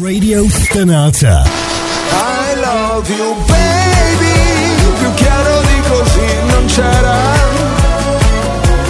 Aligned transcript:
Radio 0.00 0.48
Stanata. 0.48 1.42
I 1.42 2.60
love 2.60 3.10
you 3.10 3.34
baby, 3.46 4.98
più 4.98 5.14
chiaro 5.14 5.60
di 5.62 5.80
così 5.88 6.26
non 6.46 6.64
c'era. 6.66 7.16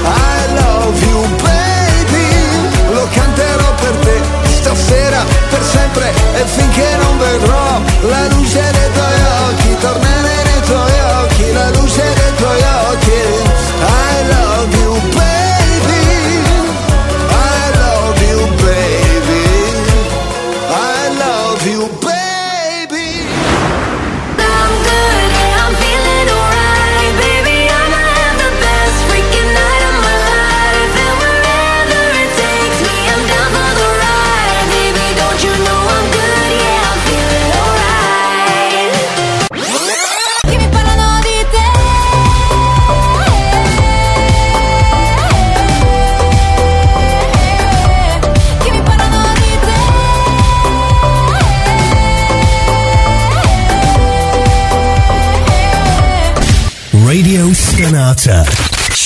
I 0.04 0.54
love 0.54 1.06
you 1.06 1.26
baby, 1.42 2.92
lo 2.92 3.08
canterò 3.12 3.74
per 3.74 3.96
te 4.04 4.21
stasera, 4.50 5.24
per 5.50 5.62
sempre 5.62 6.12
e 6.34 6.44
finché 6.44 6.96
non 7.01 7.19
vedrò 7.19 7.81
la 8.09 8.27
luce 8.35 8.61
dei 8.61 8.93
tuoi 8.93 9.28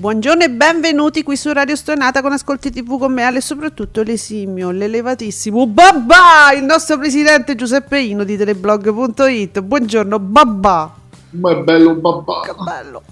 Buongiorno 0.00 0.44
e 0.44 0.50
benvenuti 0.50 1.22
qui 1.22 1.36
su 1.36 1.52
Radio 1.52 1.76
Stonata 1.76 2.22
con 2.22 2.32
Ascolti 2.32 2.70
TV 2.70 2.98
con 2.98 3.12
me 3.12 3.36
e 3.36 3.40
soprattutto 3.42 4.00
l'esimio, 4.02 4.70
l'elevatissimo 4.70 5.66
Babà, 5.66 6.52
il 6.56 6.64
nostro 6.64 6.96
presidente 6.96 7.54
Giuseppe 7.54 8.00
Ino 8.00 8.24
di 8.24 8.38
teleblog.it. 8.38 9.60
Buongiorno 9.60 10.18
Babà. 10.18 10.94
Ma 11.32 11.50
è 11.50 11.56
bello 11.56 11.94
babà. 11.96 12.40
Che 12.40 12.54
bello. 12.64 13.02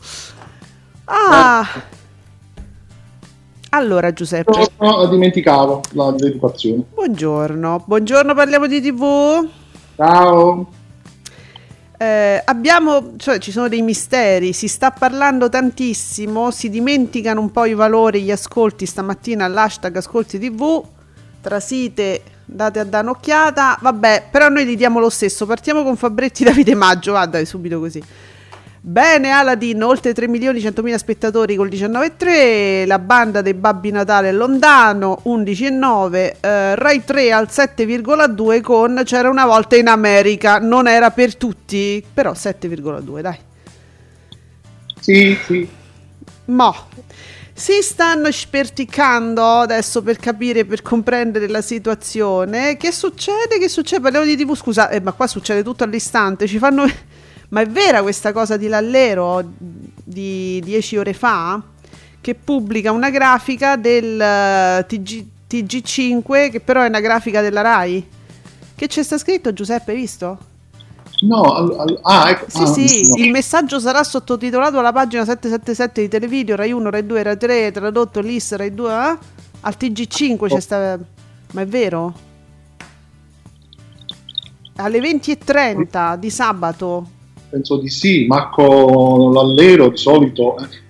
Ah. 1.05 1.67
Allora 3.71 4.11
Giuseppe, 4.15 4.71
No, 4.79 5.07
dimenticavo 5.09 5.83
la- 5.93 6.15
l'educazione. 6.17 6.85
buongiorno. 6.95 7.85
Buongiorno, 7.87 8.33
parliamo 8.35 8.67
di 8.67 8.81
TV. 8.81 9.47
Ciao. 9.97 10.67
Eh, 12.01 12.41
abbiamo, 12.45 13.15
cioè 13.17 13.41
ci 13.41 13.51
sono 13.51 13.67
dei 13.67 13.83
misteri, 13.83 14.53
si 14.53 14.69
sta 14.69 14.93
parlando 14.93 15.49
tantissimo, 15.49 16.53
si 16.53 16.71
dimenticano 16.71 17.41
un 17.41 17.51
po' 17.51 17.65
i 17.65 17.75
valori, 17.75 18.23
gli 18.23 18.31
ascolti 18.31 18.87
stamattina 18.87 19.45
all'hashtag 19.45 19.97
ascolti 19.97 20.39
tv, 20.39 20.81
trasite, 21.41 22.23
date 22.45 22.79
a 22.79 22.85
dare 22.85 23.03
un'occhiata, 23.03 23.79
vabbè, 23.81 24.29
però 24.31 24.49
noi 24.49 24.65
li 24.65 24.77
diamo 24.77 25.01
lo 25.01 25.11
stesso, 25.11 25.45
partiamo 25.45 25.83
con 25.83 25.97
Fabretti 25.97 26.45
Davide 26.45 26.77
Maggio, 26.77 27.13
va 27.13 27.45
subito 27.45 27.81
così. 27.81 28.01
Bene 28.81 29.31
Aladdin, 29.31 29.83
oltre 29.83 30.15
3 30.15 30.29
milioni 30.29 30.61
100 30.61 30.83
mila 30.83 30.99
spettatori 30.99 31.57
col 31.57 31.69
19,3, 31.69 32.87
la 32.87 33.01
banda 33.01 33.43
dei 33.43 33.55
Babbi 33.55 33.91
Natale 33.91 34.31
lontano 34.31 35.21
11,9, 35.25 36.37
eh, 36.41 36.75
Rai 36.77 37.05
3 37.05 37.33
al 37.33 37.49
7,2 37.51 38.61
con 38.61 39.03
C'era 39.05 39.29
una 39.29 39.47
volta 39.47 39.75
in 39.75 39.89
America, 39.89 40.59
non 40.59 40.87
era 40.87 41.11
per 41.11 41.35
tutti, 41.37 42.05
però 42.15 42.33
7,2 42.33 43.21
dai. 43.21 43.39
Sì, 45.01 45.37
sì. 45.45 45.69
Mo. 46.47 46.75
Si 47.53 47.83
stanno 47.83 48.31
sperticando 48.31 49.43
adesso 49.45 50.01
per 50.03 50.19
capire, 50.19 50.65
per 50.65 50.83
comprendere 50.83 51.49
la 51.49 51.61
situazione. 51.61 52.77
Che 52.77 52.93
succede? 52.93 53.59
Che 53.59 53.69
succede? 53.69 54.01
Parliamo 54.03 54.25
di 54.25 54.37
TV, 54.37 54.55
scusa, 54.55 54.89
eh, 54.89 55.01
ma 55.01 55.11
qua 55.11 55.27
succede 55.27 55.65
tutto 55.65 55.83
all'istante. 55.83 56.47
Ci 56.47 56.59
fanno... 56.59 56.87
Ma 57.51 57.63
è 57.63 57.67
vera 57.67 58.03
questa 58.03 58.33
cosa 58.33 58.57
di 58.57 58.69
Lallero 58.69 59.43
di 60.05 60.61
10 60.63 60.97
ore 60.99 61.13
fa? 61.15 61.63
Che 62.21 62.35
pubblica 62.35 62.93
una 62.93 63.09
grafica 63.11 63.77
del 63.77 64.21
eh, 64.21 64.85
TG, 64.87 65.27
TG5, 65.49 66.51
che 66.51 66.61
però 66.61 66.83
è 66.83 66.89
una 66.89 67.01
grafica 67.01 67.41
della 67.41 67.63
RAI. 67.63 68.07
Che 68.75 68.87
c'è 68.87 69.03
sta 69.03 69.17
scritto, 69.17 69.53
Giuseppe, 69.53 69.93
hai 69.93 69.97
visto? 69.97 70.39
No, 71.21 71.43
al- 71.43 71.75
al- 71.79 71.99
ah, 72.03 72.31
ecco. 72.31 72.45
Sì, 72.49 72.63
ah, 72.63 72.67
sì, 72.67 73.09
no. 73.09 73.25
il 73.25 73.31
messaggio 73.31 73.81
sarà 73.81 74.05
sottotitolato 74.05 74.79
alla 74.79 74.93
pagina 74.93 75.25
777 75.25 76.03
di 76.03 76.09
Televideo, 76.09 76.55
Rai 76.55 76.71
1, 76.71 76.91
Rai 76.91 77.07
2, 77.07 77.23
Rai 77.23 77.39
3, 77.39 77.73
tradotto 77.73 78.21
l'IS, 78.21 78.57
Rai 78.57 78.75
2, 78.75 78.93
eh? 78.93 79.19
al 79.61 79.77
TG5 79.79 80.49
c'è 80.49 80.61
sta... 80.61 80.99
Ma 81.53 81.63
è 81.63 81.67
vero? 81.67 82.15
Alle 84.77 85.01
20.30 85.01 86.17
di 86.17 86.31
sabato. 86.31 87.17
Penso 87.51 87.79
di 87.79 87.89
sì, 87.89 88.27
Marco 88.27 89.31
Lallero 89.33 89.89
di 89.89 89.97
solito. 89.97 90.59
eh. 90.59 90.87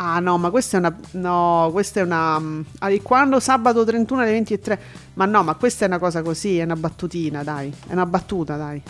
Ah 0.00 0.20
no, 0.20 0.38
ma 0.38 0.50
questa 0.50 0.76
è 0.76 0.80
una... 0.80 0.96
No, 1.12 1.68
questa 1.72 2.00
è 2.00 2.02
una... 2.04 2.38
mm, 2.38 2.60
Quando 3.02 3.40
sabato 3.40 3.84
31 3.84 4.20
alle 4.22 4.38
20.30... 4.38 4.78
Ma 5.14 5.24
no, 5.26 5.42
ma 5.42 5.54
questa 5.54 5.84
è 5.84 5.88
una 5.88 5.98
cosa 5.98 6.22
così, 6.22 6.58
è 6.58 6.62
una 6.62 6.76
battutina, 6.76 7.42
dai. 7.42 7.72
È 7.86 7.92
una 7.92 8.06
battuta, 8.06 8.56
dai. 8.56 8.80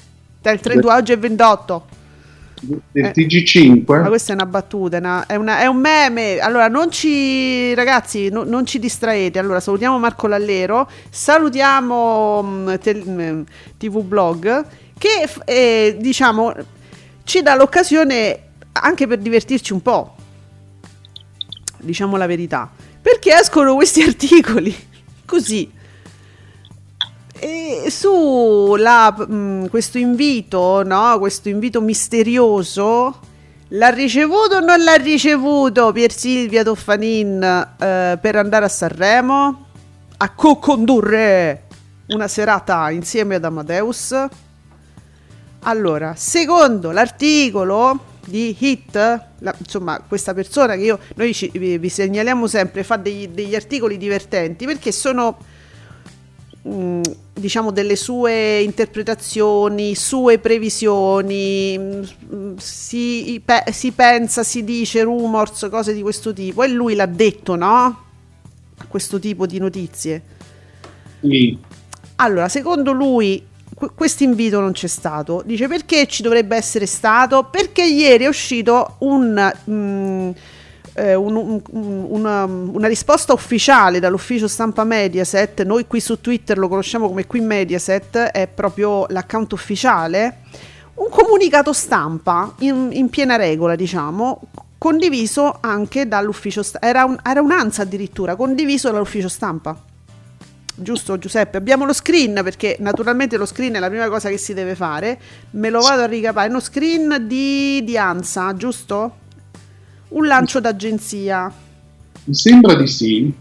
Il 0.42 0.60
32, 0.60 0.92
oggi 0.92 1.12
è 1.12 1.18
28. 1.18 1.86
del 2.60 2.80
Eh. 2.92 3.12
TG5. 3.12 4.02
Ma 4.02 4.08
questa 4.08 4.32
è 4.32 4.34
una 4.34 4.46
battuta, 4.46 4.96
è, 4.96 5.00
una- 5.00 5.26
è 5.26 5.34
una- 5.36 5.60
è 5.60 5.66
un 5.66 5.76
meme. 5.78 6.38
Allora, 6.38 6.68
non 6.68 6.90
ci 6.90 7.72
ragazzi, 7.74 8.28
no- 8.30 8.44
non 8.44 8.66
ci 8.66 8.78
distraete. 8.78 9.38
Allora, 9.38 9.60
salutiamo 9.60 9.98
Marco 9.98 10.26
Lallero, 10.26 10.88
salutiamo 11.10 12.42
mm, 12.42 12.74
tel- 12.80 13.08
mm, 13.08 13.42
TV 13.78 14.02
Blog 14.02 14.66
che 14.98 15.28
eh, 15.44 15.96
diciamo 15.98 16.52
ci 17.24 17.40
dà 17.42 17.54
l'occasione 17.54 18.42
anche 18.72 19.06
per 19.06 19.18
divertirci 19.18 19.72
un 19.72 19.82
po'. 19.82 20.16
Diciamo 21.78 22.16
la 22.16 22.26
verità. 22.26 22.70
Perché 23.00 23.34
escono 23.34 23.74
questi 23.74 24.02
articoli 24.04 24.74
così 25.24 25.76
e 27.40 27.84
su 27.90 28.74
la, 28.76 29.14
mh, 29.16 29.68
questo 29.68 29.98
invito, 29.98 30.82
no? 30.82 31.18
Questo 31.18 31.48
invito 31.48 31.80
misterioso. 31.80 33.20
L'ha 33.72 33.90
ricevuto 33.90 34.56
o 34.56 34.60
non 34.60 34.82
l'ha 34.82 34.94
ricevuto 34.94 35.92
Pier 35.92 36.10
Silvia 36.10 36.64
Toffanin 36.64 37.42
eh, 37.42 38.18
per 38.20 38.36
andare 38.36 38.64
a 38.64 38.68
Sanremo 38.68 39.66
a 40.16 40.30
co-condurre 40.30 41.66
una 42.08 42.28
serata 42.28 42.90
insieme 42.90 43.34
ad 43.34 43.44
Amadeus? 43.44 44.14
Allora, 45.60 46.14
secondo 46.16 46.90
l'articolo 46.90 48.16
di 48.24 48.54
Hit, 48.58 48.94
la- 49.38 49.54
insomma, 49.58 50.00
questa 50.06 50.34
persona 50.34 50.74
che 50.76 50.82
io, 50.82 50.98
noi 51.16 51.34
ci- 51.34 51.50
vi, 51.54 51.88
segnaliamo 51.88 52.46
sempre, 52.46 52.84
fa 52.84 52.96
degli, 52.96 53.28
degli 53.28 53.54
articoli 53.54 53.96
divertenti 53.96 54.66
perché 54.66 54.92
sono 54.92 55.36
mh, 56.62 57.00
diciamo 57.34 57.70
delle 57.70 57.96
sue 57.96 58.60
interpretazioni, 58.60 59.94
sue 59.94 60.38
previsioni, 60.38 61.78
mh, 61.78 62.54
si, 62.56 63.40
pe- 63.44 63.64
si 63.72 63.92
pensa, 63.92 64.42
si 64.42 64.64
dice 64.64 65.02
rumors, 65.02 65.68
cose 65.70 65.92
di 65.92 66.02
questo 66.02 66.32
tipo 66.32 66.62
e 66.62 66.68
lui 66.68 66.94
l'ha 66.94 67.06
detto, 67.06 67.56
no? 67.56 68.04
A 68.80 68.84
questo 68.86 69.18
tipo 69.18 69.46
di 69.46 69.58
notizie. 69.58 70.22
Sì. 71.20 71.58
Allora, 72.16 72.48
secondo 72.48 72.92
lui, 72.92 73.44
questo 73.94 74.22
invito 74.24 74.60
non 74.60 74.72
c'è 74.72 74.86
stato. 74.88 75.42
Dice 75.44 75.68
perché 75.68 76.06
ci 76.06 76.22
dovrebbe 76.22 76.56
essere 76.56 76.86
stato? 76.86 77.44
Perché 77.44 77.84
ieri 77.84 78.24
è 78.24 78.28
uscito 78.28 78.96
un, 78.98 79.52
mm, 79.70 80.30
eh, 80.94 81.14
un- 81.14 81.36
un- 81.36 81.62
un- 81.70 82.06
una, 82.08 82.44
una 82.44 82.88
risposta 82.88 83.32
ufficiale 83.32 84.00
dall'ufficio 84.00 84.48
stampa 84.48 84.82
Mediaset. 84.84 85.62
Noi 85.62 85.86
qui 85.86 86.00
su 86.00 86.20
Twitter 86.20 86.58
lo 86.58 86.68
conosciamo 86.68 87.06
come 87.08 87.26
qui 87.26 87.40
Mediaset, 87.40 88.16
è 88.16 88.48
proprio 88.48 89.06
l'account 89.08 89.52
ufficiale. 89.52 90.38
Un 90.94 91.08
comunicato 91.10 91.72
stampa 91.72 92.54
in, 92.60 92.88
in 92.92 93.08
piena 93.08 93.36
regola, 93.36 93.76
diciamo, 93.76 94.40
condiviso 94.78 95.58
anche 95.60 96.08
dall'ufficio 96.08 96.64
stampa. 96.64 96.86
Era, 96.88 97.04
un, 97.04 97.16
era 97.24 97.40
un'ANSA 97.40 97.82
addirittura, 97.82 98.34
condiviso 98.34 98.90
dall'ufficio 98.90 99.28
stampa. 99.28 99.80
Giusto 100.80 101.18
Giuseppe? 101.18 101.56
Abbiamo 101.56 101.84
lo 101.84 101.92
screen 101.92 102.40
perché 102.44 102.76
naturalmente 102.78 103.36
lo 103.36 103.46
screen 103.46 103.74
è 103.74 103.78
la 103.80 103.88
prima 103.88 104.08
cosa 104.08 104.28
che 104.28 104.38
si 104.38 104.54
deve 104.54 104.74
fare. 104.74 105.18
Me 105.50 105.70
lo 105.70 105.80
vado 105.80 106.02
a 106.02 106.06
ricapare. 106.06 106.46
È 106.46 106.50
uno 106.50 106.60
screen 106.60 107.26
di, 107.26 107.82
di 107.84 107.98
ANSA, 107.98 108.54
giusto? 108.54 109.16
Un 110.08 110.26
lancio 110.26 110.60
d'agenzia. 110.60 111.52
Mi 112.24 112.34
sembra 112.34 112.74
di 112.74 112.86
sì. 112.86 113.34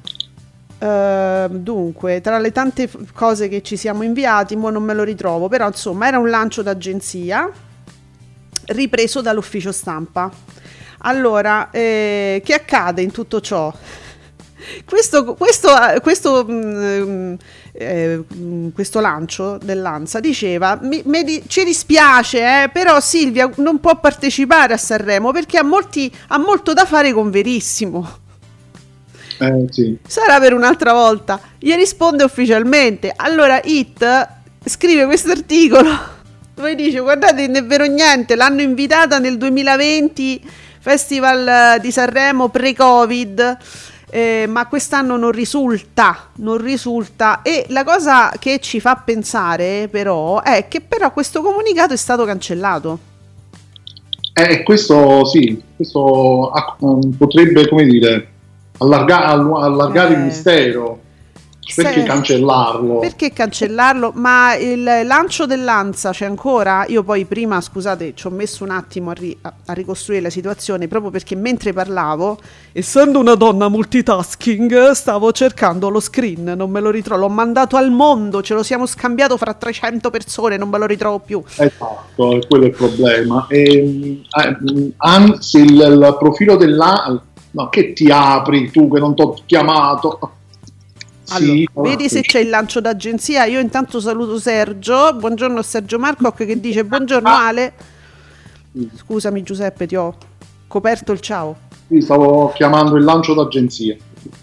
Eh, 0.79 1.47
dunque, 1.51 2.21
tra 2.21 2.39
le 2.39 2.51
tante 2.51 2.87
f- 2.87 3.11
cose 3.13 3.47
che 3.47 3.61
ci 3.61 3.77
siamo 3.77 4.03
inviati, 4.03 4.55
mo 4.55 4.69
non 4.69 4.83
me 4.83 4.93
lo 4.93 5.03
ritrovo, 5.03 5.47
però 5.47 5.67
insomma 5.67 6.07
era 6.07 6.19
un 6.19 6.29
lancio 6.29 6.61
d'agenzia 6.61 7.49
ripreso 8.65 9.21
dall'ufficio 9.21 9.71
stampa. 9.71 10.29
Allora, 10.99 11.69
eh, 11.71 12.41
che 12.43 12.53
accade 12.53 13.01
in 13.01 13.11
tutto 13.11 13.39
ciò? 13.41 13.73
Questo, 14.85 15.35
questo, 15.35 15.69
questo, 16.01 16.45
mm, 16.49 17.33
eh, 17.73 18.23
mm, 18.35 18.69
questo 18.69 18.99
lancio 18.99 19.57
dell'ANSA 19.61 20.19
diceva 20.19 20.79
mi- 20.81 21.01
mi 21.05 21.23
di- 21.23 21.43
ci 21.47 21.63
dispiace 21.63 22.39
eh, 22.63 22.69
però 22.69 22.99
Silvia 22.99 23.49
non 23.57 23.79
può 23.79 23.99
partecipare 23.99 24.73
a 24.73 24.77
Sanremo 24.77 25.31
perché 25.31 25.57
ha, 25.57 25.63
molti, 25.63 26.11
ha 26.29 26.37
molto 26.37 26.73
da 26.73 26.85
fare 26.85 27.13
con 27.13 27.29
Verissimo 27.29 28.19
Eh, 29.39 29.67
sì. 29.69 29.97
sarà 30.07 30.39
per 30.39 30.53
un'altra 30.53 30.93
volta. 30.93 31.39
Gli 31.59 31.73
risponde 31.75 32.23
ufficialmente. 32.23 33.13
Allora 33.15 33.59
It 33.63 34.27
scrive 34.65 35.05
questo 35.05 35.31
articolo 35.31 35.89
dove 36.55 36.73
dice 36.75 36.99
guardate 36.99 37.45
non 37.45 37.57
è 37.57 37.63
vero 37.65 37.85
niente, 37.85 38.35
l'hanno 38.35 38.61
invitata 38.61 39.19
nel 39.19 39.37
2020 39.37 40.41
Festival 40.79 41.47
eh, 41.75 41.79
di 41.81 41.91
Sanremo 41.91 42.49
pre-Covid. 42.49 43.57
Eh, 44.09 44.45
ma 44.47 44.67
quest'anno 44.67 45.17
non 45.17 45.31
risulta, 45.31 46.29
non 46.35 46.57
risulta 46.57 47.41
e 47.41 47.65
la 47.69 47.83
cosa 47.83 48.31
che 48.39 48.59
ci 48.59 48.79
fa 48.79 48.95
pensare 48.95 49.87
però 49.89 50.41
è 50.41 50.67
che 50.67 50.81
però 50.81 51.11
questo 51.11 51.41
comunicato 51.41 51.93
è 51.93 51.97
stato 51.97 52.23
cancellato. 52.25 52.99
Eh, 54.33 54.63
questo 54.63 55.25
sì, 55.25 55.61
questo 55.75 56.51
um, 56.79 57.11
potrebbe, 57.17 57.67
come 57.67 57.85
dire, 57.85 58.29
allarga- 58.77 59.25
allargare 59.25 60.13
Eh. 60.13 60.17
il 60.17 60.23
mistero. 60.23 60.99
Perché 61.75 62.03
cancellarlo? 62.03 62.99
Perché 62.99 63.33
cancellarlo? 63.33 64.11
Ma 64.15 64.55
il 64.55 64.83
lancio 64.83 65.45
dell'Ansa 65.45 66.11
c'è 66.11 66.25
ancora? 66.25 66.85
Io 66.87 67.03
poi 67.03 67.25
prima, 67.25 67.59
scusate, 67.59 68.13
ci 68.15 68.27
ho 68.27 68.29
messo 68.29 68.63
un 68.63 68.69
attimo 68.69 69.09
a, 69.09 69.13
ri- 69.13 69.37
a- 69.41 69.53
ricostruire 69.73 70.23
la 70.23 70.29
situazione 70.29 70.87
proprio 70.87 71.11
perché 71.11 71.35
mentre 71.35 71.73
parlavo, 71.73 72.39
essendo 72.71 73.19
una 73.19 73.35
donna 73.35 73.67
multitasking, 73.67 74.91
stavo 74.91 75.31
cercando 75.31 75.89
lo 75.89 75.99
screen, 75.99 76.53
non 76.55 76.71
me 76.71 76.79
lo 76.79 76.89
ritrovo, 76.89 77.21
l'ho 77.21 77.29
mandato 77.29 77.75
al 77.75 77.91
mondo, 77.91 78.41
ce 78.41 78.53
lo 78.53 78.63
siamo 78.63 78.85
scambiato 78.85 79.35
fra 79.37 79.53
300 79.53 80.09
persone, 80.09 80.57
non 80.57 80.69
me 80.69 80.77
lo 80.77 80.85
ritrovo 80.85 81.19
più. 81.19 81.43
Esatto, 81.45 82.31
è 82.31 82.47
quello 82.47 82.65
il 82.65 82.71
problema. 82.71 83.45
E, 83.49 84.21
eh, 84.23 84.93
anzi, 84.97 85.59
il, 85.59 85.73
il 85.73 86.15
profilo 86.17 86.55
della... 86.55 87.21
No, 87.49 87.69
che 87.69 87.93
ti 87.93 88.11
apri 88.11 88.69
tu 88.69 88.91
che 88.91 88.99
non 88.99 89.15
ti 89.15 89.21
ho 89.21 89.33
chiamato? 89.45 90.36
Allora, 91.29 91.53
Sì, 91.53 91.67
vedi 91.73 92.09
se 92.09 92.21
c'è 92.21 92.39
il 92.39 92.49
lancio 92.49 92.79
d'agenzia. 92.79 93.45
Io 93.45 93.59
intanto 93.59 93.99
saluto 93.99 94.39
Sergio. 94.39 95.13
Buongiorno 95.13 95.61
Sergio 95.61 95.99
Marcoc 95.99 96.45
che 96.45 96.59
dice 96.59 96.85
buongiorno 96.85 97.29
Ale. 97.29 97.73
Scusami 98.95 99.43
Giuseppe, 99.43 99.87
ti 99.87 99.95
ho 99.95 100.15
coperto 100.67 101.11
il 101.11 101.19
ciao. 101.19 101.55
Sì, 101.87 101.99
stavo 102.01 102.51
chiamando 102.53 102.95
il 102.95 103.03
lancio 103.03 103.33
d'agenzia. 103.33 103.95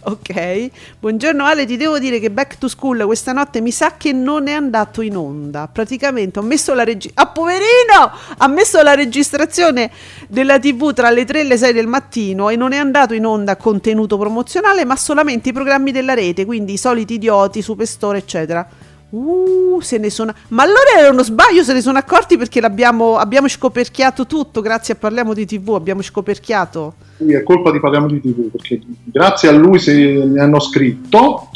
Ok, 0.04 0.70
buongiorno 1.00 1.44
Ale, 1.44 1.66
ti 1.66 1.76
devo 1.76 1.98
dire 1.98 2.19
che 2.19 2.31
Back 2.31 2.58
to 2.58 2.69
School 2.69 3.04
questa 3.04 3.32
notte 3.32 3.60
mi 3.60 3.70
sa 3.70 3.96
che 3.96 4.12
non 4.12 4.48
è 4.48 4.52
andato 4.52 5.00
in 5.00 5.16
onda. 5.16 5.69
Praticamente 5.72 6.38
ho 6.38 6.42
messo 6.42 6.75
la 6.75 6.84
registrazione. 6.84 7.28
Ah, 7.28 7.32
poverino! 7.32 8.12
Ha 8.38 8.48
messo 8.48 8.82
la 8.82 8.94
registrazione 8.94 9.90
della 10.28 10.58
TV 10.58 10.92
tra 10.92 11.10
le 11.10 11.25
3 11.25 11.40
e 11.40 11.44
le 11.44 11.56
6 11.56 11.72
del 11.72 11.86
mattino 11.86 12.48
e 12.48 12.56
non 12.56 12.72
è 12.72 12.76
andato 12.76 13.14
in 13.14 13.26
onda 13.26 13.56
contenuto 13.56 14.19
promozionale, 14.19 14.84
ma 14.84 14.96
solamente 14.96 15.50
i 15.50 15.52
programmi 15.52 15.92
della 15.92 16.14
rete, 16.14 16.44
quindi 16.44 16.75
i 16.75 16.78
soliti 16.78 17.14
idioti, 17.14 17.62
Superstore, 17.62 18.19
eccetera. 18.19 18.66
Uh, 19.14 19.81
se 19.81 19.99
ne 19.99 20.11
sono. 20.11 20.34
Ma 20.49 20.64
allora 20.64 20.99
era 20.99 21.11
uno 21.11 21.22
sbaglio, 21.22 21.62
se 21.62 21.72
ne 21.72 21.81
sono 21.81 21.99
accorti 21.99 22.37
perché 22.37 22.61
l'abbiamo 22.61 23.16
abbiamo 23.16 23.46
scoperchiato 23.46 24.26
tutto. 24.26 24.61
Grazie 24.61 24.94
a 24.94 24.96
Parliamo 24.96 25.34
di 25.34 25.46
TV, 25.46 25.75
abbiamo 25.76 26.02
scoperchiato. 26.02 26.94
Sì, 27.19 27.32
è 27.32 27.43
colpa 27.44 27.70
di 27.70 27.78
Parliamo 27.78 28.08
di 28.08 28.20
TV, 28.20 28.50
perché 28.50 28.81
grazie 29.05 29.49
a 29.49 29.52
lui 29.52 29.78
se 29.78 29.93
ne 29.94 30.40
hanno 30.40 30.58
scritto 30.58 31.50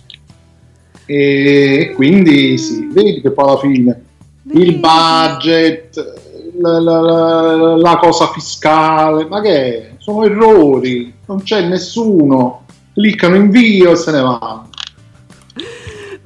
e 1.04 1.92
quindi 1.96 2.58
sì, 2.58 2.86
vedi 2.92 3.20
che 3.22 3.30
poi 3.32 3.48
alla 3.48 3.58
fine 3.58 4.02
il 4.52 4.76
budget, 4.78 6.14
la, 6.60 6.78
la- 6.80 7.00
la- 7.00 7.76
la 7.76 7.96
cosa 7.96 8.28
fiscale, 8.28 9.26
ma 9.26 9.40
che 9.40 9.50
è? 9.50 9.90
Sono 9.98 10.24
errori, 10.24 11.12
non 11.26 11.42
c'è 11.42 11.66
nessuno, 11.66 12.64
cliccano 12.94 13.34
invio 13.34 13.90
e 13.92 13.96
se 13.96 14.12
ne 14.12 14.20
vanno. 14.20 14.67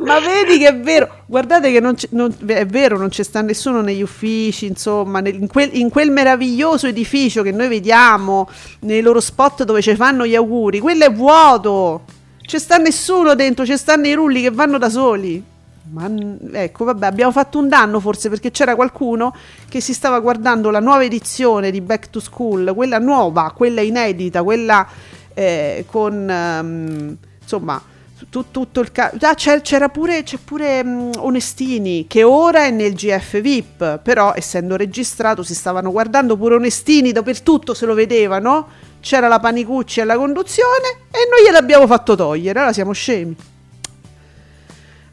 Ma 0.05 0.19
vedi 0.21 0.59
che 0.59 0.69
è 0.69 0.77
vero, 0.79 1.23
guardate 1.27 1.71
che 1.71 1.81
non 1.81 1.95
non- 2.11 2.35
è 2.47 2.67
vero, 2.67 2.99
non 2.99 3.09
c'è 3.09 3.23
sta 3.23 3.41
nessuno 3.41 3.81
negli 3.83 4.03
uffici, 4.03 4.67
insomma, 4.67 5.21
nel- 5.21 5.35
in, 5.35 5.47
quel, 5.47 5.71
in 5.75 5.91
quel 5.91 6.11
meraviglioso 6.11 6.87
edificio 6.87 7.43
che 7.43 7.53
noi 7.53 7.69
vediamo 7.69 8.49
nei 8.81 9.01
loro 9.01 9.21
spot 9.21 9.65
dove 9.65 9.81
ci 9.81 9.95
fanno 9.95 10.27
gli 10.27 10.35
auguri, 10.35 10.81
quello 10.81 11.05
è 11.05 11.13
vuoto, 11.13 12.03
c'è 12.45 12.59
sta 12.59 12.79
nessuno 12.79 13.35
dentro, 13.35 13.65
ci 13.65 13.77
stanno 13.77 14.07
i 14.07 14.15
rulli 14.15 14.43
che 14.43 14.51
vanno 14.51 14.79
da 14.79 14.89
soli. 14.91 15.43
Ma 15.91 16.11
ecco, 16.53 16.85
vabbè, 16.85 17.07
abbiamo 17.07 17.33
fatto 17.33 17.59
un 17.59 17.69
danno 17.69 18.01
forse 18.01 18.29
perché 18.29 18.51
c'era 18.51 18.75
qualcuno 18.75 19.35
che 19.69 19.81
si 19.81 19.93
stava 19.93 20.21
guardando 20.21 20.71
la 20.71 20.81
nuova 20.81 21.05
edizione 21.05 21.71
di 21.71 21.81
Back 21.81 22.09
to 22.09 22.19
School, 22.21 22.73
quella 22.75 22.99
nuova, 22.99 23.53
quella 23.55 23.83
inedita, 23.83 24.43
quella 24.43 24.87
eh, 25.35 25.85
con 25.91 26.31
ehm, 26.31 27.17
insomma 27.43 27.83
tu- 28.29 28.51
tutto 28.51 28.81
il 28.81 28.93
ca- 28.93 29.13
ah, 29.21 29.35
c'era 29.35 29.89
pure, 29.89 30.23
c'è 30.23 30.39
pure 30.39 30.85
mm, 30.85 31.11
Onestini 31.19 32.07
che 32.07 32.23
ora 32.23 32.65
è 32.65 32.71
nel 32.71 32.95
GF 32.95 33.41
VIP 33.41 33.99
però 33.99 34.33
essendo 34.35 34.77
registrato 34.77 35.43
si 35.43 35.55
stavano 35.55 35.91
guardando 35.91 36.37
pure 36.37 36.55
Onestini 36.57 37.13
dappertutto 37.13 37.75
se 37.75 37.87
lo 37.87 37.95
vedevano 37.95 38.69
c'era 39.01 39.29
la 39.29 39.41
Panicucci 39.41 40.01
alla 40.01 40.17
conduzione 40.17 40.89
e 41.11 41.29
noi 41.31 41.43
gliel'abbiamo 41.45 41.87
fatto 41.87 42.15
togliere 42.15 42.59
allora 42.59 42.73
siamo 42.73 42.93
scemi. 42.93 43.35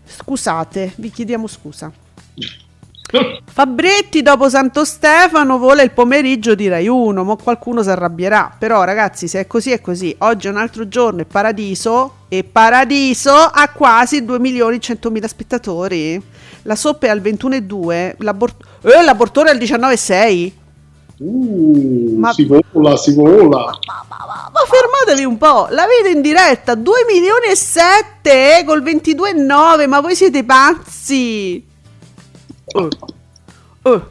Scusate 0.06 0.94
vi 0.96 1.12
chiediamo 1.12 1.48
scusa 1.48 1.92
Fabretti 3.52 4.22
dopo 4.22 4.50
Santo 4.50 4.86
Stefano 4.86 5.58
vola 5.58 5.82
il 5.82 5.92
pomeriggio 5.92 6.54
di 6.54 6.68
Rai 6.68 6.88
1, 6.88 7.24
mo 7.24 7.36
qualcuno 7.36 7.82
si 7.82 7.90
arrabbierà, 7.90 8.56
però 8.58 8.84
ragazzi 8.84 9.28
se 9.28 9.40
è 9.42 9.48
così 9.48 9.72
è 9.72 9.82
così, 9.82 10.16
oggi 10.20 10.48
è 10.48 10.52
un 10.52 10.58
altro 10.58 10.88
giorno 10.88 11.22
e 11.22 11.26
Paradiso, 11.26 12.14
e 12.28 12.44
Paradiso 12.44 13.34
ha 13.34 13.70
quasi 13.70 14.24
2 14.24 14.40
milioni 14.40 14.76
e 14.76 14.80
100 14.80 15.10
mila 15.10 15.28
spettatori, 15.28 16.22
la 16.64 16.76
Soppa 16.76 17.08
è 17.08 17.10
al 17.10 17.22
21,2, 17.22 18.16
l'abort- 18.20 18.64
eh, 18.84 19.04
l'abortore 19.04 19.50
è 19.50 19.54
al 19.54 19.58
19,6, 19.58 20.58
Uh, 21.22 22.16
Ma- 22.18 22.32
si 22.32 22.46
vola, 22.46 22.96
si 22.96 23.14
vola. 23.14 23.78
ma 24.54 24.62
fermatevi 24.66 25.26
un 25.26 25.38
po', 25.38 25.68
la 25.70 25.86
vedo 25.86 26.16
in 26.16 26.22
diretta, 26.22 26.76
2 26.76 26.94
milioni 27.12 27.48
e 27.52 27.58
7 27.58 28.60
eh, 28.60 28.64
col 28.64 28.82
22,9, 28.82 29.86
ma 29.90 30.00
voi 30.00 30.16
siete 30.16 30.46
pazzi! 30.46 31.69
Oh. 32.74 32.90
Oh. 33.84 34.10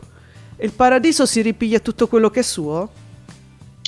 Il 0.60 0.72
Paradiso 0.72 1.24
si 1.24 1.40
ripiglia 1.40 1.78
tutto 1.78 2.08
quello 2.08 2.30
che 2.30 2.40
è 2.40 2.42
suo? 2.42 2.88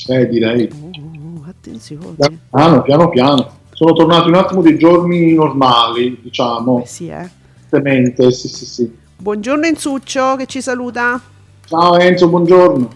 Eh, 0.07 0.29
direi. 0.29 0.71
Oh, 0.73 1.45
attenzione. 1.49 2.15
Piano, 2.51 2.83
piano, 2.83 3.09
piano. 3.09 3.59
Sono 3.73 3.93
tornati 3.93 4.29
un 4.29 4.35
attimo 4.35 4.63
dei 4.63 4.79
giorni 4.79 5.33
normali, 5.33 6.21
diciamo. 6.23 6.83
Eh 6.83 6.87
sì, 6.87 7.09
eh. 7.09 7.29
Tristemente, 7.69 8.31
sì, 8.31 8.49
sì, 8.49 8.67
sì. 8.67 8.99
Buongiorno 9.17 9.67
Enzuccio 9.67 10.37
che 10.37 10.47
ci 10.47 10.63
saluta. 10.63 11.21
Ciao 11.67 11.97
Enzo, 11.99 12.29
buongiorno. 12.29 12.91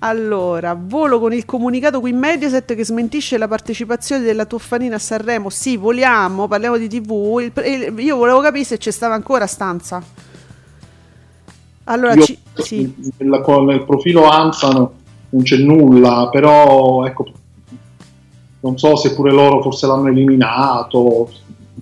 Allora, 0.00 0.76
volo 0.80 1.18
con 1.18 1.32
il 1.32 1.44
comunicato 1.44 1.98
qui 1.98 2.12
Mediaset 2.12 2.74
che 2.76 2.84
smentisce 2.84 3.36
la 3.36 3.48
partecipazione 3.48 4.22
della 4.22 4.44
Toffanina 4.44 4.94
a 4.94 4.98
Sanremo. 5.00 5.50
Sì, 5.50 5.76
voliamo, 5.76 6.46
parliamo 6.46 6.76
di 6.76 6.88
TV. 6.88 7.40
Il- 7.40 7.52
il- 7.66 7.98
io 7.98 8.16
volevo 8.16 8.40
capire 8.40 8.64
se 8.64 8.76
c'è 8.78 8.92
stava 8.92 9.14
ancora 9.14 9.46
stanza. 9.48 10.00
Allora, 11.84 12.14
Io- 12.14 12.22
ci- 12.22 12.38
sì. 12.54 12.94
con- 13.42 13.64
nel 13.64 13.84
profilo 13.84 14.28
ANSA 14.28 14.68
no- 14.68 14.92
non 15.30 15.42
c'è 15.42 15.56
nulla, 15.56 16.28
però 16.30 17.04
ecco, 17.04 17.24
non 18.60 18.78
so 18.78 18.94
se 18.96 19.14
pure 19.14 19.32
loro 19.32 19.60
forse 19.62 19.86
l'hanno 19.86 20.08
eliminato, 20.08 21.30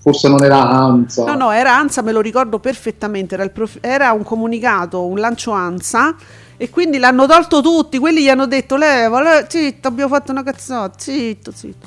forse 0.00 0.28
non 0.28 0.42
era 0.42 0.60
ANSA. 0.70 1.24
No, 1.24 1.34
no, 1.34 1.50
era 1.50 1.76
ANSA, 1.76 2.02
me 2.02 2.12
lo 2.12 2.20
ricordo 2.20 2.60
perfettamente, 2.60 3.34
era, 3.34 3.46
prof- 3.48 3.78
era 3.82 4.12
un 4.12 4.22
comunicato, 4.22 5.04
un 5.04 5.18
lancio 5.18 5.50
ANSA 5.50 6.14
e 6.56 6.70
quindi 6.70 6.98
l'hanno 6.98 7.26
tolto 7.26 7.60
tutti, 7.60 7.98
quelli 7.98 8.22
gli 8.22 8.28
hanno 8.28 8.46
detto 8.46 8.76
leva, 8.76 9.20
le- 9.20 9.46
zitto, 9.48 9.88
abbiamo 9.88 10.14
fatto 10.14 10.30
una 10.32 10.42
cazzotta, 10.42 10.98
zitto, 10.98 11.52
zitto. 11.52 11.86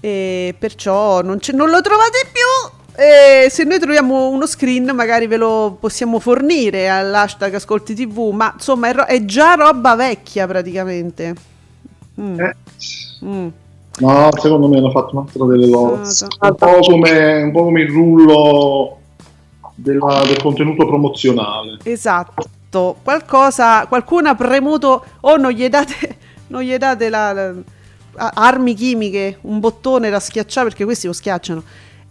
E 0.00 0.54
perciò 0.58 1.22
non, 1.22 1.38
non 1.52 1.70
lo 1.70 1.80
trovate 1.80 2.26
più. 2.30 2.72
E 2.96 3.48
se 3.50 3.64
noi 3.64 3.80
troviamo 3.80 4.28
uno 4.28 4.46
screen 4.46 4.90
magari 4.94 5.26
ve 5.26 5.36
lo 5.36 5.76
possiamo 5.80 6.20
fornire 6.20 6.88
all'hashtag 6.88 7.54
Ascolti 7.54 7.94
TV, 7.94 8.30
ma 8.32 8.52
insomma 8.54 8.88
è, 8.88 8.94
ro- 8.94 9.04
è 9.06 9.24
già 9.24 9.54
roba 9.54 9.96
vecchia 9.96 10.46
praticamente. 10.46 11.34
Mm, 12.20 12.38
Eh, 12.40 12.56
mm. 13.24 13.48
no, 13.98 14.28
secondo 14.38 14.68
me 14.68 14.78
hanno 14.78 14.90
fatto 14.92 15.16
un'altra 15.16 15.44
delle 15.46 15.66
loro. 15.66 15.94
Un 16.02 16.54
po' 16.54 16.78
come, 16.82 17.42
un 17.42 17.50
po' 17.50 17.64
come 17.64 17.80
il 17.80 17.88
rullo 17.90 18.98
della- 19.74 20.22
del 20.26 20.40
contenuto 20.40 20.86
promozionale. 20.86 21.78
Esatto, 21.82 22.96
qualcosa, 23.02 23.86
qualcuno 23.86 24.28
ha 24.30 24.34
premuto 24.34 25.04
o 25.20 25.36
non 25.36 25.50
gli 25.52 25.68
date, 25.68 26.16
non 26.48 26.62
gli 26.62 26.76
date 26.76 27.08
la, 27.08 27.32
la- 27.32 27.54
armi 28.34 28.74
chimiche, 28.74 29.38
un 29.42 29.58
bottone 29.60 30.10
da 30.10 30.20
schiacciare 30.20 30.68
perché 30.68 30.84
questi 30.84 31.06
lo 31.06 31.12
schiacciano. 31.12 31.62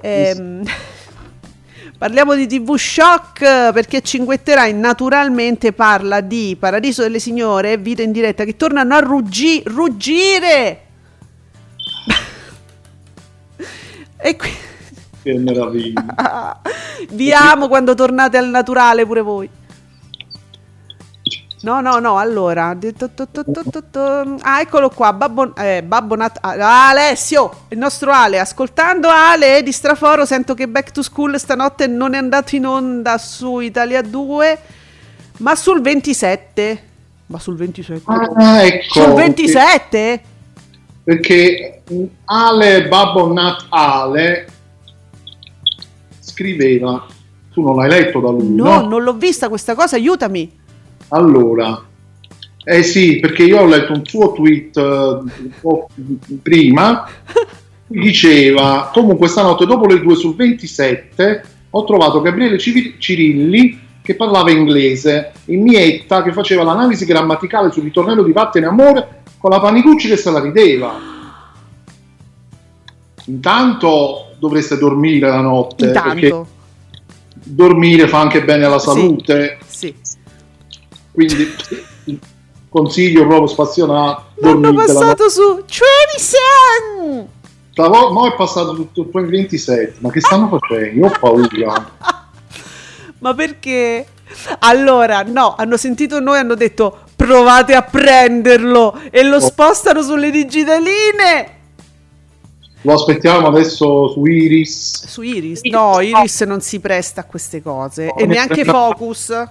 Ehm, 0.02 0.64
parliamo 1.98 2.36
di 2.36 2.46
TV 2.48 2.76
Shock 2.76 3.72
perché 3.72 4.02
Cinguetterai 4.02 4.74
naturalmente 4.74 5.72
parla 5.72 6.20
di 6.20 6.58
Paradiso 6.60 7.04
delle 7.04 7.20
Signore, 7.20 7.78
vita 7.78 8.02
in 8.02 8.12
diretta 8.12 8.44
che 8.44 8.58
tornano 8.58 8.96
a 8.96 9.00
ruggi- 9.00 9.64
ruggire. 9.66 10.82
e 14.18 14.36
qui 14.36 14.52
Che 15.24 15.34
meraviglia. 15.40 16.60
vi 17.12 17.32
amo 17.32 17.70
quando 17.70 17.96
tornate 17.96 18.38
al 18.38 18.50
naturale 18.50 19.06
pure 19.06 19.22
voi. 19.22 19.50
No, 21.62 21.80
no, 21.80 22.00
no, 22.00 22.18
allora. 22.18 22.76
Ah, 24.42 24.60
eccolo 24.60 24.90
qua, 24.90 25.14
Babbo, 25.14 25.56
eh, 25.56 25.82
Babbo 25.82 26.16
Nat- 26.16 26.40
ah, 26.42 26.90
Alessio, 26.90 27.68
il 27.70 27.78
nostro 27.78 28.12
Ale. 28.12 28.38
Ascoltando 28.38 29.08
Ale 29.08 29.64
di 29.64 29.72
Straforo, 29.72 30.26
sento 30.26 30.56
che 30.56 30.68
Back 30.68 30.92
to 30.92 31.02
School 31.02 31.40
stanotte 31.40 31.88
non 31.88 32.16
è 32.16 32.18
andato 32.18 32.58
in 32.58 32.66
onda 32.66 33.18
su 33.18 33.60
Italia 33.60 34.02
2, 34.02 34.60
ma 35.38 35.56
sul 35.56 35.80
27. 35.80 36.84
Ma 37.28 37.40
sul 37.40 37.56
27? 37.56 38.04
Ah, 38.12 38.62
ecco. 38.64 39.00
sul 39.00 39.14
27? 39.14 40.22
Perché 41.06 41.82
Ale 42.26 42.88
Babbo 42.90 43.32
Nat 43.32 43.68
Ale 43.70 44.48
scriveva, 46.34 47.06
tu 47.54 47.62
non 47.62 47.76
l'hai 47.76 47.90
letto 47.90 48.20
da 48.20 48.30
lui, 48.30 48.50
No, 48.50 48.82
no? 48.82 48.88
non 48.88 49.04
l'ho 49.04 49.14
vista 49.14 49.48
questa 49.50 49.76
cosa, 49.76 49.96
aiutami. 49.96 50.52
Allora, 51.10 51.82
eh 52.64 52.82
sì, 52.84 53.20
perché 53.20 53.44
io 53.44 53.60
ho 53.60 53.66
letto 53.66 53.94
un 53.94 54.04
suo 54.04 54.32
tweet 54.32 54.76
eh, 54.78 54.82
un 54.82 55.52
po' 55.62 55.88
prima, 56.42 57.08
diceva, 57.86 58.90
comunque 58.92 59.28
stanotte 59.28 59.66
dopo 59.66 59.86
le 59.86 60.02
due 60.02 60.16
sul 60.16 60.36
27 60.36 61.44
ho 61.76 61.84
trovato 61.86 62.22
Gabriele 62.22 62.58
Cirilli 62.58 63.82
che 64.02 64.16
parlava 64.16 64.52
inglese 64.52 65.32
e 65.46 65.56
Mietta 65.56 66.22
che 66.22 66.34
faceva 66.34 66.64
l'analisi 66.64 67.06
grammaticale 67.06 67.72
sul 67.72 67.84
ritornello 67.84 68.24
di 68.24 68.32
Vattene 68.32 68.68
Amore 68.68 69.24
con 69.38 69.50
la 69.50 69.60
Panicucci 69.60 70.08
che 70.08 70.18
se 70.18 70.30
la 70.32 70.40
rideva. 70.40 70.94
Intanto 73.26 74.33
dovreste 74.44 74.78
dormire 74.78 75.30
la 75.30 75.40
notte, 75.40 75.88
perché 75.90 76.26
Intanto, 76.26 76.48
dormire 77.46 78.10
fa 78.10 78.20
anche 78.20 78.44
bene 78.44 78.66
alla 78.66 78.78
Sì. 78.80 78.86
salute, 78.90 79.58
sì. 79.66 79.96
quindi 81.14 81.48
consiglio 82.68 83.26
proprio 83.26 83.48
spazionato. 83.48 84.24
L'hanno 84.42 84.74
passato 84.74 85.30
su 85.30 85.64
Trevisan! 85.66 87.28
Stavo- 87.72 88.12
mo 88.12 88.28
è 88.28 88.36
passato 88.36 88.76
tutto 88.92 89.18
il 89.20 89.28
27, 89.28 89.96
ma 90.00 90.10
che 90.12 90.20
stanno 90.20 90.50
facendo? 90.50 91.00
Io 91.00 91.06
ho 91.08 91.18
paura. 91.20 91.92
Ma 93.20 93.34
perché? 93.34 94.06
Allora, 94.60 95.24
no, 95.26 95.56
hanno 95.58 95.78
sentito 95.78 96.20
noi, 96.20 96.40
hanno 96.40 96.56
detto 96.56 97.00
provate 97.16 97.74
a 97.74 97.82
prenderlo 97.84 99.00
e 99.10 99.24
lo 99.24 99.38
Oh. 99.38 99.40
spostano 99.40 100.02
sulle 100.02 100.30
digitaline. 100.30 101.62
Lo 102.84 102.94
aspettiamo 102.94 103.48
adesso 103.48 104.10
su 104.10 104.26
Iris. 104.26 105.08
Su 105.08 105.22
Iris? 105.22 105.62
No, 105.64 106.00
Iris 106.02 106.42
non 106.42 106.62
si 106.62 106.80
presta 106.80 107.22
a 107.22 107.24
queste 107.26 107.62
cose 107.62 108.06
No, 108.06 108.18
e 108.18 108.26
neanche 108.26 108.64
34. 108.64 108.96
Focus. 108.98 109.44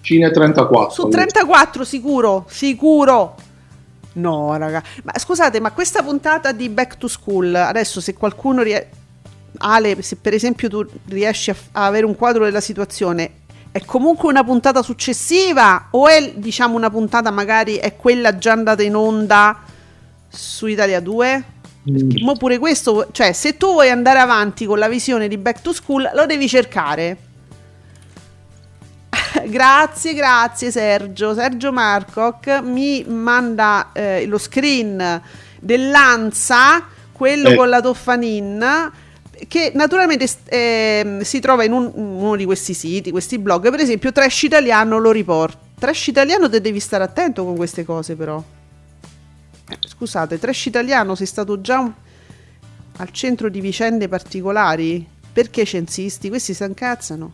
Cine 0.00 0.30
34. 0.30 0.90
Su 0.90 1.08
34 1.08 1.84
sicuro, 1.84 2.44
sicuro. 2.48 3.34
No, 4.14 4.56
raga. 4.56 4.82
Ma 5.04 5.12
scusate, 5.18 5.60
ma 5.60 5.72
questa 5.72 6.02
puntata 6.02 6.52
di 6.52 6.68
Back 6.68 6.96
to 6.98 7.08
School, 7.08 7.54
adesso 7.54 8.00
se 8.00 8.14
qualcuno 8.14 8.62
rie- 8.62 8.88
Ale, 9.58 10.02
se 10.02 10.16
per 10.16 10.34
esempio 10.34 10.68
tu 10.68 10.84
riesci 11.06 11.50
a, 11.50 11.54
f- 11.54 11.68
a 11.72 11.86
avere 11.86 12.04
un 12.06 12.16
quadro 12.16 12.44
della 12.44 12.60
situazione, 12.60 13.30
è 13.70 13.84
comunque 13.84 14.28
una 14.28 14.44
puntata 14.44 14.82
successiva 14.82 15.88
o 15.90 16.06
è 16.06 16.32
diciamo 16.36 16.76
una 16.76 16.90
puntata 16.90 17.30
magari 17.30 17.76
è 17.76 17.96
quella 17.96 18.36
già 18.38 18.52
andata 18.52 18.82
in 18.82 18.94
onda 18.94 19.58
su 20.28 20.66
Italia 20.66 21.00
2? 21.00 21.44
Mm. 21.90 22.24
Ma 22.24 22.32
pure 22.34 22.58
questo, 22.58 23.08
cioè 23.12 23.32
se 23.32 23.56
tu 23.56 23.72
vuoi 23.72 23.88
andare 23.90 24.18
avanti 24.18 24.66
con 24.66 24.78
la 24.78 24.88
visione 24.88 25.28
di 25.28 25.38
Back 25.38 25.62
to 25.62 25.72
School, 25.72 26.10
lo 26.14 26.26
devi 26.26 26.48
cercare. 26.48 27.16
grazie, 29.46 30.14
grazie 30.14 30.70
Sergio. 30.70 31.34
Sergio 31.34 31.72
Marcoc 31.72 32.60
mi 32.62 33.04
manda 33.04 33.90
eh, 33.92 34.26
lo 34.26 34.38
screen 34.38 35.20
dell'Ansa, 35.60 36.84
quello 37.12 37.50
Eh. 37.50 37.56
con 37.56 37.68
la 37.68 37.80
Toffanin, 37.80 38.92
che 39.48 39.72
naturalmente 39.74 40.26
ehm, 40.46 41.20
si 41.22 41.40
trova 41.40 41.64
in 41.64 41.72
un- 41.72 41.90
uno 41.94 42.36
di 42.36 42.44
questi 42.44 42.74
siti, 42.74 43.10
questi 43.10 43.38
blog. 43.38 43.70
Per 43.70 43.80
esempio, 43.80 44.12
Trash 44.12 44.42
Italiano 44.42 44.98
lo 44.98 45.10
riporta. 45.10 45.58
Trash 45.78 46.08
Italiano 46.08 46.48
te 46.48 46.60
devi 46.60 46.80
stare 46.80 47.04
attento 47.04 47.44
con 47.44 47.56
queste 47.56 47.84
cose, 47.84 48.14
però. 48.16 48.42
Scusate, 49.86 50.38
Trash 50.38 50.66
Italiano 50.66 51.14
sei 51.14 51.26
stato 51.26 51.60
già 51.60 51.78
un- 51.80 51.92
al 52.96 53.10
centro 53.12 53.48
di 53.48 53.60
vicende 53.60 54.08
particolari? 54.08 55.06
Perché 55.32 55.64
censisti? 55.64 56.28
Questi 56.28 56.54
si 56.54 56.64
incazzano. 56.64 57.32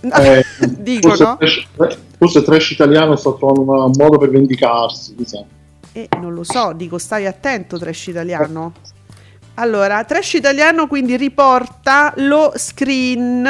Eh, 0.00 0.44
Dicono. 0.78 1.14
forse, 1.38 1.66
trash, 1.76 1.98
forse 2.18 2.42
Trash 2.42 2.70
Italiano 2.70 3.16
sta 3.16 3.32
trovando 3.32 3.60
un 3.86 3.92
modo 3.96 4.18
per 4.18 4.30
vendicarsi. 4.30 5.14
chissà. 5.14 5.44
Eh, 5.92 6.08
non 6.20 6.34
lo 6.34 6.42
so, 6.44 6.72
dico 6.72 6.98
stai 6.98 7.26
attento 7.26 7.78
Trash 7.78 8.06
Italiano. 8.08 8.72
Allora, 9.54 10.02
Trash 10.04 10.34
Italiano 10.34 10.86
quindi 10.86 11.16
riporta 11.16 12.12
lo 12.16 12.52
screen 12.56 13.46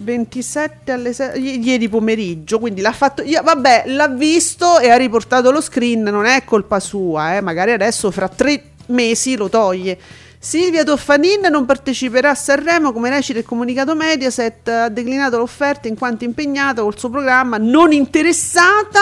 27 0.00 0.92
alle 0.92 1.12
6 1.12 1.42
i- 1.42 1.66
ieri 1.66 1.88
pomeriggio, 1.88 2.58
quindi 2.58 2.80
l'ha 2.80 2.92
fatto 2.92 3.22
io- 3.22 3.42
vabbè, 3.42 3.84
l'ha 3.86 4.08
visto 4.08 4.78
e 4.78 4.90
ha 4.90 4.96
riportato 4.96 5.50
lo 5.50 5.60
screen, 5.60 6.02
non 6.02 6.24
è 6.24 6.44
colpa 6.44 6.78
sua, 6.78 7.36
eh, 7.36 7.40
magari 7.40 7.72
adesso 7.72 8.10
fra 8.10 8.28
tre 8.28 8.62
mesi 8.86 9.36
lo 9.36 9.48
toglie. 9.48 9.98
Silvia 10.40 10.84
Toffanin 10.84 11.48
non 11.50 11.64
parteciperà 11.66 12.30
a 12.30 12.34
Sanremo 12.36 12.92
come 12.92 13.10
recita 13.10 13.40
il 13.40 13.44
comunicato 13.44 13.96
Mediaset, 13.96 14.68
ha 14.68 14.88
declinato 14.88 15.36
l'offerta 15.36 15.88
in 15.88 15.96
quanto 15.98 16.22
impegnata 16.22 16.82
col 16.82 16.96
suo 16.96 17.10
programma, 17.10 17.56
non 17.58 17.90
interessata 17.92 19.00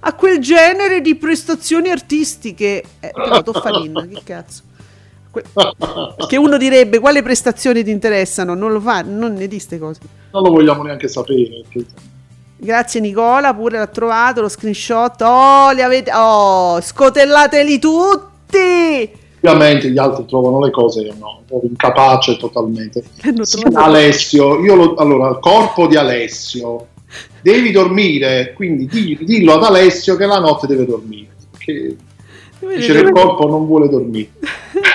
a 0.00 0.12
quel 0.14 0.38
genere 0.38 1.02
di 1.02 1.14
prestazioni 1.14 1.90
artistiche. 1.90 2.82
Eh, 3.00 3.10
però 3.12 3.42
Toffanin, 3.42 4.08
che 4.14 4.22
cazzo. 4.24 4.62
Perché 6.16 6.36
uno 6.38 6.56
direbbe 6.56 6.98
quale 7.00 7.22
prestazioni 7.22 7.84
ti 7.84 7.90
interessano, 7.90 8.54
non 8.54 8.72
lo 8.72 8.80
fa, 8.80 9.02
non 9.02 9.34
ne 9.34 9.46
di 9.48 9.58
ste 9.58 9.78
cose. 9.78 10.00
Non 10.32 10.42
lo 10.42 10.50
vogliamo 10.50 10.82
neanche 10.82 11.08
sapere. 11.08 11.62
perché- 11.70 11.90
Grazie 12.56 13.00
Nicola, 13.00 13.52
pure 13.54 13.78
l'ha 13.78 13.86
trovato 13.88 14.40
lo 14.40 14.48
screenshot. 14.48 15.20
Oh, 15.22 15.70
li 15.72 15.82
avete 15.82 16.10
Oh, 16.14 16.80
scotellateli 16.80 17.78
tutti! 17.78 19.20
Ovviamente 19.44 19.90
gli 19.90 19.98
altri 19.98 20.24
trovano 20.26 20.60
le 20.60 20.70
cose, 20.70 21.02
no, 21.18 21.40
proprio 21.46 21.68
incapace 21.70 22.36
totalmente. 22.36 23.02
Sì, 23.42 23.62
Alessio, 23.72 24.62
io 24.62 24.74
lo, 24.76 24.94
allora, 24.94 25.30
il 25.30 25.38
corpo 25.40 25.88
di 25.88 25.96
Alessio 25.96 26.86
devi 27.40 27.72
dormire, 27.72 28.52
quindi 28.54 28.86
di- 28.86 29.18
dillo 29.20 29.54
ad 29.54 29.64
Alessio 29.64 30.14
che 30.16 30.26
la 30.26 30.38
notte 30.38 30.68
deve 30.68 30.86
dormire. 30.86 31.30
Che 31.58 31.96
dice 32.60 32.92
che 32.92 32.98
il 33.00 33.10
corpo 33.10 33.48
non 33.48 33.66
vuole 33.66 33.88
dormire. 33.88 34.30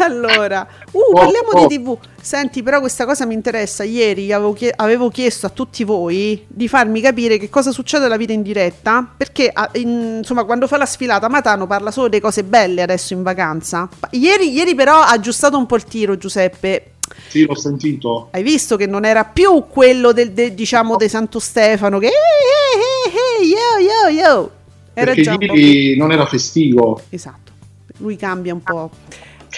Allora, 0.00 0.66
uh, 0.92 0.98
Oh, 0.98 1.12
parliamo 1.12 1.48
oh. 1.52 1.66
di 1.66 1.76
TV. 1.76 1.96
Senti, 2.20 2.62
però 2.62 2.80
questa 2.80 3.04
cosa 3.04 3.26
mi 3.26 3.34
interessa. 3.34 3.84
Ieri 3.84 4.32
avevo, 4.32 4.52
chie- 4.54 4.72
avevo 4.74 5.10
chiesto 5.10 5.46
a 5.46 5.50
tutti 5.50 5.84
voi 5.84 6.44
di 6.48 6.68
farmi 6.68 7.00
capire 7.00 7.36
che 7.38 7.50
cosa 7.50 7.70
succede 7.72 8.06
alla 8.06 8.16
vita 8.16 8.32
in 8.32 8.42
diretta, 8.42 9.06
perché 9.16 9.50
ah, 9.52 9.68
in- 9.74 10.16
insomma, 10.18 10.44
quando 10.44 10.66
fa 10.66 10.76
la 10.78 10.86
sfilata 10.86 11.28
Matano 11.28 11.66
parla 11.66 11.90
solo 11.90 12.08
delle 12.08 12.22
cose 12.22 12.44
belle 12.44 12.82
adesso 12.82 13.12
in 13.12 13.22
vacanza. 13.22 13.88
Ieri, 14.10 14.50
ieri 14.52 14.74
però 14.74 15.00
ha 15.00 15.08
aggiustato 15.10 15.56
un 15.58 15.66
po' 15.66 15.76
il 15.76 15.84
tiro, 15.84 16.16
Giuseppe. 16.16 16.92
Sì, 17.28 17.44
l'ho 17.44 17.54
sentito. 17.54 18.28
Hai 18.30 18.42
visto 18.42 18.76
che 18.76 18.86
non 18.86 19.04
era 19.04 19.24
più 19.24 19.66
quello 19.68 20.12
del, 20.12 20.32
de- 20.32 20.54
diciamo 20.54 20.96
di 20.96 21.08
Santo 21.08 21.38
Stefano 21.38 21.98
che 21.98 22.06
"Eh, 22.06 22.10
eh, 22.10 23.42
eh, 23.42 23.42
eh, 23.42 23.46
yo 23.46 24.18
yo 24.18 24.22
yo. 24.22 24.50
Era 24.94 25.12
perché 25.12 25.30
ieri 25.44 25.96
non 25.98 26.12
era 26.12 26.24
festivo. 26.24 27.00
Esatto, 27.10 27.52
lui 27.98 28.16
cambia 28.16 28.54
un 28.54 28.62
po'. 28.62 28.90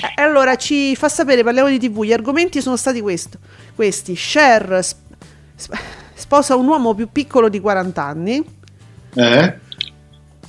Eh, 0.02 0.22
Allora 0.22 0.56
ci 0.56 0.94
fa 0.96 1.08
sapere, 1.08 1.42
parliamo 1.42 1.68
di 1.68 1.78
TV. 1.78 2.02
Gli 2.04 2.12
argomenti 2.12 2.60
sono 2.60 2.76
stati 2.76 3.00
questo- 3.00 3.38
questi: 3.74 4.14
Cher 4.14 4.80
sp- 4.82 4.98
sp- 5.56 5.78
sposa 6.14 6.56
un 6.56 6.66
uomo 6.66 6.94
più 6.94 7.08
piccolo 7.10 7.48
di 7.48 7.60
40 7.60 8.02
anni, 8.02 8.44
Eh? 9.14 9.58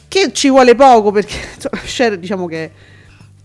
che 0.07 0.33
ci 0.33 0.49
vuole 0.49 0.75
poco 0.75 1.11
perché 1.11 1.35
insomma, 1.55 1.81
Cher, 1.83 2.17
diciamo 2.17 2.45
che. 2.47 2.71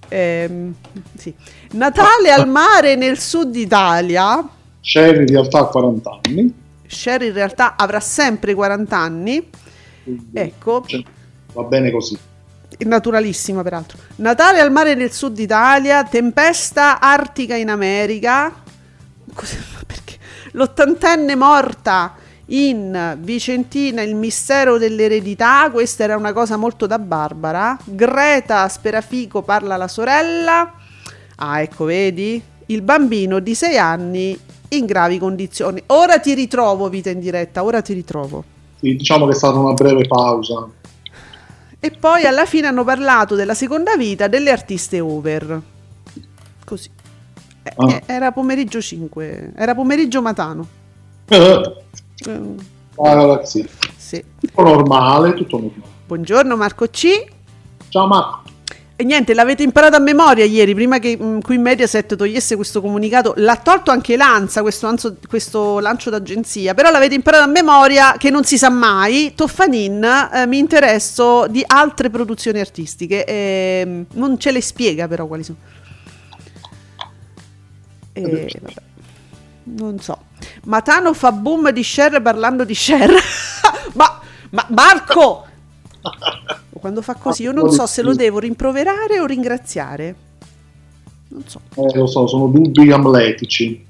ehm, 0.08 0.74
sì. 1.16 1.34
Natale 1.72 2.30
al 2.32 2.48
mare 2.48 2.96
nel 2.96 3.18
sud 3.18 3.54
Italia. 3.56 4.46
Cher 4.80 5.20
in 5.20 5.26
realtà 5.26 5.60
ha 5.60 5.64
40 5.66 6.20
anni. 6.24 6.54
Cher 6.86 7.22
in 7.22 7.32
realtà 7.32 7.76
avrà 7.76 8.00
sempre 8.00 8.52
40 8.54 8.96
anni. 8.98 9.48
quindi, 10.02 10.26
Ecco, 10.32 10.84
cioè, 10.86 11.02
va 11.54 11.62
bene 11.62 11.90
così. 11.90 12.18
Naturalissima 12.84 13.62
peraltro. 13.62 13.98
Natale 14.16 14.60
al 14.60 14.70
mare 14.70 14.94
nel 14.94 15.12
sud 15.12 15.38
Italia, 15.38 16.04
tempesta 16.04 17.00
artica 17.00 17.54
in 17.54 17.70
America. 17.70 18.52
Cos'è? 19.32 19.56
Ma 19.74 19.80
Perché? 19.86 20.18
L'ottantenne 20.52 21.34
morta 21.34 22.14
in 22.46 23.16
Vicentina, 23.20 24.02
il 24.02 24.14
mistero 24.14 24.78
dell'eredità. 24.78 25.68
Questa 25.70 26.04
era 26.04 26.16
una 26.16 26.32
cosa 26.32 26.56
molto 26.56 26.86
da 26.86 26.98
Barbara. 26.98 27.78
Greta 27.84 28.68
Sperafico 28.68 29.42
parla 29.42 29.74
alla 29.74 29.88
sorella. 29.88 30.74
Ah, 31.36 31.60
ecco, 31.60 31.84
vedi? 31.84 32.42
Il 32.66 32.82
bambino 32.82 33.38
di 33.38 33.54
6 33.54 33.78
anni 33.78 34.38
in 34.68 34.86
gravi 34.86 35.18
condizioni. 35.18 35.82
Ora 35.86 36.18
ti 36.18 36.34
ritrovo, 36.34 36.88
vita 36.88 37.10
in 37.10 37.20
diretta, 37.20 37.64
ora 37.64 37.80
ti 37.82 37.92
ritrovo. 37.92 38.44
Sì, 38.80 38.96
diciamo 38.96 39.26
che 39.26 39.32
è 39.32 39.34
stata 39.34 39.58
una 39.58 39.74
breve 39.74 40.06
pausa. 40.06 40.68
E 41.84 41.90
poi 41.90 42.24
alla 42.26 42.46
fine 42.46 42.68
hanno 42.68 42.84
parlato 42.84 43.34
della 43.34 43.54
seconda 43.54 43.96
vita 43.96 44.28
delle 44.28 44.52
artiste 44.52 45.00
over. 45.00 45.60
Così. 46.64 46.88
Eh, 47.64 47.72
Ah. 47.74 47.90
eh, 47.92 48.02
Era 48.06 48.30
pomeriggio 48.30 48.80
5, 48.80 49.52
era 49.56 49.74
pomeriggio 49.74 50.22
matano. 50.22 50.64
Eh, 51.26 51.74
Eh, 52.24 52.40
ah, 53.04 53.44
sì. 53.44 53.68
sì. 53.96 54.24
Tutto 54.38 54.62
normale, 54.62 55.34
tutto 55.34 55.58
normale. 55.58 55.82
Buongiorno 56.06 56.56
Marco 56.56 56.86
C. 56.86 57.24
Ciao 57.88 58.06
Marco. 58.06 58.42
E 59.02 59.04
niente, 59.04 59.34
l'avete 59.34 59.64
imparato 59.64 59.96
a 59.96 59.98
memoria 59.98 60.44
ieri, 60.44 60.76
prima 60.76 61.00
che 61.00 61.16
mh, 61.16 61.40
qui 61.40 61.58
Mediaset 61.58 62.14
togliesse 62.14 62.54
questo 62.54 62.80
comunicato. 62.80 63.34
L'ha 63.38 63.56
tolto 63.56 63.90
anche 63.90 64.16
l'ANSA, 64.16 64.60
questo, 64.62 64.86
anzo- 64.86 65.16
questo 65.28 65.80
lancio 65.80 66.08
d'agenzia, 66.08 66.72
però 66.72 66.88
l'avete 66.88 67.16
imparato 67.16 67.42
a 67.42 67.48
memoria 67.48 68.14
che 68.16 68.30
non 68.30 68.44
si 68.44 68.56
sa 68.56 68.68
mai. 68.68 69.32
Toffanin, 69.34 70.04
eh, 70.32 70.46
mi 70.46 70.58
interesso 70.58 71.48
di 71.48 71.64
altre 71.66 72.10
produzioni 72.10 72.60
artistiche. 72.60 73.24
ehm, 73.24 74.06
non 74.12 74.38
ce 74.38 74.52
le 74.52 74.60
spiega 74.62 75.08
però 75.08 75.26
quali 75.26 75.42
sono. 75.42 75.58
E, 78.12 78.22
vabbè. 78.22 78.74
Non 79.64 79.98
so. 79.98 80.26
Matano 80.66 81.12
fa 81.12 81.32
boom 81.32 81.70
di 81.70 81.82
Cher 81.82 82.22
parlando 82.22 82.62
di 82.62 82.74
Cher. 82.74 83.10
ma, 83.94 84.20
ma 84.50 84.64
Marco! 84.68 85.46
Quando 86.70 87.02
fa 87.02 87.14
così, 87.14 87.42
io 87.42 87.52
non 87.52 87.70
so 87.70 87.86
se 87.86 88.02
lo 88.02 88.14
devo 88.14 88.38
rimproverare 88.40 89.20
o 89.20 89.26
ringraziare. 89.26 90.14
Non 91.28 91.42
so, 91.46 91.60
Eh, 91.76 91.96
lo 91.96 92.06
so, 92.06 92.26
sono 92.26 92.48
dubbi 92.48 92.90
amletici. 92.90 93.84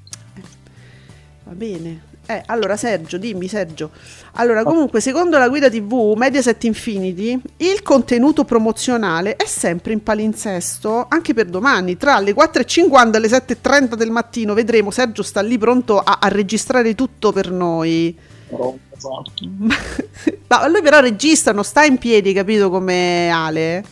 va 1.43 1.51
bene. 1.53 2.11
Eh, 2.25 2.41
allora 2.45 2.77
Sergio, 2.77 3.17
dimmi 3.17 3.49
Sergio. 3.49 3.89
Allora, 4.33 4.63
comunque, 4.63 5.01
secondo 5.01 5.37
la 5.37 5.49
guida 5.49 5.69
TV 5.69 6.13
Mediaset 6.15 6.63
Infinity, 6.63 7.37
il 7.57 7.81
contenuto 7.81 8.45
promozionale 8.45 9.35
è 9.35 9.45
sempre 9.45 9.91
in 9.91 10.01
palinsesto, 10.01 11.05
anche 11.09 11.33
per 11.33 11.47
domani. 11.47 11.97
Tra 11.97 12.19
le 12.19 12.33
4.50 12.33 13.15
e 13.15 13.19
le 13.19 13.27
7.30 13.27 13.95
del 13.95 14.09
mattino 14.11 14.53
vedremo 14.53 14.89
Sergio 14.89 15.21
sta 15.21 15.41
lì 15.41 15.57
pronto 15.57 15.99
a, 15.99 16.19
a 16.21 16.27
registrare 16.29 16.95
tutto 16.95 17.33
per 17.33 17.51
noi. 17.51 18.17
Però, 18.47 18.73
esatto. 19.03 19.43
Ma 20.47 20.67
lui 20.67 20.81
però 20.81 20.99
registra, 20.99 21.51
non 21.51 21.63
sta 21.63 21.83
in 21.83 21.97
piedi, 21.97 22.33
capito 22.33 22.69
come 22.69 23.29
Ale? 23.29 23.83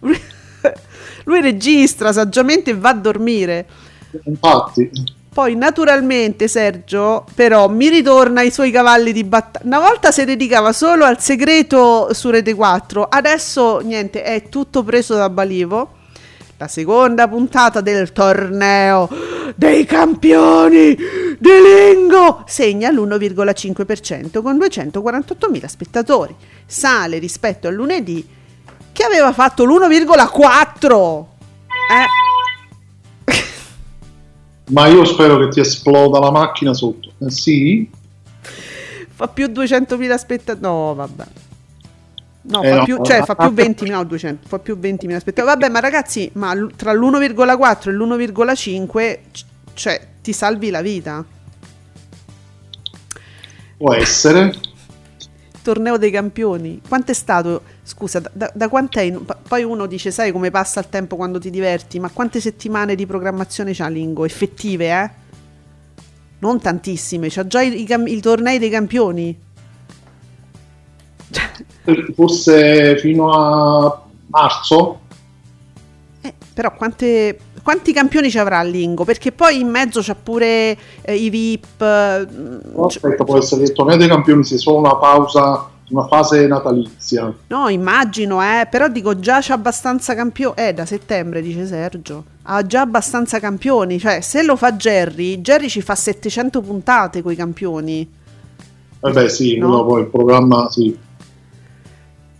Lui, 0.00 0.20
lui 1.24 1.40
registra 1.40 2.12
saggiamente 2.12 2.70
e 2.70 2.74
va 2.74 2.90
a 2.90 2.94
dormire. 2.94 3.66
Infatti, 4.24 4.90
Poi 5.32 5.56
naturalmente 5.56 6.46
Sergio 6.46 7.26
però 7.34 7.68
mi 7.68 7.88
ritorna 7.88 8.40
ai 8.40 8.52
suoi 8.52 8.70
cavalli 8.70 9.12
di 9.12 9.24
battaglia. 9.24 9.66
Una 9.66 9.80
volta 9.80 10.12
si 10.12 10.24
dedicava 10.24 10.72
solo 10.72 11.04
al 11.04 11.20
segreto 11.20 12.14
su 12.14 12.30
Rete 12.30 12.54
4, 12.54 13.02
adesso 13.02 13.80
niente, 13.80 14.22
è 14.22 14.48
tutto 14.48 14.82
preso 14.84 15.14
da 15.14 15.28
Balivo. 15.28 16.02
La 16.56 16.68
seconda 16.68 17.28
puntata 17.28 17.80
del 17.80 18.12
torneo 18.12 19.08
dei 19.56 19.84
campioni 19.84 20.94
di 21.38 21.50
Lingo 21.50 22.44
segna 22.46 22.90
l'1,5% 22.90 24.40
con 24.40 24.56
248.000 24.56 25.66
spettatori. 25.66 26.34
Sale 26.64 27.18
rispetto 27.18 27.68
al 27.68 27.74
lunedì 27.74 28.26
che 28.92 29.02
aveva 29.02 29.32
fatto 29.32 29.64
l'1,4%. 29.64 31.24
Eh? 31.90 32.22
ma 34.70 34.86
io 34.86 35.04
spero 35.04 35.38
che 35.38 35.48
ti 35.48 35.60
esploda 35.60 36.18
la 36.20 36.30
macchina 36.30 36.72
sotto. 36.72 37.12
Eh, 37.18 37.30
sì? 37.30 37.90
fa 39.14 39.28
più 39.28 39.46
200.000 39.46 40.16
spettatori. 40.16 40.60
No, 40.60 40.94
vabbè. 40.94 41.24
No, 42.46 42.62
Eh, 42.62 42.68
fa 42.68 42.76
no. 42.76 42.84
più, 42.84 42.98
cioè 43.00 43.22
fa 43.22 43.36
più 43.36 43.52
20.000, 43.52 43.96
no, 43.96 44.04
200, 44.04 44.48
fa 44.48 44.58
più 44.58 44.76
20.000 44.78 45.18
spettatori. 45.18 45.54
Vabbè, 45.54 45.72
ma 45.72 45.80
ragazzi, 45.80 46.30
ma 46.34 46.52
l- 46.54 46.72
tra 46.76 46.92
l'1,4 46.92 47.90
e 47.90 47.92
l'1,5, 47.94 49.20
c- 49.32 49.44
cioè, 49.72 50.06
ti 50.20 50.32
salvi 50.32 50.68
la 50.70 50.82
vita. 50.82 51.24
Può 53.76 53.92
essere. 53.94 54.52
Torneo 55.62 55.96
dei 55.96 56.10
campioni. 56.10 56.80
Quanto 56.86 57.10
è 57.12 57.14
stato? 57.14 57.62
Scusa, 57.82 58.20
da, 58.32 58.50
da, 58.54 58.68
quant'è? 58.68 59.00
in- 59.02 59.24
Poi 59.48 59.62
uno 59.62 59.86
dice, 59.86 60.10
sai 60.10 60.30
come 60.30 60.50
passa 60.50 60.80
il 60.80 60.88
tempo 60.90 61.16
quando 61.16 61.38
ti 61.38 61.48
diverti, 61.50 61.98
ma 61.98 62.10
quante 62.10 62.40
settimane 62.40 62.94
di 62.94 63.06
programmazione 63.06 63.72
c'ha 63.72 63.88
Lingo? 63.88 64.24
Effettive, 64.26 64.86
eh? 64.90 65.10
Non 66.40 66.60
tantissime, 66.60 67.28
c'ha 67.30 67.46
già 67.46 67.62
i, 67.62 67.82
i 67.82 68.12
i 68.12 68.20
tornei 68.20 68.58
dei 68.58 68.70
campioni. 68.70 69.38
Forse 72.14 72.96
fino 72.98 73.30
a 73.32 74.02
marzo. 74.28 75.00
Eh, 76.22 76.32
però 76.54 76.72
quante- 76.74 77.38
quanti 77.62 77.92
campioni 77.92 78.30
ci 78.30 78.38
avrà 78.38 78.62
Lingo? 78.62 79.04
Perché 79.04 79.32
poi 79.32 79.60
in 79.60 79.68
mezzo 79.68 80.00
c'ha 80.02 80.14
pure 80.14 80.76
eh, 81.02 81.14
i 81.14 81.28
VIP. 81.28 81.82
eh, 81.82 82.26
No, 82.74 82.86
c- 82.86 82.96
aspetta, 82.96 83.24
può 83.24 83.36
essere 83.38 83.62
che 83.62 83.70
il 83.70 83.74
torneo 83.76 83.96
dei 83.96 84.08
campioni 84.08 84.42
sia 84.44 84.56
solo 84.56 84.78
una 84.78 84.96
pausa, 84.96 85.68
una 85.90 86.06
fase 86.06 86.46
natalizia. 86.46 87.30
no, 87.48 87.68
immagino, 87.68 88.40
eh, 88.42 88.66
però 88.70 88.88
dico 88.88 89.18
già 89.20 89.40
c'ha 89.42 89.52
abbastanza 89.52 90.14
campioni. 90.14 90.54
Eh, 90.56 90.72
da 90.72 90.86
settembre, 90.86 91.42
dice 91.42 91.66
Sergio. 91.66 92.24
Ha 92.44 92.64
già 92.66 92.80
abbastanza 92.80 93.38
campioni. 93.38 93.98
Cioè, 93.98 94.22
se 94.22 94.42
lo 94.42 94.56
fa 94.56 94.72
Jerry, 94.72 95.42
Jerry 95.42 95.68
ci 95.68 95.82
fa 95.82 95.94
700 95.94 96.62
puntate 96.62 97.20
coi 97.20 97.36
campioni. 97.36 98.10
Vabbè, 99.00 99.28
sì, 99.28 99.58
No. 99.58 99.84
poi 99.84 100.00
il 100.02 100.06
programma, 100.08 100.70
sì. 100.70 100.96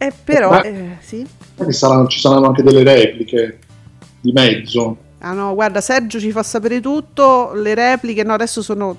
Eh, 0.07 0.13
però, 0.25 0.51
Beh. 0.61 0.69
eh, 0.69 0.97
sì. 1.01 1.27
Saranno- 1.69 2.07
ci 2.09 2.19
saranno 2.21 2.47
anche 2.49 2.63
delle 2.63 2.83
repliche 2.83 3.59
di 4.21 4.33
mezzo. 4.33 4.97
Ah 5.19 5.33
no, 5.33 5.55
guarda, 5.55 5.81
Sergio 5.81 6.19
ci 6.21 6.31
fa 6.33 6.43
sapere 6.43 6.81
tutto. 6.81 7.53
Le 7.55 7.75
repliche, 7.75 8.23
no, 8.25 8.35
adesso 8.35 8.61
sono. 8.63 8.97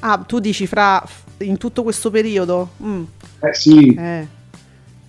Ah, 0.00 0.18
tu 0.26 0.38
dici 0.40 0.66
fra. 0.66 1.02
in 1.38 1.56
tutto 1.58 1.82
questo 1.82 2.10
periodo? 2.10 2.70
Mm. 2.84 3.02
Eh 3.40 3.54
sì, 3.54 3.94
Eh. 3.94 4.26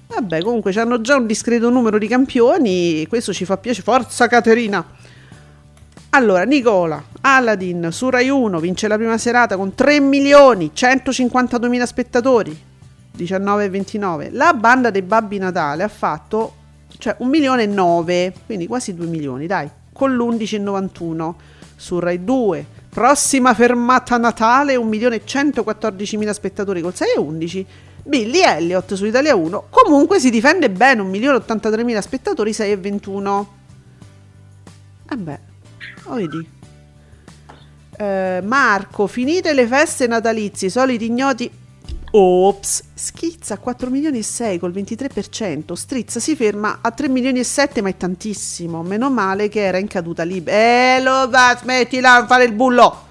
Vabbè, 0.08 0.42
comunque 0.42 0.72
hanno 0.74 1.02
già 1.02 1.16
un 1.18 1.26
discreto 1.28 1.70
numero 1.70 1.98
di 1.98 2.08
campioni. 2.08 3.06
Questo 3.08 3.34
ci 3.34 3.46
fa 3.46 3.58
piacere. 3.58 3.84
Forza 3.84 4.28
Caterina! 4.28 4.84
Allora, 6.12 6.44
Nicola, 6.44 7.04
Aladdin 7.22 7.89
su 7.92 8.10
Rai 8.10 8.30
1 8.30 8.60
vince 8.60 8.88
la 8.88 8.96
prima 8.98 9.18
serata 9.18 9.58
con 9.58 9.74
3 9.74 10.00
milioni 10.00 10.70
152 10.74 11.68
mila 11.70 11.86
spettatori, 11.88 12.56
19 13.15 13.63
e 13.63 13.69
29. 13.69 14.30
La 14.32 14.54
banda 14.54 14.89
dei 14.89 15.02
Babbi 15.02 15.38
Natale 15.38 15.84
ha 15.84 15.88
fatto 15.88 16.56
cioè 16.97 17.15
1 17.19 17.30
milione 17.30 17.63
e 17.63 17.67
9, 17.67 18.34
quindi 18.45 18.67
quasi 18.67 18.93
2 18.93 19.06
milioni, 19.08 19.47
dai, 19.47 19.69
con 19.91 20.15
l'11,91 20.15 21.34
su 21.76 21.99
Rai 21.99 22.23
2. 22.23 22.65
Prossima 22.89 23.54
fermata 23.54 24.17
Natale, 24.17 24.76
1 24.76 24.88
milione 24.88 25.15
e 25.17 25.21
114 25.26 26.17
mila 26.17 26.34
spettatori 26.34 26.82
col 26.82 26.93
6 26.93 27.08
e 27.15 27.19
11. 27.19 27.67
Billy 28.06 28.41
Elliott 28.41 28.93
su 28.95 29.06
Italia 29.06 29.34
1 29.34 29.67
comunque 29.69 30.19
si 30.19 30.30
difende 30.30 30.69
bene, 30.69 31.02
1 31.02 31.10
milione 31.10 31.38
e 31.38 31.39
83 31.39 31.84
mila 31.84 32.02
spettatori, 32.02 32.54
6 32.54 32.71
e 32.71 32.78
21. 32.78 33.54
Eh 35.10 35.17
beh, 35.17 35.39
lo 36.06 36.13
vedi. 36.13 36.47
Eh, 37.95 38.41
Marco, 38.43 39.08
finite 39.08 39.54
le 39.54 39.67
feste 39.67 40.08
natalizie, 40.08 40.69
soliti 40.69 41.06
ignoti. 41.06 41.52
Ops, 42.15 42.84
schizza 42.93 43.56
a 43.56 43.58
4 43.58 43.89
milioni 43.89 44.19
e 44.19 44.23
6 44.23 44.60
col 44.60 44.71
23%. 44.71 45.73
Strizza 45.73 46.19
si 46.19 46.36
ferma 46.36 46.78
a 46.82 46.91
3 46.91 47.10
milioni 47.10 47.39
e 47.39 47.43
7, 47.43 47.82
ma 47.82 47.89
è 47.89 47.97
tantissimo. 47.97 48.84
Meno 48.84 49.10
male 49.10 49.49
che 49.49 49.62
era 49.62 49.80
in 49.80 49.88
caduta 49.88 50.21
libera. 50.21 50.58
Eh, 50.58 51.02
lo 51.02 51.28
va, 51.30 51.58
smettila 51.60 52.21
di 52.21 52.28
fare 52.28 52.43
il 52.43 52.54
bullo. 52.54 53.06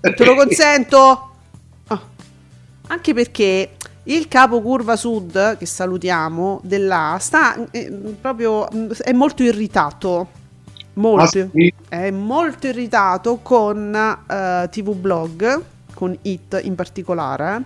Te 0.00 0.24
lo 0.24 0.34
consento? 0.34 1.30
Ah. 1.86 2.02
Anche 2.88 3.14
perché 3.14 3.76
il 4.04 4.28
capo 4.28 4.60
curva 4.60 4.96
sud, 4.96 5.56
che 5.56 5.64
salutiamo, 5.64 6.60
della 6.64 7.16
sta 7.18 7.56
eh, 7.70 7.90
proprio 8.20 8.68
mm, 8.74 8.90
è 8.90 9.12
molto 9.12 9.42
irritato. 9.42 10.28
Molto. 10.94 11.22
Ah, 11.22 11.48
sì? 11.50 11.74
È 11.88 12.10
molto 12.10 12.66
irritato 12.66 13.38
con 13.38 13.94
eh, 13.94 14.68
TV 14.70 14.94
Blog, 14.94 15.62
con 15.98 16.16
It 16.22 16.60
in 16.62 16.76
particolare, 16.76 17.60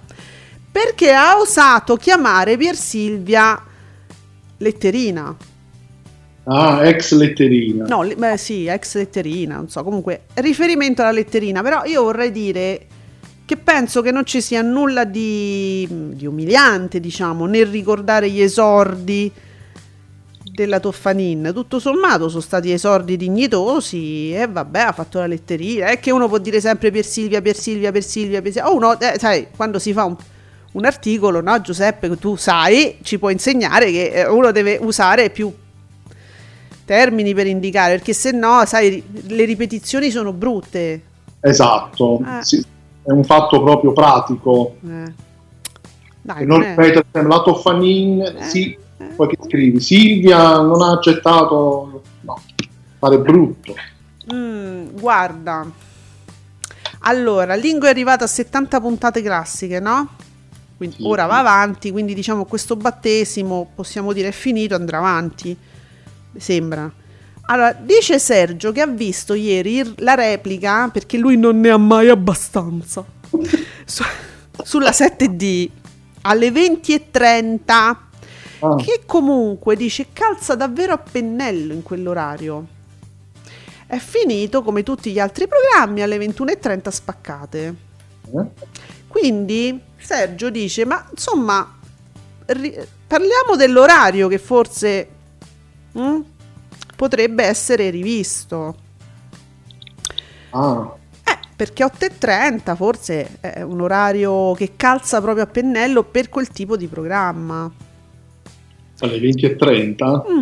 perché 0.72 1.12
ha 1.12 1.38
osato 1.38 1.96
chiamare 1.96 2.56
Pier 2.56 2.74
Silvia 2.74 3.62
letterina. 4.56 5.36
Ah, 6.44 6.86
ex 6.86 7.12
letterina. 7.12 7.84
No, 7.84 8.02
le- 8.02 8.16
beh, 8.16 8.38
sì, 8.38 8.64
ex 8.64 8.94
letterina, 8.94 9.56
non 9.56 9.68
so, 9.68 9.84
comunque 9.84 10.22
riferimento 10.36 11.02
alla 11.02 11.12
letterina, 11.12 11.60
però 11.60 11.84
io 11.84 12.04
vorrei 12.04 12.32
dire 12.32 12.86
che 13.44 13.58
penso 13.58 14.00
che 14.00 14.10
non 14.10 14.24
ci 14.24 14.40
sia 14.40 14.62
nulla 14.62 15.04
di, 15.04 15.86
di 15.90 16.24
umiliante, 16.24 17.00
diciamo, 17.00 17.44
nel 17.44 17.66
ricordare 17.66 18.30
gli 18.30 18.40
esordi 18.40 19.30
della 20.52 20.80
Toffanin. 20.80 21.50
Tutto 21.54 21.78
sommato 21.78 22.28
sono 22.28 22.42
stati 22.42 22.70
esordi 22.72 23.16
dignitosi 23.16 24.34
e 24.34 24.46
vabbè, 24.46 24.80
ha 24.80 24.92
fatto 24.92 25.18
la 25.18 25.26
letterina. 25.26 25.86
È 25.86 25.98
che 25.98 26.10
uno 26.10 26.28
può 26.28 26.38
dire 26.38 26.60
sempre 26.60 26.90
per 26.90 27.04
Silvia, 27.04 27.40
per 27.40 27.56
Silvia, 27.56 27.90
per 27.90 28.04
Silvia, 28.04 28.42
per 28.42 28.52
Silvia. 28.52 28.70
O 28.70 28.76
uno, 28.76 29.00
eh, 29.00 29.18
sai, 29.18 29.48
quando 29.56 29.78
si 29.78 29.92
fa 29.94 30.04
un, 30.04 30.14
un 30.72 30.84
articolo, 30.84 31.40
no, 31.40 31.60
Giuseppe, 31.60 32.16
tu 32.18 32.36
sai, 32.36 32.98
ci 33.02 33.18
può 33.18 33.30
insegnare 33.30 33.90
che 33.90 34.10
eh, 34.12 34.28
uno 34.28 34.52
deve 34.52 34.78
usare 34.80 35.30
più 35.30 35.50
termini 36.84 37.32
per 37.32 37.46
indicare, 37.46 37.94
perché 37.96 38.12
se 38.12 38.32
no, 38.32 38.64
sai, 38.66 39.02
le 39.28 39.44
ripetizioni 39.44 40.10
sono 40.10 40.32
brutte. 40.32 41.02
Esatto, 41.40 42.20
Eh. 42.20 42.44
sì, 42.44 42.60
è 43.02 43.10
un 43.10 43.24
fatto 43.24 43.62
proprio 43.62 43.92
pratico. 43.92 44.76
Eh. 44.86 45.12
Dai, 46.20 46.42
E 46.42 46.44
non 46.44 46.60
ripetere 46.60 47.26
la 47.26 47.42
Toffanin, 47.42 48.20
Eh, 48.20 48.44
sì. 48.44 48.78
Poi 49.16 49.28
che 49.28 49.36
scrivi, 49.46 49.80
Silvia 49.80 50.56
non 50.60 50.80
ha 50.82 50.92
accettato, 50.92 52.02
no, 52.20 52.42
fare 52.98 53.18
brutto. 53.18 53.74
Mm, 54.32 54.86
guarda, 54.98 55.70
allora, 57.00 57.54
Lingo 57.54 57.86
è 57.86 57.90
arrivato 57.90 58.24
a 58.24 58.28
70 58.28 58.80
puntate 58.80 59.22
classiche, 59.22 59.80
no? 59.80 60.08
Quindi 60.76 60.96
Sì. 60.96 61.06
ora 61.06 61.26
va 61.26 61.38
avanti, 61.38 61.90
quindi 61.90 62.14
diciamo 62.14 62.44
questo 62.44 62.76
battesimo 62.76 63.70
possiamo 63.74 64.12
dire 64.12 64.28
è 64.28 64.32
finito, 64.32 64.74
andrà 64.74 64.98
avanti. 64.98 65.56
Sembra. 66.36 66.90
Allora, 67.46 67.72
dice 67.72 68.18
Sergio 68.18 68.72
che 68.72 68.80
ha 68.80 68.86
visto 68.86 69.34
ieri 69.34 69.82
la 69.98 70.14
replica, 70.14 70.88
perché 70.92 71.18
lui 71.18 71.36
non 71.36 71.60
ne 71.60 71.70
ha 71.70 71.76
mai 71.76 72.08
abbastanza, 72.08 73.04
su- 73.84 74.04
sulla 74.62 74.90
7D 74.90 75.68
alle 76.22 76.50
20.30, 76.50 77.96
Ah, 78.64 78.76
che 78.76 79.02
comunque 79.06 79.74
dice 79.76 80.08
calza 80.12 80.54
davvero 80.54 80.92
a 80.92 80.98
pennello 80.98 81.72
in 81.72 81.82
quell'orario. 81.82 82.66
È 83.86 83.98
finito 83.98 84.62
come 84.62 84.82
tutti 84.82 85.10
gli 85.12 85.18
altri 85.18 85.46
programmi 85.48 86.00
alle 86.02 86.16
21.30 86.18 86.88
spaccate. 86.88 87.74
eh? 88.34 88.44
Quindi 89.08 89.80
Sergio 89.98 90.48
dice: 90.50 90.84
Ma 90.86 91.04
insomma, 91.10 91.78
ri- 92.46 92.78
parliamo 93.06 93.56
dell'orario 93.56 94.28
che 94.28 94.38
forse 94.38 95.08
mm, 95.98 96.20
potrebbe 96.96 97.44
essere 97.44 97.90
rivisto. 97.90 98.76
Ah, 100.50 100.94
Eh, 101.24 101.38
perché 101.56 101.84
8.30 101.84 102.76
forse 102.76 103.38
è 103.40 103.62
un 103.62 103.80
orario 103.80 104.52
che 104.54 104.72
calza 104.76 105.20
proprio 105.20 105.44
a 105.44 105.46
pennello 105.46 106.04
per 106.04 106.28
quel 106.28 106.48
tipo 106.48 106.76
di 106.76 106.86
programma. 106.86 107.70
Alle 109.00 109.18
20.30, 109.18 110.24
Mm. 110.30 110.40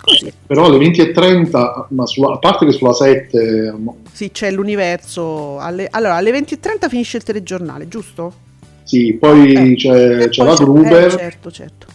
Così. 0.00 0.32
però 0.46 0.66
alle 0.66 0.78
20.30, 0.78 1.86
ma 1.90 2.06
sulla- 2.06 2.32
a 2.32 2.38
parte 2.38 2.64
che 2.66 2.72
sulla 2.72 2.92
7, 2.94 3.74
mo- 3.76 3.98
Sì, 4.12 4.30
c'è 4.30 4.50
l'universo. 4.50 5.58
alle- 5.58 5.88
allora, 5.90 6.14
alle 6.14 6.30
20.30 6.30 6.88
finisce 6.88 7.18
il 7.18 7.22
telegiornale, 7.24 7.88
giusto? 7.88 8.46
sì, 8.84 9.12
poi 9.20 9.52
Eh, 9.52 9.74
c'è, 9.76 10.28
c'è 10.30 10.42
poi 10.44 10.46
la 10.50 10.54
Gruber, 10.64 11.04
eh, 11.06 11.10
certo, 11.10 11.50
certo. 11.50 11.86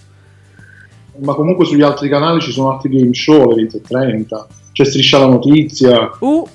ma 1.20 1.34
comunque 1.34 1.66
sugli 1.66 1.82
altri 1.82 2.08
canali 2.08 2.40
ci 2.40 2.52
sono 2.52 2.72
altri 2.72 2.90
game 2.90 3.14
show 3.16 3.50
alle 3.50 3.56
20.30, 3.68 4.48
c'è 4.74 4.86
Striscia 4.86 5.18
la 5.18 5.26
Notizia, 5.26 6.12
Uh, 6.20 6.48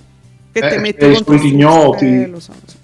che 0.52 0.58
Eh, 0.60 0.68
te 0.68 0.74
e 0.74 0.78
mette 0.78 1.06
i 1.06 1.14
contro 1.14 1.34
ignoti. 1.34 2.04
eh, 2.06 2.26
lo 2.28 2.38
so, 2.38 2.52
lo 2.52 2.60
so. 2.66 2.76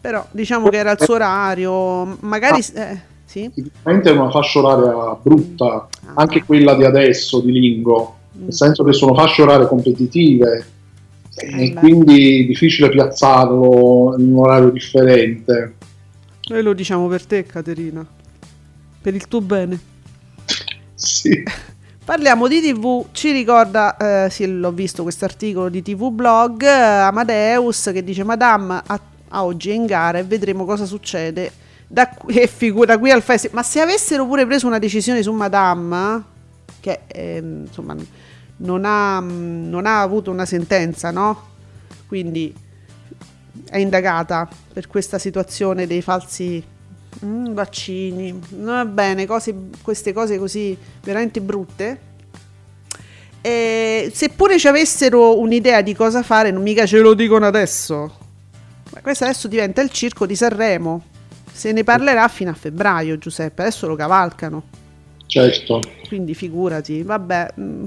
Però 0.00 0.26
diciamo 0.30 0.68
che 0.70 0.78
era 0.78 0.92
il 0.92 0.98
suo 1.00 1.14
orario, 1.14 2.16
magari... 2.20 2.64
Ah. 2.76 3.10
Sì? 3.32 3.50
sicuramente 3.54 4.10
è 4.10 4.12
una 4.12 4.30
fascia 4.30 4.58
oraria 4.60 5.18
brutta, 5.22 5.64
Ah. 6.06 6.12
anche 6.16 6.42
quella 6.44 6.74
di 6.74 6.84
adesso 6.84 7.40
di 7.40 7.52
Lingo, 7.52 8.16
Mm. 8.36 8.42
nel 8.44 8.54
senso 8.54 8.82
che 8.84 8.92
sono 8.92 9.14
fasce 9.14 9.42
orarie 9.42 9.66
competitive 9.66 10.66
e 11.34 11.64
Eh 11.66 11.70
beh. 11.72 11.80
quindi 11.80 12.46
difficile 12.46 12.88
piazzarlo 12.90 14.14
in 14.18 14.32
un 14.32 14.38
orario 14.38 14.70
differente. 14.70 15.74
Noi 16.48 16.62
lo 16.62 16.72
diciamo 16.72 17.06
per 17.08 17.24
te, 17.26 17.44
Caterina. 17.44 18.04
Per 19.02 19.14
il 19.14 19.26
tuo 19.28 19.40
bene. 19.40 19.78
Sì. 20.94 21.42
Parliamo 22.04 22.48
di 22.48 22.60
TV, 22.60 23.06
ci 23.12 23.30
ricorda, 23.32 23.96
eh, 24.24 24.30
sì, 24.30 24.46
l'ho 24.46 24.72
visto 24.72 25.02
questo 25.04 25.24
articolo 25.24 25.68
di 25.68 25.82
TV 25.82 26.10
Blog, 26.10 26.62
eh, 26.62 26.66
Amadeus 26.68 27.90
che 27.92 28.02
dice 28.02 28.24
Madame 28.24 28.80
a, 28.84 29.00
a 29.28 29.44
oggi 29.44 29.70
è 29.70 29.74
in 29.74 29.86
gara 29.86 30.18
e 30.18 30.24
vedremo 30.24 30.64
cosa 30.64 30.84
succede 30.84 31.52
da 31.92 32.08
qui, 32.08 32.36
e 32.36 32.46
figura 32.46 32.96
qui 32.96 33.10
al 33.10 33.20
festival. 33.20 33.56
Ma 33.56 33.62
se 33.62 33.80
avessero 33.80 34.24
pure 34.26 34.46
preso 34.46 34.66
una 34.66 34.78
decisione 34.78 35.22
su 35.22 35.30
Madame, 35.32 36.24
che 36.80 37.00
ehm, 37.06 37.66
insomma 37.66 37.94
non 38.56 38.84
ha, 38.86 39.20
non 39.20 39.84
ha 39.84 40.00
avuto 40.00 40.30
una 40.30 40.46
sentenza, 40.46 41.10
no? 41.10 41.50
Quindi 42.06 42.54
è 43.68 43.76
indagata 43.76 44.48
per 44.72 44.86
questa 44.86 45.18
situazione 45.18 45.86
dei 45.86 46.00
falsi 46.00 46.64
mm, 47.24 47.52
vaccini. 47.52 48.40
Va 48.56 48.86
bene, 48.86 49.26
cose, 49.26 49.54
queste 49.82 50.14
cose 50.14 50.38
così 50.38 50.74
veramente 51.02 51.42
brutte. 51.42 52.10
E 53.42 54.10
seppure 54.14 54.58
ci 54.58 54.68
avessero 54.68 55.38
un'idea 55.38 55.82
di 55.82 55.94
cosa 55.94 56.22
fare, 56.22 56.50
non 56.50 56.62
mica 56.62 56.86
ce 56.86 57.00
lo 57.00 57.12
dicono 57.12 57.44
adesso. 57.44 58.20
Ma 58.92 59.00
questo 59.02 59.24
adesso 59.24 59.46
diventa 59.46 59.82
il 59.82 59.90
circo 59.90 60.24
di 60.24 60.36
Sanremo. 60.36 61.10
Se 61.52 61.70
ne 61.72 61.84
parlerà 61.84 62.26
fino 62.28 62.50
a 62.50 62.54
febbraio, 62.54 63.18
Giuseppe. 63.18 63.62
Adesso 63.62 63.86
lo 63.86 63.94
cavalcano. 63.94 64.62
Certo. 65.26 65.80
Quindi 66.08 66.34
figurati, 66.34 67.02
vabbè. 67.02 67.54
mm, 67.58 67.84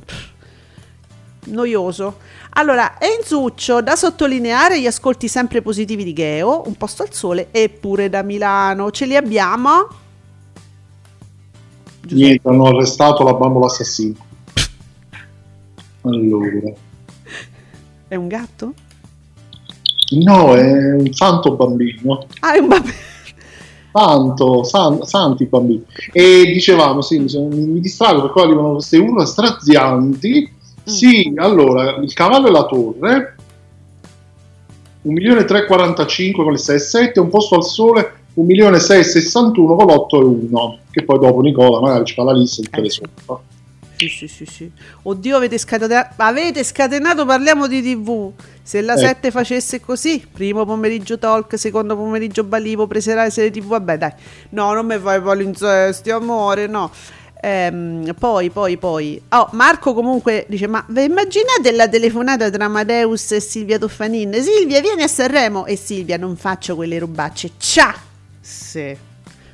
Noioso. 1.48 2.18
Allora, 2.52 2.98
Enzuccio, 3.00 3.82
da 3.82 3.96
sottolineare 3.96 4.80
gli 4.80 4.88
ascolti 4.88 5.28
sempre 5.28 5.62
positivi 5.62 6.04
di 6.04 6.14
Geo, 6.14 6.64
un 6.66 6.76
posto 6.76 7.04
al 7.04 7.14
sole 7.14 7.50
e 7.52 7.70
pure 7.70 8.10
da 8.10 8.24
Milano. 8.24 8.90
Ce 8.92 9.06
li 9.06 9.16
abbiamo? 9.16 9.88
Niente, 12.10 12.48
hanno 12.48 12.66
arrestato 12.68 13.24
la 13.24 13.34
bambola 13.34 13.66
assassina. 13.66 14.16
Allora. 16.02 16.72
È 18.08 18.16
un 18.16 18.28
gatto? 18.28 18.74
No, 20.24 20.56
è 20.56 20.94
un 20.94 21.12
santo 21.14 21.56
bambino. 21.56 22.26
Ah, 22.40 22.54
è 22.54 22.60
un 22.60 22.68
bambino. 22.68 22.94
Santo, 23.96 24.64
san- 24.66 25.04
santi 25.04 25.46
bambini. 25.46 25.86
E 26.12 26.52
dicevamo, 26.52 27.02
sì, 27.02 27.18
mi, 27.20 27.30
mi 27.48 27.80
distrago 27.80 28.24
perché 28.24 28.42
arrivano 28.42 28.74
queste 28.74 28.98
urla 28.98 29.26
strazianti 29.26 30.52
Sì, 30.84 31.34
allora, 31.38 31.96
il 31.96 32.14
cavallo 32.14 32.48
e 32.48 32.52
la 32.52 32.66
torre, 32.66 33.36
1.345 35.08 36.34
con 36.34 36.52
le 36.52 36.60
6,7, 36.60 37.20
un 37.20 37.30
posto 37.30 37.56
al 37.56 37.64
sole, 37.64 38.12
1.661 38.36 39.52
con 39.54 39.86
l'8 39.86 40.08
e 40.10 40.24
1, 40.50 40.78
che 40.92 41.04
poi 41.04 41.20
dopo 41.20 41.42
Nicola 41.42 41.80
magari 41.80 42.06
ci 42.06 42.14
fa 42.14 42.24
la 42.24 42.34
lista 42.34 42.62
di 42.62 42.68
tutte 42.68 42.82
le 42.82 42.88
Eh. 42.88 43.55
Sì, 43.98 44.08
sì, 44.10 44.28
sì, 44.28 44.46
sì. 44.46 44.72
Oddio, 45.04 45.38
avete 45.38 45.58
scatenato, 45.58 46.14
avete 46.18 46.64
scatenato, 46.64 47.26
parliamo 47.26 47.68
di 47.68 47.82
TV. 47.82 48.32
Se 48.62 48.82
la 48.82 48.96
Eh. 48.96 48.98
7 48.98 49.32
facesse 49.32 49.80
così, 49.80 50.26
primo 50.32 50.66
pomeriggio 50.66 51.18
talk, 51.18 51.58
secondo 51.58 51.96
pomeriggio 51.96 52.44
balivo, 52.44 52.88
presera 52.88 53.30
serie 53.30 53.52
TV, 53.52 53.68
vabbè 53.68 53.98
dai. 53.98 54.12
No, 54.50 54.74
non 54.74 54.86
mi 54.86 54.98
fai 54.98 55.22
palinsesti, 55.22 56.10
amore, 56.12 56.68
no. 56.68 56.92
Ehm, 57.42 58.14
poi, 58.18 58.50
poi, 58.50 58.78
poi. 58.78 59.22
Oh, 59.30 59.50
Marco 59.52 59.94
comunque 59.94 60.46
dice, 60.50 60.68
ma 60.68 60.84
vi 60.88 61.04
immaginate 61.04 61.72
la 61.74 61.88
telefonata 61.88 62.50
tra 62.50 62.66
Amadeus 62.66 63.34
e 63.34 63.40
Silvia 63.40 63.78
Toffanin? 63.78 64.34
Silvia, 64.42 64.82
vieni 64.82 65.04
a 65.04 65.08
Sanremo. 65.08 65.66
E 65.68 65.76
Silvia, 65.76 66.18
non 66.18 66.36
faccio 66.36 66.76
quelle 66.76 66.98
robacce. 66.98 67.52
Ciao. 67.58 67.94
Sì. 68.42 68.98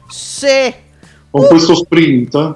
Sì. 0.07 0.73
Con 1.29 1.47
questo 1.47 1.75
sprint, 1.75 2.55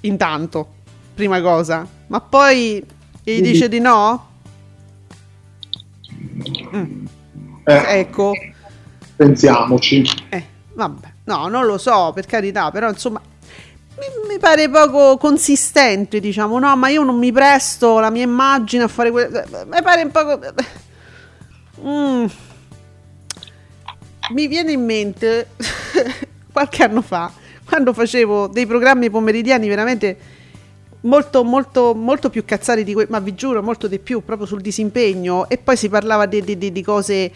Intanto, 0.00 0.68
prima 1.14 1.40
cosa. 1.40 1.86
Ma 2.08 2.20
poi 2.20 2.84
gli 3.22 3.40
dice 3.40 3.68
di 3.68 3.80
no? 3.80 4.28
eh, 7.64 7.98
Ecco. 7.98 8.32
pensiamoci. 9.16 10.04
Eh, 10.28 10.44
vabbè. 10.74 11.12
No, 11.24 11.48
non 11.48 11.66
lo 11.66 11.78
so, 11.78 12.12
per 12.14 12.26
carità, 12.26 12.70
però 12.70 12.88
insomma 12.88 13.20
mi, 13.98 14.32
mi 14.34 14.38
pare 14.38 14.68
poco 14.70 15.16
consistente, 15.16 16.20
diciamo, 16.20 16.58
no, 16.58 16.76
ma 16.76 16.88
io 16.88 17.02
non 17.02 17.18
mi 17.18 17.32
presto 17.32 17.98
la 17.98 18.10
mia 18.10 18.22
immagine 18.22 18.84
a 18.84 18.88
fare 18.88 19.10
quello. 19.10 19.42
Mi 19.70 19.82
pare 19.82 20.02
un 20.02 20.10
poco... 20.10 20.38
Mm. 21.82 22.26
Mi 24.34 24.46
viene 24.48 24.72
in 24.72 24.84
mente 24.84 25.48
qualche 26.52 26.82
anno 26.82 27.00
fa, 27.00 27.30
quando 27.66 27.92
facevo 27.92 28.46
dei 28.46 28.64
programmi 28.64 29.10
pomeridiani 29.10 29.68
veramente 29.68 30.16
molto, 31.00 31.44
molto, 31.44 31.94
molto 31.94 32.30
più 32.30 32.44
cazzari 32.44 32.84
di 32.84 32.94
que- 32.94 33.06
ma 33.08 33.18
vi 33.18 33.34
giuro, 33.34 33.62
molto 33.62 33.86
di 33.88 33.98
più, 33.98 34.24
proprio 34.24 34.46
sul 34.46 34.60
disimpegno, 34.60 35.48
e 35.48 35.58
poi 35.58 35.76
si 35.76 35.88
parlava 35.88 36.26
di, 36.26 36.42
di- 36.42 36.72
di- 36.72 36.82
cose 36.82 37.30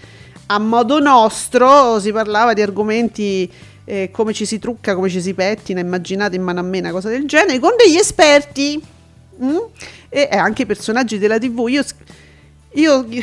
a 0.46 0.58
modo 0.58 0.98
nostro, 0.98 1.98
si 2.00 2.12
parlava 2.12 2.52
di 2.54 2.62
argomenti 2.62 3.50
eh, 3.84 4.10
come 4.12 4.32
ci 4.32 4.44
si 4.44 4.58
trucca, 4.58 4.94
come 4.94 5.08
ci 5.08 5.20
si 5.20 5.34
pettina, 5.34 5.80
immaginate 5.80 6.36
in 6.36 6.42
mano 6.42 6.60
a 6.60 6.62
me 6.62 6.78
una 6.78 6.90
cosa 6.90 7.08
del 7.08 7.26
genere, 7.26 7.58
con 7.58 7.72
degli 7.76 7.96
esperti 7.96 8.80
mm? 9.42 9.56
e, 10.08 10.28
e 10.30 10.36
anche 10.36 10.66
personaggi 10.66 11.18
della 11.18 11.38
tv. 11.38 11.68
Io, 11.68 11.84
io 12.72 13.06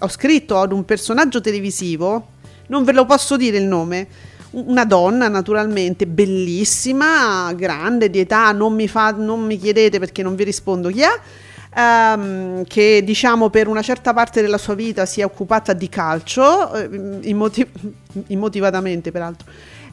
ho 0.00 0.08
scritto 0.08 0.58
ad 0.58 0.72
un 0.72 0.84
personaggio 0.84 1.40
televisivo, 1.40 2.28
non 2.68 2.84
ve 2.84 2.92
lo 2.92 3.06
posso 3.06 3.36
dire 3.36 3.56
il 3.56 3.64
nome, 3.64 4.06
una 4.50 4.84
donna 4.84 5.28
naturalmente 5.28 6.06
bellissima, 6.06 7.52
grande 7.54 8.10
di 8.10 8.20
età, 8.20 8.52
non 8.52 8.74
mi, 8.74 8.88
fa, 8.88 9.10
non 9.10 9.44
mi 9.44 9.58
chiedete 9.58 9.98
perché 9.98 10.22
non 10.22 10.34
vi 10.34 10.44
rispondo 10.44 10.88
chi 10.88 11.02
è, 11.02 11.78
ehm, 11.78 12.64
che 12.64 13.02
diciamo 13.04 13.50
per 13.50 13.68
una 13.68 13.82
certa 13.82 14.12
parte 14.14 14.40
della 14.40 14.58
sua 14.58 14.74
vita 14.74 15.06
si 15.06 15.20
è 15.20 15.24
occupata 15.24 15.72
di 15.72 15.88
calcio, 15.88 16.74
eh, 16.74 16.88
immoti- 17.22 17.68
immotivatamente 18.28 19.10
peraltro. 19.10 19.48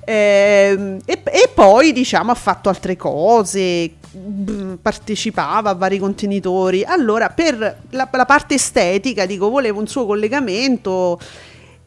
Ehm, 0.08 1.00
e, 1.04 1.22
e 1.24 1.50
poi 1.54 1.92
diciamo 1.92 2.32
ha 2.32 2.36
fatto 2.36 2.70
altre 2.70 2.96
cose, 2.96 3.92
b- 4.12 4.78
partecipava 4.82 5.72
a 5.72 5.76
vari 5.76 5.98
contenitori. 5.98 6.84
Allora, 6.84 7.30
per 7.30 7.84
la, 7.90 8.08
la 8.12 8.26
parte 8.26 8.54
estetica, 8.54 9.26
dico, 9.26 9.50
volevo 9.50 9.80
un 9.80 9.88
suo 9.88 10.06
collegamento. 10.06 11.20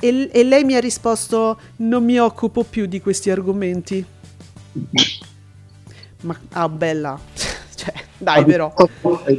E, 0.00 0.28
e 0.32 0.44
lei 0.44 0.64
mi 0.64 0.74
ha 0.74 0.80
risposto: 0.80 1.58
Non 1.76 2.04
mi 2.04 2.18
occupo 2.18 2.64
più 2.64 2.86
di 2.86 3.00
questi 3.00 3.30
argomenti. 3.30 4.04
Ma 6.22 6.36
ah, 6.52 6.68
bella, 6.68 7.18
cioè, 7.74 7.92
dai, 8.16 8.44
però. 8.44 8.72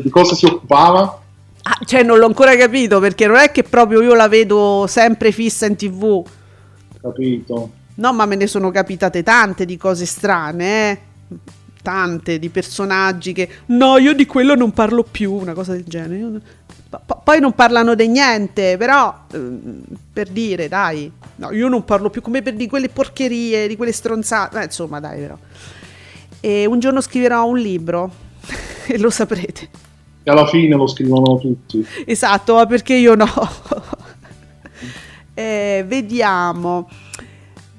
Di 0.02 0.10
cosa 0.10 0.36
si 0.36 0.46
occupava? 0.46 1.22
Ah, 1.64 1.80
cioè, 1.86 2.04
non 2.04 2.18
l'ho 2.18 2.26
ancora 2.26 2.56
capito 2.56 3.00
perché 3.00 3.28
non 3.28 3.36
è 3.36 3.52
che 3.52 3.64
proprio 3.64 4.02
io 4.02 4.14
la 4.14 4.28
vedo 4.28 4.86
sempre 4.88 5.32
fissa 5.32 5.66
in 5.66 5.76
tv. 5.76 6.26
Capito? 7.02 7.72
No, 7.96 8.14
ma 8.14 8.26
me 8.26 8.36
ne 8.36 8.48
sono 8.48 8.72
capitate 8.72 9.24
tante 9.24 9.66
di 9.66 9.78
cose 9.78 10.06
strane, 10.06 10.92
eh. 10.92 11.00
Tante 11.82 12.40
di 12.40 12.50
personaggi 12.50 13.34
che. 13.34 13.50
No, 13.68 13.98
io 13.98 14.14
di 14.14 14.26
quello 14.26 14.56
non 14.56 14.72
parlo 14.72 15.04
più, 15.04 15.34
una 15.34 15.54
cosa 15.54 15.74
del 15.74 15.86
genere. 15.86 16.42
Po- 16.90 17.22
Poi 17.24 17.40
non 17.40 17.54
parlano 17.54 17.94
di 17.94 18.08
niente, 18.08 18.76
però 18.78 19.26
ehm, 19.32 19.82
per 20.12 20.30
dire, 20.30 20.68
dai, 20.68 21.12
no, 21.36 21.52
io 21.52 21.68
non 21.68 21.86
parlo 21.86 22.10
più 22.10 22.22
come 22.22 22.42
per 22.42 22.56
di 22.56 22.68
quelle 22.68 22.90
porcherie, 22.90 23.68
di 23.68 23.76
quelle 23.76 23.92
stronzate, 23.92 24.60
eh, 24.60 24.64
insomma, 24.64 25.00
dai, 25.00 25.20
però. 25.20 25.38
E 26.40 26.66
un 26.66 26.80
giorno 26.80 27.02
scriverò 27.02 27.46
un 27.46 27.58
libro 27.60 28.12
e 28.88 28.98
lo 28.98 29.10
saprete. 29.12 29.70
E 30.24 30.32
alla 30.32 30.48
fine 30.48 30.76
lo 30.76 30.88
scrivono 30.88 31.38
tutti. 31.38 31.86
Esatto, 32.06 32.66
perché 32.66 32.96
io 32.96 33.16
no? 33.16 33.28
Eh, 35.40 35.86
vediamo. 35.88 36.90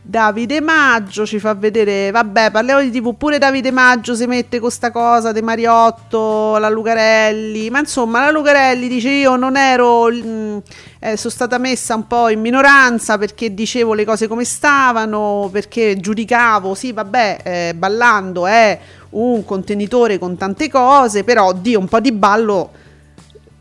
Davide 0.03 0.63
Maggio 0.63 1.27
ci 1.27 1.39
fa 1.39 1.53
vedere, 1.55 2.11
vabbè, 2.11 2.51
parliamo 2.51 2.81
di 2.81 2.91
TV, 2.91 3.15
pure 3.15 3.37
Davide 3.37 3.71
Maggio 3.71 4.15
si 4.15 4.27
mette 4.27 4.59
con 4.59 4.71
sta 4.71 4.91
cosa 4.91 5.31
di 5.31 5.43
Mariotto, 5.43 6.57
la 6.57 6.71
Lucarelli, 6.71 7.69
ma 7.69 7.81
insomma 7.81 8.25
la 8.25 8.31
Lucarelli 8.31 8.89
dice 8.89 9.11
io 9.11 9.37
non 9.37 9.59
ero, 9.59 10.11
mm, 10.11 10.59
eh, 11.01 11.17
sono 11.19 11.33
stata 11.33 11.59
messa 11.59 11.95
un 11.95 12.07
po' 12.07 12.31
in 12.31 12.41
minoranza 12.41 13.19
perché 13.19 13.53
dicevo 13.53 13.93
le 13.93 14.07
cose 14.07 14.27
come 14.27 14.45
stavano, 14.45 15.51
perché 15.53 15.99
giudicavo, 15.99 16.75
sì 16.75 16.93
vabbè, 16.93 17.39
eh, 17.43 17.75
ballando 17.77 18.47
è 18.47 18.79
un 19.11 19.45
contenitore 19.45 20.19
con 20.19 20.35
tante 20.37 20.71
cose, 20.71 21.25
però 21.25 21.53
Dio 21.53 21.79
un 21.79 21.89
po' 21.89 22.01
di 22.01 22.13
ballo 22.13 22.71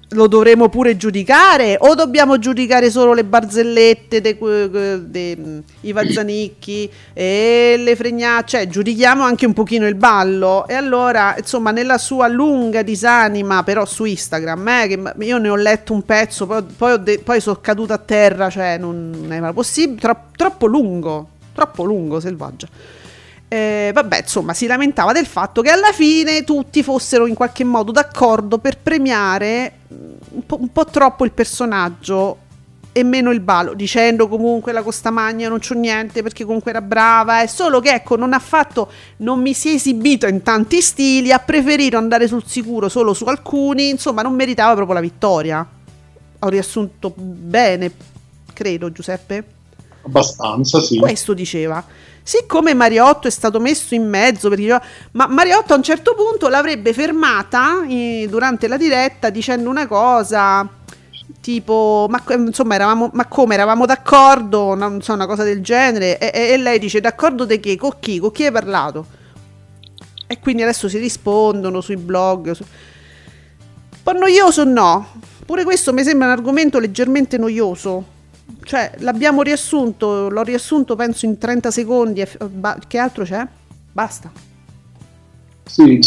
lo 0.09 0.27
dovremo 0.27 0.69
pure 0.69 0.97
giudicare? 0.97 1.77
O 1.79 1.95
dobbiamo 1.95 2.39
giudicare 2.39 2.89
solo 2.89 3.13
le 3.13 3.23
barzellette 3.23 4.21
dei 4.21 5.91
Vazzanicchi 5.91 6.89
e 7.13 7.75
le 7.77 7.95
fregnacce? 7.95 8.57
Cioè 8.57 8.67
giudichiamo 8.67 9.23
anche 9.23 9.45
un 9.45 9.53
pochino 9.53 9.87
il 9.87 9.95
ballo. 9.95 10.67
E 10.67 10.73
allora 10.73 11.35
insomma 11.37 11.71
nella 11.71 11.97
sua 11.97 12.27
lunga 12.27 12.81
disanima 12.81 13.63
però 13.63 13.85
su 13.85 14.05
Instagram 14.05 14.67
eh, 14.67 14.87
che 14.87 15.25
io 15.25 15.37
ne 15.37 15.49
ho 15.49 15.55
letto 15.55 15.93
un 15.93 16.03
pezzo 16.03 16.45
poi, 16.45 16.63
poi, 16.75 17.03
de- 17.03 17.19
poi 17.23 17.39
sono 17.39 17.59
caduta 17.61 17.95
a 17.95 17.97
terra 17.97 18.49
cioè 18.49 18.77
non 18.77 19.27
era 19.29 19.53
possibile 19.53 19.99
tro- 19.99 20.25
troppo 20.35 20.65
lungo 20.65 21.27
troppo 21.53 21.83
lungo 21.83 22.19
selvaggio 22.19 22.67
eh, 23.49 23.89
vabbè, 23.91 24.19
insomma, 24.21 24.53
si 24.53 24.67
lamentava 24.67 25.11
del 25.11 25.25
fatto 25.25 25.63
che 25.63 25.71
alla 25.71 25.91
fine 25.91 26.43
tutti 26.43 26.83
fossero 26.83 27.25
in 27.25 27.33
qualche 27.33 27.63
modo 27.63 27.91
d'accordo 27.91 28.59
per 28.59 28.77
premiare 28.77 29.79
mm, 29.91 30.11
un 30.33 30.45
po', 30.45 30.57
un 30.61 30.71
po' 30.71 30.85
troppo 30.85 31.25
il 31.25 31.31
personaggio 31.31 32.37
e 32.91 33.03
meno 33.03 33.31
il 33.31 33.39
ballo, 33.39 33.73
dicendo 33.73 34.27
comunque 34.27 34.71
la 34.71 34.83
Costamagna 34.83 35.49
non 35.49 35.59
c'ho 35.59 35.73
niente 35.73 36.21
perché 36.21 36.45
comunque 36.45 36.69
era 36.71 36.81
brava, 36.81 37.41
è 37.41 37.47
solo 37.47 37.79
che 37.79 37.89
ecco, 37.91 38.15
non 38.15 38.33
ha 38.33 38.39
fatto, 38.39 38.91
non 39.17 39.41
mi 39.41 39.53
si 39.53 39.69
è 39.69 39.73
esibito 39.73 40.27
in 40.27 40.43
tanti 40.43 40.79
stili, 40.81 41.31
ha 41.31 41.39
preferito 41.39 41.97
andare 41.97 42.27
sul 42.27 42.43
sicuro 42.45 42.87
solo 42.87 43.13
su 43.13 43.25
alcuni, 43.25 43.89
insomma, 43.89 44.21
non 44.21 44.33
meritava 44.35 44.75
proprio 44.75 44.95
la 44.95 45.01
vittoria. 45.01 45.67
Ho 46.41 46.47
riassunto 46.49 47.13
bene, 47.15 47.91
credo, 48.53 48.91
Giuseppe. 48.91 49.43
Abbastanza, 50.03 50.79
sì. 50.79 50.97
Questo 50.97 51.33
diceva. 51.33 51.83
Siccome 52.21 52.73
Mariotto 52.73 53.27
è 53.27 53.31
stato 53.31 53.59
messo 53.59 53.95
in 53.95 54.07
mezzo, 54.07 54.49
perché 54.49 54.63
diceva- 54.63 54.83
ma 55.11 55.27
Mariotto 55.27 55.73
a 55.73 55.77
un 55.77 55.83
certo 55.83 56.13
punto 56.15 56.47
l'avrebbe 56.47 56.93
fermata 56.93 57.85
eh, 57.87 58.27
durante 58.29 58.67
la 58.67 58.77
diretta 58.77 59.29
dicendo 59.29 59.69
una 59.69 59.87
cosa 59.87 60.67
tipo, 61.41 62.07
ma, 62.09 62.21
insomma, 62.35 62.75
eravamo, 62.75 63.09
ma 63.13 63.25
come 63.25 63.53
eravamo 63.55 63.85
d'accordo, 63.85 64.75
non 64.75 65.01
so, 65.01 65.13
una 65.13 65.25
cosa 65.25 65.43
del 65.43 65.61
genere, 65.61 66.17
e, 66.19 66.31
e- 66.33 66.51
e 66.53 66.57
lei 66.57 66.77
dice 66.79 66.99
d'accordo 66.99 67.45
di 67.45 67.59
che? 67.59 67.77
Con 67.77 67.93
chi? 67.99 68.19
Con 68.19 68.31
chi 68.31 68.45
hai 68.45 68.51
parlato? 68.51 69.05
E 70.27 70.39
quindi 70.39 70.61
adesso 70.61 70.87
si 70.89 70.97
rispondono 70.99 71.81
sui 71.81 71.95
blog. 71.97 72.51
su- 72.51 72.63
Un 72.63 73.97
po' 74.03 74.11
noioso 74.11 74.63
no? 74.63 75.07
Pure 75.45 75.63
questo 75.63 75.93
mi 75.93 76.03
sembra 76.03 76.27
un 76.27 76.33
argomento 76.33 76.77
leggermente 76.77 77.37
noioso. 77.37 78.17
Cioè, 78.63 78.93
l'abbiamo 78.99 79.41
riassunto, 79.41 80.29
l'ho 80.29 80.43
riassunto 80.43 80.95
penso 80.95 81.25
in 81.25 81.37
30 81.37 81.71
secondi. 81.71 82.23
che 82.87 82.97
altro 82.97 83.23
c'è? 83.23 83.45
Basta. 83.91 84.31
Sì, 85.65 85.99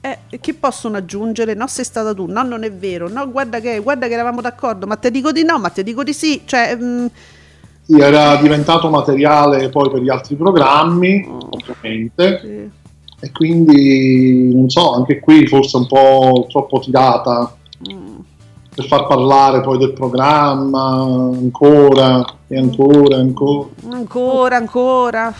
Eh, 0.00 0.18
che 0.40 0.54
possono 0.54 0.96
aggiungere? 0.96 1.54
No, 1.54 1.66
sei 1.66 1.84
stata 1.84 2.14
tu. 2.14 2.26
No, 2.26 2.42
non 2.42 2.62
è 2.64 2.72
vero. 2.72 3.08
No, 3.08 3.28
guarda 3.30 3.60
che, 3.60 3.80
guarda 3.80 4.06
che 4.06 4.12
eravamo 4.14 4.40
d'accordo. 4.40 4.86
Ma 4.86 4.96
te 4.96 5.10
dico 5.10 5.32
di 5.32 5.42
no, 5.44 5.58
ma 5.58 5.70
te 5.70 5.82
dico 5.82 6.02
di 6.04 6.12
sì. 6.12 6.42
Cioè, 6.44 6.76
mm, 6.76 7.06
sì, 7.82 7.98
era 7.98 8.36
diventato 8.36 8.90
materiale 8.90 9.68
poi 9.70 9.90
per 9.90 10.00
gli 10.02 10.10
altri 10.10 10.36
programmi, 10.36 11.24
ovviamente. 11.28 12.38
sì. 12.42 12.70
e 13.20 13.32
quindi 13.32 14.54
non 14.54 14.68
so, 14.70 14.92
anche 14.94 15.18
qui 15.20 15.46
forse 15.48 15.76
un 15.78 15.86
po' 15.88 16.46
troppo 16.48 16.78
tirata 16.80 17.56
per 18.78 18.86
far 18.86 19.08
parlare 19.08 19.60
poi 19.60 19.76
del 19.76 19.92
programma 19.92 21.02
ancora 21.02 22.24
e 22.46 22.56
ancora 22.56 23.16
ancora. 23.16 23.68
Ancora, 23.90 24.56
ancora. 24.56 25.34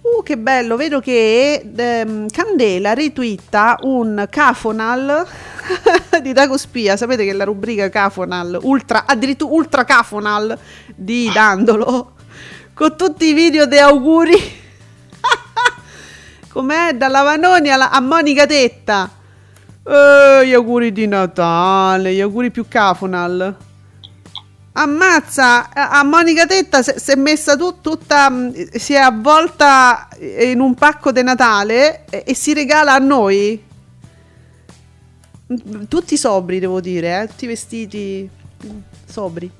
Uh, 0.00 0.22
che 0.24 0.36
bello, 0.36 0.74
vedo 0.74 0.98
che 0.98 1.64
ehm, 1.76 2.28
Candela 2.28 2.92
ritwitta 2.92 3.76
un 3.82 4.26
Cafonal 4.28 5.24
di 6.20 6.32
Dago 6.32 6.56
Spia. 6.56 6.96
Sapete 6.96 7.24
che 7.24 7.32
la 7.32 7.44
rubrica 7.44 7.88
Cafonal, 7.88 8.58
ultra, 8.62 9.04
addirittura 9.06 9.52
ultra 9.52 9.84
Cafonal 9.84 10.58
di 10.96 11.30
Dandolo, 11.32 12.14
con 12.74 12.96
tutti 12.96 13.26
i 13.26 13.32
video 13.32 13.66
di 13.66 13.78
auguri. 13.78 14.34
Com'è? 16.50 16.94
Dalla 16.94 17.22
Vanoni 17.22 17.70
alla, 17.70 17.92
a 17.92 18.00
Monica 18.00 18.44
Tetta. 18.44 19.18
Eh, 19.92 20.46
gli 20.46 20.52
auguri 20.52 20.92
di 20.92 21.06
Natale, 21.08 22.14
gli 22.14 22.20
auguri 22.20 22.50
più 22.52 22.66
Cafonal. 22.68 23.56
Ammazza, 24.72 25.68
a 25.72 25.90
a 25.98 26.04
Monica 26.04 26.46
Tetta 26.46 26.80
si 26.82 27.10
è 27.10 27.16
messa 27.16 27.56
tu- 27.56 27.80
tutta, 27.80 28.30
mh, 28.30 28.70
si 28.76 28.92
è 28.94 28.98
avvolta 28.98 30.08
in 30.20 30.60
un 30.60 30.74
pacco 30.74 31.10
di 31.10 31.22
Natale 31.24 32.04
e, 32.08 32.22
e 32.24 32.34
si 32.34 32.54
regala 32.54 32.94
a 32.94 32.98
noi. 32.98 33.60
Mm, 35.52 35.84
Tutti 35.88 36.16
sobri, 36.16 36.60
devo 36.60 36.80
dire, 36.80 37.22
eh, 37.22 37.26
tutti 37.26 37.46
vestiti 37.46 38.28
mm, 38.66 38.78
sobri. 39.06 39.50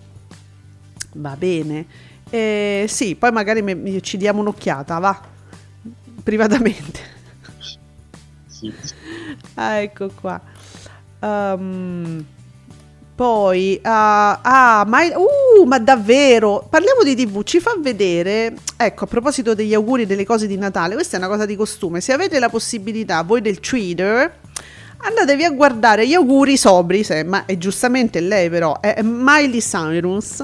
Va 1.14 1.34
bene. 1.36 1.86
Eh, 2.30 2.84
sì, 2.88 3.16
poi 3.16 3.32
magari 3.32 3.62
me- 3.62 3.74
mi- 3.74 4.02
ci 4.02 4.16
diamo 4.16 4.40
un'occhiata, 4.40 4.98
va. 4.98 5.20
Privatamente. 6.22 7.00
Sì. 8.46 8.72
Ah, 9.54 9.80
ecco 9.80 10.10
qua. 10.20 10.40
Ehm, 11.20 12.24
poi, 13.20 13.78
ah, 13.82 14.40
ah, 14.40 14.84
ma, 14.86 15.00
uh, 15.04 15.64
ma 15.66 15.78
davvero, 15.78 16.66
parliamo 16.70 17.02
di 17.02 17.14
TV, 17.14 17.42
ci 17.42 17.60
fa 17.60 17.74
vedere, 17.78 18.54
ecco, 18.78 19.04
a 19.04 19.06
proposito 19.06 19.54
degli 19.54 19.74
auguri 19.74 20.02
e 20.02 20.06
delle 20.06 20.24
cose 20.24 20.46
di 20.46 20.56
Natale, 20.56 20.94
questa 20.94 21.16
è 21.16 21.18
una 21.18 21.28
cosa 21.28 21.44
di 21.44 21.54
costume, 21.54 22.00
se 22.00 22.14
avete 22.14 22.38
la 22.38 22.48
possibilità, 22.48 23.22
voi 23.22 23.42
del 23.42 23.60
Twitter, 23.60 24.38
andatevi 24.96 25.44
a 25.44 25.50
guardare 25.50 26.08
gli 26.08 26.14
auguri 26.14 26.56
sobri, 26.56 27.04
se, 27.04 27.22
ma 27.22 27.44
è 27.44 27.58
giustamente 27.58 28.20
lei 28.20 28.48
però, 28.48 28.80
è 28.80 29.02
Miley 29.02 29.60
Cyrus, 29.60 30.42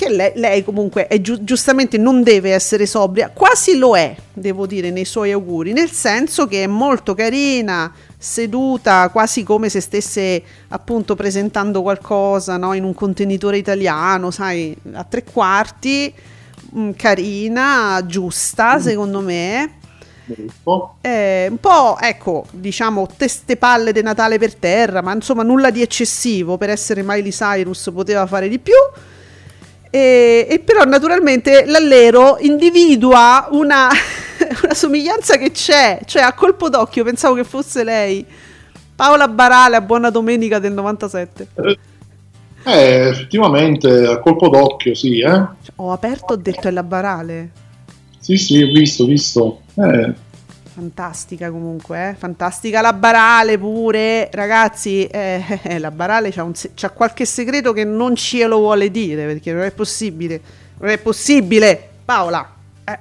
che 0.00 0.08
lei, 0.08 0.32
lei 0.36 0.64
comunque 0.64 1.06
è 1.08 1.20
giu- 1.20 1.44
giustamente 1.44 1.98
non 1.98 2.22
deve 2.22 2.52
essere 2.52 2.86
sobria, 2.86 3.28
quasi 3.28 3.76
lo 3.76 3.94
è, 3.94 4.16
devo 4.32 4.64
dire, 4.66 4.90
nei 4.90 5.04
suoi 5.04 5.30
auguri, 5.30 5.74
nel 5.74 5.90
senso 5.90 6.46
che 6.46 6.62
è 6.62 6.66
molto 6.66 7.14
carina, 7.14 7.92
seduta, 8.16 9.10
quasi 9.10 9.42
come 9.42 9.68
se 9.68 9.80
stesse 9.80 10.42
appunto 10.68 11.14
presentando 11.14 11.82
qualcosa 11.82 12.56
no? 12.56 12.72
in 12.72 12.82
un 12.82 12.94
contenitore 12.94 13.58
italiano, 13.58 14.30
sai, 14.30 14.74
a 14.92 15.04
tre 15.04 15.22
quarti, 15.22 16.10
mm, 16.74 16.92
carina, 16.96 18.02
giusta 18.06 18.80
secondo 18.80 19.20
me. 19.20 19.74
Eh, 21.02 21.48
un 21.50 21.58
po', 21.58 21.98
ecco, 22.00 22.46
diciamo, 22.52 23.06
teste 23.18 23.58
palle 23.58 23.92
di 23.92 24.00
Natale 24.00 24.38
per 24.38 24.54
terra, 24.54 25.02
ma 25.02 25.12
insomma 25.12 25.42
nulla 25.42 25.70
di 25.70 25.82
eccessivo 25.82 26.56
per 26.56 26.70
essere 26.70 27.02
Miley 27.02 27.32
Cyrus, 27.32 27.90
poteva 27.92 28.26
fare 28.26 28.48
di 28.48 28.58
più. 28.58 28.72
E, 29.90 30.46
e 30.48 30.58
però 30.60 30.84
naturalmente 30.84 31.64
l'allero 31.66 32.38
individua 32.40 33.48
una, 33.50 33.88
una 34.62 34.74
somiglianza 34.74 35.36
che 35.36 35.50
c'è, 35.50 36.00
cioè 36.04 36.22
a 36.22 36.32
colpo 36.32 36.68
d'occhio 36.68 37.04
pensavo 37.04 37.34
che 37.34 37.44
fosse 37.44 37.82
lei. 37.84 38.24
Paola 38.94 39.28
Barale 39.28 39.76
a 39.76 39.80
Buona 39.80 40.10
Domenica 40.10 40.58
del 40.58 40.72
97. 40.72 41.48
Eh, 42.64 43.08
effettivamente 43.08 44.06
a 44.06 44.18
colpo 44.18 44.48
d'occhio, 44.48 44.94
sì, 44.94 45.20
eh. 45.20 45.46
Ho 45.76 45.92
aperto, 45.92 46.34
ho 46.34 46.36
detto 46.36 46.68
è 46.68 46.70
la 46.70 46.82
Barale. 46.82 47.50
Sì, 48.18 48.36
sì, 48.36 48.62
ho 48.62 48.66
visto, 48.66 49.04
ho 49.04 49.06
visto. 49.06 49.60
Eh, 49.74 50.12
Fantastica 50.80 51.50
comunque, 51.50 52.08
eh? 52.08 52.14
fantastica 52.14 52.80
la 52.80 52.94
Barale 52.94 53.58
pure, 53.58 54.30
ragazzi, 54.32 55.04
eh, 55.04 55.60
eh, 55.62 55.78
la 55.78 55.90
Barale 55.90 56.30
c'ha, 56.30 56.42
un 56.42 56.52
c'ha 56.74 56.88
qualche 56.88 57.26
segreto 57.26 57.74
che 57.74 57.84
non 57.84 58.14
ce 58.16 58.46
lo 58.46 58.56
vuole 58.56 58.90
dire 58.90 59.26
perché 59.26 59.52
non 59.52 59.60
è 59.64 59.72
possibile, 59.72 60.40
non 60.78 60.88
è 60.88 60.96
possibile, 60.96 61.86
Paola. 62.02 62.50
eh. 62.84 62.98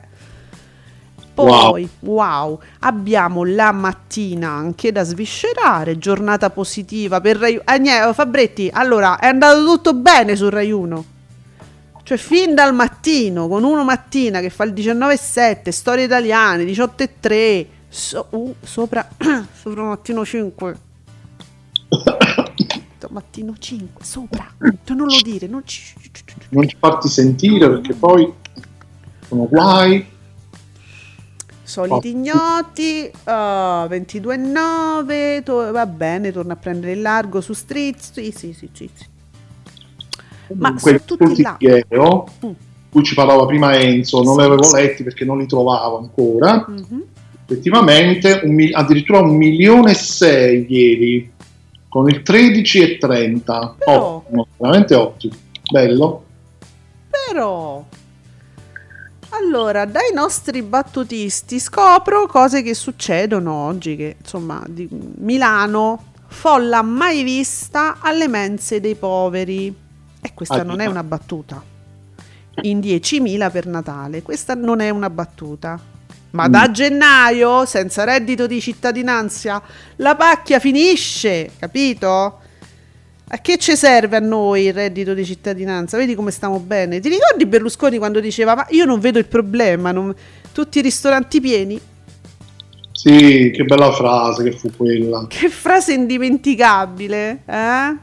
Poi, 1.34 1.88
wow. 2.00 2.60
abbiamo 2.80 3.46
la 3.46 3.72
mattina 3.72 4.50
anche 4.50 4.92
da 4.92 5.04
sviscerare, 5.04 5.98
giornata 5.98 6.50
positiva 6.50 7.22
per 7.22 7.38
Rai... 7.38 7.62
Agne- 7.64 8.14
Fabretti, 8.14 8.70
allora, 8.74 9.20
è 9.20 9.28
andato 9.28 9.64
tutto 9.64 9.94
bene 9.94 10.36
su 10.36 10.50
Rai 10.50 10.70
1? 10.70 11.06
Cioè, 12.10 12.18
fin 12.18 12.56
dal 12.56 12.74
mattino, 12.74 13.48
con 13.48 13.64
uno 13.64 13.84
mattina 13.84 14.40
che 14.40 14.50
fa 14.50 14.64
il 14.64 14.74
19,7, 14.74 15.70
storie 15.70 16.06
italiane, 16.06 16.64
18,3, 16.64 17.66
so- 17.88 18.26
uh, 18.32 18.56
sopra, 18.64 19.08
sopra 19.54 19.84
mattino 19.84 20.26
5. 20.26 20.78
mattino 23.10 23.56
5, 23.60 24.04
sopra. 24.04 24.52
Cioè, 24.84 24.98
non 24.98 25.06
lo 25.06 25.20
dire, 25.22 25.46
non 25.46 25.62
ci... 25.66 25.84
non 26.50 26.68
ci 26.68 26.78
farti 26.80 27.08
sentire 27.08 27.70
perché 27.70 27.94
poi 27.94 28.34
sono 29.28 29.48
guai. 29.48 30.04
Soliti 31.62 32.10
ignoti, 32.10 33.12
uh, 33.26 33.30
22,9, 33.30 35.44
to- 35.44 35.72
va 35.72 35.86
bene, 35.86 36.32
torna 36.32 36.54
a 36.54 36.56
prendere 36.56 36.94
il 36.94 37.02
largo 37.02 37.40
su 37.40 37.54
Street, 37.54 38.00
sì, 38.00 38.34
sì, 38.36 38.52
sì, 38.52 38.68
sì. 38.74 38.90
Sì. 40.50 40.60
Ma 40.60 40.78
sono 40.78 41.00
tutti 41.06 41.42
là. 41.42 41.58
Mm. 41.60 42.52
cui 42.90 43.04
ci 43.04 43.14
parlava 43.14 43.46
prima 43.46 43.78
Enzo, 43.78 44.22
non 44.24 44.38
li 44.38 44.44
avevo 44.44 44.72
letti 44.74 45.04
perché 45.04 45.26
non 45.26 45.38
li 45.38 45.48
trovavo 45.48 45.98
ancora. 46.00 46.66
Mhm. 46.68 47.04
Effettivamente 47.46 48.42
un 48.44 48.70
addirittura 48.74 49.22
un 49.22 49.36
milione 49.36 49.92
e 49.92 49.96
sei 49.96 50.66
ieri 50.70 51.32
con 51.88 52.08
il 52.08 52.22
13,30. 52.22 53.76
Però- 53.78 54.16
Ottimo, 54.18 54.48
veramente 54.58 54.96
ottimo. 54.96 55.34
Bello. 55.72 56.24
Però, 57.10 57.84
allora, 59.30 59.86
dai 59.86 60.12
nostri 60.14 60.62
battutisti 60.62 61.60
scopro 61.60 62.26
cose 62.28 62.62
che 62.62 62.74
succedono 62.74 63.54
oggi, 63.54 63.96
che 63.96 64.16
insomma, 64.20 64.64
di 64.68 64.88
Milano, 65.18 66.04
folla 66.28 66.82
mai 66.82 67.24
vista 67.24 67.98
alle 68.00 68.28
mense 68.28 68.80
dei 68.80 68.96
poveri. 68.96 69.74
E 70.22 70.32
questa 70.34 70.56
Ah, 70.56 70.64
non 70.64 70.80
è 70.80 70.84
già. 70.86 70.90
una 70.90 71.04
battuta. 71.04 71.64
In 72.64 72.80
10.000 72.80 73.50
per 73.52 73.66
Natale, 73.68 74.22
questa 74.22 74.54
non 74.54 74.82
è 74.82 74.90
una 74.90 75.10
battuta. 75.10 75.80
Ma 76.32 76.48
Mm. 76.48 76.52
da 76.52 76.72
gennaio, 76.72 77.66
senza 77.66 78.04
reddito 78.04 78.46
di 78.48 78.60
cittadinanza, 78.62 79.62
la 79.98 80.16
pacchia 80.16 80.60
finisce, 80.60 81.52
capito? 81.58 82.40
A 83.32 83.38
che 83.40 83.58
ci 83.58 83.76
serve 83.76 84.18
a 84.18 84.20
noi 84.20 84.66
il 84.66 84.74
reddito 84.74 85.14
di 85.14 85.24
cittadinanza? 85.26 85.98
Vedi 85.98 86.16
come 86.16 86.32
stiamo 86.32 86.60
bene. 86.60 87.00
Ti 87.00 87.10
ricordi 87.10 87.46
Berlusconi 87.46 87.98
quando 87.98 88.20
diceva: 88.20 88.56
Ma 88.56 88.66
io 88.70 88.86
non 88.86 89.00
vedo 89.00 89.20
il 89.20 89.26
problema, 89.28 89.92
non- 89.92 90.14
tutti 90.52 90.80
i 90.80 90.82
ristoranti 90.82 91.40
pieni? 91.40 91.80
Sì, 92.92 93.52
che 93.56 93.64
bella 93.64 93.92
frase 93.94 94.44
che 94.44 94.52
fu 94.52 94.70
quella. 94.76 95.26
Che 95.28 95.50
frase 95.50 95.94
indimenticabile, 95.94 97.44
eh? 97.46 97.96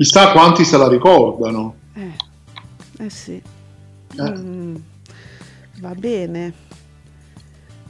Chissà 0.00 0.32
quanti 0.32 0.64
se 0.64 0.78
la 0.78 0.88
ricordano. 0.88 1.74
Eh, 1.92 3.04
eh 3.04 3.10
sì. 3.10 3.32
Eh. 3.34 4.30
Mm, 4.30 4.74
va 5.80 5.94
bene. 5.94 6.54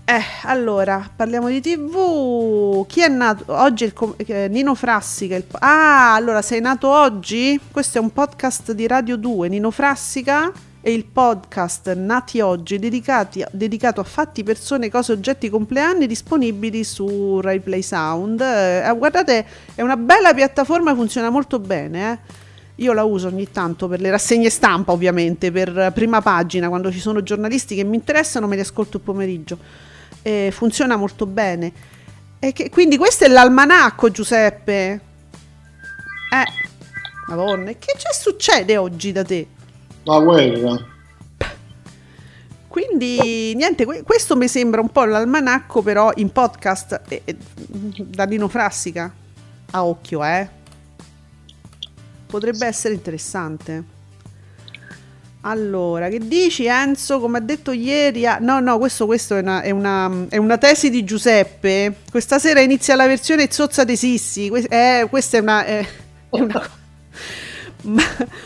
Eh, 0.05 0.20
allora, 0.42 1.09
parliamo 1.14 1.46
di 1.46 1.61
TV. 1.61 2.85
Chi 2.88 3.03
è 3.03 3.07
nato 3.07 3.44
oggi? 3.55 3.85
è 3.85 3.92
com- 3.92 4.16
eh, 4.16 4.49
Nino 4.49 4.75
Frassica. 4.75 5.37
il- 5.37 5.44
ah, 5.61 6.14
allora 6.14 6.42
sei 6.42 6.61
nato 6.61 6.88
oggi? 6.88 7.61
Questo 7.70 7.99
è 7.99 8.01
un 8.01 8.12
podcast 8.12 8.73
di 8.73 8.88
Radio 8.88 9.16
2. 9.16 9.46
Nino 9.49 9.70
Frassica 9.70 10.51
e 10.83 10.93
il 10.93 11.05
podcast 11.05 11.93
Nati 11.95 12.40
Oggi 12.40 12.79
dedicati- 12.79 13.45
dedicato 13.51 14.01
a 14.01 14.05
fatti, 14.05 14.43
persone, 14.43 14.90
cose, 14.90 15.12
oggetti, 15.12 15.51
compleanni 15.51 16.07
disponibili 16.07 16.85
su 16.85 17.40
Rai 17.40 17.61
Play 17.61 17.83
Sound. 17.83 18.40
Eh, 18.40 18.94
guardate, 18.96 19.46
è 19.75 19.83
una 19.83 19.96
bella 19.96 20.33
piattaforma, 20.33 20.94
funziona 20.94 21.29
molto 21.29 21.59
bene. 21.59 22.13
Eh. 22.13 22.19
Io 22.77 22.94
la 22.94 23.04
uso 23.04 23.27
ogni 23.29 23.50
tanto 23.50 23.88
per 23.88 24.00
le 24.00 24.11
rassegne 24.11 24.48
stampa, 24.48 24.92
ovviamente, 24.92 25.52
per 25.52 25.79
eh, 25.79 25.92
prima 25.92 26.23
pagina, 26.23 26.69
quando 26.69 26.90
ci 26.90 26.98
sono 26.98 27.23
giornalisti 27.23 27.75
che 27.75 27.85
mi 27.85 27.96
interessano, 27.96 28.46
me 28.46 28.54
li 28.54 28.63
ascolto 28.63 28.96
il 28.96 29.02
pomeriggio. 29.02 29.59
Eh, 30.23 30.50
funziona 30.50 30.96
molto 30.96 31.27
bene. 31.27 31.73
Che- 32.38 32.71
quindi 32.71 32.96
questo 32.96 33.25
è 33.25 33.29
l'almanacco, 33.29 34.11
Giuseppe. 34.11 35.00
Eh, 36.33 36.44
madonna, 37.29 37.71
che 37.73 37.94
ci 37.98 38.07
succede 38.19 38.79
oggi 38.79 39.13
da 39.13 39.25
te? 39.25 39.46
La 40.05 40.19
guerra. 40.21 40.87
Quindi 42.69 43.53
niente, 43.57 43.85
que- 43.85 44.03
questo 44.05 44.37
mi 44.37 44.46
sembra 44.46 44.81
un 44.81 44.90
po' 44.90 45.05
l'almanacco 45.05 45.83
però 45.83 46.13
in 46.15 46.31
podcast 46.31 47.01
eh, 47.09 47.23
eh, 47.25 47.37
da 48.05 48.27
Dino 48.27 48.48
Frassica. 48.48 49.13
A 49.73 49.85
occhio, 49.85 50.25
eh. 50.25 50.48
Potrebbe 52.27 52.67
essere 52.67 52.94
interessante. 52.94 53.98
Allora, 55.42 56.09
che 56.09 56.19
dici 56.19 56.67
Enzo? 56.67 57.19
Come 57.19 57.38
ha 57.38 57.40
detto 57.40 57.73
ieri, 57.73 58.27
ah, 58.27 58.38
no, 58.40 58.61
no, 58.61 58.79
questo, 58.79 59.07
questo 59.07 59.37
è, 59.37 59.40
una, 59.40 59.63
è, 59.63 59.71
una, 59.71 60.27
è 60.29 60.37
una 60.37 60.59
tesi 60.59 60.90
di 60.90 61.03
Giuseppe. 61.03 61.96
Questa 62.11 62.38
sera 62.38 62.61
inizia 62.61 62.94
la 62.94 63.07
versione 63.07 63.51
zozza 63.51 63.85
dei 63.85 63.96
Sissi. 63.96 64.48
Que- 64.48 64.67
eh, 64.69 65.07
questa 65.09 65.38
è 65.38 65.40
una. 65.40 65.65
È, 65.65 65.81
è 66.31 66.40
una 66.40 66.71
ma, 67.83 68.02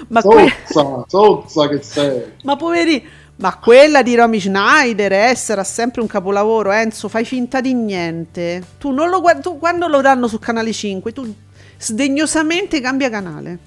ma, 0.08 0.20
Sozza, 0.20 1.04
sozza 1.06 1.68
che 1.68 1.82
sei. 1.82 2.22
ma 2.42 2.56
poveri, 2.56 3.06
ma 3.36 3.58
quella 3.58 4.02
di 4.02 4.14
Romy 4.14 4.38
Schneider 4.40 5.12
eh, 5.12 5.34
sarà 5.34 5.64
sempre 5.64 6.00
un 6.00 6.06
capolavoro. 6.06 6.70
Enzo, 6.70 7.08
fai 7.08 7.24
finta 7.24 7.60
di 7.60 7.74
niente. 7.74 8.62
Tu 8.78 8.90
non 8.90 9.08
lo 9.08 9.20
guardi, 9.20 9.48
quando 9.58 9.88
lo 9.88 10.00
danno 10.00 10.28
su 10.28 10.38
canale 10.38 10.72
5, 10.72 11.12
tu 11.12 11.34
sdegnosamente 11.78 12.80
cambia 12.80 13.10
canale. 13.10 13.58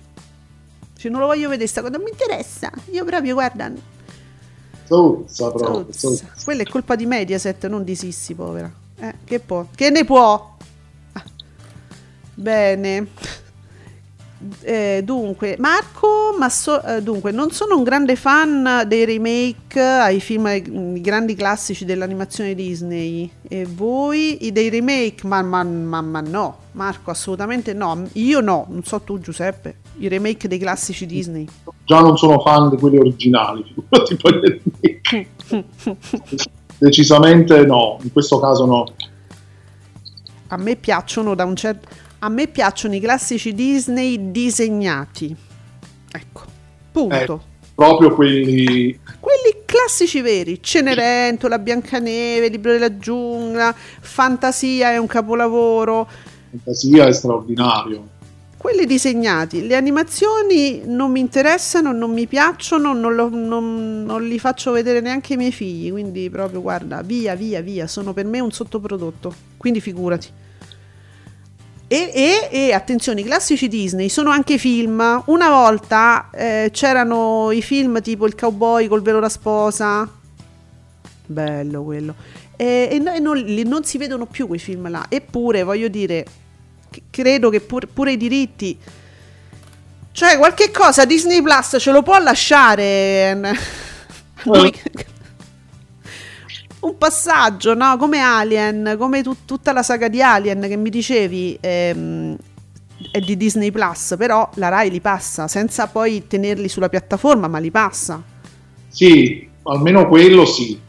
Cioè, 0.98 1.12
non 1.12 1.20
lo 1.20 1.28
voglio 1.28 1.50
vedere, 1.50 1.68
sta 1.68 1.82
cosa 1.82 1.94
non 1.94 2.04
mi 2.04 2.10
interessa. 2.12 2.72
Io 2.92 3.04
proprio, 3.04 3.34
guarda, 3.34 3.72
Sozza 4.86 5.52
proprio. 5.52 5.92
Zozza. 5.92 6.08
sozza. 6.08 6.44
Quella 6.44 6.62
è 6.62 6.66
colpa 6.66 6.96
di 6.96 7.06
Mediaset, 7.06 7.68
non 7.68 7.84
di 7.84 7.96
Sissi, 7.96 8.34
povera. 8.34 8.72
Eh, 9.00 9.14
che 9.26 9.40
può? 9.40 9.68
Che 9.76 9.90
ne 9.90 10.06
può? 10.06 10.56
Ah. 11.12 11.24
Bene. 12.34 13.08
Eh, 14.62 15.02
dunque, 15.04 15.56
Marco, 15.58 16.36
ma 16.38 16.48
so- 16.50 16.84
eh, 16.84 17.02
dunque, 17.02 17.32
non 17.32 17.50
sono 17.50 17.76
un 17.76 17.84
grande 17.84 18.16
fan 18.16 18.84
dei 18.88 19.04
remake 19.04 19.82
ai 19.82 20.20
film, 20.20 20.46
ai 20.46 20.64
i 20.96 21.02
grandi 21.02 21.34
classici 21.34 21.86
dell'animazione 21.86 22.54
Disney. 22.54 23.30
E 23.48 23.66
voi 23.66 24.46
i 24.46 24.52
dei 24.52 24.70
remake? 24.70 25.26
Ma, 25.26 25.42
ma- 25.42 25.64
ma- 25.64 26.02
ma 26.02 26.22
no, 26.22 26.58
Marco, 26.74 27.10
assolutamente 27.10 27.74
no. 27.74 28.08
Io 28.14 28.40
no, 28.40 28.68
non 28.70 28.84
so 28.84 29.02
tu, 29.02 29.20
Giuseppe. 29.20 29.78
I 29.98 30.08
remake 30.08 30.48
dei 30.48 30.60
classici 30.60 31.08
Disney. 31.08 31.48
Già 31.86 32.00
non 32.02 32.16
sono 32.18 32.40
fan 32.40 32.70
di 32.70 32.78
quelli 32.78 32.98
originali, 32.98 33.64
figurati 33.74 34.16
poi 34.18 34.40
remake. 34.40 35.28
Decisamente 36.78 37.66
no, 37.66 37.98
in 38.04 38.12
questo 38.12 38.40
caso 38.40 38.66
no. 38.66 38.86
A 40.50 40.58
me 40.58 40.76
piacciono 40.76 41.34
da 41.34 41.44
un 41.44 41.56
certo. 41.56 42.06
A 42.20 42.30
me 42.30 42.48
piacciono 42.48 42.96
i 42.96 43.00
classici 43.00 43.54
Disney 43.54 44.32
disegnati. 44.32 45.36
Ecco, 46.12 46.42
punto. 46.92 47.44
Proprio 47.76 48.16
quelli 48.16 49.00
Quelli 49.20 49.64
classici 49.66 50.22
veri, 50.22 50.64
Cenerentola, 50.64 51.60
Biancaneve, 51.60 52.48
Libro 52.48 52.72
della 52.72 52.98
giungla, 52.98 53.76
Fantasia 54.00 54.92
è 54.92 54.98
un 54.98 55.06
capolavoro. 55.06 56.08
fantasia 56.50 57.06
è 57.06 57.12
straordinario. 57.12 58.16
Quelli 58.58 58.86
disegnati, 58.86 59.68
le 59.68 59.76
animazioni 59.76 60.82
non 60.86 61.12
mi 61.12 61.20
interessano, 61.20 61.92
non 61.92 62.12
mi 62.12 62.26
piacciono, 62.26 62.94
non, 62.94 63.14
lo- 63.14 63.30
non- 63.30 64.04
non 64.04 64.28
li 64.28 64.40
faccio 64.40 64.72
vedere 64.72 65.00
neanche 65.00 65.34
ai 65.34 65.38
miei 65.40 65.52
figli, 65.52 65.92
quindi 65.92 66.30
proprio 66.32 66.62
guarda, 66.62 67.02
via, 67.04 67.36
via, 67.36 67.62
via, 67.62 67.86
sono 67.86 68.14
per 68.14 68.26
me 68.26 68.40
un 68.40 68.52
sottoprodotto, 68.52 69.34
quindi 69.58 69.80
figurati. 69.80 70.28
E, 71.90 72.12
e- 72.14 72.50
e, 72.52 72.74
attenzione, 72.74 73.22
i 73.22 73.24
classici 73.24 73.68
Disney 73.70 74.10
sono 74.10 74.30
anche 74.30 74.58
film. 74.58 75.24
Una 75.28 75.50
volta 75.50 76.30
eh, 76.34 76.70
c'erano 76.74 77.52
i 77.52 77.62
film 77.62 78.02
tipo 78.02 78.26
Il 78.26 78.36
cowboy 78.36 78.88
col 78.88 79.02
velo 79.02 79.20
da 79.22 79.30
sposa. 79.30 80.10
Bello 81.26 81.84
quello. 81.84 82.14
E, 82.58 82.90
e 82.92 83.00
no- 83.00 83.18
non, 83.20 83.42
non 83.66 83.84
si 83.86 83.98
vedono 83.98 84.26
più 84.26 84.48
quei 84.48 84.60
film 84.60 84.90
là. 84.90 85.06
Eppure, 85.08 85.64
voglio 85.64 85.88
dire, 85.88 86.26
credo 87.10 87.50
che 87.50 87.62
pur- 87.62 87.88
pure 87.88 88.12
i 88.14 88.18
diritti. 88.18 88.78
Cioè, 90.12 90.38
qualche 90.38 90.72
cosa 90.72 91.06
Disney 91.06 91.42
Plus 91.42 91.78
ce 91.80 91.92
lo 91.92 92.02
può 92.02 92.18
lasciare. 92.20 93.30
a 93.32 93.36
noi- 94.44 94.74
un 96.88 96.98
passaggio, 96.98 97.74
no? 97.74 97.98
Come 97.98 98.20
Alien, 98.20 98.96
come 98.98 99.22
tut- 99.22 99.46
tutta 99.46 99.72
la 99.74 99.84
saga 99.84 100.08
di 100.08 100.22
Alien 100.22 100.62
che 100.62 100.78
mi 100.78 100.90
dicevi 100.90 101.58
ehm, 101.60 102.36
è 103.12 103.20
di 103.20 103.38
Disney 103.38 103.72
Plus, 103.72 104.16
però 104.18 104.50
la 104.56 104.70
Rai 104.70 104.90
li 104.90 105.02
passa 105.02 105.48
senza 105.48 105.88
poi 105.88 106.26
tenerli 106.28 106.68
sulla 106.68 106.90
piattaforma, 106.90 107.48
ma 107.48 107.60
li 107.60 107.72
passa. 107.72 108.22
Sì, 108.88 109.48
almeno 109.64 110.08
quello 110.08 110.46
sì. 110.46 110.80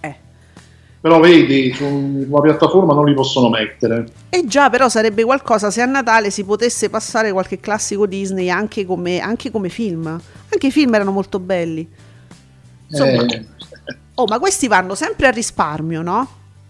Eh. 0.00 0.16
Però 1.00 1.18
vedi, 1.18 1.72
su 1.72 1.84
una 1.84 2.40
piattaforma 2.40 2.94
non 2.94 3.06
li 3.06 3.14
possono 3.14 3.48
mettere. 3.48 4.06
E 4.28 4.44
già, 4.46 4.70
però 4.70 4.88
sarebbe 4.88 5.24
qualcosa 5.24 5.70
se 5.70 5.80
a 5.80 5.86
Natale 5.86 6.30
si 6.30 6.44
potesse 6.44 6.90
passare 6.90 7.32
qualche 7.32 7.58
classico 7.58 8.06
Disney 8.06 8.50
anche 8.50 8.84
come, 8.84 9.18
anche 9.18 9.50
come 9.50 9.70
film. 9.70 10.06
Anche 10.06 10.66
i 10.66 10.70
film 10.70 10.94
erano 10.94 11.10
molto 11.10 11.40
belli. 11.40 11.88
Insomma, 12.90 13.24
Eh, 13.24 13.46
Oh, 14.20 14.26
ma 14.26 14.40
questi 14.40 14.66
vanno 14.66 14.96
sempre 14.96 15.28
a 15.28 15.30
risparmio, 15.30 16.02
no? 16.02 16.28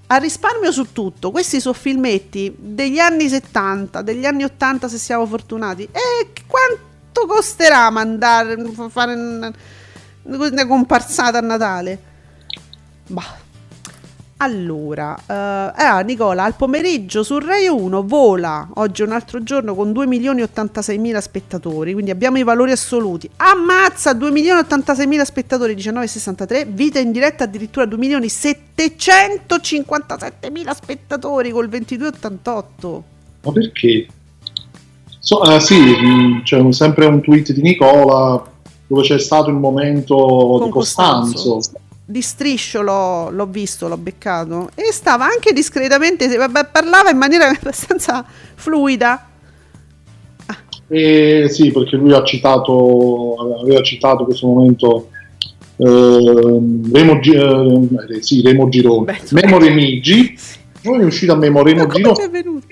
A 0.09 0.17
risparmio 0.17 0.71
su 0.71 0.93
tutto. 0.93 1.31
Questi 1.31 1.61
sono 1.61 1.73
filmetti 1.73 2.55
degli 2.59 2.99
anni 2.99 3.27
70, 3.27 4.03
degli 4.03 4.27
anni 4.27 4.45
80 4.45 4.87
se 4.87 4.99
siamo 4.99 5.25
fortunati. 5.27 5.85
E 5.85 6.33
quanto 6.47 7.27
costerà 7.27 7.89
mandare 7.89 8.55
fare 8.91 9.15
una, 9.15 9.51
una 10.25 10.67
comparsata 10.67 11.39
a 11.39 11.41
Natale? 11.41 12.03
Bah. 13.07 13.47
Allora, 14.41 15.17
eh, 15.27 15.33
ah, 15.35 15.99
Nicola, 16.01 16.45
al 16.45 16.55
pomeriggio 16.55 17.25
su 17.25 17.39
Rai 17.41 17.67
1 17.67 18.05
vola, 18.05 18.69
oggi 18.75 19.03
è 19.03 19.05
un 19.05 19.11
altro 19.11 19.43
giorno, 19.43 19.75
con 19.75 19.93
2 19.93 20.07
milioni 20.07 20.39
e 20.41 20.45
86 20.45 20.97
mila 20.99 21.21
spettatori, 21.21 21.93
quindi 21.93 22.13
abbiamo 22.13 22.39
i 22.39 22.45
valori 22.45 22.71
assoluti. 22.71 23.29
Ammazza, 23.37 24.13
2 24.13 24.31
milioni 24.31 24.61
e 24.61 24.63
86 24.63 25.07
mila 25.09 25.25
spettatori, 25.25 25.75
19,63, 25.75 26.67
vita 26.69 27.01
in 27.01 27.11
diretta 27.11 27.43
addirittura 27.45 27.85
2 27.85 27.99
milioni 27.99 28.27
e 28.27 28.31
757 28.31 30.51
mila 30.53 30.73
spettatori 30.73 31.51
col 31.51 31.69
22,88. 31.69 33.03
ma 33.43 33.51
perché? 33.53 34.07
So- 35.19 35.43
eh, 35.53 35.59
sì, 35.59 35.81
mh, 35.81 36.43
c'è 36.45 36.59
un- 36.61 36.73
sempre 36.73 37.07
un 37.07 37.21
tweet 37.21 37.51
di 37.53 37.61
Nicola 37.61 38.41
dove 38.87 39.03
c'è 39.03 39.19
stato 39.19 39.51
il 39.51 39.57
momento 39.57 40.15
Con 40.17 40.65
di 40.67 40.71
Costanzo. 40.71 41.59
Di 42.11 42.23
striscio 42.23 42.81
l'ho, 42.81 43.29
l'ho 43.29 43.45
visto, 43.45 43.87
l'ho 43.87 43.99
beccato 43.99 44.71
e 44.75 44.93
stava 44.93 45.27
anche 45.27 45.53
discretamente, 45.53 46.35
vabbè, 46.35 46.69
parlava 46.73 47.11
in 47.11 47.19
maniera 47.19 47.49
abbastanza 47.55 48.25
fluida. 48.55 49.27
E 50.89 51.49
sì, 51.51 51.71
perché 51.71 51.97
lui 51.97 52.15
ha 52.15 52.23
citato, 52.25 53.59
aveva 53.61 53.83
citato 53.83 54.21
in 54.21 54.25
questo 54.25 54.47
momento 54.47 55.11
ehm, 55.77 56.91
Remo, 56.95 57.19
Gi- 57.19 57.35
eh, 57.35 58.23
sì, 58.23 58.41
Remo 58.41 58.71
Girone, 58.71 59.05
Beh. 59.13 59.19
Memo 59.43 59.59
Remigi, 59.59 60.35
poi 60.81 61.01
è 61.01 61.05
uscito 61.05 61.33
a 61.33 61.37
Memo 61.37 61.63
Remo 61.63 61.87
Girone, 61.89 62.15
ti 62.15 62.23
è 62.23 62.31
venuto? 62.31 62.67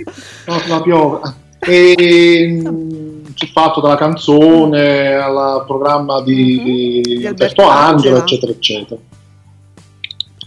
No, 0.47 0.61
la 0.67 0.81
piove. 0.81 1.21
E 1.59 2.63
c'è 3.35 3.47
fatto 3.53 3.83
dalla 3.83 3.97
canzone 3.97 5.13
al 5.15 5.65
programma 5.67 6.23
di, 6.23 7.03
Mhm. 7.05 7.19
di 7.19 7.27
Alberto 7.27 7.69
Angela. 7.69 8.19
eccetera, 8.21 8.51
eccetera. 8.53 8.99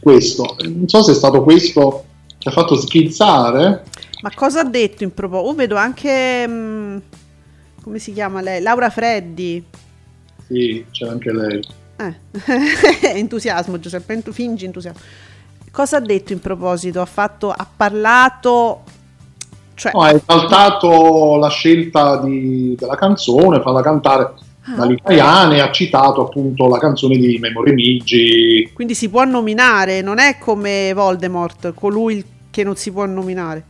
Questo, 0.02 0.56
non 0.64 0.88
so 0.88 1.04
se 1.04 1.12
è 1.12 1.16
stato 1.16 1.44
questo 1.44 2.06
che 2.38 2.50
ha 2.50 2.52
fatto 2.52 2.76
schizzare. 2.76 3.84
Ma 4.22 4.32
cosa 4.36 4.62
ha 4.62 4.64
detto 4.66 5.04
in 5.04 5.14
proposito? 5.14 5.50
Oh, 5.50 5.54
vedo 5.54 5.76
anche. 5.76 6.46
mm, 6.48 6.98
come 7.84 8.00
si 8.00 8.14
chiama 8.14 8.42
lei? 8.42 8.62
Laura 8.62 8.90
Freddi. 8.90 9.64
Sì, 10.48 10.86
c'è 10.92 11.08
anche 11.08 11.32
lei. 11.32 11.62
Eh. 11.98 12.16
entusiasmo, 13.18 13.80
Giuseppe, 13.80 14.14
entu- 14.14 14.34
fingi 14.34 14.66
entusiasmo. 14.66 15.00
Cosa 15.72 15.98
ha 15.98 16.02
detto 16.02 16.34
in 16.34 16.40
proposito? 16.40 17.02
Ha 17.02 17.06
fatto. 17.06 17.52
Ha 17.52 17.68
parlato. 17.76 18.84
Cioè, 19.76 19.92
No, 19.94 20.02
ha 20.02 20.12
esaltato 20.12 21.38
la 21.38 21.50
scelta 21.50 22.18
di- 22.18 22.76
della 22.78 22.96
canzone, 22.96 23.62
farla 23.62 23.82
cantare 23.82 24.34
dalle 24.76 24.94
italiane 24.94 25.58
e 25.58 25.60
ha 25.62 25.72
citato 25.72 26.26
appunto 26.26 26.68
la 26.68 26.78
canzone 26.78 27.18
di 27.18 27.38
Memo 27.40 27.64
Remigi. 27.64 28.70
quindi 28.74 28.94
si 28.96 29.10
può 29.10 29.24
nominare, 29.26 30.02
non 30.02 30.20
è 30.20 30.38
come 30.40 30.92
Voldemort, 30.94 31.74
colui 31.74 32.24
che 32.50 32.64
non 32.64 32.76
si 32.76 32.92
può 32.92 33.06
nominare. 33.06 33.64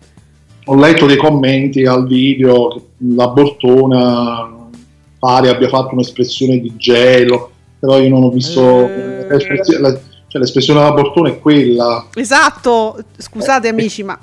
Ho 0.66 0.76
letto 0.76 1.06
dei 1.06 1.18
commenti 1.18 1.86
al 1.86 2.06
video 2.06 2.68
che 2.70 2.82
la 3.16 3.28
Bortona 3.28 4.68
pare 5.18 5.50
abbia 5.50 5.68
fatto 5.68 5.94
un'espressione 5.94 6.60
di 6.60 6.74
gelo, 6.78 7.52
però 7.80 8.00
io 8.00 8.10
non 8.10 8.24
ho 8.24 8.30
visto 8.30 8.62
Eh. 8.88 9.26
l'espressione, 9.30 9.80
la- 9.82 10.00
cioè, 10.28 10.42
l'espressione 10.42 10.80
della 10.80 10.94
Bortona 10.94 11.30
è 11.30 11.40
quella, 11.40 12.08
Esatto, 12.14 12.98
scusate 13.18 13.68
Eh, 13.68 13.72
amici, 13.72 14.04
ma 14.04 14.18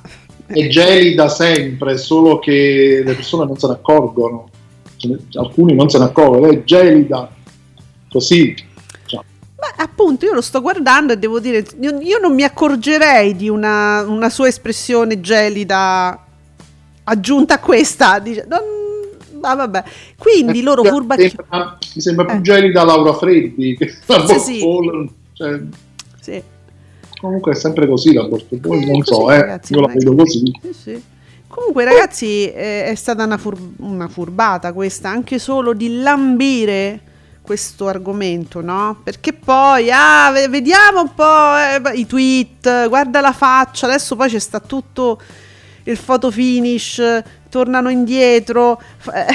è 0.46 0.68
gelida 0.68 1.28
sempre, 1.28 1.98
solo 1.98 2.38
che 2.38 3.02
le 3.04 3.14
persone 3.14 3.44
non 3.46 3.58
se 3.58 3.66
ne 3.66 3.72
accorgono, 3.72 4.48
alcuni 5.34 5.74
non 5.74 5.88
se 5.88 5.98
ne 5.98 6.04
accorgono, 6.04 6.50
è 6.50 6.64
gelida, 6.64 7.30
così. 8.10 8.54
Cioè, 9.06 9.20
Beh, 9.54 9.82
appunto, 9.82 10.24
io 10.26 10.34
lo 10.34 10.40
sto 10.40 10.60
guardando 10.60 11.12
e 11.12 11.18
devo 11.18 11.40
dire, 11.40 11.64
io, 11.80 11.98
io 12.00 12.18
non 12.18 12.34
mi 12.34 12.42
accorgerei 12.42 13.34
di 13.36 13.48
una, 13.48 14.02
una 14.02 14.30
sua 14.30 14.48
espressione 14.48 15.20
gelida 15.20 16.24
aggiunta 17.04 17.54
a 17.54 17.58
questa. 17.60 18.18
Dice, 18.18 18.46
non, 18.48 18.60
ah, 19.42 19.54
vabbè. 19.54 19.84
Quindi 20.18 20.62
loro 20.62 20.82
Mi 20.82 20.88
furbacchi... 20.88 21.28
sembra- 21.28 21.78
Mi 21.94 22.00
sembra 22.00 22.24
più 22.26 22.36
Eh. 22.36 22.40
gelida 22.42 22.84
Laura 22.84 23.12
Freddi 23.14 23.76
che 23.76 23.92
la 24.06 24.26
Sì, 24.26 24.38
sì. 24.38 25.10
Cioè, 25.32 25.60
Sì. 26.20 26.42
comunque 27.20 27.52
è 27.52 27.54
sempre 27.54 27.86
così 27.86 28.12
la 28.14 28.24
Bortolo, 28.24 28.74
Eh, 28.74 28.84
non 28.86 28.98
così, 29.00 29.12
so, 29.14 29.30
eh, 29.30 29.40
ragazzi, 29.40 29.72
io 29.74 29.80
la 29.80 29.86
vedo 29.92 30.14
così. 30.14 30.52
Sì, 30.62 30.72
sì. 30.72 31.02
Comunque, 31.48 31.84
ragazzi, 31.84 32.50
eh, 32.52 32.84
è 32.86 32.94
stata 32.94 33.24
una, 33.24 33.38
fur- 33.38 33.58
una 33.78 34.08
furbata 34.08 34.72
questa, 34.72 35.08
anche 35.08 35.38
solo 35.38 35.72
di 35.72 36.00
lambire 36.00 37.00
questo 37.40 37.86
argomento, 37.86 38.60
no? 38.60 39.00
Perché 39.02 39.32
poi, 39.32 39.88
ah, 39.90 40.30
ve- 40.32 40.48
vediamo 40.48 41.02
un 41.02 41.14
po' 41.14 41.92
eh, 41.92 41.96
i 41.98 42.06
tweet, 42.06 42.88
guarda 42.88 43.20
la 43.20 43.32
faccia, 43.32 43.86
adesso 43.86 44.16
poi 44.16 44.28
c'è 44.28 44.38
sta 44.40 44.58
tutto 44.60 45.20
il 45.84 45.98
photo 45.98 46.30
finish, 46.30 47.00
tornano 47.48 47.88
indietro. 47.90 48.80
eh, 49.14 49.26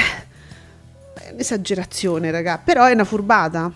un'esagerazione, 1.32 2.30
raga, 2.30 2.59
però 2.64 2.86
è 2.86 2.91
una 2.93 3.05
furbata. 3.05 3.72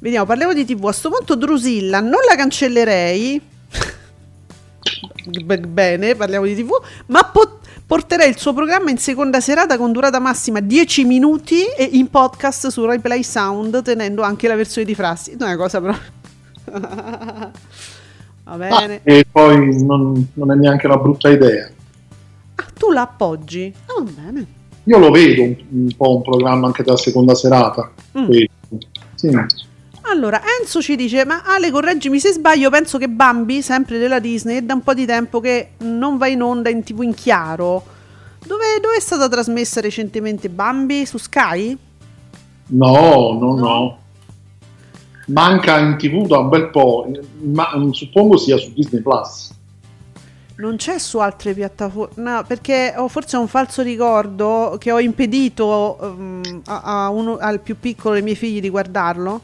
Vediamo, 0.00 0.26
parliamo 0.26 0.52
di 0.52 0.64
TV. 0.64 0.84
A 0.86 0.92
sto 0.92 1.10
punto 1.10 1.36
Drusilla 1.36 2.00
non 2.00 2.20
la 2.28 2.34
cancellerei. 2.34 3.40
Bene, 5.24 6.14
parliamo 6.16 6.46
di 6.46 6.54
TV, 6.56 6.70
ma 7.06 7.22
po- 7.24 7.58
porterei 7.86 8.28
il 8.28 8.36
suo 8.38 8.52
programma 8.52 8.90
in 8.90 8.98
seconda 8.98 9.40
serata 9.40 9.76
con 9.76 9.92
durata 9.92 10.18
massima 10.18 10.58
10 10.60 11.04
minuti 11.04 11.64
e 11.76 11.84
in 11.92 12.08
podcast 12.08 12.68
su 12.68 12.84
Replay 12.84 13.22
Sound, 13.22 13.82
tenendo 13.82 14.22
anche 14.22 14.48
la 14.48 14.56
versione 14.56 14.86
di 14.86 14.94
Frassi. 14.94 15.36
Non 15.38 15.48
è 15.48 15.54
una 15.54 15.62
cosa 15.62 15.80
però. 15.80 15.94
Va 16.74 17.50
Ah, 18.44 18.56
bene. 18.56 19.00
e 19.04 19.24
poi 19.30 19.84
non, 19.84 20.28
non 20.34 20.50
è 20.50 20.54
neanche 20.56 20.86
una 20.86 20.96
brutta 20.96 21.28
idea. 21.30 21.70
Ah, 22.56 22.66
tu 22.76 22.90
la 22.90 23.02
appoggi? 23.02 23.72
Ah, 23.86 24.02
va 24.02 24.10
bene. 24.10 24.46
Io 24.84 24.98
lo 24.98 25.10
vedo 25.12 25.42
un, 25.42 25.56
un 25.70 25.88
po' 25.96 26.16
un 26.16 26.22
programma 26.22 26.66
anche 26.66 26.82
della 26.82 26.96
seconda 26.96 27.36
serata. 27.36 27.92
Mm. 28.18 28.30
Sì. 29.14 29.30
Allora, 30.12 30.40
Enzo 30.60 30.80
ci 30.82 30.94
dice: 30.94 31.24
Ma 31.24 31.42
Ale, 31.44 31.70
correggimi 31.70 32.20
se 32.20 32.32
sbaglio. 32.32 32.68
Penso 32.70 32.98
che 32.98 33.08
Bambi, 33.08 33.62
sempre 33.62 33.98
della 33.98 34.18
Disney, 34.18 34.56
è 34.58 34.62
da 34.62 34.74
un 34.74 34.82
po' 34.82 34.94
di 34.94 35.06
tempo 35.06 35.40
che 35.40 35.70
non 35.78 36.18
va 36.18 36.26
in 36.28 36.42
onda 36.42 36.68
in 36.68 36.82
tv 36.82 37.02
in 37.02 37.14
chiaro. 37.14 37.82
Dove, 38.44 38.64
dove 38.80 38.96
è 38.96 39.00
stata 39.00 39.28
trasmessa 39.28 39.80
recentemente 39.80 40.48
Bambi? 40.48 41.06
Su 41.06 41.16
Sky? 41.18 41.76
No, 42.68 43.38
no, 43.40 43.54
no. 43.56 43.98
Manca 45.26 45.78
in 45.78 45.96
tv 45.96 46.26
da 46.26 46.38
un 46.38 46.48
bel 46.48 46.68
po', 46.70 47.08
ma 47.44 47.68
suppongo 47.92 48.36
sia 48.36 48.56
su 48.58 48.72
Disney 48.74 49.00
Plus. 49.00 49.50
Non 50.56 50.76
c'è 50.76 50.98
su 50.98 51.18
altre 51.18 51.54
piattaforme. 51.54 52.22
No, 52.22 52.44
perché 52.46 52.92
ho 52.96 53.08
forse 53.08 53.36
un 53.36 53.48
falso 53.48 53.82
ricordo 53.82 54.76
che 54.78 54.92
ho 54.92 55.00
impedito 55.00 55.98
ehm, 56.00 56.62
a- 56.66 57.04
a 57.04 57.08
uno- 57.08 57.38
al 57.38 57.60
più 57.60 57.76
piccolo 57.78 58.14
dei 58.14 58.22
miei 58.22 58.36
figli 58.36 58.60
di 58.60 58.68
guardarlo. 58.68 59.40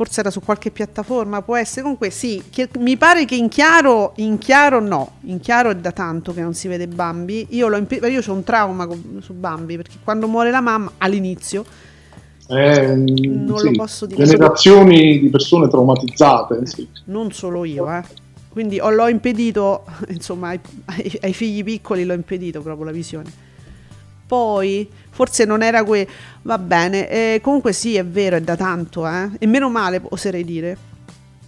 Forse 0.00 0.20
era 0.20 0.30
su 0.30 0.40
qualche 0.40 0.70
piattaforma, 0.70 1.42
può 1.42 1.56
essere. 1.56 1.82
Comunque 1.82 2.08
sì, 2.08 2.42
che- 2.48 2.70
mi 2.78 2.96
pare 2.96 3.26
che 3.26 3.34
in 3.34 3.48
chiaro, 3.48 4.12
in 4.16 4.38
chiaro 4.38 4.80
no, 4.80 5.16
in 5.24 5.40
chiaro 5.40 5.68
è 5.68 5.76
da 5.76 5.92
tanto 5.92 6.32
che 6.32 6.40
non 6.40 6.54
si 6.54 6.68
vede 6.68 6.86
Bambi. 6.88 7.48
Io, 7.50 7.68
l'ho 7.68 7.76
impe- 7.76 7.96
io 8.08 8.22
ho 8.26 8.32
un 8.32 8.42
trauma 8.42 8.86
con- 8.86 9.18
su 9.20 9.34
Bambi 9.34 9.76
perché 9.76 9.96
quando 10.02 10.26
muore 10.26 10.50
la 10.50 10.62
mamma 10.62 10.92
all'inizio 10.96 11.64
Eh, 12.46 12.96
Non 12.96 13.58
sì, 13.58 13.64
lo 13.66 13.70
posso 13.72 14.06
dire. 14.06 14.24
Generazioni 14.24 15.18
di 15.20 15.28
persone 15.28 15.68
traumatizzate. 15.68 16.64
sì. 16.66 16.88
non 17.04 17.30
solo 17.30 17.64
io, 17.66 17.88
eh. 17.92 18.02
Quindi 18.48 18.80
ho- 18.80 18.88
l'ho 18.90 19.06
impedito, 19.06 19.84
insomma, 20.08 20.48
ai- 20.48 21.18
ai 21.20 21.32
figli 21.34 21.62
piccoli 21.62 22.04
l'ho 22.04 22.14
impedito 22.14 22.62
proprio 22.62 22.86
la 22.86 22.90
visione. 22.92 23.30
Poi, 24.30 24.88
forse 25.10 25.44
non 25.44 25.60
era 25.60 25.82
que... 25.82 26.06
Va 26.42 26.56
bene, 26.56 27.08
eh, 27.08 27.40
comunque 27.42 27.72
sì, 27.72 27.96
è 27.96 28.04
vero, 28.04 28.36
è 28.36 28.40
da 28.40 28.54
tanto, 28.54 29.04
eh. 29.08 29.28
E 29.40 29.46
meno 29.48 29.68
male, 29.68 30.00
oserei 30.10 30.44
dire. 30.44 30.76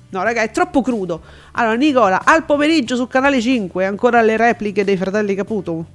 No, 0.08 0.24
raga, 0.24 0.42
è 0.42 0.50
troppo 0.50 0.82
crudo. 0.82 1.22
Allora, 1.52 1.76
Nicola, 1.76 2.22
al 2.24 2.44
pomeriggio 2.44 2.96
su 2.96 3.06
Canale 3.06 3.40
5, 3.40 3.86
ancora 3.86 4.20
le 4.20 4.36
repliche 4.36 4.82
dei 4.82 4.96
fratelli 4.96 5.36
Caputo. 5.36 5.86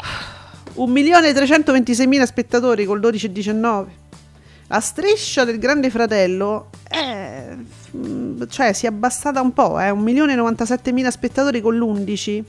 1.326.000 0.76 2.22
spettatori 2.22 2.86
col 2.86 3.00
12,19. 3.00 3.84
La 4.68 4.80
striscia 4.80 5.44
del 5.44 5.58
Grande 5.58 5.90
Fratello 5.90 6.70
è, 6.88 7.54
mm, 7.94 8.44
cioè, 8.48 8.72
si 8.72 8.86
è 8.86 8.88
abbassata 8.88 9.42
un 9.42 9.52
po', 9.52 9.78
eh, 9.78 9.90
1.097.000 9.90 11.08
spettatori 11.08 11.60
con 11.60 11.76
l'11. 11.76 12.42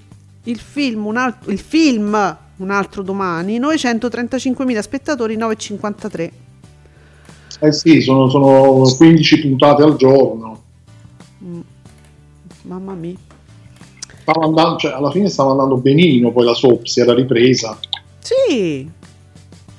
Il 0.45 0.59
film, 0.59 1.07
un 1.07 1.18
altro, 1.18 1.51
il 1.51 1.59
film 1.59 2.38
Un 2.62 2.70
altro 2.70 3.01
domani, 3.01 3.59
935.000 3.59 4.80
spettatori, 4.82 5.36
9,53. 5.36 6.32
Eh 7.59 7.72
sì, 7.72 8.01
sono, 8.01 8.30
sono 8.30 8.84
15 8.95 9.41
puntate 9.41 9.82
al 9.82 9.95
giorno. 9.95 10.62
Mamma 12.62 12.93
mia. 12.93 13.16
Stava 14.22 14.45
andando, 14.45 14.78
cioè, 14.78 14.91
alla 14.91 15.09
fine 15.09 15.28
stava 15.28 15.51
andando 15.51 15.78
benino, 15.78 16.32
poi 16.32 16.45
la 16.45 16.53
soap 16.53 16.86
si 16.86 16.99
era 16.99 17.16
ripresa. 17.16 17.80
Sì. 18.20 18.88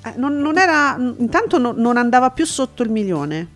Eh, 0.04 0.14
non, 0.16 0.38
non 0.38 0.58
era, 0.58 0.96
intanto 1.18 1.58
no- 1.58 1.74
non 1.76 1.96
andava 1.96 2.30
più 2.30 2.44
sotto 2.44 2.82
il 2.82 2.90
milione. 2.90 3.48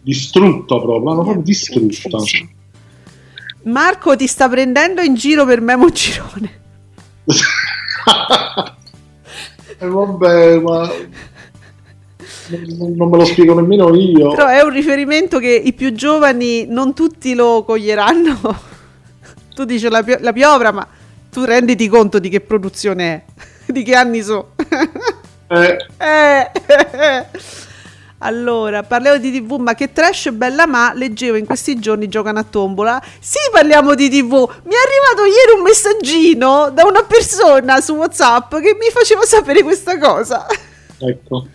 Distrutta 0.00 0.80
proprio, 0.80 1.08
l'hanno 1.08 1.22
proprio 1.22 1.44
distrutta. 1.44 2.16
uccisa. 2.16 2.48
Marco 3.62 4.16
ti 4.16 4.26
sta 4.26 4.48
prendendo 4.48 5.02
in 5.02 5.14
giro 5.14 5.46
per 5.46 5.60
Memo 5.60 5.88
Girone. 5.90 6.60
E 9.78 9.86
vabbè, 9.86 10.58
ma 10.58 10.90
non, 12.78 12.92
non 12.96 13.08
me 13.10 13.16
lo 13.16 13.24
spiego 13.24 13.54
nemmeno 13.54 13.94
io. 13.94 14.30
Però 14.30 14.46
è 14.46 14.60
un 14.62 14.70
riferimento 14.70 15.38
che 15.38 15.50
i 15.50 15.72
più 15.72 15.92
giovani 15.92 16.66
non 16.66 16.94
tutti 16.94 17.34
lo 17.34 17.64
coglieranno. 17.64 18.38
tu 19.54 19.64
dici 19.64 19.88
la, 19.88 20.02
pio- 20.02 20.18
la 20.20 20.32
piovra, 20.32 20.72
ma 20.72 20.86
tu 21.30 21.44
renditi 21.44 21.88
conto 21.88 22.18
di 22.18 22.28
che 22.28 22.40
produzione 22.40 23.24
è, 23.66 23.72
di 23.72 23.82
che 23.82 23.94
anni 23.94 24.22
so. 24.22 24.54
Eh, 25.48 25.76
Eh, 25.98 26.50
Allora, 28.24 28.84
parliamo 28.84 29.18
di 29.18 29.32
TV, 29.32 29.56
ma 29.56 29.74
che 29.74 29.92
trash 29.92 30.30
bella 30.30 30.66
ma 30.66 30.92
leggevo 30.94 31.36
in 31.36 31.44
questi 31.44 31.78
giorni 31.80 32.08
giocano 32.08 32.38
a 32.38 32.44
tombola. 32.44 33.02
Sì, 33.18 33.38
parliamo 33.50 33.94
di 33.94 34.08
TV. 34.08 34.32
Mi 34.32 34.74
è 34.74 34.78
arrivato 34.78 35.24
ieri 35.26 35.56
un 35.56 35.62
messaggino 35.62 36.70
da 36.70 36.84
una 36.84 37.02
persona 37.02 37.80
su 37.80 37.94
WhatsApp 37.94 38.54
che 38.56 38.76
mi 38.78 38.90
faceva 38.92 39.22
sapere 39.22 39.62
questa 39.62 39.98
cosa. 39.98 40.46
ecco. 40.98 41.46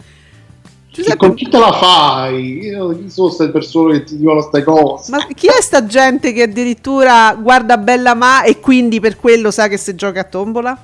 Giuseppe, 0.91 1.18
con 1.18 1.36
chi 1.36 1.47
te 1.47 1.59
la 1.59 1.72
fai? 1.72 2.57
Io 2.65 2.89
chi 2.97 3.09
sono 3.09 3.28
queste 3.28 3.49
persone 3.49 3.99
che 3.99 4.03
ti 4.05 4.18
dicono 4.18 4.39
queste 4.39 4.63
cose? 4.63 5.11
ma 5.11 5.26
chi 5.28 5.45
è 5.47 5.61
sta 5.61 5.86
gente 5.86 6.34
che 6.34 6.41
addirittura 6.41 7.38
guarda 7.39 7.78
bella 7.78 8.15
ma 8.15 8.41
e 8.41 8.59
quindi 8.59 8.99
per 8.99 9.15
quello 9.15 9.51
sa 9.51 9.68
che 9.68 9.78
si 9.78 9.93
gioca 9.93 10.22
a 10.22 10.24
tombola? 10.24 10.78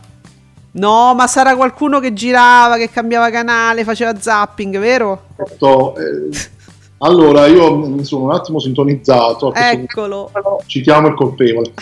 No, 0.74 1.14
ma 1.14 1.28
sarà 1.28 1.56
qualcuno 1.56 2.00
che 2.00 2.14
girava, 2.14 2.78
che 2.78 2.90
cambiava 2.90 3.30
canale, 3.30 3.84
faceva 3.84 4.20
zapping, 4.20 4.80
vero? 4.80 5.24
Certo, 5.36 5.96
eh, 5.96 6.30
allora, 7.00 7.46
io 7.48 7.76
mi 7.76 8.04
sono 8.04 8.24
un 8.24 8.32
attimo 8.32 8.60
sintonizzato. 8.60 9.54
Eccolo. 9.54 10.30
punto. 10.32 10.64
Citiamo 10.66 11.10
il 11.10 11.14
colpevole. 11.16 11.74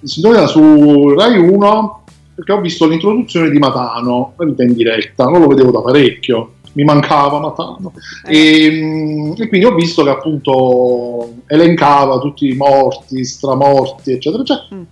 Mi 0.00 0.08
sintonizza 0.08 0.46
su 0.46 1.14
Rai 1.14 1.38
1 1.38 2.04
perché 2.34 2.52
ho 2.52 2.60
visto 2.60 2.86
l'introduzione 2.86 3.50
di 3.50 3.58
Matano, 3.58 4.32
la 4.36 4.44
vita 4.46 4.62
in 4.62 4.72
diretta, 4.72 5.24
non 5.24 5.40
lo 5.40 5.46
vedevo 5.46 5.70
da 5.70 5.82
parecchio. 5.82 6.54
Mi 6.72 6.84
mancava 6.84 7.40
Matano 7.40 7.92
e, 8.24 8.70
mm, 8.70 9.32
e 9.38 9.48
quindi 9.48 9.66
ho 9.66 9.74
visto 9.74 10.04
che 10.04 10.10
appunto 10.10 11.32
elencava 11.46 12.18
tutti 12.18 12.48
i 12.48 12.54
morti, 12.54 13.24
stramorti, 13.24 14.12
eccetera, 14.12 14.42
eccetera. 14.42 14.68
Mm. 14.74 14.82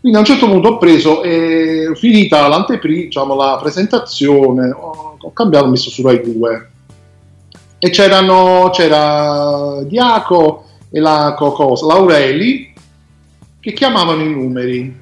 Quindi 0.00 0.16
a 0.16 0.20
un 0.20 0.26
certo 0.26 0.48
punto 0.48 0.68
ho 0.68 0.78
preso, 0.78 1.22
e 1.22 1.92
finita 1.94 2.48
l'anteprima, 2.48 3.02
diciamo, 3.02 3.34
la 3.34 3.58
presentazione, 3.60 4.70
ho, 4.70 5.16
ho 5.20 5.32
cambiato, 5.32 5.66
ho 5.66 5.68
messo 5.68 5.90
su 5.90 6.02
Rai 6.02 6.20
2 6.22 6.70
e 7.82 7.88
c'erano, 7.88 8.68
c'era 8.72 9.82
Diaco 9.84 10.64
e 10.90 11.00
la 11.00 11.34
co- 11.36 11.52
cosa, 11.52 11.86
Laureli 11.86 12.72
che 13.58 13.72
chiamavano 13.72 14.22
i 14.22 14.30
numeri. 14.30 14.98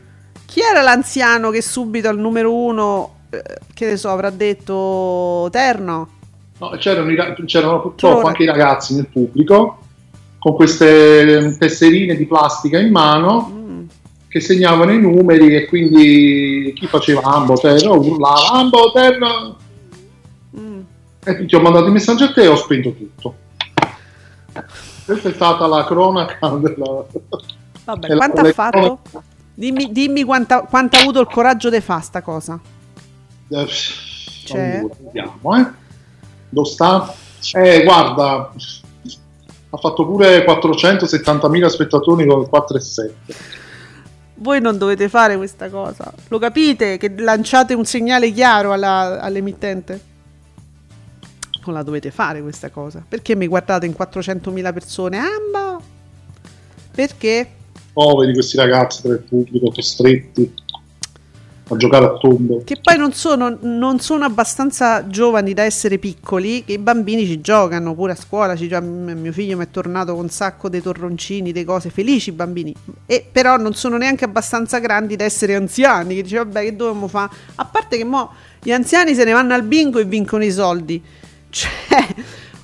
Chi 0.47 0.61
era 0.61 0.81
l'anziano 0.81 1.51
che 1.51 1.61
subito 1.61 2.09
al 2.09 2.19
numero 2.19 2.55
uno, 2.55 3.15
eh, 3.31 3.43
che 3.75 3.87
ne 3.87 3.97
so, 3.97 4.11
avrà 4.11 4.31
detto 4.31 5.49
Terno? 5.51 6.09
No, 6.59 6.71
c'erano, 6.79 7.11
i 7.11 7.17
ra- 7.17 7.35
c'erano 7.45 7.81
purtroppo 7.81 8.29
anche 8.29 8.45
i 8.45 8.47
ragazzi 8.47 8.95
nel 8.95 9.07
pubblico 9.07 9.79
con 10.39 10.55
queste 10.55 11.57
tesserine 11.59 12.15
di 12.15 12.27
plastica 12.27 12.79
in 12.79 12.93
mano. 12.93 13.58
Che 14.39 14.45
segnavano 14.45 14.93
i 14.93 15.01
numeri 15.01 15.55
e 15.57 15.67
quindi 15.67 16.73
chi 16.75 16.87
faceva 16.87 17.21
Ambo 17.23 17.55
Terno 17.55 17.95
urlava 17.95 18.51
Ambo 18.53 18.93
Terno 18.93 19.57
Mm. 20.59 20.81
e 21.25 21.45
ti 21.45 21.55
ho 21.55 21.61
mandato 21.61 21.87
il 21.87 21.93
messaggio 21.93 22.25
a 22.25 22.33
te 22.33 22.43
e 22.43 22.47
ho 22.49 22.57
spento 22.57 22.93
tutto. 22.95 23.35
Questa 25.05 25.29
è 25.29 25.33
stata 25.33 25.67
la 25.67 25.85
cronaca 25.85 26.49
della... 26.57 27.05
Vabbè, 27.85 28.17
quanto 28.17 28.41
ha 28.41 28.53
fatto? 28.53 28.79
cronache- 29.03 29.27
Dimmi, 29.55 29.93
dimmi 29.93 30.23
quanto 30.25 30.55
ha 30.55 30.89
avuto 31.01 31.21
il 31.21 31.27
coraggio 31.31 31.69
di 31.69 31.81
fare 31.81 32.03
sta 32.03 32.23
cosa. 32.23 32.59
Eh, 33.49 33.67
allora, 34.51 34.95
vediamo, 35.01 35.57
eh. 35.57 35.67
Dove 36.49 36.69
sta? 36.69 37.15
Eh, 37.53 37.83
guarda, 37.85 38.53
ha 39.71 39.77
fatto 39.77 40.07
pure 40.07 40.45
470.000 40.47 41.67
spettatori 41.67 42.27
con 42.27 42.41
il 42.41 42.49
4,7. 42.51 43.11
Voi 44.41 44.61
non 44.61 44.79
dovete 44.79 45.09
fare 45.09 45.37
questa 45.37 45.69
cosa. 45.69 46.13
Lo 46.29 46.39
capite 46.39 46.97
che 46.97 47.13
lanciate 47.19 47.75
un 47.75 47.85
segnale 47.85 48.31
chiaro 48.33 48.73
alla- 48.73 49.21
all'emittente? 49.21 50.01
Non 51.65 51.75
la 51.75 51.83
dovete 51.83 52.11
fare 52.11 52.41
questa 52.41 52.71
cosa. 52.71 53.05
Perché 53.07 53.35
mi 53.35 53.47
guardate 53.47 53.87
in 53.87 53.95
400.000 53.99 54.73
persone? 54.73 55.19
Amba! 55.19 55.81
Perché? 56.93 57.51
Poveri 57.93 58.33
questi 58.33 58.57
ragazzi 58.57 59.03
tra 59.03 59.13
il 59.13 59.21
pubblico 59.21 59.71
costretti 59.71 60.55
a 61.69 61.77
giocare 61.77 62.07
a 62.07 62.17
tondo. 62.19 62.63
Che 62.65 62.79
poi 62.83 62.97
non 62.97 63.13
sono, 63.13 63.57
non 63.61 64.01
sono 64.01 64.25
abbastanza 64.25 65.07
giovani 65.07 65.55
da 65.55 65.63
essere 65.63 65.99
piccoli, 65.99 66.65
che 66.65 66.73
i 66.73 66.79
bambini 66.79 67.27
ci 67.27 67.41
giocano 67.41 67.95
pure 67.95 68.13
a 68.13 68.15
scuola. 68.17 68.57
Ci 68.57 68.69
gio- 68.69 68.81
m- 68.81 69.13
mio 69.19 69.33
figlio 69.33 69.57
mi 69.57 69.65
è 69.65 69.71
tornato 69.71 70.15
con 70.15 70.25
un 70.25 70.31
sacco 70.31 70.69
dei 70.69 70.81
torroncini, 70.83 71.53
delle 71.53 71.65
cose 71.65 71.91
felici 71.91 72.31
i 72.31 72.33
bambini. 72.33 72.75
E 73.07 73.27
però 73.31 73.57
non 73.57 73.75
sono 73.75 73.97
neanche 73.97 74.25
abbastanza 74.25 74.79
grandi 74.79 75.17
da 75.17 75.25
essere 75.25 75.55
anziani. 75.55 76.15
Che 76.17 76.23
dice, 76.23 76.37
vabbè, 76.39 76.63
che 76.63 76.77
dobbiamo 76.77 77.09
fare? 77.09 77.31
A 77.57 77.65
parte 77.65 77.97
che 77.97 78.05
mo 78.05 78.31
gli 78.61 78.73
anziani 78.73 79.15
se 79.15 79.25
ne 79.25 79.33
vanno 79.33 79.55
al 79.55 79.63
bingo 79.63 79.99
e 79.99 80.05
vincono 80.05 80.45
i 80.45 80.51
soldi. 80.53 81.03
Cioè, 81.51 82.07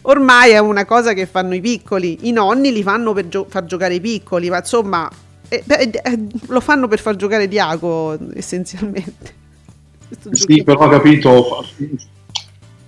ormai 0.03 0.51
è 0.51 0.59
una 0.59 0.85
cosa 0.85 1.15
che 1.15 1.25
fanno 1.27 1.55
i 1.55 1.61
piccoli. 1.61 2.29
I 2.29 2.33
nonni 2.33 2.71
li 2.73 2.83
fanno 2.83 3.13
per 3.15 3.29
gio- 3.29 3.47
far 3.49 3.65
giocare 3.65 3.95
i 3.95 4.01
piccoli, 4.01 4.51
ma 4.51 4.59
insomma, 4.59 5.11
eh, 5.49 5.63
beh, 5.65 5.91
eh, 6.03 6.19
lo 6.47 6.61
fanno 6.61 6.89
per 6.89 7.01
far 7.01 7.17
giocare 7.17 7.49
Diago 7.49 8.17
essenzialmente. 8.35 9.43
Sì, 10.31 10.63
però 10.63 10.85
ho 10.85 10.89
capito, 10.89 11.65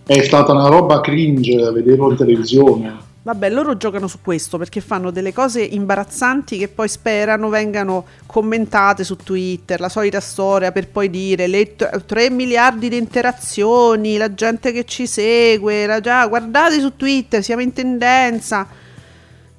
è 0.06 0.22
stata 0.22 0.52
una 0.52 0.68
roba 0.68 1.00
cringe 1.00 1.70
vederlo 1.72 2.10
in 2.10 2.16
televisione. 2.16 3.04
Vabbè, 3.26 3.50
loro 3.50 3.76
giocano 3.76 4.06
su 4.06 4.18
questo 4.22 4.56
perché 4.56 4.80
fanno 4.80 5.10
delle 5.10 5.32
cose 5.32 5.60
imbarazzanti 5.60 6.58
che 6.58 6.68
poi 6.68 6.86
sperano 6.86 7.48
vengano 7.48 8.04
commentate 8.24 9.02
su 9.02 9.16
Twitter, 9.16 9.80
la 9.80 9.88
solita 9.88 10.20
storia 10.20 10.70
per 10.70 10.86
poi 10.86 11.10
dire 11.10 11.48
le 11.48 11.74
3 11.74 12.30
miliardi 12.30 12.88
di 12.88 12.96
interazioni, 12.96 14.16
la 14.16 14.32
gente 14.32 14.70
che 14.70 14.84
ci 14.84 15.08
segue, 15.08 15.86
la 15.86 15.98
già, 15.98 16.24
guardate 16.28 16.78
su 16.78 16.94
Twitter, 16.94 17.42
siamo 17.42 17.62
in 17.62 17.72
tendenza. 17.72 18.84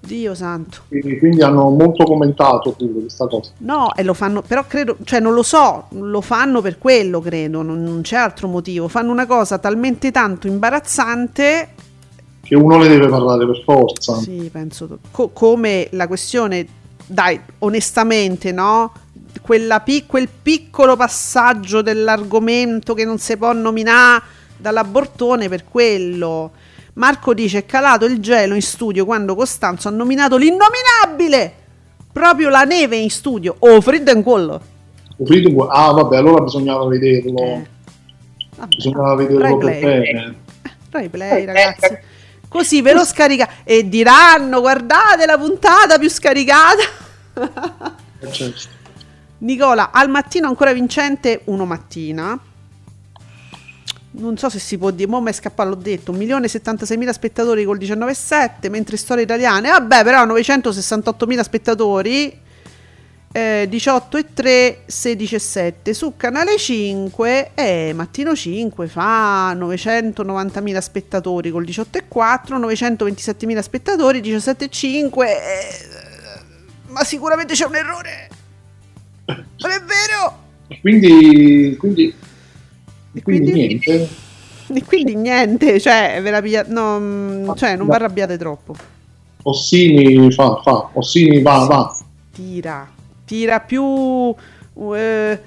Dio 0.07 0.33
santo. 0.33 0.79
Quindi, 0.87 1.19
quindi 1.19 1.41
hanno 1.43 1.69
molto 1.69 2.05
commentato 2.05 2.71
pure 2.71 3.01
questa 3.01 3.27
cosa. 3.27 3.51
No, 3.59 3.93
e 3.93 4.01
lo 4.03 4.13
fanno, 4.15 4.41
però 4.41 4.65
credo, 4.65 4.97
cioè 5.03 5.19
non 5.19 5.33
lo 5.33 5.43
so, 5.43 5.85
lo 5.89 6.21
fanno 6.21 6.61
per 6.61 6.77
quello, 6.79 7.19
credo, 7.21 7.61
non, 7.61 7.83
non 7.83 8.01
c'è 8.01 8.15
altro 8.15 8.47
motivo. 8.47 8.87
Fanno 8.87 9.11
una 9.11 9.25
cosa 9.27 9.57
talmente 9.59 10.09
tanto 10.11 10.47
imbarazzante 10.47 11.69
Che 12.41 12.55
uno 12.55 12.77
ne 12.77 12.87
deve 12.87 13.07
parlare 13.09 13.45
per 13.45 13.61
forza. 13.63 14.15
Sì, 14.15 14.49
penso 14.51 14.99
co- 15.11 15.29
come 15.29 15.87
la 15.91 16.07
questione, 16.07 16.65
dai, 17.05 17.39
onestamente, 17.59 18.51
no? 18.51 18.93
Quella 19.41 19.81
pi- 19.81 20.05
quel 20.05 20.29
piccolo 20.41 20.95
passaggio 20.95 21.81
dell'argomento 21.81 22.93
che 22.93 23.05
non 23.05 23.17
si 23.19 23.37
può 23.37 23.51
nominare 23.53 24.23
dall'abortone 24.57 25.49
per 25.49 25.65
quello. 25.65 26.51
Marco 26.97 27.33
dice: 27.33 27.59
È 27.59 27.65
calato 27.65 28.05
il 28.05 28.19
gelo 28.19 28.53
in 28.53 28.61
studio 28.61 29.05
quando 29.05 29.35
Costanzo 29.35 29.87
ha 29.87 29.91
nominato 29.91 30.35
l'innominabile! 30.35 31.53
Proprio 32.11 32.49
la 32.49 32.63
neve 32.63 32.97
in 32.97 33.09
studio. 33.09 33.55
Oh, 33.59 33.79
freddo 33.81 34.11
in 34.11 34.23
quello. 34.23 34.59
Capito? 35.17 35.67
Ah, 35.67 35.91
vabbè, 35.91 36.17
allora 36.17 36.43
bisognava 36.43 36.87
vederlo. 36.87 37.37
Eh. 37.37 37.67
Vabbè, 38.55 38.75
Bisognava 38.75 39.15
vederlo 39.15 39.57
per 39.57 39.79
bene. 39.79 40.35
Rai 40.89 41.09
Play, 41.09 41.45
ragazzi. 41.45 41.97
Così 42.47 42.81
ve 42.81 42.93
lo 42.93 43.05
scarica 43.05 43.47
e 43.63 43.87
diranno: 43.87 44.59
guardate 44.59 45.27
la 45.27 45.37
puntata 45.37 45.99
più 45.99 46.09
scaricata. 46.09 46.81
Eh, 48.19 48.31
certo. 48.31 48.75
Nicola, 49.39 49.91
al 49.91 50.09
mattino 50.09 50.47
ancora 50.47 50.73
vincente, 50.73 51.41
uno 51.45 51.65
mattina. 51.65 52.39
Non 54.17 54.37
so 54.37 54.49
se 54.49 54.57
si 54.59 54.77
può 54.77 54.89
dire, 54.89 55.09
mo 55.09 55.21
mi 55.21 55.29
è 55.29 55.33
scappato, 55.33 55.69
l'ho 55.69 55.75
detto, 55.75 56.11
1.076.000 56.11 57.09
spettatori 57.11 57.63
col 57.65 57.77
19,7, 57.77 58.69
mentre 58.69 58.97
storie 58.97 59.23
italiane, 59.23 59.69
vabbè 59.69 60.03
però 60.03 60.25
968.000 60.25 61.41
spettatori, 61.41 62.39
eh, 63.31 63.67
18,3, 63.69 64.77
16,7. 64.87 65.93
Su 65.93 66.13
Canale 66.17 66.57
5, 66.57 67.51
eh, 67.53 67.93
Mattino 67.93 68.35
5 68.35 68.87
fa 68.87 69.53
990.000 69.53 70.79
spettatori 70.79 71.51
col 71.51 71.63
18,4, 71.63 72.57
927.000 72.57 73.59
spettatori, 73.59 74.19
17,5, 74.21 75.27
eh, 75.27 75.37
ma 76.87 77.03
sicuramente 77.03 77.53
c'è 77.53 77.65
un 77.65 77.75
errore. 77.75 78.29
Non 79.25 79.71
è 79.71 79.81
vero? 79.81 80.45
Quindi, 80.81 81.75
quindi, 81.77 82.15
E 83.17 83.21
quindi 83.23 83.51
quindi? 83.51 83.67
niente. 83.67 84.09
E 84.73 84.83
quindi 84.83 85.15
niente, 85.15 85.79
cioè, 85.79 86.19
ve 86.21 86.29
la 86.29 86.41
piglia- 86.41 86.65
no, 86.67 86.99
mm, 86.99 87.51
cioè 87.55 87.75
non 87.75 87.87
vi 87.87 87.93
arrabbiate 87.93 88.37
troppo. 88.37 88.75
Ossini 89.43 90.29
fa, 90.31 90.59
fa, 90.63 90.89
Ossini 90.93 91.41
va, 91.41 91.65
va. 91.65 91.97
Tira, 92.33 92.89
tira 93.25 93.59
più... 93.61 94.35
eh, 94.93 95.39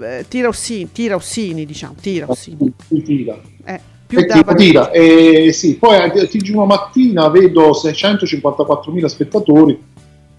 eh, 0.00 0.24
tira 0.28 0.48
Ossini, 0.48 0.92
tira 0.92 1.14
Ossini, 1.16 1.64
diciamo, 1.64 1.94
tira 2.00 2.26
Ossini. 2.28 2.72
Ti 2.88 3.02
tira. 3.02 3.40
Eh, 3.64 3.80
più 4.06 4.18
E 4.18 4.26
da 4.26 4.34
tira, 4.42 4.54
tira. 4.54 4.90
E 4.90 5.50
sì, 5.52 5.76
poi 5.76 5.96
a 5.96 6.06
TG1 6.06 6.66
mattina 6.66 7.28
vedo 7.30 7.70
654.000 7.70 9.06
spettatori 9.06 9.82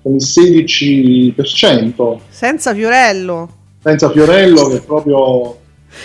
con 0.01 0.13
il 0.13 0.21
16%, 0.23 2.19
Senza 2.29 2.73
Fiorello. 2.73 3.49
senza 3.81 4.09
Fiorello 4.11 4.67
che 4.67 4.81
proprio 4.81 5.57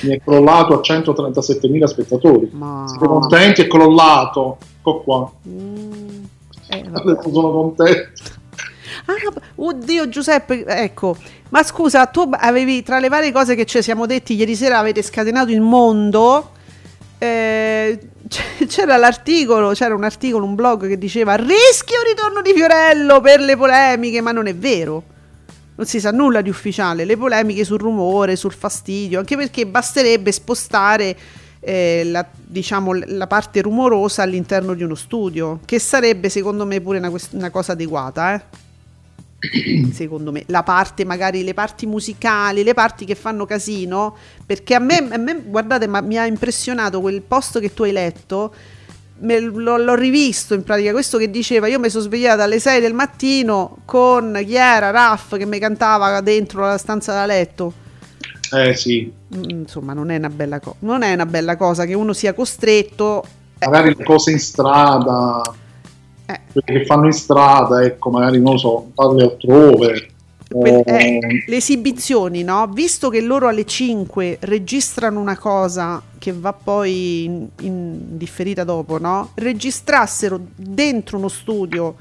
mi 0.02 0.14
è 0.14 0.20
crollato 0.20 0.74
a 0.74 0.80
137.000 0.80 1.84
spettatori. 1.84 2.50
Ma... 2.52 2.84
Siete 2.86 3.06
contenti? 3.06 3.62
È 3.62 3.66
crollato. 3.66 4.58
Ecco 4.78 5.00
qua. 5.02 5.32
Mm, 5.48 6.24
eh, 6.68 6.84
sono 7.32 7.50
contento. 7.50 8.32
Ah, 9.06 9.40
oddio 9.56 10.08
Giuseppe, 10.08 10.64
ecco, 10.66 11.16
ma 11.50 11.62
scusa, 11.62 12.06
tu 12.06 12.28
avevi 12.30 12.82
tra 12.82 12.98
le 12.98 13.08
varie 13.08 13.32
cose 13.32 13.54
che 13.54 13.64
ci 13.66 13.82
siamo 13.82 14.06
detti 14.06 14.34
ieri 14.34 14.54
sera 14.54 14.78
avete 14.78 15.02
scatenato 15.02 15.50
il 15.50 15.60
mondo. 15.60 16.50
eh, 17.18 17.98
c'era 18.66 18.96
l'articolo, 18.96 19.72
c'era 19.72 19.94
un 19.94 20.04
articolo, 20.04 20.44
un 20.44 20.54
blog 20.54 20.88
che 20.88 20.98
diceva 20.98 21.34
rischio 21.34 22.02
ritorno 22.06 22.40
di 22.40 22.52
Fiorello 22.52 23.20
per 23.20 23.40
le 23.40 23.56
polemiche, 23.56 24.20
ma 24.20 24.32
non 24.32 24.46
è 24.46 24.54
vero. 24.54 25.02
Non 25.76 25.86
si 25.86 25.98
sa 25.98 26.10
nulla 26.10 26.40
di 26.40 26.48
ufficiale, 26.48 27.04
le 27.04 27.16
polemiche 27.16 27.64
sul 27.64 27.78
rumore, 27.78 28.36
sul 28.36 28.52
fastidio, 28.52 29.18
anche 29.18 29.36
perché 29.36 29.66
basterebbe 29.66 30.30
spostare 30.30 31.16
eh, 31.60 32.02
la, 32.04 32.24
diciamo, 32.32 32.92
la 32.92 33.26
parte 33.26 33.62
rumorosa 33.62 34.22
all'interno 34.22 34.74
di 34.74 34.82
uno 34.82 34.94
studio, 34.94 35.60
che 35.64 35.78
sarebbe 35.78 36.28
secondo 36.28 36.64
me 36.66 36.80
pure 36.80 36.98
una, 36.98 37.10
quest- 37.10 37.32
una 37.32 37.50
cosa 37.50 37.72
adeguata, 37.72 38.34
eh? 38.34 38.62
secondo 39.92 40.30
me, 40.30 40.44
la 40.46 40.62
parte 40.62 41.04
magari 41.04 41.42
le 41.42 41.54
parti 41.54 41.86
musicali, 41.86 42.62
le 42.62 42.74
parti 42.74 43.04
che 43.04 43.14
fanno 43.14 43.46
casino, 43.46 44.16
perché 44.44 44.74
a 44.74 44.78
me, 44.78 44.96
a 45.10 45.16
me, 45.16 45.42
guardate, 45.42 45.86
ma 45.86 46.00
mi 46.00 46.18
ha 46.18 46.26
impressionato 46.26 47.00
quel 47.00 47.22
posto 47.22 47.60
che 47.60 47.72
tu 47.72 47.82
hai 47.82 47.92
letto, 47.92 48.54
me 49.20 49.40
l'ho, 49.40 49.94
rivisto 49.94 50.54
in 50.54 50.62
pratica, 50.64 50.92
questo 50.92 51.18
che 51.18 51.30
diceva, 51.30 51.66
io 51.68 51.78
mi 51.78 51.90
sono 51.90 52.02
svegliata 52.04 52.44
alle 52.44 52.58
6 52.60 52.80
del 52.80 52.94
mattino 52.94 53.78
con 53.84 54.38
chi 54.44 54.54
era, 54.56 54.90
Raff, 54.90 55.36
che 55.36 55.46
mi 55.46 55.58
cantava 55.58 56.20
dentro 56.20 56.62
la 56.62 56.78
stanza 56.78 57.12
da 57.12 57.26
letto. 57.26 57.72
Eh 58.50 58.74
sì, 58.74 59.12
Mm, 59.34 59.48
Insomma, 59.60 59.92
non 59.94 60.10
è 60.10 60.16
una 60.16 60.30
bella, 60.30 60.60
co- 60.60 60.76
non 60.80 61.02
è 61.02 61.12
una 61.12 61.26
bella 61.26 61.56
cosa 61.56 61.84
che 61.86 61.94
uno 61.94 62.12
sia 62.12 62.34
costretto... 62.34 63.32
eh, 63.58 63.66
magari 63.68 63.94
le 63.96 64.04
cose 64.04 64.30
in 64.32 64.38
strada, 64.38 65.42
eh, 66.26 66.40
quelle 66.52 66.80
che 66.80 66.84
fanno 66.86 67.06
in 67.06 67.12
strada, 67.12 67.82
ecco, 67.84 68.10
magari 68.10 68.40
non 68.40 68.52
lo 68.52 68.58
so, 68.58 68.90
farle 68.94 69.24
altrove. 69.24 70.13
Eh, 70.48 71.44
le 71.46 71.56
esibizioni, 71.56 72.42
no? 72.42 72.66
Visto 72.68 73.08
che 73.08 73.20
loro 73.20 73.48
alle 73.48 73.64
5 73.64 74.38
registrano 74.42 75.20
una 75.20 75.38
cosa 75.38 76.02
che 76.18 76.32
va 76.32 76.52
poi 76.52 77.24
in, 77.24 77.48
in 77.60 78.16
differita 78.16 78.62
dopo, 78.62 78.98
no? 78.98 79.30
Registrassero 79.34 80.40
dentro 80.54 81.18
uno 81.18 81.28
studio 81.28 81.96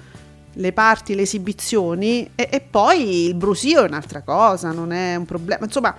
le 0.54 0.72
parti, 0.72 1.16
le 1.16 1.24
esibizioni 1.24 2.30
e, 2.36 2.48
e 2.52 2.62
poi 2.62 3.26
il 3.26 3.34
brusio 3.34 3.84
è 3.84 3.88
un'altra 3.88 4.22
cosa, 4.22 4.72
non 4.72 4.92
è 4.92 5.16
un 5.16 5.26
problema. 5.26 5.66
Insomma, 5.66 5.96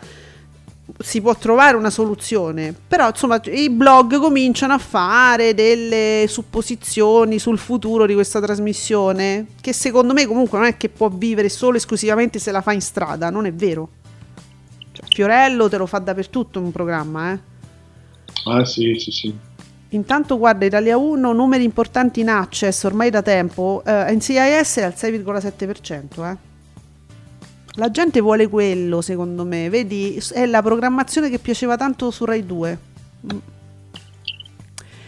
si 0.98 1.20
può 1.20 1.34
trovare 1.34 1.76
una 1.76 1.90
soluzione, 1.90 2.74
però 2.86 3.08
insomma 3.08 3.40
i 3.44 3.70
blog 3.70 4.18
cominciano 4.18 4.74
a 4.74 4.78
fare 4.78 5.54
delle 5.54 6.26
supposizioni 6.28 7.38
sul 7.38 7.58
futuro 7.58 8.06
di 8.06 8.14
questa 8.14 8.40
trasmissione, 8.40 9.46
che 9.60 9.72
secondo 9.72 10.12
me 10.12 10.26
comunque 10.26 10.58
non 10.58 10.66
è 10.66 10.76
che 10.76 10.90
può 10.90 11.08
vivere 11.08 11.48
solo 11.48 11.78
esclusivamente 11.78 12.38
se 12.38 12.50
la 12.50 12.60
fa 12.60 12.72
in 12.72 12.82
strada, 12.82 13.30
non 13.30 13.46
è 13.46 13.52
vero. 13.52 13.88
Cioè, 14.92 15.06
Fiorello 15.08 15.68
te 15.68 15.78
lo 15.78 15.86
fa 15.86 15.98
dappertutto 15.98 16.58
in 16.58 16.66
un 16.66 16.72
programma, 16.72 17.32
eh. 17.32 17.38
Ah, 18.44 18.64
sì, 18.64 18.94
sì, 18.98 19.10
sì. 19.10 19.34
Intanto 19.90 20.38
guarda 20.38 20.66
Italia 20.66 20.96
1, 20.96 21.32
numeri 21.32 21.64
importanti 21.64 22.20
in 22.20 22.28
access 22.28 22.82
ormai 22.84 23.10
da 23.10 23.22
tempo, 23.22 23.82
eh, 23.86 24.12
NCIS 24.12 24.76
è 24.76 24.82
al 24.82 24.94
6,7%. 24.96 26.30
Eh. 26.30 26.53
La 27.76 27.90
gente 27.90 28.20
vuole 28.20 28.48
quello, 28.48 29.00
secondo 29.00 29.44
me. 29.44 29.68
Vedi, 29.68 30.20
è 30.32 30.46
la 30.46 30.62
programmazione 30.62 31.28
che 31.28 31.38
piaceva 31.38 31.76
tanto 31.76 32.10
su 32.10 32.24
Rai 32.24 32.46
2. 32.46 32.78
Mm. 33.32 33.38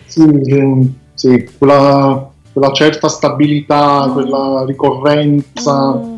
Sì, 0.06 0.92
sì, 1.14 1.50
quella, 1.58 2.28
quella 2.52 2.72
certa 2.72 3.08
stabilità, 3.08 4.10
quella 4.12 4.64
ricorrenza. 4.66 5.94
Mm, 5.94 6.16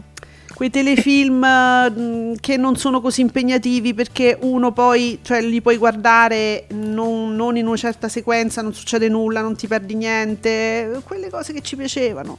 quei 0.55 0.70
telefilm 0.70 1.44
mm, 1.44 2.32
che 2.40 2.57
non 2.57 2.76
sono 2.76 3.01
così 3.03 3.20
impegnativi 3.20 3.92
perché 3.92 4.38
uno 4.40 4.72
poi, 4.72 5.18
cioè 5.22 5.42
li 5.42 5.61
puoi 5.61 5.76
guardare 5.76 6.66
non, 6.70 7.34
non 7.34 7.57
in 7.59 7.66
una 7.66 7.76
certa 7.76 8.09
sequenza, 8.09 8.62
non 8.62 8.72
succede 8.72 9.09
nulla, 9.09 9.42
non 9.42 9.55
ti 9.55 9.66
perdi 9.66 9.94
niente, 9.94 11.01
quelle 11.05 11.28
cose 11.28 11.53
che 11.53 11.61
ci 11.61 11.76
piacevano. 11.76 12.38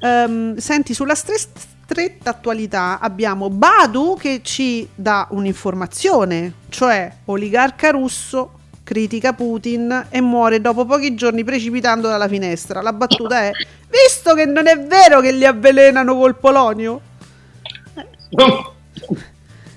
Ehm, 0.00 0.56
senti, 0.56 0.94
sulla 0.94 1.14
stre- 1.14 1.76
stretta 1.90 2.30
attualità 2.30 2.98
abbiamo 3.00 3.48
Badu 3.48 4.14
che 4.18 4.40
ci 4.42 4.86
dà 4.94 5.26
un'informazione, 5.30 6.52
cioè 6.68 7.10
oligarca 7.24 7.88
russo 7.92 8.50
critica 8.84 9.32
Putin 9.32 10.06
e 10.10 10.20
muore 10.20 10.60
dopo 10.60 10.84
pochi 10.84 11.14
giorni 11.14 11.44
precipitando 11.44 12.06
dalla 12.06 12.28
finestra. 12.28 12.82
La 12.82 12.92
battuta 12.92 13.40
è: 13.40 13.52
visto 13.88 14.34
che 14.34 14.44
non 14.44 14.66
è 14.66 14.78
vero 14.78 15.22
che 15.22 15.32
li 15.32 15.46
avvelenano 15.46 16.14
col 16.14 16.36
polonio? 16.36 17.00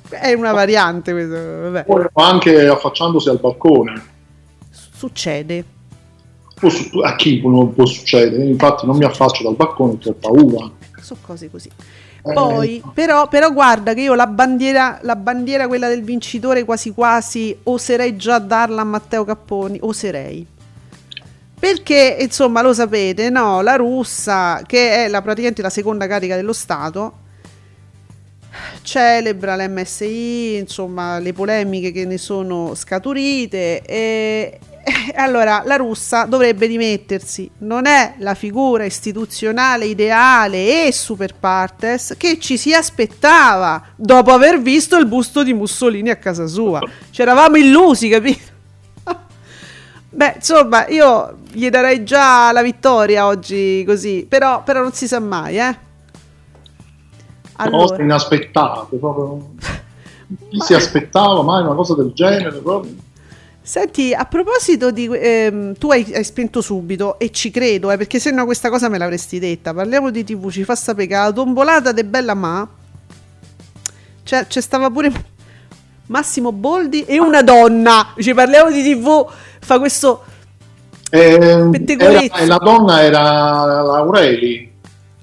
È 0.09 0.34
una 0.34 0.51
variante 0.51 1.14
questo, 1.14 1.72
vabbè. 1.72 1.86
Anche 2.16 2.68
affacciandosi 2.68 3.30
al 3.30 3.39
balcone. 3.39 4.03
Succede. 4.70 5.64
Su- 6.68 6.99
a 6.99 7.16
chi 7.16 7.41
non 7.41 7.74
può 7.74 7.86
succedere? 7.86 8.43
Infatti 8.43 8.86
non 8.86 8.97
mi 8.97 9.05
affaccio 9.05 9.43
dal 9.43 9.55
balcone 9.55 9.97
ho 10.03 10.14
paura. 10.14 10.70
Sono 11.01 11.20
cose 11.26 11.49
così. 11.49 11.70
Eh, 12.24 12.34
Poi, 12.34 12.84
però, 12.93 13.28
però 13.28 13.51
guarda 13.51 13.93
che 13.93 14.01
io 14.01 14.13
la 14.13 14.28
bandiera, 14.28 14.99
la 15.01 15.15
bandiera, 15.15 15.67
quella 15.67 15.88
del 15.88 16.03
vincitore, 16.03 16.63
quasi 16.63 16.91
quasi 16.91 17.57
oserei 17.63 18.15
già 18.15 18.38
darla 18.38 18.82
a 18.82 18.86
Matteo 18.86 19.26
Capponi. 19.26 19.80
Oserei. 19.82 20.45
Perché, 21.59 22.17
insomma, 22.19 22.61
lo 22.61 22.74
sapete, 22.74 23.30
no? 23.30 23.61
La 23.61 23.76
russa, 23.76 24.61
che 24.65 25.05
è 25.05 25.07
la, 25.07 25.22
praticamente 25.22 25.61
la 25.61 25.69
seconda 25.69 26.07
carica 26.07 26.36
dello 26.36 26.53
Stato, 26.53 27.19
celebra 28.82 29.55
l'MSI, 29.55 30.57
insomma, 30.57 31.19
le 31.19 31.34
polemiche 31.34 31.91
che 31.91 32.05
ne 32.05 32.17
sono 32.17 32.74
scaturite. 32.76 33.82
E, 33.84 34.59
e 34.69 34.70
allora 35.15 35.61
la 35.65 35.75
russa 35.75 36.25
dovrebbe 36.25 36.67
dimettersi. 36.67 37.49
Non 37.59 37.86
è 37.86 38.15
la 38.19 38.34
figura 38.34 38.84
istituzionale 38.86 39.86
ideale 39.86 40.88
e 40.88 40.91
super 40.91 41.36
partes 41.36 42.15
che 42.17 42.39
ci 42.39 42.57
si 42.57 42.73
aspettava 42.73 43.84
dopo 43.95 44.32
aver 44.32 44.61
visto 44.61 44.97
il 44.97 45.07
busto 45.07 45.43
di 45.43 45.53
Mussolini 45.53 46.09
a 46.09 46.15
casa 46.15 46.47
sua. 46.47 46.79
Ci 47.11 47.21
eravamo 47.21 47.57
illusi, 47.57 48.09
capito? 48.09 48.49
Beh, 50.09 50.34
insomma, 50.36 50.88
io 50.88 51.38
gli 51.51 51.69
darei 51.69 52.03
già 52.03 52.51
la 52.51 52.61
vittoria 52.61 53.27
oggi 53.27 53.84
così, 53.86 54.25
però, 54.27 54.63
però 54.63 54.82
non 54.82 54.93
si 54.93 55.07
sa 55.07 55.19
mai, 55.19 55.57
eh. 55.57 55.89
Cose 57.69 58.01
inaspettate, 58.01 58.95
proprio. 58.97 59.51
Chi 60.49 60.59
si 60.65 60.73
aspettava 60.73 61.43
mai 61.43 61.61
una 61.63 61.75
cosa 61.75 61.93
del 61.95 62.11
genere? 62.13 62.57
Proprio? 62.57 62.91
Senti, 63.64 64.14
a 64.14 64.26
proposito 64.26 64.89
di... 64.91 65.07
ehm, 65.12 65.76
tu 65.78 65.91
hai, 65.91 66.12
hai 66.16 66.24
spento 66.24 66.62
subito 66.62 67.20
e 67.20 67.30
ci 67.32 67.51
credo, 67.51 67.91
eh, 67.91 67.97
perché 67.97 68.20
se 68.20 68.32
no 68.32 68.45
questa 68.45 68.70
cosa 68.70 68.89
me 68.89 68.97
l'avresti 68.97 69.38
detta. 69.39 69.74
Parliamo 69.74 70.09
di 70.09 70.24
TV, 70.24 70.49
ci 70.49 70.64
fa 70.64 70.76
sapere 70.76 71.07
che 71.07 71.14
la 71.16 71.32
tombolata 71.32 71.91
de 71.91 72.03
Bella 72.03 72.34
Ma... 72.34 72.68
C'è, 74.24 74.47
c'è 74.47 74.62
stava 74.62 74.89
pure 74.89 75.12
Massimo 76.07 76.51
Boldi 76.51 77.03
e 77.05 77.20
una 77.20 77.41
donna. 77.43 78.14
Ci 78.18 78.34
parliamo 78.34 78.72
di 78.72 78.82
TV, 78.84 79.28
fa 79.59 79.80
questo... 79.80 80.24
Eh, 81.14 81.34
era- 81.99 82.45
la 82.45 82.57
donna 82.57 83.01
era 83.03 83.22
Laureli, 83.82 84.72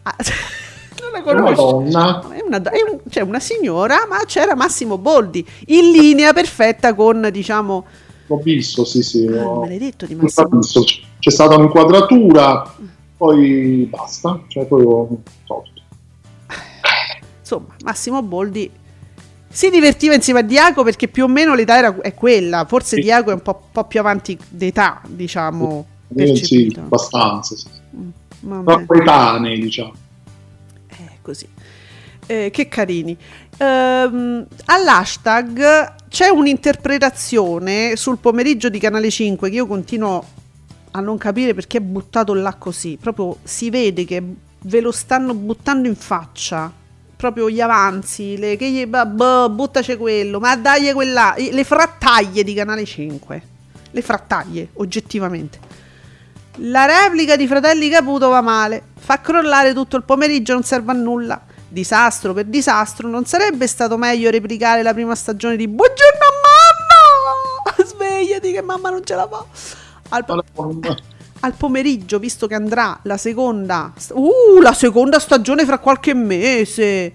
Ah, 0.02 0.14
non 1.00 1.10
la 1.12 1.18
era 1.30 1.40
una 1.42 1.54
conosco. 1.54 1.70
donna. 1.70 2.24
È 2.30 2.42
una, 2.46 2.62
è 2.62 2.80
un- 2.82 2.98
c'è 3.08 3.22
una 3.22 3.40
signora, 3.40 4.06
ma 4.08 4.18
c'era 4.26 4.54
Massimo 4.54 4.98
Boldi 4.98 5.46
in 5.68 5.90
linea 5.90 6.32
perfetta 6.34 6.92
con, 6.94 7.28
diciamo, 7.32 7.86
L'ho 8.28 8.36
visto, 8.36 8.84
sì, 8.84 9.02
sì. 9.02 9.26
ah, 9.26 9.30
l'ho- 9.42 9.60
maledetto 9.60 10.06
di 10.06 10.14
Massimo. 10.14 10.60
C'è 11.18 11.30
stata 11.30 11.56
un'inquadratura, 11.56 12.74
poi 13.16 13.86
basta, 13.90 14.40
cioè 14.48 14.66
poi 14.66 14.82
ho 14.84 15.08
tolto. 15.46 15.72
insomma, 17.40 17.74
Massimo 17.82 18.22
Boldi 18.22 18.70
si 19.50 19.70
divertiva 19.70 20.14
insieme 20.14 20.40
a 20.40 20.42
Diaco 20.42 20.84
perché 20.84 21.08
più 21.08 21.24
o 21.24 21.28
meno 21.28 21.54
l'età 21.54 21.78
era, 21.78 21.96
è 22.02 22.12
quella, 22.14 22.66
forse 22.68 22.96
Sì. 22.96 23.02
Diaco 23.02 23.30
è 23.30 23.34
un 23.34 23.42
po', 23.42 23.68
po' 23.72 23.84
più 23.84 23.98
avanti 23.98 24.38
d'età, 24.48 25.00
diciamo. 25.06 25.86
Eh, 26.14 26.36
sì, 26.36 26.72
abbastanza. 26.78 27.56
Sì. 27.56 27.66
Però 28.40 28.84
coetanei, 28.86 29.58
diciamo. 29.58 29.92
eh, 30.88 31.18
così. 31.22 31.48
Eh, 32.26 32.50
che 32.52 32.68
carini. 32.68 33.16
Ehm, 33.56 34.46
all'hashtag 34.66 35.94
c'è 36.08 36.28
un'interpretazione 36.28 37.96
sul 37.96 38.18
pomeriggio 38.18 38.68
di 38.68 38.78
Canale 38.78 39.10
5 39.10 39.50
che 39.50 39.54
io 39.56 39.66
continuo 39.66 40.24
a 40.92 41.00
non 41.00 41.18
capire 41.18 41.54
perché 41.54 41.78
è 41.78 41.80
buttato 41.80 42.34
là 42.34 42.54
così. 42.54 42.98
Proprio 43.00 43.38
si 43.42 43.70
vede 43.70 44.04
che 44.04 44.22
ve 44.60 44.80
lo 44.80 44.90
stanno 44.90 45.34
buttando 45.34 45.86
in 45.88 45.96
faccia. 45.96 46.72
Proprio 47.16 47.50
gli 47.50 47.60
avanzi, 47.60 48.36
le, 48.36 48.56
che 48.56 48.70
gli, 48.70 48.86
boh, 48.86 49.70
quello, 49.98 50.38
ma 50.38 50.54
dai 50.56 50.92
quella, 50.92 51.34
le 51.36 51.64
frattaglie 51.64 52.44
di 52.44 52.54
Canale 52.54 52.84
5. 52.84 53.42
Le 53.90 54.02
frattaglie, 54.02 54.68
oggettivamente. 54.74 55.58
La 56.62 56.86
replica 56.86 57.36
di 57.36 57.46
Fratelli 57.46 57.88
Caputo 57.88 58.28
va 58.28 58.40
male, 58.40 58.82
fa 58.96 59.20
crollare 59.20 59.72
tutto 59.72 59.96
il 59.96 60.04
pomeriggio, 60.04 60.52
non 60.52 60.62
serve 60.62 60.92
a 60.92 60.94
nulla. 60.94 61.42
Disastro 61.68 62.32
per 62.32 62.46
disastro, 62.46 63.08
non 63.08 63.26
sarebbe 63.26 63.66
stato 63.66 63.98
meglio 63.98 64.30
replicare 64.30 64.82
la 64.82 64.94
prima 64.94 65.14
stagione 65.14 65.56
di 65.56 65.68
Buongiorno 65.68 66.26
mamma! 66.42 67.84
Svegliati 67.84 68.52
che 68.52 68.62
mamma 68.62 68.88
non 68.90 69.04
ce 69.04 69.14
la 69.14 69.28
fa. 69.28 69.44
Al, 70.10 70.24
po- 70.24 70.44
al 71.40 71.54
pomeriggio, 71.54 72.18
visto 72.18 72.46
che 72.46 72.54
andrà 72.54 72.98
la 73.02 73.18
seconda... 73.18 73.92
Uh, 74.12 74.60
la 74.62 74.72
seconda 74.72 75.18
stagione 75.18 75.66
fra 75.66 75.78
qualche 75.78 76.14
mese. 76.14 77.12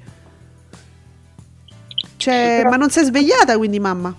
Cioè, 2.17 2.63
ma 2.63 2.75
non 2.77 2.89
si 2.89 2.99
è 2.99 3.03
svegliata 3.03 3.57
quindi 3.57 3.79
mamma? 3.79 4.15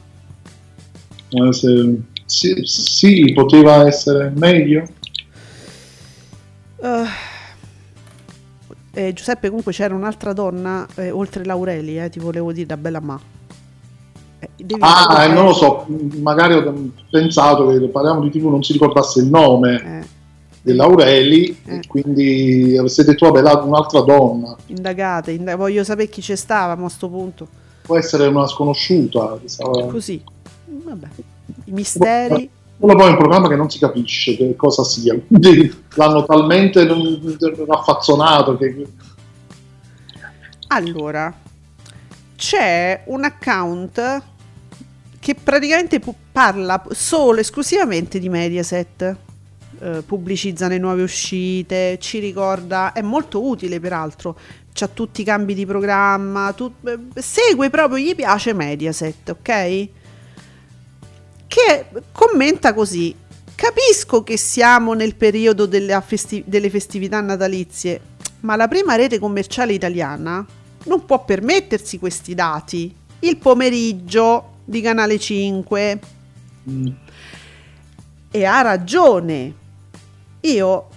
Eh, 1.28 1.52
se- 1.52 2.00
sì, 2.26 2.60
sì, 2.64 3.32
poteva 3.32 3.86
essere 3.86 4.32
meglio. 4.34 4.82
Eh, 6.82 7.04
eh, 8.94 9.12
Giuseppe, 9.12 9.48
comunque 9.48 9.72
c'era 9.72 9.94
un'altra 9.94 10.32
donna 10.32 10.86
eh, 10.94 11.10
oltre 11.10 11.44
Laureli, 11.44 11.98
eh, 11.98 12.08
ti 12.10 12.18
volevo 12.18 12.52
dire 12.52 12.66
da 12.66 12.76
bella 12.76 13.00
ma. 13.00 13.20
Eh, 14.38 14.48
devi- 14.56 14.80
Ah, 14.82 15.24
eh, 15.24 15.28
non 15.32 15.44
lo 15.44 15.52
so, 15.52 15.86
magari 16.20 16.54
ho 16.54 16.74
pensato 17.10 17.66
che 17.68 17.78
parliamo 17.88 18.20
di 18.22 18.30
TV 18.30 18.46
non 18.48 18.62
si 18.62 18.72
ricordasse 18.72 19.20
il 19.20 19.26
nome 19.26 19.82
Eh, 20.00 20.06
dell'Aureli 20.62 21.56
Eh. 21.66 21.76
e 21.76 21.80
quindi 21.86 22.76
avesse 22.78 23.04
detto 23.04 23.26
vabbè 23.26 23.42
là, 23.42 23.62
un'altra 23.62 24.00
donna 24.00 24.56
indagate, 24.66 25.32
inda- 25.32 25.56
voglio 25.56 25.84
sapere 25.84 26.08
chi 26.08 26.22
ci 26.22 26.34
stava 26.36 26.82
a 26.82 26.88
sto 26.88 27.08
punto. 27.08 27.46
può 27.82 27.96
essere 27.98 28.26
una 28.26 28.46
sconosciuta 28.46 29.38
stava- 29.44 29.84
Così, 29.86 30.22
vabbè, 30.66 31.06
i 31.66 31.70
misteri. 31.72 32.50
Quello 32.84 32.98
poi 32.98 33.08
è 33.08 33.10
un 33.12 33.16
programma 33.16 33.48
che 33.48 33.56
non 33.56 33.70
si 33.70 33.78
capisce 33.78 34.36
che 34.36 34.54
cosa 34.56 34.84
sia 34.84 35.14
l'hanno 35.94 36.24
talmente 36.24 36.86
raffazzonato 37.66 38.56
che 38.58 38.86
Allora, 40.68 41.32
c'è 42.36 43.04
un 43.06 43.24
account 43.24 44.22
che 45.18 45.34
praticamente 45.34 46.00
parla 46.30 46.82
solo 46.90 47.40
esclusivamente 47.40 48.18
di 48.18 48.28
Mediaset. 48.28 49.16
Eh, 49.80 50.02
pubblicizza 50.06 50.68
le 50.68 50.78
nuove 50.78 51.02
uscite, 51.02 51.98
ci 51.98 52.18
ricorda, 52.18 52.92
è 52.92 53.02
molto 53.02 53.44
utile 53.44 53.80
peraltro, 53.80 54.36
c'ha 54.72 54.86
tutti 54.88 55.22
i 55.22 55.24
cambi 55.24 55.54
di 55.54 55.66
programma, 55.66 56.52
tu- 56.52 56.72
eh, 56.84 56.98
segue 57.14 57.70
proprio, 57.70 57.98
gli 57.98 58.14
piace 58.14 58.52
Mediaset, 58.52 59.30
ok? 59.30 59.88
Che 61.54 61.86
commenta 62.10 62.74
così. 62.74 63.14
Capisco 63.54 64.24
che 64.24 64.36
siamo 64.36 64.92
nel 64.92 65.14
periodo 65.14 65.66
delle, 65.66 66.02
festi- 66.04 66.42
delle 66.44 66.68
festività 66.68 67.20
natalizie, 67.20 68.00
ma 68.40 68.56
la 68.56 68.66
prima 68.66 68.96
rete 68.96 69.20
commerciale 69.20 69.72
italiana 69.72 70.44
non 70.86 71.04
può 71.04 71.24
permettersi 71.24 72.00
questi 72.00 72.34
dati. 72.34 72.92
Il 73.20 73.36
pomeriggio 73.36 74.56
di 74.64 74.80
Canale 74.80 75.16
5. 75.16 76.00
Mm. 76.68 76.88
E 78.32 78.44
ha 78.44 78.60
ragione. 78.60 79.54
Io 80.40 80.88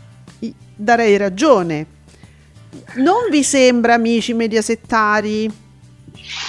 darei 0.75 1.17
ragione. 1.17 1.85
Non 2.95 3.29
vi 3.29 3.43
sembra, 3.43 3.93
amici 3.93 4.33
mediasettari, 4.33 5.51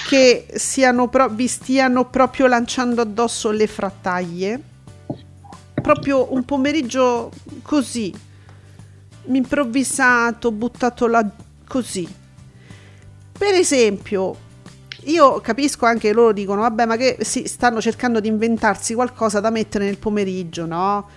che 0.09 0.47
pro- 1.11 1.29
vi 1.29 1.47
stiano 1.47 2.07
proprio 2.07 2.47
lanciando 2.47 3.01
addosso 3.01 3.51
le 3.51 3.67
frattaglie? 3.67 4.63
Proprio 5.81 6.33
un 6.33 6.45
pomeriggio 6.45 7.31
così, 7.63 8.13
improvvisato, 9.27 10.51
buttato 10.53 11.07
là 11.07 11.29
così. 11.67 12.07
Per 13.39 13.55
esempio, 13.55 14.37
io 15.05 15.41
capisco 15.41 15.87
anche 15.87 16.13
loro 16.13 16.33
dicono, 16.33 16.63
vabbè, 16.63 16.85
ma 16.85 16.97
che 16.97 17.19
si 17.21 17.47
stanno 17.47 17.81
cercando 17.81 18.21
di 18.21 18.29
inventarsi 18.29 18.95
qualcosa 18.95 19.41
da 19.41 19.51
mettere 19.51 19.85
nel 19.85 19.99
pomeriggio, 19.99 20.67
no? 20.67 21.09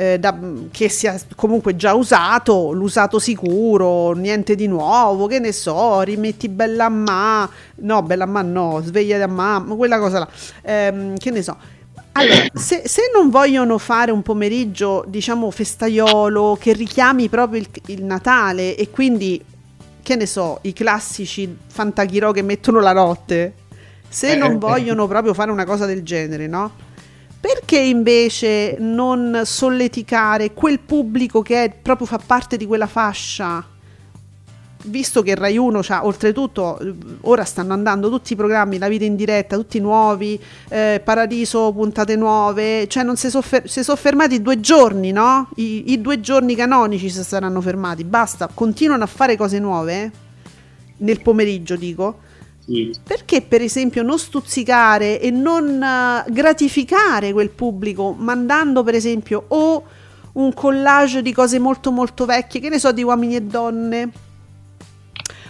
Eh, 0.00 0.16
da- 0.16 0.38
che 0.70 0.88
sia 0.88 1.20
comunque 1.34 1.74
già 1.74 1.92
usato, 1.92 2.70
l'usato 2.70 3.18
sicuro, 3.18 4.12
niente 4.12 4.54
di 4.54 4.68
nuovo, 4.68 5.26
che 5.26 5.40
ne 5.40 5.50
so, 5.50 6.02
rimetti 6.02 6.48
bella 6.48 6.88
ma, 6.88 7.50
no, 7.78 8.02
bella 8.04 8.24
ma 8.24 8.40
no, 8.42 8.80
sveglia 8.80 9.20
a 9.20 9.26
mamma, 9.26 9.74
quella 9.74 9.98
cosa 9.98 10.20
là, 10.20 10.28
Ehm, 10.62 11.16
che 11.16 11.32
ne 11.32 11.42
so. 11.42 11.56
Allora, 12.12 12.44
se, 12.54 12.82
se 12.86 13.10
non 13.12 13.28
vogliono 13.28 13.76
fare 13.78 14.12
un 14.12 14.22
pomeriggio, 14.22 15.04
diciamo, 15.08 15.50
festaiolo, 15.50 16.56
che 16.60 16.74
richiami 16.74 17.28
proprio 17.28 17.60
il, 17.60 17.68
il 17.86 18.04
Natale 18.04 18.76
e 18.76 18.90
quindi, 18.90 19.44
che 20.00 20.14
ne 20.14 20.26
so, 20.26 20.60
i 20.62 20.72
classici 20.72 21.56
fantachirò 21.66 22.30
che 22.30 22.42
mettono 22.42 22.78
la 22.78 22.92
notte, 22.92 23.52
se 24.08 24.30
Eh, 24.30 24.36
non 24.36 24.52
eh, 24.52 24.58
vogliono 24.58 25.08
proprio 25.08 25.34
fare 25.34 25.50
una 25.50 25.64
cosa 25.64 25.86
del 25.86 26.04
genere, 26.04 26.46
no? 26.46 26.86
Perché 27.40 27.78
invece 27.78 28.76
non 28.80 29.42
solleticare 29.44 30.52
quel 30.52 30.80
pubblico 30.80 31.40
che 31.40 31.64
è, 31.64 31.70
proprio 31.70 32.06
fa 32.06 32.18
parte 32.18 32.56
di 32.56 32.66
quella 32.66 32.88
fascia? 32.88 33.64
Visto 34.84 35.22
che 35.22 35.34
Rai 35.36 35.56
1 35.56 35.80
c'ha, 35.80 36.04
oltretutto, 36.04 36.78
eh, 36.80 36.94
ora 37.22 37.44
stanno 37.44 37.74
andando 37.74 38.10
tutti 38.10 38.32
i 38.32 38.36
programmi, 38.36 38.78
la 38.78 38.88
vita 38.88 39.04
in 39.04 39.14
diretta, 39.14 39.56
tutti 39.56 39.78
nuovi, 39.78 40.40
eh, 40.68 41.00
Paradiso, 41.04 41.72
puntate 41.72 42.16
nuove, 42.16 42.88
cioè 42.88 43.04
non 43.04 43.16
si 43.16 43.30
sono 43.30 43.96
fermati 43.96 44.42
due 44.42 44.58
giorni, 44.58 45.12
no? 45.12 45.48
I, 45.56 45.92
i 45.92 46.00
due 46.00 46.20
giorni 46.20 46.56
canonici 46.56 47.08
si 47.08 47.22
saranno 47.22 47.60
fermati, 47.60 48.02
basta, 48.02 48.48
continuano 48.52 49.04
a 49.04 49.08
fare 49.08 49.36
cose 49.36 49.60
nuove, 49.60 50.10
nel 50.98 51.20
pomeriggio 51.20 51.76
dico, 51.76 52.26
Perché 53.02 53.40
per 53.42 53.62
esempio 53.62 54.02
non 54.02 54.18
stuzzicare 54.18 55.20
e 55.20 55.30
non 55.30 55.82
eh, 55.82 56.24
gratificare 56.30 57.32
quel 57.32 57.50
pubblico 57.50 58.14
mandando 58.16 58.82
per 58.82 58.94
esempio 58.94 59.44
o 59.48 59.82
un 60.32 60.52
collage 60.52 61.22
di 61.22 61.32
cose 61.32 61.58
molto 61.58 61.90
molto 61.90 62.26
vecchie, 62.26 62.60
che 62.60 62.68
ne 62.68 62.78
so, 62.78 62.92
di 62.92 63.02
uomini 63.02 63.36
e 63.36 63.42
donne, 63.42 64.10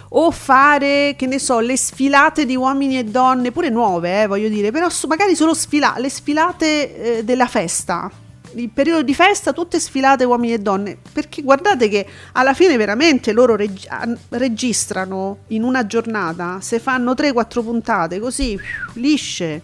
o 0.09 0.31
fare, 0.31 1.15
che 1.17 1.27
ne 1.27 1.39
so, 1.39 1.59
le 1.59 1.77
sfilate 1.77 2.45
di 2.45 2.55
uomini 2.55 2.97
e 2.97 3.03
donne, 3.03 3.51
pure 3.51 3.69
nuove, 3.69 4.23
eh, 4.23 4.27
voglio 4.27 4.49
dire, 4.49 4.71
però 4.71 4.87
magari 5.07 5.35
solo 5.35 5.53
sfila- 5.53 5.95
le 5.97 6.09
sfilate 6.09 7.17
eh, 7.17 7.23
della 7.23 7.47
festa. 7.47 8.09
Il 8.55 8.69
periodo 8.69 9.03
di 9.03 9.13
festa, 9.13 9.53
tutte 9.53 9.79
sfilate 9.79 10.23
uomini 10.23 10.53
e 10.53 10.59
donne, 10.59 10.97
perché 11.11 11.41
guardate 11.41 11.87
che 11.87 12.05
alla 12.33 12.53
fine 12.53 12.77
veramente 12.77 13.31
loro 13.31 13.55
reg- 13.55 13.85
an- 13.89 14.17
registrano 14.29 15.39
in 15.47 15.63
una 15.63 15.85
giornata, 15.85 16.59
se 16.61 16.79
fanno 16.79 17.13
3-4 17.13 17.63
puntate 17.63 18.19
così, 18.19 18.59
lisce, 18.93 19.61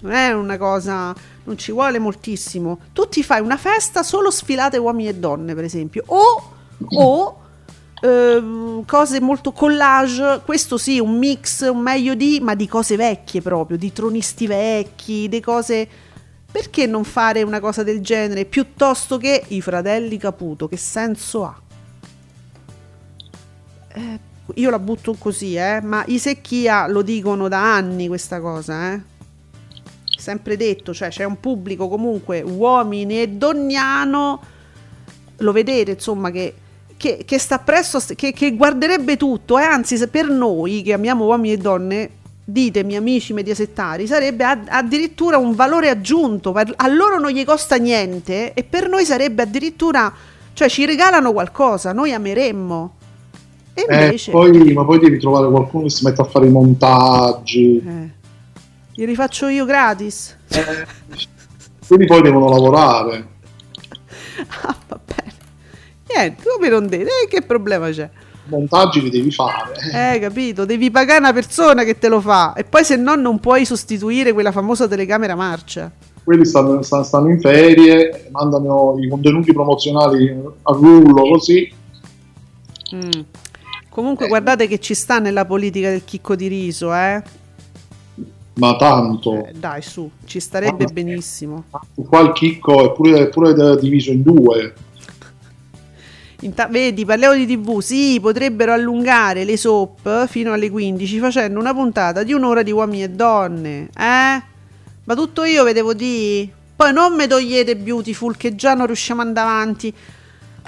non 0.00 0.12
è 0.12 0.32
una 0.32 0.56
cosa, 0.56 1.14
non 1.44 1.58
ci 1.58 1.72
vuole 1.72 1.98
moltissimo. 1.98 2.78
Tu 2.92 3.08
ti 3.08 3.22
fai 3.22 3.40
una 3.40 3.56
festa 3.56 4.02
solo 4.02 4.30
sfilate 4.30 4.78
uomini 4.78 5.08
e 5.08 5.14
donne, 5.14 5.54
per 5.54 5.64
esempio, 5.64 6.02
o, 6.06 6.52
o 6.88 7.40
ehm, 8.00 8.84
cose 8.84 9.20
molto 9.20 9.52
collage, 9.52 10.42
questo 10.44 10.76
sì, 10.78 10.98
un 10.98 11.16
mix, 11.18 11.68
un 11.68 11.80
meglio 11.80 12.14
di, 12.14 12.38
ma 12.40 12.54
di 12.54 12.68
cose 12.68 12.96
vecchie 12.96 13.42
proprio, 13.42 13.76
di 13.76 13.92
tronisti 13.92 14.46
vecchi, 14.46 15.28
di 15.28 15.40
cose... 15.40 15.88
Perché 16.56 16.86
non 16.86 17.04
fare 17.04 17.42
una 17.42 17.60
cosa 17.60 17.82
del 17.82 18.00
genere 18.00 18.46
piuttosto 18.46 19.18
che 19.18 19.44
i 19.48 19.60
fratelli 19.60 20.16
Caputo? 20.16 20.66
Che 20.68 20.78
senso 20.78 21.44
ha? 21.44 21.60
Eh, 23.92 24.18
io 24.54 24.70
la 24.70 24.78
butto 24.78 25.16
così, 25.18 25.54
eh, 25.56 25.82
ma 25.82 26.02
i 26.06 26.18
Secchia 26.18 26.86
lo 26.86 27.02
dicono 27.02 27.48
da 27.48 27.74
anni 27.74 28.08
questa 28.08 28.40
cosa, 28.40 28.94
eh. 28.94 29.00
Sempre 30.16 30.56
detto, 30.56 30.94
cioè 30.94 31.10
c'è 31.10 31.24
un 31.24 31.38
pubblico 31.40 31.88
comunque 31.88 32.40
uomini 32.40 33.20
e 33.20 33.28
donniano, 33.28 34.40
lo 35.36 35.52
vedete 35.52 35.90
insomma 35.90 36.30
che, 36.30 36.54
che, 36.96 37.24
che 37.26 37.38
sta 37.38 37.58
presso, 37.58 38.00
che, 38.14 38.32
che 38.32 38.56
guarderebbe 38.56 39.18
tutto, 39.18 39.58
e 39.58 39.62
anzi 39.62 40.08
per 40.08 40.30
noi 40.30 40.80
che 40.80 40.94
amiamo 40.94 41.26
uomini 41.26 41.52
e 41.52 41.58
donne, 41.58 42.10
ditemi 42.48 42.94
amici 42.94 43.32
mediasettari, 43.32 44.06
sarebbe 44.06 44.44
ad- 44.44 44.68
addirittura 44.70 45.36
un 45.36 45.54
valore 45.56 45.88
aggiunto, 45.88 46.52
a 46.52 46.86
loro 46.86 47.18
non 47.18 47.32
gli 47.32 47.44
costa 47.44 47.74
niente 47.74 48.54
e 48.54 48.62
per 48.62 48.88
noi 48.88 49.04
sarebbe 49.04 49.42
addirittura, 49.42 50.12
cioè 50.52 50.68
ci 50.68 50.86
regalano 50.86 51.32
qualcosa, 51.32 51.92
noi 51.92 52.12
ameremmo. 52.12 52.94
E 53.74 53.84
Eh, 53.88 54.04
invece... 54.04 54.30
poi, 54.30 54.72
ma 54.72 54.84
poi 54.84 55.00
devi 55.00 55.18
trovare 55.18 55.50
qualcuno 55.50 55.82
che 55.84 55.90
si 55.90 56.04
mette 56.04 56.20
a 56.22 56.24
fare 56.24 56.46
i 56.46 56.50
montaggi. 56.50 57.82
Eh, 57.84 58.10
li 58.94 59.04
rifaccio 59.04 59.48
io 59.48 59.64
gratis. 59.64 60.36
Eh, 60.48 60.86
quelli 61.86 62.06
poi 62.06 62.22
devono 62.22 62.48
lavorare. 62.48 63.34
Ah, 64.62 64.76
va 64.88 65.00
bene. 65.02 65.32
Niente, 66.08 66.42
come 66.46 66.68
non 66.68 66.86
dite, 66.86 67.04
eh, 67.04 67.26
che 67.28 67.40
problema 67.42 67.88
c'è? 67.90 68.08
Montaggi 68.48 69.00
li 69.02 69.10
devi 69.10 69.30
fare. 69.30 69.74
Eh, 70.14 70.18
capito, 70.20 70.64
devi 70.64 70.90
pagare 70.90 71.18
una 71.18 71.32
persona 71.32 71.82
che 71.84 71.98
te 71.98 72.08
lo 72.08 72.20
fa 72.20 72.52
e 72.54 72.64
poi 72.64 72.84
se 72.84 72.96
no 72.96 73.14
non 73.16 73.40
puoi 73.40 73.64
sostituire 73.64 74.32
quella 74.32 74.52
famosa 74.52 74.86
telecamera 74.86 75.34
marcia. 75.34 75.90
Quelli 76.22 76.44
stanno, 76.44 76.82
stanno- 76.82 77.28
in 77.30 77.40
ferie, 77.40 78.28
mandano 78.32 78.96
i 78.98 79.08
contenuti 79.08 79.52
promozionali 79.52 80.28
a 80.62 80.72
rullo 80.72 81.22
così. 81.30 81.72
Mm. 82.94 83.10
Comunque 83.88 84.28
guardate 84.28 84.66
che 84.66 84.78
ci 84.78 84.94
sta 84.94 85.18
nella 85.18 85.44
politica 85.44 85.88
del 85.88 86.04
chicco 86.04 86.36
di 86.36 86.48
riso, 86.48 86.92
eh? 86.94 87.22
Ma 88.54 88.76
tanto, 88.76 89.46
Eh, 89.46 89.52
Dai, 89.54 89.82
su, 89.82 90.10
ci 90.24 90.40
starebbe 90.40 90.84
mia. 90.84 90.92
benissimo. 90.92 91.64
qua 92.08 92.20
il 92.20 92.32
chicco 92.32 92.84
è 92.84 92.92
pure, 92.92 93.20
è 93.20 93.28
pure 93.28 93.76
diviso 93.78 94.10
in 94.12 94.22
due. 94.22 94.74
Inta- 96.40 96.66
vedi, 96.66 97.04
parliamo 97.06 97.34
di 97.34 97.46
TV, 97.46 97.80
sì, 97.80 98.18
potrebbero 98.20 98.72
allungare 98.72 99.44
le 99.44 99.56
soap 99.56 100.26
fino 100.26 100.52
alle 100.52 100.70
15 100.70 101.18
facendo 101.18 101.58
una 101.58 101.72
puntata 101.72 102.22
di 102.22 102.34
un'ora 102.34 102.62
di 102.62 102.72
uomini 102.72 103.04
e 103.04 103.08
donne, 103.08 103.88
eh? 103.96 104.42
Ma 105.04 105.14
tutto 105.14 105.44
io 105.44 105.64
vedevo 105.64 105.94
di... 105.94 106.50
Poi 106.76 106.92
non 106.92 107.14
mi 107.14 107.26
togliete 107.26 107.74
Beautiful 107.76 108.36
che 108.36 108.54
già 108.54 108.74
non 108.74 108.84
riusciamo 108.86 109.22
ad 109.22 109.28
andare 109.28 109.48
avanti. 109.48 109.94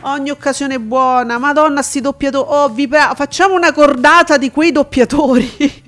Ogni 0.03 0.31
occasione 0.31 0.79
buona, 0.79 1.37
madonna 1.39 1.83
sti 1.83 2.01
doppiatori. 2.01 2.47
Oh, 2.49 2.69
vi 2.71 2.89
prego, 2.89 3.15
facciamo 3.15 3.55
una 3.55 3.73
cordata 3.73 4.39
di 4.39 4.51
quei 4.51 4.73
doppiatori. 4.73 5.51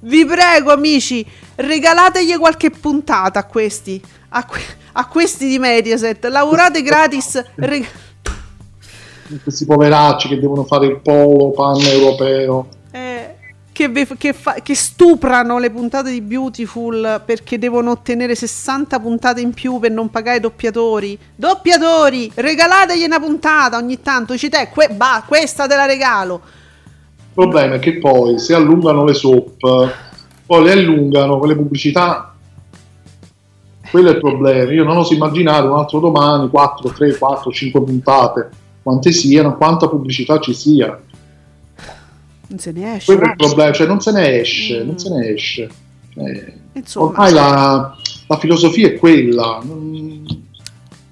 vi 0.00 0.24
prego 0.24 0.72
amici, 0.72 1.24
regalategli 1.54 2.36
qualche 2.38 2.70
puntata 2.70 3.40
a 3.40 3.44
questi, 3.44 4.02
a, 4.30 4.44
que- 4.46 4.76
a 4.92 5.06
questi 5.06 5.46
di 5.46 5.58
Mediaset. 5.60 6.24
Lavorate 6.26 6.82
gratis. 6.82 7.40
reg- 7.54 7.86
Questi 9.42 9.64
poveracci 9.64 10.28
che 10.28 10.38
devono 10.38 10.64
fare 10.64 10.86
il 10.86 11.00
polo 11.00 11.50
pan 11.50 11.80
europeo. 11.80 12.66
Eh, 12.90 13.34
che, 13.72 13.90
che 14.18 14.32
fa- 14.32 14.56
che 14.62 14.74
stuprano 14.74 15.58
le 15.58 15.70
puntate 15.70 16.10
di 16.10 16.20
Beautiful 16.20 17.22
perché 17.24 17.58
devono 17.58 17.90
ottenere 17.92 18.34
60 18.34 19.00
puntate 19.00 19.40
in 19.40 19.52
più 19.52 19.78
per 19.78 19.90
non 19.90 20.10
pagare 20.10 20.36
i 20.36 20.40
doppiatori. 20.40 21.18
Doppiatori, 21.34 22.30
regalategli 22.34 23.04
una 23.04 23.18
puntata 23.18 23.78
ogni 23.78 24.00
tanto. 24.00 24.32
Dici 24.32 24.48
te, 24.48 24.68
que- 24.72 24.90
bah, 24.90 25.24
questa 25.26 25.66
te 25.66 25.74
la 25.74 25.86
regalo. 25.86 26.40
Il 27.16 27.32
problema 27.34 27.76
è 27.76 27.78
che 27.78 27.98
poi 27.98 28.38
se 28.38 28.54
allungano 28.54 29.04
le 29.04 29.14
soap, 29.14 29.94
poi 30.44 30.64
le 30.64 30.72
allungano 30.72 31.38
con 31.38 31.48
le 31.48 31.56
pubblicità. 31.56 32.34
Quello 33.90 34.08
è 34.08 34.12
il 34.12 34.20
problema. 34.20 34.70
Io 34.70 34.84
non 34.84 34.98
oso 34.98 35.14
immaginare 35.14 35.66
un 35.66 35.78
altro 35.78 35.98
domani 35.98 36.48
4, 36.48 36.90
3, 36.90 37.16
4, 37.16 37.50
5 37.50 37.82
puntate. 37.82 38.50
Quante 38.82 39.12
siano, 39.12 39.56
quanta 39.56 39.88
pubblicità 39.88 40.38
ci 40.40 40.54
sia. 40.54 41.00
Non 42.48 42.58
se 42.58 42.72
ne 42.72 42.96
esce. 42.96 43.12
Quello 43.14 43.28
è 43.28 43.30
il 43.30 43.36
problema, 43.36 43.72
cioè 43.72 43.86
non 43.86 44.00
se 44.00 44.12
ne 44.12 44.40
esce, 44.40 44.82
non 44.82 44.98
se 44.98 45.08
ne 45.08 45.28
esce. 45.28 45.70
Eh, 46.16 46.52
Insomma, 46.74 47.06
ormai 47.10 47.32
la, 47.32 47.96
la 48.26 48.36
filosofia 48.38 48.88
è 48.88 48.98
quella. 48.98 49.60
non- 49.64 50.40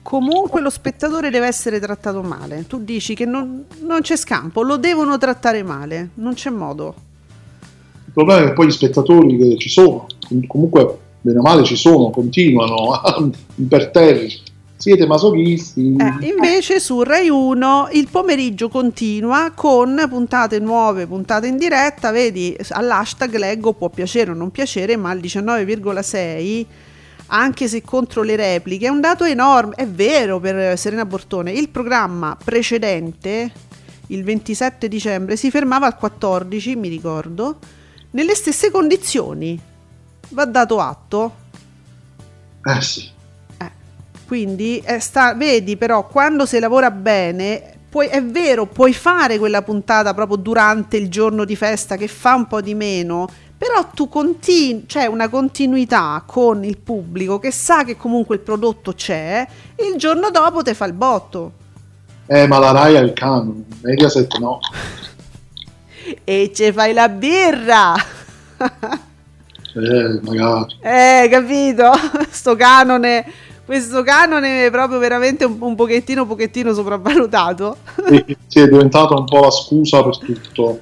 comunque 0.02 0.60
lo 0.60 0.70
spettatore 0.70 1.30
deve 1.30 1.46
essere 1.46 1.78
trattato 1.78 2.20
male. 2.22 2.66
Tu 2.66 2.82
dici 2.82 3.14
che 3.14 3.24
non, 3.24 3.64
non 3.82 4.00
c'è 4.00 4.16
scampo, 4.16 4.62
lo 4.62 4.76
devono 4.76 5.16
trattare 5.16 5.62
male, 5.62 6.10
non 6.14 6.34
c'è 6.34 6.50
modo. 6.50 6.94
Il 8.06 8.12
problema 8.12 8.42
è 8.42 8.46
che 8.48 8.52
poi 8.54 8.66
gli 8.66 8.72
spettatori 8.72 9.36
che 9.38 9.56
ci 9.56 9.68
sono, 9.68 10.06
com- 10.26 10.46
comunque 10.46 10.98
bene 11.20 11.38
o 11.38 11.42
male 11.42 11.62
ci 11.62 11.76
sono, 11.76 12.10
continuano 12.10 13.00
imperterriti. 13.54 14.48
Siete 14.81 15.07
masochisti. 15.07 15.95
Eh, 15.99 16.26
invece 16.26 16.81
su 16.81 17.03
Rai 17.03 17.28
1 17.28 17.91
il 17.93 18.09
pomeriggio 18.11 18.70
continua 18.70 19.53
con 19.55 20.07
puntate 20.09 20.59
nuove, 20.59 21.07
puntate 21.07 21.49
in 21.49 21.59
diretta, 21.59 22.11
vedi 22.11 22.57
all'hashtag 22.70 23.37
leggo 23.37 23.74
può 23.74 23.91
piacere 23.91 24.31
o 24.31 24.35
non 24.35 24.51
piacere, 24.51 24.97
ma 24.97 25.12
il 25.12 25.20
19,6 25.20 26.66
anche 27.26 27.68
se 27.68 27.83
contro 27.83 28.22
le 28.22 28.37
repliche 28.37 28.87
è 28.87 28.89
un 28.89 29.03
dato 29.03 29.24
enorme, 29.24 29.74
è 29.74 29.87
vero 29.87 30.41
per 30.41 30.78
Serena 30.78 31.05
Bortone, 31.05 31.53
il 31.53 31.68
programma 31.68 32.35
precedente, 32.43 33.53
il 34.07 34.24
27 34.24 34.89
dicembre, 34.89 35.37
si 35.37 35.51
fermava 35.51 35.85
al 35.85 35.97
14, 35.99 36.74
mi 36.76 36.89
ricordo, 36.89 37.59
nelle 38.12 38.35
stesse 38.35 38.70
condizioni, 38.70 39.61
va 40.31 40.47
dato 40.47 40.81
atto, 40.81 41.35
Eh 42.62 42.81
sì. 42.81 43.18
Quindi 44.31 44.78
eh, 44.87 45.01
sta- 45.01 45.35
vedi 45.35 45.76
però 45.76 46.07
quando 46.07 46.47
si 46.47 46.61
lavora 46.61 46.93
bene, 46.93 47.78
puoi- 47.89 48.07
è 48.07 48.22
vero, 48.22 48.64
puoi 48.66 48.93
fare 48.93 49.41
quella 49.41 49.62
puntata 49.62 50.14
proprio 50.14 50.37
durante 50.37 50.97
il 50.97 51.09
giorno 51.09 51.45
di 51.45 51.57
festa 51.57 51.97
che 51.97 52.07
fa 52.07 52.37
un 52.37 52.47
po' 52.47 52.61
di 52.61 52.76
meno, 52.76 53.28
però 53.59 53.89
tu 53.93 54.09
continui, 54.09 54.85
c'è 54.87 55.07
una 55.07 55.28
continuità 55.28 56.22
con 56.24 56.62
il 56.62 56.78
pubblico 56.78 57.41
che 57.41 57.51
sa 57.51 57.83
che 57.83 57.97
comunque 57.97 58.37
il 58.37 58.43
prodotto 58.43 58.93
c'è, 58.93 59.45
il 59.78 59.99
giorno 59.99 60.31
dopo 60.31 60.62
te 60.62 60.74
fa 60.74 60.85
il 60.85 60.93
botto. 60.93 61.53
Eh, 62.26 62.47
ma 62.47 62.61
la 62.61 62.70
Rai 62.70 62.97
ha 62.99 63.01
il 63.01 63.12
canone, 63.12 63.64
Mediaset 63.83 64.33
no. 64.39 64.61
E 66.22 66.53
ci 66.55 66.70
fai 66.70 66.93
la 66.93 67.09
birra! 67.09 67.95
Eh, 69.74 70.20
magari. 70.22 70.76
Eh, 70.83 71.28
capito? 71.28 71.91
Sto 72.31 72.55
canone, 72.55 73.24
questo 73.70 74.02
canone 74.02 74.66
è 74.66 74.70
proprio 74.72 74.98
veramente 74.98 75.44
un, 75.44 75.56
un 75.60 75.76
pochettino, 75.76 76.26
pochettino 76.26 76.74
sopravvalutato. 76.74 77.76
Sì, 78.08 78.36
sì, 78.48 78.58
è 78.58 78.66
diventata 78.66 79.14
un 79.14 79.24
po' 79.24 79.38
la 79.38 79.50
scusa 79.52 80.02
per 80.02 80.18
tutto. 80.18 80.80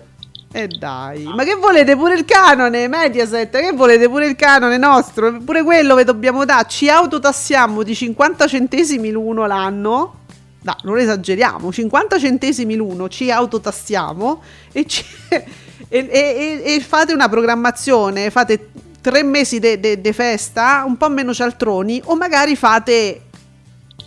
E 0.51 0.69
dai, 0.69 1.25
ma 1.25 1.45
che 1.45 1.57
volete 1.57 1.95
pure 1.97 2.15
il 2.15 2.25
canone 2.25 2.89
Mediaset? 2.89 3.51
Che 3.51 3.73
volete 3.75 4.09
pure 4.09 4.27
il 4.27 4.37
canone 4.37 4.79
nostro? 4.79 5.37
Pure 5.45 5.63
quello 5.65 5.97
ve 5.97 6.05
dobbiamo 6.05 6.47
dare. 6.47 6.67
Ci 6.67 6.89
autotassiamo 6.89 7.83
di 7.83 7.95
50 7.95 8.47
centesimi 8.47 9.11
l'uno 9.11 9.47
l'anno. 9.47 10.21
No, 10.63 10.77
non 10.85 10.97
esageriamo, 10.97 11.71
50 11.71 12.19
centesimi 12.19 12.75
l'uno 12.75 13.11
ci 13.11 13.31
autotassiamo 13.31 14.43
e, 14.73 14.87
ci- 14.87 15.05
e- 15.29 16.09
e- 16.11 16.63
e 16.65 16.81
fate 16.81 17.13
una 17.13 17.29
programmazione, 17.29 18.31
fate 18.31 18.71
tre 19.09 19.23
mesi 19.23 19.59
di 19.59 20.13
festa, 20.13 20.85
un 20.87 20.99
po' 20.99 21.09
meno 21.09 21.33
cialtroni 21.33 22.03
o 22.05 22.15
magari 22.15 22.55
fate 22.57 23.23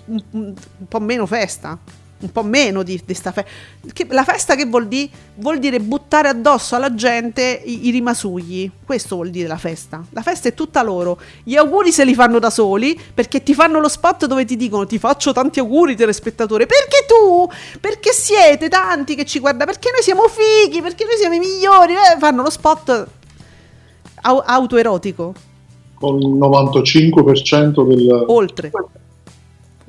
un, 0.06 0.22
un- 0.32 0.54
po' 0.88 1.00
meno 1.00 1.26
festa, 1.26 1.76
un 2.20 2.32
po' 2.32 2.44
meno 2.44 2.84
di, 2.84 3.02
di 3.04 3.14
sta 3.16 3.32
festa. 3.32 3.50
La 4.10 4.24
festa 4.24 4.54
che 4.54 4.66
vuol 4.66 4.88
dire? 4.88 5.10
Vuol 5.38 5.58
dire 5.58 5.80
buttare 5.80 6.28
addosso 6.28 6.76
alla 6.76 6.94
gente 6.94 7.42
i, 7.66 7.88
i 7.88 7.90
rimasugli. 7.90 8.70
Questo 8.86 9.16
vuol 9.16 9.32
dire 9.32 9.48
la 9.48 9.58
festa. 9.58 10.04
La 10.12 10.22
festa 10.22 10.50
è 10.50 10.54
tutta 10.54 10.84
loro. 10.84 11.20
Gli 11.44 11.56
auguri 11.56 11.92
se 11.92 12.06
li 12.06 12.14
fanno 12.14 12.38
da 12.38 12.52
soli 12.52 13.00
perché 13.12 13.42
ti 13.42 13.56
fanno 13.56 13.80
lo 13.80 13.90
spot 13.90 14.28
dove 14.28 14.46
ti 14.46 14.56
dicono 14.56 14.86
ti 14.86 15.00
faccio 15.00 15.34
tanti 15.34 15.58
auguri 15.58 15.96
telespettatore. 15.96 16.68
Perché 16.68 17.08
tu? 17.08 17.50
Perché 17.80 18.12
siete 18.14 18.70
tanti 18.70 19.16
che 19.16 19.26
ci 19.26 19.40
guarda? 19.40 19.66
Perché 19.66 19.90
noi 19.92 20.04
siamo 20.04 20.28
fighi? 20.28 20.80
Perché 20.80 21.06
noi 21.06 21.18
siamo 21.18 21.34
i 21.34 21.40
migliori? 21.40 21.94
Eh, 21.94 22.20
fanno 22.20 22.44
lo 22.44 22.52
spot 22.52 23.08
au- 24.22 24.44
autoerotico. 24.46 25.34
Con 25.96 26.20
il 26.20 26.28
95% 26.36 27.88
del... 27.88 28.24
Oltre. 28.28 28.72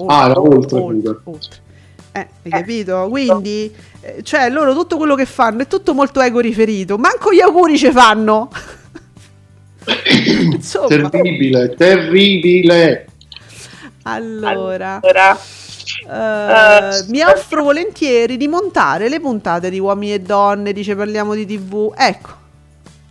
Ah, 0.07 0.29
era 0.29 0.41
oltre 0.41 0.79
pure. 0.81 1.21
oltre. 1.25 1.61
Eh, 2.13 2.27
hai 2.43 2.51
capito? 2.51 3.07
Quindi, 3.09 3.73
eh, 4.03 4.23
cioè, 4.23 4.51
loro 4.51 4.75
tutto 4.75 4.97
quello 4.99 5.15
che 5.15 5.25
fanno 5.25 5.63
è 5.63 5.67
tutto 5.67 5.95
molto 5.95 6.21
ego 6.21 6.41
riferito. 6.41 6.99
Manco 6.99 7.33
gli 7.33 7.41
auguri 7.41 7.79
ci 7.79 7.91
fanno. 7.91 8.51
Insomma, 10.53 11.09
Terribile, 11.09 11.75
terribile. 11.75 13.07
allora, 14.03 15.01
Allora, 15.03 15.37
eh, 16.11 17.05
mi 17.09 17.23
offro 17.23 17.63
volentieri 17.65 18.37
di 18.37 18.47
montare 18.49 19.09
le 19.09 19.19
puntate 19.21 19.71
di 19.71 19.79
Uomini 19.81 20.13
e 20.15 20.21
Donne, 20.21 20.73
dice 20.73 20.95
parliamo 20.95 21.35
di 21.35 21.47
TV. 21.47 21.93
Ecco, 21.97 22.29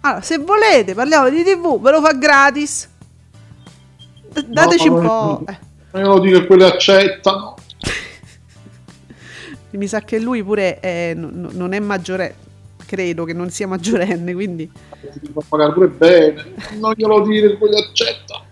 allora, 0.02 0.22
se 0.22 0.38
volete, 0.40 0.94
parliamo 0.94 1.30
di 1.30 1.44
TV, 1.44 1.80
ve 1.80 1.92
lo 1.92 2.02
fa 2.02 2.14
gratis. 2.14 2.90
D- 4.34 4.46
dateci 4.48 4.88
No, 4.88 4.96
un 4.96 5.02
po'. 5.06 5.44
no. 5.46 5.52
eh. 5.52 5.58
Ma 5.92 6.00
io 6.00 6.08
lo 6.08 6.20
dico 6.20 6.40
che 6.40 6.46
quelle 6.48 6.66
accettano. 6.66 7.56
Mi 9.72 9.88
sa 9.88 10.02
che 10.02 10.20
lui 10.20 10.44
pure 10.44 10.80
è- 10.80 11.14
n- 11.16 11.50
non 11.52 11.74
è 11.74 11.80
maggiore, 11.80 12.36
credo 12.86 13.24
che 13.24 13.34
non 13.34 13.50
sia 13.50 13.68
maggiorenne, 13.68 14.34
quindi... 14.34 14.70
Ti 15.22 15.32
fa 15.34 15.42
pagare 15.48 15.74
pure 15.74 15.88
bene. 15.88 16.46
Non 16.80 16.94
glielo 16.96 17.22
dire 17.22 17.50
che 17.50 17.58
quelli 17.58 17.78
accetta. 17.78 18.44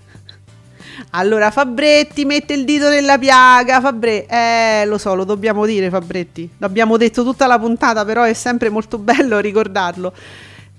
Allora, 1.12 1.50
Fabretti 1.52 2.26
mette 2.26 2.54
il 2.54 2.66
dito 2.66 2.90
nella 2.90 3.18
piaga. 3.18 3.80
Fabre- 3.82 4.26
eh, 4.28 4.86
lo 4.86 4.98
so, 4.98 5.16
lo 5.16 5.24
dobbiamo 5.24 5.66
dire, 5.66 5.90
Fabretti. 5.90 6.50
L'abbiamo 6.58 6.98
detto 6.98 7.24
tutta 7.24 7.48
la 7.48 7.58
puntata, 7.58 8.04
però 8.06 8.24
è 8.24 8.34
sempre 8.34 8.70
molto 8.70 8.98
bello 8.98 9.40
ricordarlo. 9.40 10.14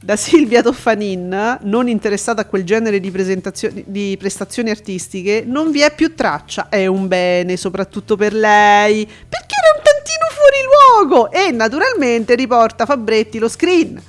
Da 0.03 0.16
Silvia 0.16 0.62
Toffanin, 0.62 1.59
non 1.61 1.86
interessata 1.86 2.40
a 2.40 2.44
quel 2.46 2.64
genere 2.64 3.01
di, 3.01 3.11
presentazioni- 3.11 3.84
di 3.86 4.16
prestazioni 4.18 4.70
artistiche, 4.70 5.44
non 5.46 5.70
vi 5.70 5.80
è 5.80 5.94
più 5.94 6.14
traccia. 6.14 6.70
È 6.70 6.86
un 6.86 7.07
bene, 7.07 7.59
soprattutto 7.59 8.16
per 8.16 8.32
lei, 8.32 9.05
perché 9.05 9.55
era 9.61 9.76
un 9.76 9.82
tantino 9.82 10.26
fuori 10.30 11.05
luogo. 11.05 11.30
E 11.30 11.51
naturalmente 11.51 12.34
riporta 12.34 12.86
Fabretti 12.86 13.38
lo 13.38 13.48
screen. 13.48 14.03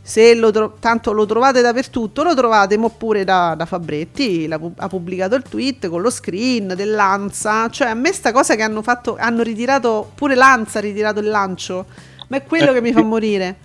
Se 0.00 0.34
lo 0.34 0.50
tro- 0.50 0.76
tanto 0.80 1.12
lo 1.12 1.26
trovate 1.26 1.60
dappertutto, 1.60 2.22
lo 2.22 2.34
trovate 2.34 2.78
mo 2.78 2.88
pure 2.88 3.24
da, 3.24 3.54
da 3.54 3.66
Fabretti. 3.66 4.48
pu- 4.48 4.72
ha 4.76 4.88
pubblicato 4.88 5.34
il 5.34 5.42
tweet 5.42 5.88
con 5.88 6.00
lo 6.00 6.08
screen 6.08 6.72
dell'Anza. 6.74 7.68
Cioè, 7.68 7.88
a 7.88 7.94
me 7.94 8.14
sta 8.14 8.32
cosa 8.32 8.54
che 8.54 8.62
hanno 8.62 8.80
fatto, 8.80 9.16
hanno 9.18 9.42
ritirato, 9.42 10.10
pure 10.14 10.34
l'Anza 10.34 10.78
ha 10.78 10.82
ritirato 10.82 11.20
il 11.20 11.28
lancio. 11.28 11.84
Ma 12.28 12.38
è 12.38 12.44
quello 12.44 12.72
che 12.72 12.80
mi 12.80 12.92
fa 12.94 13.02
morire. 13.02 13.63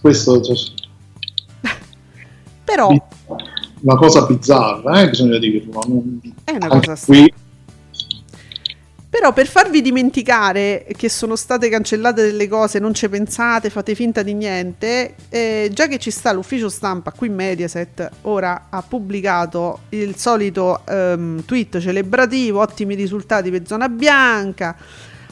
Questo 0.00 0.40
cioè, 0.40 0.56
Però 2.64 2.90
una 3.80 3.96
cosa 3.96 4.24
bizzarra, 4.26 5.02
eh, 5.02 5.10
bisogna 5.10 5.38
dirlo. 5.38 5.80
Non- 5.86 6.20
è 6.44 6.52
una 6.52 6.66
Anche 6.66 6.88
cosa 6.88 7.04
qui 7.04 7.32
Però 9.08 9.32
per 9.32 9.46
farvi 9.46 9.80
dimenticare 9.80 10.86
che 10.96 11.08
sono 11.08 11.36
state 11.36 11.68
cancellate 11.68 12.22
delle 12.22 12.48
cose, 12.48 12.78
non 12.78 12.92
ci 12.92 13.08
pensate, 13.08 13.70
fate 13.70 13.94
finta 13.94 14.22
di 14.22 14.34
niente, 14.34 15.14
eh, 15.28 15.70
già 15.72 15.86
che 15.86 15.98
ci 15.98 16.10
sta 16.10 16.32
l'ufficio 16.32 16.68
stampa 16.68 17.12
qui 17.12 17.28
Mediaset, 17.28 18.10
ora 18.22 18.66
ha 18.68 18.82
pubblicato 18.82 19.80
il 19.90 20.16
solito 20.16 20.82
ehm, 20.86 21.44
tweet 21.44 21.78
celebrativo, 21.78 22.60
ottimi 22.60 22.94
risultati 22.94 23.50
per 23.50 23.66
Zona 23.66 23.88
Bianca, 23.88 24.76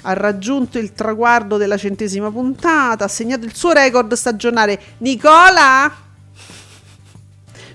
ha 0.07 0.13
raggiunto 0.13 0.79
il 0.79 0.93
traguardo 0.93 1.57
della 1.57 1.77
centesima 1.77 2.31
puntata, 2.31 3.05
ha 3.05 3.09
segnato 3.09 3.45
il 3.45 3.55
suo 3.55 3.73
record 3.73 4.13
stagionale. 4.15 4.81
Nicola! 4.99 6.03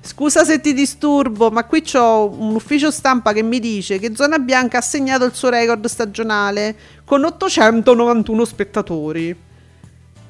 Scusa 0.02 0.44
se 0.44 0.60
ti 0.60 0.74
disturbo, 0.74 1.50
ma 1.50 1.66
qui 1.66 1.82
c'ho 1.82 2.28
un 2.28 2.56
ufficio 2.56 2.92
stampa 2.92 3.34
che 3.34 3.44
mi 3.44 3.60
dice 3.60 4.00
che 4.00 4.16
Zona 4.16 4.40
Bianca 4.40 4.80
ha 4.80 4.82
segnato 4.82 5.26
il 5.26 5.34
suo 5.34 5.50
record 5.50 5.86
stagionale 5.88 6.76
con 7.04 7.24
891 7.24 8.46
spettatori. 8.46 9.36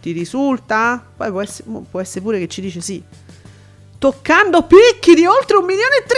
Ti 0.01 0.11
risulta? 0.11 1.03
Poi 1.15 1.29
può 1.29 1.41
essere, 1.41 1.69
può 1.89 1.99
essere 1.99 2.21
pure 2.21 2.39
che 2.39 2.47
ci 2.47 2.61
dice 2.61 2.81
sì. 2.81 3.03
Toccando 3.97 4.63
picchi 4.63 5.13
di 5.13 5.25
oltre 5.25 5.57
un 5.57 5.65
milione 5.65 5.97
e 5.97 6.03
tre! 6.07 6.17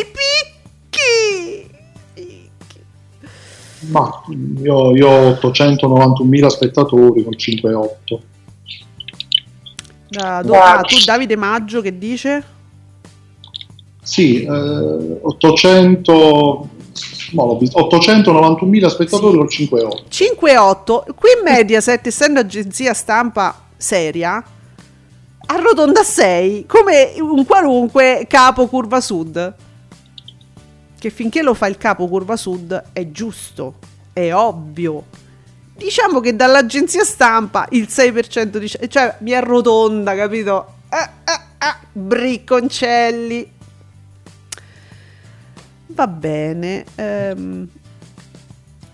I 0.00 0.06
picchi! 0.06 0.48
Ma 3.86 4.22
io, 4.60 4.94
io 4.96 5.08
ho 5.08 5.30
891.000 5.40 6.46
spettatori 6.48 7.22
con 7.22 7.34
5,8. 7.36 8.20
Da- 10.08 10.42
do- 10.42 10.54
ah, 10.54 10.80
tu 10.80 10.96
Davide 11.04 11.36
Maggio 11.36 11.80
che 11.80 11.96
dice? 11.96 12.44
Sì, 14.02 14.42
eh, 14.42 15.18
800, 15.20 16.68
no, 17.32 17.46
l'ho 17.46 17.58
visto, 17.58 17.78
891.000 17.78 18.88
spettatori 18.88 19.36
con 19.36 19.46
5,8. 19.46 20.04
5-8. 20.08 21.04
Qui 21.14 21.28
Mediaset, 21.44 22.06
essendo 22.06 22.40
agenzia 22.40 22.94
stampa 22.94 23.66
seria, 23.76 24.42
arrotonda 25.46 26.00
a 26.00 26.04
6 26.04 26.64
come 26.66 27.12
un 27.20 27.44
qualunque 27.44 28.24
capo 28.28 28.66
curva 28.66 29.00
sud. 29.00 29.54
Che 30.98 31.10
finché 31.10 31.42
lo 31.42 31.54
fa 31.54 31.66
il 31.68 31.76
capo 31.78 32.08
curva 32.08 32.36
sud 32.36 32.84
è 32.92 33.10
giusto, 33.10 33.74
è 34.12 34.32
ovvio. 34.34 35.04
Diciamo 35.76 36.18
che 36.18 36.34
dall'agenzia 36.34 37.04
stampa 37.04 37.66
il 37.70 37.86
6% 37.88 38.56
dice, 38.58 38.88
cioè 38.88 39.16
mi 39.20 39.32
arrotonda, 39.32 40.16
capito? 40.16 40.74
Ah, 40.88 41.10
ah, 41.24 41.44
ah, 41.58 41.78
bricconcelli. 41.92 43.52
Va 45.86 46.06
bene. 46.08 46.84
ehm, 46.96 47.68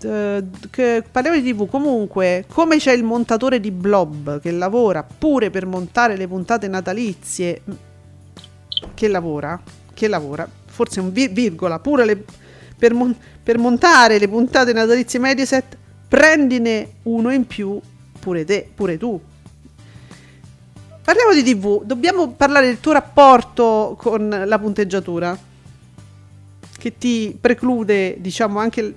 eh, 0.02 0.44
che- 0.70 1.04
parliamo 1.10 1.40
di 1.40 1.52
TV. 1.52 1.66
Comunque, 1.68 2.44
come 2.52 2.76
c'è 2.76 2.92
il 2.92 3.02
montatore 3.04 3.60
di 3.60 3.70
Blob 3.70 4.40
che 4.40 4.50
lavora 4.50 5.02
pure 5.02 5.48
per 5.50 5.64
montare 5.66 6.16
le 6.16 6.28
puntate 6.28 6.68
natalizie. 6.68 7.62
Che 8.92 9.08
lavora? 9.08 9.58
Che 9.94 10.08
lavora? 10.08 10.46
Forse 10.74 10.98
un 11.00 11.12
vi- 11.12 11.28
virgola. 11.28 11.78
Pure 11.78 12.04
le- 12.04 12.24
per, 12.76 12.92
mon- 12.92 13.16
per 13.42 13.58
montare 13.58 14.18
le 14.18 14.28
puntate 14.28 14.72
natalizie 14.72 15.20
Mediaset, 15.20 15.76
prendine 16.08 16.94
uno 17.04 17.30
in 17.32 17.46
più 17.46 17.80
pure 18.18 18.44
te, 18.44 18.68
pure 18.74 18.98
tu. 18.98 19.20
Parliamo 21.04 21.32
di 21.32 21.42
TV. 21.44 21.84
Dobbiamo 21.84 22.30
parlare 22.32 22.66
del 22.66 22.80
tuo 22.80 22.92
rapporto 22.92 23.94
con 23.98 24.28
la 24.46 24.58
punteggiatura 24.58 25.38
che 26.78 26.98
ti 26.98 27.36
preclude, 27.40 28.16
diciamo, 28.20 28.58
anche 28.58 28.94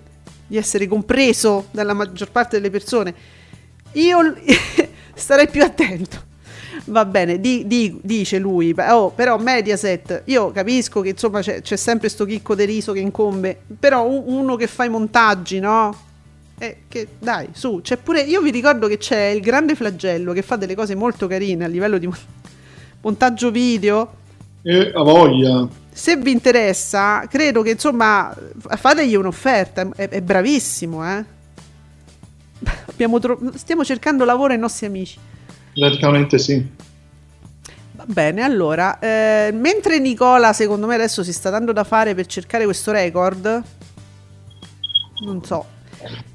di 0.48 0.58
essere 0.58 0.88
compreso 0.88 1.68
dalla 1.72 1.94
maggior 1.94 2.32
parte 2.32 2.56
delle 2.58 2.70
persone. 2.72 3.14
Io 3.94 4.36
starei 5.14 5.48
più 5.50 5.62
attento. 5.64 6.26
Va 6.90 7.04
bene, 7.06 7.40
di- 7.42 7.68
di- 7.68 8.00
dice 8.02 8.38
lui, 8.40 8.74
oh, 8.78 9.10
però 9.10 9.38
Mediaset, 9.38 10.22
io 10.26 10.52
capisco 10.52 11.02
che 11.02 11.10
insomma 11.10 11.42
c'è, 11.42 11.62
c'è 11.62 11.76
sempre 11.76 12.08
sto 12.08 12.24
chicco 12.24 12.56
de 12.56 12.64
riso 12.64 12.94
che 12.94 13.00
incombe, 13.00 13.60
però 13.78 14.08
un- 14.08 14.24
uno 14.26 14.56
che 14.56 14.68
fa 14.68 14.86
i 14.86 14.90
montaggi, 14.90 15.60
no? 15.60 15.94
Eh, 16.58 16.78
che, 16.88 17.08
dai, 17.20 17.50
su, 17.52 17.82
c'è 17.84 17.98
pure, 17.98 18.22
io 18.22 18.42
vi 18.42 18.52
ricordo 18.52 18.88
che 18.88 18.98
c'è 18.98 19.26
il 19.28 19.42
grande 19.42 19.76
flagello 19.76 20.32
che 20.32 20.42
fa 20.42 20.56
delle 20.56 20.76
cose 20.76 20.96
molto 20.96 21.28
carine 21.28 21.66
a 21.66 21.68
livello 21.68 21.98
di 21.98 22.08
mon- 22.08 22.18
montaggio 23.02 23.52
video, 23.52 24.14
E 24.64 24.92
a 24.96 25.04
voglia. 25.04 25.68
se 25.92 26.16
vi 26.16 26.32
interessa, 26.32 27.26
credo 27.30 27.62
che 27.64 27.72
insomma 27.72 28.34
fategli 28.78 29.16
un'offerta. 29.16 29.90
È, 29.94 30.08
è 30.08 30.22
bravissimo, 30.22 31.06
eh. 31.06 31.26
Tro- 33.20 33.40
stiamo 33.56 33.84
cercando 33.84 34.24
lavoro 34.24 34.54
ai 34.54 34.60
nostri 34.60 34.86
amici. 34.86 35.20
Praticamente 35.80 36.38
sì. 36.40 36.66
Va 37.92 38.06
bene, 38.06 38.42
allora, 38.44 39.00
eh, 39.00 39.52
mentre 39.54 40.00
Nicola, 40.00 40.54
secondo 40.54 40.88
me, 40.88 40.96
adesso 40.96 41.24
si 41.24 41.34
sta 41.34 41.50
dando 41.50 41.72
da 41.72 41.84
fare 41.84 42.16
per 42.16 42.26
cercare 42.26 42.64
questo 42.64 42.92
record, 42.92 43.64
non 45.26 45.44
so, 45.44 45.66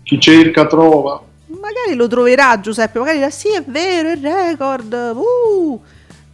Chi 0.03 0.21
cerca 0.21 0.67
trova. 0.67 1.23
magari 1.47 1.95
lo 1.95 2.09
troverà 2.09 2.59
Giuseppe, 2.61 2.99
magari 2.99 3.19
dirà 3.19 3.31
sì 3.31 3.53
è 3.55 3.63
vero, 3.63 4.09
è 4.09 4.13
il 4.13 4.23
record, 4.23 4.93
uh. 4.93 5.83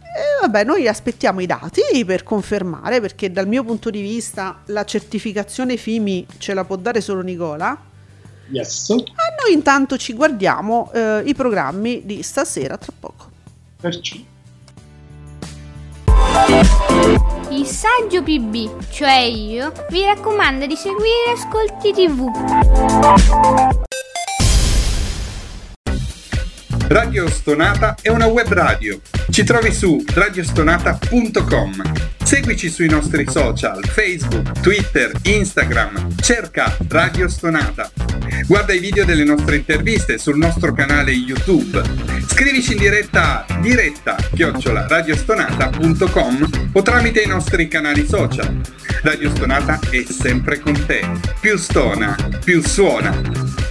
E 0.01 0.41
vabbè, 0.41 0.63
noi 0.63 0.87
aspettiamo 0.87 1.39
i 1.39 1.45
dati 1.45 2.03
per 2.05 2.23
confermare, 2.23 2.99
perché 2.99 3.31
dal 3.31 3.47
mio 3.47 3.63
punto 3.63 3.91
di 3.91 4.01
vista 4.01 4.61
la 4.65 4.83
certificazione 4.83 5.77
FIMI 5.77 6.25
ce 6.39 6.53
la 6.55 6.65
può 6.65 6.75
dare 6.75 7.01
solo 7.01 7.21
Nicola. 7.21 7.79
Yes. 8.51 8.89
A 8.89 8.95
noi 8.95 9.53
intanto 9.53 9.95
ci 9.97 10.13
guardiamo 10.13 10.91
eh, 10.93 11.21
i 11.25 11.35
programmi 11.35 12.01
di 12.05 12.23
stasera 12.23 12.77
tra 12.77 12.93
poco. 12.97 13.29
Perciò. 13.79 14.17
Il 17.49 17.65
saggio 17.65 18.23
PB, 18.23 18.89
cioè 18.89 19.19
io, 19.19 19.71
vi 19.89 20.03
raccomanda 20.03 20.65
di 20.65 20.75
seguire 20.75 21.33
Ascolti 21.35 21.91
TV. 21.91 22.25
Radio 26.87 27.29
Stonata 27.29 27.95
è 28.01 28.09
una 28.09 28.25
web 28.25 28.47
radio. 28.47 28.99
Ci 29.29 29.43
trovi 29.43 29.71
su 29.71 30.03
radiostonata.com. 30.05 32.18
Seguici 32.29 32.69
sui 32.69 32.87
nostri 32.87 33.25
social, 33.27 33.83
Facebook, 33.83 34.59
Twitter, 34.61 35.11
Instagram. 35.23 36.13
Cerca 36.21 36.77
Radio 36.87 37.27
Stonata. 37.27 37.89
Guarda 38.45 38.71
i 38.71 38.77
video 38.77 39.03
delle 39.03 39.23
nostre 39.23 39.55
interviste 39.55 40.19
sul 40.19 40.37
nostro 40.37 40.71
canale 40.71 41.09
YouTube. 41.09 41.81
Scrivici 42.27 42.73
in 42.73 42.77
diretta 42.77 43.47
a 43.47 43.59
diretta 43.59 44.15
chiocciola 44.31 44.85
radiostonata.com 44.87 46.69
o 46.73 46.81
tramite 46.83 47.21
i 47.21 47.27
nostri 47.27 47.67
canali 47.67 48.05
social. 48.05 48.61
Radio 49.01 49.31
Stonata 49.31 49.79
è 49.89 50.03
sempre 50.03 50.59
con 50.59 50.85
te. 50.85 51.03
Più 51.39 51.57
stona, 51.57 52.15
più 52.43 52.61
suona. 52.61 53.68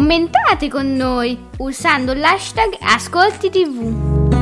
Commentate 0.00 0.68
con 0.70 0.96
noi 0.96 1.38
usando 1.58 2.14
l'hashtag 2.14 2.74
Ascolti 2.80 3.50
TV. 3.50 4.32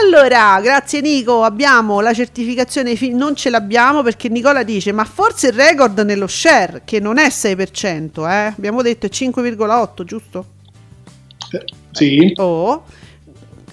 Allora, 0.00 0.60
grazie 0.60 1.00
Nico, 1.00 1.42
abbiamo 1.42 1.98
la 2.00 2.14
certificazione 2.14 2.94
FIMI, 2.94 3.18
non 3.18 3.34
ce 3.34 3.50
l'abbiamo 3.50 4.04
perché 4.04 4.28
Nicola 4.28 4.62
dice 4.62 4.92
ma 4.92 5.04
forse 5.04 5.48
il 5.48 5.54
record 5.54 5.98
nello 6.02 6.28
share, 6.28 6.82
che 6.84 7.00
non 7.00 7.18
è 7.18 7.26
6%, 7.26 8.30
eh? 8.30 8.54
abbiamo 8.56 8.80
detto 8.82 9.06
è 9.06 9.08
5,8, 9.08 10.04
giusto? 10.04 10.46
Eh, 11.50 11.64
sì. 11.90 12.32
Oh. 12.36 12.84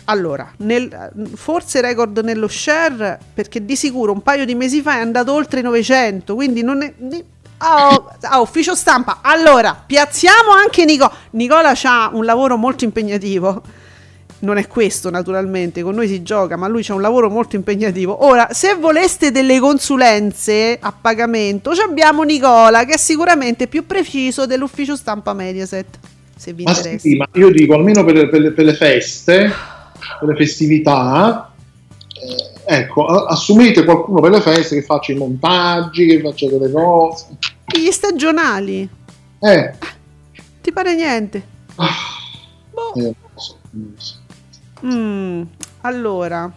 Allora, 0.05 0.51
nel- 0.57 1.11
forse 1.35 1.79
record 1.79 2.17
nello 2.23 2.47
share 2.47 3.19
perché 3.35 3.63
di 3.63 3.75
sicuro 3.75 4.11
un 4.11 4.23
paio 4.23 4.45
di 4.45 4.55
mesi 4.55 4.81
fa 4.81 4.95
è 4.95 5.01
andato 5.01 5.31
oltre 5.31 5.59
i 5.59 5.63
900, 5.63 6.33
quindi 6.33 6.63
non 6.63 6.81
è... 6.81 6.91
di- 6.97 7.33
Oh, 7.57 8.11
ah, 8.21 8.39
ufficio 8.39 8.75
stampa. 8.75 9.19
Allora, 9.21 9.81
piazziamo 9.85 10.51
anche 10.51 10.85
Nicola. 10.85 11.11
Nicola 11.31 11.73
ha 11.83 12.09
un 12.13 12.25
lavoro 12.25 12.57
molto 12.57 12.83
impegnativo. 12.83 13.61
Non 14.37 14.57
è 14.57 14.67
questo, 14.67 15.09
naturalmente, 15.09 15.81
con 15.81 15.95
noi 15.95 16.07
si 16.07 16.21
gioca, 16.21 16.57
ma 16.57 16.67
lui 16.67 16.83
c'ha 16.83 16.93
un 16.93 17.01
lavoro 17.01 17.29
molto 17.29 17.55
impegnativo. 17.55 18.25
Ora, 18.25 18.49
se 18.51 18.75
voleste 18.75 19.31
delle 19.31 19.59
consulenze 19.59 20.77
a 20.79 20.91
pagamento, 20.99 21.71
abbiamo 21.71 22.23
Nicola, 22.23 22.83
che 22.83 22.95
è 22.95 22.97
sicuramente 22.97 23.67
più 23.67 23.85
preciso 23.87 24.45
dell'ufficio 24.45 24.95
stampa 24.95 25.33
Mediaset. 25.33 25.97
Se 26.37 26.51
vi 26.51 26.63
Ma 26.63 26.71
interessa. 26.71 26.99
sì, 26.99 27.15
ma 27.15 27.27
io 27.33 27.49
dico 27.49 27.73
almeno 27.75 28.03
per, 28.03 28.29
per 28.29 28.39
le- 28.41 28.51
per 28.51 28.65
le 28.65 28.73
feste, 28.73 29.51
per 30.19 30.27
le 30.27 30.35
festività, 30.35 31.53
ecco, 32.65 33.05
assumete 33.05 33.83
qualcuno 33.83 34.19
per 34.21 34.31
le 34.31 34.41
feste 34.41 34.75
che 34.75 34.81
faccia 34.83 35.11
i 35.11 35.15
montaggi, 35.15 36.05
che 36.07 36.21
faccia 36.21 36.47
delle 36.49 36.71
cose. 36.71 37.37
Gli 37.65 37.91
stagionali, 37.91 38.87
Eh, 39.39 39.73
ti 40.61 40.71
pare 40.71 40.95
niente? 40.95 41.45
ah, 41.75 41.87
Boh. 42.71 42.93
eh, 42.95 43.13
so, 43.35 43.57
so. 43.97 44.15
Mm, 44.85 45.41
allora, 45.81 46.51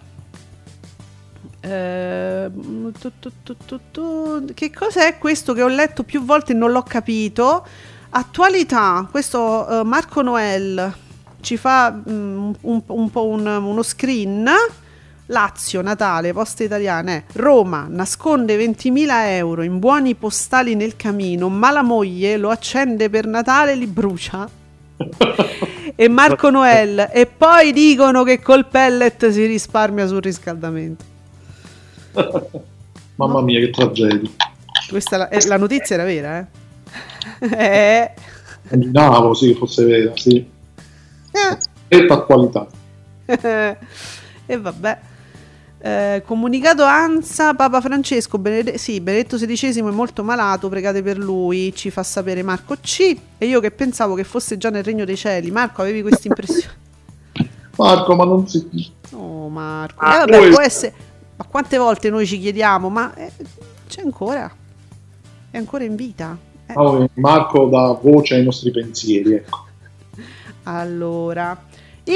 ehm, 1.60 2.92
tu, 2.92 3.10
tu, 3.20 3.80
tu, 3.90 4.44
che 4.54 4.70
cos'è 4.72 5.18
questo 5.18 5.52
che 5.52 5.62
ho 5.62 5.68
letto 5.68 6.02
più 6.02 6.24
volte 6.24 6.52
e 6.52 6.54
non 6.56 6.70
l'ho 6.72 6.82
capito? 6.82 7.64
Attualità, 8.10 9.06
questo 9.10 9.68
eh, 9.80 9.84
Marco 9.84 10.22
Noel 10.22 10.94
ci 11.40 11.56
fa 11.56 11.92
mm, 11.92 12.50
un, 12.62 12.82
un 12.86 13.10
po' 13.10 13.26
un- 13.26 13.46
uno 13.46 13.82
screen. 13.82 14.48
Lazio, 15.30 15.82
Natale, 15.82 16.32
poste 16.32 16.64
italiane. 16.64 17.24
Roma 17.34 17.86
nasconde 17.88 18.56
20.000 18.56 19.08
euro 19.32 19.62
in 19.62 19.78
buoni 19.78 20.14
postali 20.14 20.74
nel 20.74 20.96
camino, 20.96 21.50
ma 21.50 21.70
la 21.70 21.82
moglie 21.82 22.38
lo 22.38 22.48
accende 22.48 23.10
per 23.10 23.26
Natale 23.26 23.72
e 23.72 23.74
li 23.74 23.86
brucia. 23.86 24.48
e 25.94 26.08
Marco 26.08 26.48
Noel. 26.50 27.10
E 27.12 27.26
poi 27.26 27.72
dicono 27.72 28.22
che 28.22 28.40
col 28.40 28.66
pellet 28.66 29.28
si 29.28 29.44
risparmia 29.44 30.06
sul 30.06 30.22
riscaldamento. 30.22 31.04
Mamma 33.16 33.42
mia, 33.42 33.60
che 33.60 33.70
tragedia. 33.70 34.30
Questa 34.88 35.18
la, 35.18 35.28
eh, 35.28 35.46
la 35.46 35.58
notizia 35.58 35.96
era 35.96 36.04
vera, 36.04 36.38
eh? 36.38 36.46
eh. 37.54 38.14
Immaginavo 38.70 39.34
sì, 39.34 39.52
fosse 39.52 39.84
vera, 39.84 40.12
sì. 40.14 40.48
Certa 41.88 42.14
attualità. 42.14 42.66
e 43.26 44.56
vabbè. 44.56 44.98
Eh, 45.80 46.22
comunicato 46.26 46.82
ANSA, 46.82 47.54
Papa 47.54 47.80
Francesco, 47.80 48.36
Benede- 48.38 48.78
sì, 48.78 49.00
Benedetto 49.00 49.36
XVI 49.36 49.78
è 49.78 49.82
molto 49.82 50.24
malato, 50.24 50.68
pregate 50.68 51.02
per 51.02 51.18
lui, 51.18 51.72
ci 51.74 51.90
fa 51.90 52.02
sapere 52.02 52.42
Marco 52.42 52.76
C. 52.80 53.16
E 53.38 53.46
io 53.46 53.60
che 53.60 53.70
pensavo 53.70 54.14
che 54.14 54.24
fosse 54.24 54.56
già 54.58 54.70
nel 54.70 54.82
regno 54.82 55.04
dei 55.04 55.16
cieli. 55.16 55.50
Marco, 55.52 55.82
avevi 55.82 56.02
questa 56.02 56.26
impressione? 56.28 56.74
Marco, 57.76 58.14
ma 58.16 58.24
non 58.24 58.48
si... 58.48 58.92
Oh 59.12 59.48
Marco, 59.48 60.04
Ah, 60.04 60.14
eh, 60.16 60.18
vabbè, 60.18 60.38
poi- 60.38 60.50
può 60.50 60.60
essere. 60.60 60.94
Ma 61.36 61.44
quante 61.44 61.78
volte 61.78 62.10
noi 62.10 62.26
ci 62.26 62.40
chiediamo, 62.40 62.88
ma 62.88 63.14
eh, 63.14 63.30
C'è 63.88 64.00
ancora. 64.02 64.52
È 65.50 65.56
ancora 65.56 65.84
in 65.84 65.94
vita. 65.94 66.36
Eh, 66.66 66.72
Oh, 66.74 67.08
Marco 67.14 67.66
dà 67.68 67.92
voce 68.02 68.34
ai 68.34 68.42
nostri 68.44 68.72
pensieri. 68.72 69.34
Ecco. 69.34 69.66
Allora, 70.64 71.56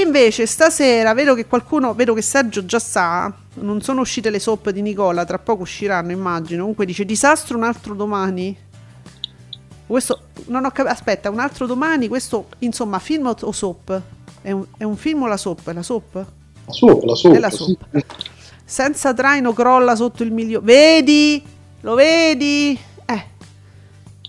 invece 0.00 0.46
stasera 0.46 1.12
vedo 1.12 1.34
che 1.34 1.46
qualcuno, 1.46 1.92
vedo 1.94 2.14
che 2.14 2.22
Sergio 2.22 2.64
già 2.64 2.78
sa, 2.78 3.32
non 3.54 3.82
sono 3.82 4.00
uscite 4.00 4.30
le 4.30 4.38
soap 4.38 4.70
di 4.70 4.80
Nicola, 4.80 5.24
tra 5.24 5.38
poco 5.38 5.62
usciranno 5.62 6.12
immagino, 6.12 6.60
comunque 6.60 6.86
dice 6.86 7.04
disastro 7.04 7.56
un 7.56 7.64
altro 7.64 7.94
domani. 7.94 8.56
Questo, 9.86 10.20
non 10.46 10.64
ho 10.64 10.70
capito, 10.70 10.94
aspetta, 10.94 11.28
un 11.28 11.38
altro 11.40 11.66
domani, 11.66 12.08
questo 12.08 12.48
insomma 12.60 12.98
film 12.98 13.34
o 13.38 13.52
soap? 13.52 14.00
È 14.40 14.50
un, 14.50 14.64
è 14.78 14.84
un 14.84 14.96
film 14.96 15.22
o 15.22 15.26
la 15.26 15.36
soap? 15.36 15.68
È 15.68 15.72
la 15.72 15.82
soap? 15.82 16.14
La 16.14 16.72
soap, 16.72 17.02
la 17.02 17.14
soap. 17.14 17.34
È 17.34 17.38
la 17.38 17.50
sì. 17.50 17.56
soap. 17.56 18.04
Senza 18.64 19.12
traino 19.12 19.52
crolla 19.52 19.94
sotto 19.94 20.22
il 20.22 20.32
milione. 20.32 20.64
Vedi? 20.64 21.42
Lo 21.82 21.94
vedi? 21.94 22.78
Eh. 23.04 23.24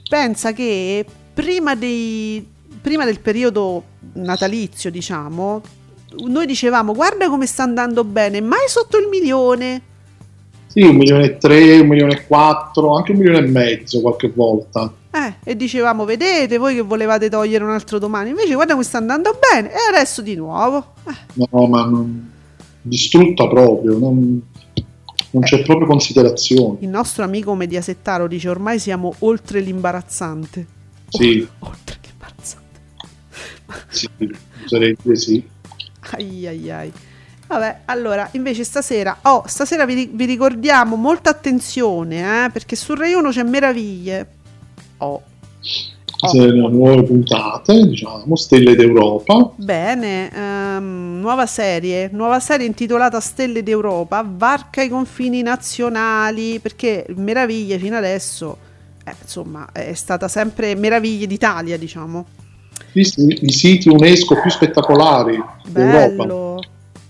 Pensa 0.09 0.51
che 0.51 1.05
prima, 1.33 1.75
dei, 1.75 2.45
prima 2.81 3.05
del 3.05 3.21
periodo 3.21 3.91
natalizio, 4.13 4.91
diciamo, 4.91 5.61
noi 6.27 6.45
dicevamo 6.45 6.93
guarda 6.93 7.27
come 7.29 7.45
sta 7.45 7.63
andando 7.63 8.03
bene, 8.03 8.41
mai 8.41 8.67
sotto 8.67 8.97
il 8.97 9.07
milione. 9.07 9.81
Sì, 10.67 10.81
un 10.81 10.95
milione 10.95 11.25
e 11.25 11.37
tre, 11.37 11.79
un 11.79 11.87
milione 11.87 12.13
e 12.13 12.25
quattro, 12.25 12.95
anche 12.95 13.11
un 13.11 13.19
milione 13.19 13.39
e 13.39 13.49
mezzo 13.49 14.01
qualche 14.01 14.31
volta. 14.33 14.91
Eh, 15.11 15.33
e 15.43 15.55
dicevamo, 15.55 16.03
vedete 16.05 16.57
voi 16.57 16.73
che 16.73 16.81
volevate 16.81 17.29
togliere 17.29 17.63
un 17.63 17.69
altro 17.69 17.99
domani, 17.99 18.29
invece 18.31 18.55
guarda 18.55 18.73
come 18.73 18.83
sta 18.85 18.97
andando 18.97 19.37
bene, 19.51 19.69
e 19.71 19.75
adesso 19.95 20.23
di 20.23 20.33
nuovo. 20.35 20.93
Eh, 21.07 21.45
No, 21.51 21.67
ma 21.67 21.85
non- 21.85 22.31
distrutta 22.81 23.47
proprio, 23.47 23.97
non, 23.99 24.41
non 25.29 25.41
c'è 25.43 25.61
proprio 25.61 25.85
considerazione. 25.87 26.77
il 26.81 26.89
nostro 26.89 27.23
amico 27.23 27.53
mediasettaro 27.53 28.27
dice 28.27 28.49
ormai 28.49 28.79
siamo 28.79 29.13
oltre 29.19 29.59
l'imbarazzante. 29.59 30.65
Sì, 31.09 31.47
Oltre. 31.59 31.92
Sì, 33.89 34.09
sarebbe 34.65 35.15
sì. 35.15 35.43
Ai 36.11 36.47
ai 36.47 36.71
ai. 36.71 36.93
Vabbè, 37.47 37.81
allora, 37.85 38.27
invece 38.31 38.63
stasera, 38.63 39.19
oh, 39.23 39.43
stasera 39.45 39.85
vi, 39.85 40.09
vi 40.11 40.25
ricordiamo 40.25 40.95
molta 40.95 41.29
attenzione, 41.29 42.45
eh, 42.45 42.49
perché 42.49 42.75
su 42.75 42.95
Rai 42.95 43.13
1 43.13 43.29
c'è 43.29 43.43
meraviglie. 43.43 44.27
Oh. 44.97 45.21
Oh. 46.25 46.69
Nuove 46.69 47.03
puntate, 47.03 47.85
diciamo, 47.85 48.35
Stelle 48.37 48.75
d'Europa. 48.75 49.51
Bene, 49.57 50.31
ehm, 50.31 51.19
nuova 51.19 51.45
serie, 51.45 52.09
nuova 52.13 52.39
serie 52.39 52.65
intitolata 52.65 53.19
Stelle 53.19 53.61
d'Europa, 53.61 54.25
varca 54.25 54.81
i 54.81 54.87
confini 54.87 55.41
nazionali, 55.41 56.59
perché 56.59 57.05
Meraviglie 57.17 57.77
fino 57.77 57.97
adesso, 57.97 58.57
eh, 59.03 59.13
insomma, 59.21 59.67
è 59.73 59.93
stata 59.93 60.29
sempre 60.29 60.75
Meraviglie 60.75 61.27
d'Italia, 61.27 61.77
diciamo. 61.77 62.25
I 62.93 63.03
siti 63.51 63.89
UNESCO 63.89 64.39
più 64.39 64.49
spettacolari 64.51 65.41
d'Europa. 65.67 66.61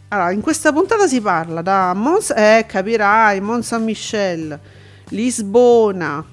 Allora, 0.09 0.31
in 0.31 0.41
questa 0.41 0.71
puntata 0.71 1.07
si 1.07 1.19
parla 1.21 1.61
da 1.61 1.93
Mons, 1.95 2.29
eh, 2.35 2.65
capirai, 2.67 3.41
Mont 3.41 3.63
Saint 3.63 3.83
Michel, 3.83 4.59
Lisbona, 5.09 6.23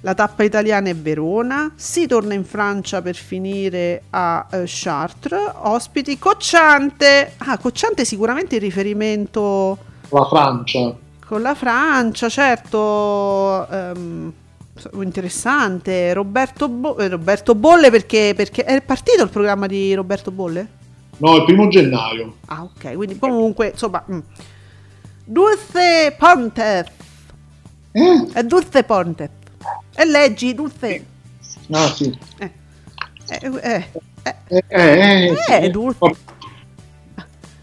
la 0.00 0.14
tappa 0.14 0.42
italiana 0.42 0.88
è 0.88 0.96
Verona, 0.96 1.72
si 1.74 2.06
torna 2.06 2.32
in 2.32 2.44
Francia 2.44 3.02
per 3.02 3.14
finire 3.14 4.04
a 4.10 4.46
eh, 4.50 4.62
Chartres, 4.66 5.50
ospiti 5.54 6.18
Cocciante. 6.18 7.34
Ah, 7.38 7.58
Cocciante 7.58 8.04
sicuramente 8.04 8.54
il 8.54 8.60
riferimento 8.62 9.76
La 10.08 10.24
Francia. 10.24 10.94
con 11.26 11.42
la 11.42 11.54
Francia, 11.54 12.28
certo. 12.28 13.68
ehm, 13.68 14.32
interessante. 15.00 16.12
Roberto, 16.12 16.68
Bo- 16.68 16.96
eh, 16.98 17.08
Roberto 17.08 17.54
Bolle 17.54 17.90
perché, 17.90 18.32
perché 18.36 18.64
è 18.64 18.80
partito 18.82 19.22
il 19.22 19.30
programma 19.30 19.66
di 19.66 19.94
Roberto 19.94 20.30
Bolle? 20.30 20.68
No, 21.18 21.36
il 21.36 21.44
primo 21.44 21.68
gennaio. 21.68 22.36
Ah, 22.46 22.62
ok, 22.62 22.94
quindi 22.94 23.18
comunque, 23.18 23.68
insomma, 23.68 24.04
mm. 24.10 24.18
Dulce 25.24 26.14
Ponte. 26.18 26.92
Eh? 27.92 28.26
È 28.32 28.42
Dulce 28.44 28.84
Ponte. 28.84 29.30
E 29.94 30.04
leggi 30.04 30.54
Dulce. 30.54 31.04
Ah, 31.70 31.88
sì. 31.88 32.16
Eh, 32.38 32.50
eh, 33.28 33.40
eh, 33.42 33.60
eh. 33.62 34.34
Eh, 34.48 34.64
eh, 34.68 35.28
eh, 35.28 35.36
sì. 35.36 35.52
Eh, 35.52 35.70
Dulce. 35.70 36.14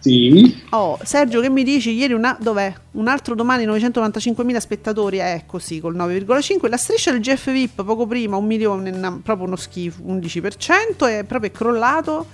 Sì, 0.03 0.61
Oh, 0.71 0.99
Sergio, 1.01 1.39
che 1.39 1.49
mi 1.49 1.63
dici? 1.63 1.91
Ieri 1.91 2.11
una, 2.11 2.37
dov'è? 2.37 2.73
Un 2.91 3.07
altro 3.07 3.35
domani 3.35 3.65
995.000 3.65 4.57
spettatori, 4.57 5.19
eh, 5.19 5.43
così, 5.45 5.79
col 5.79 5.95
9,5. 5.95 6.67
La 6.67 6.75
striscia 6.75 7.11
del 7.11 7.21
GF 7.21 7.49
VIP 7.49 7.85
poco 7.85 8.05
prima, 8.05 8.35
un 8.35 8.45
milione, 8.45 8.91
proprio 9.23 9.47
uno 9.47 9.55
schifo, 9.55 10.01
11%, 10.03 11.07
è 11.07 11.23
proprio 11.23 11.49
è 11.49 11.53
crollato. 11.53 12.25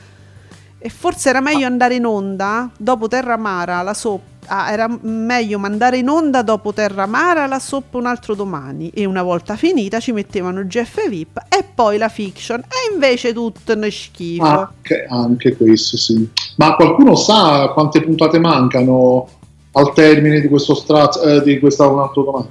E 0.80 0.90
forse 0.90 1.30
era 1.30 1.42
meglio 1.42 1.68
andare 1.68 1.94
in 1.94 2.06
onda 2.06 2.72
dopo 2.76 3.08
Terramara, 3.08 3.84
la 3.84 3.94
soap. 3.94 4.29
Ah, 4.52 4.72
era 4.72 4.90
meglio 5.02 5.60
mandare 5.60 5.98
in 5.98 6.10
onda 6.10 6.42
dopo 6.42 6.74
Terramara 6.74 7.46
la 7.46 7.60
soap 7.60 7.94
un 7.94 8.08
altro 8.08 8.34
domani. 8.34 8.90
E 8.90 9.06
una 9.06 9.22
volta 9.22 9.56
finita 9.56 10.00
ci 10.00 10.12
mettevano 10.12 10.60
il 10.62 10.66
GF 10.66 11.08
VIP 11.08 11.38
e 11.48 11.64
poi 11.74 12.00
la 12.00 12.10
fiction. 12.10 12.60
E 12.60 12.92
invece 12.92 13.32
tutto 13.32 13.76
ne 13.76 13.92
schifo. 13.92 14.44
anche, 14.44 15.06
anche 15.08 15.56
questo 15.56 15.98
sì. 15.98 16.28
Ma 16.56 16.76
qualcuno 16.76 17.16
sa 17.16 17.70
quante 17.74 18.02
puntate 18.02 18.40
mancano 18.40 19.30
al 19.74 19.94
termine 19.94 20.42
di 20.42 20.48
questo 20.48 20.74
strazio, 20.74 21.22
eh, 21.22 21.44
di 21.44 21.60
questa 21.60 21.88
un 21.88 22.00
altro 22.00 22.24
domani? 22.24 22.50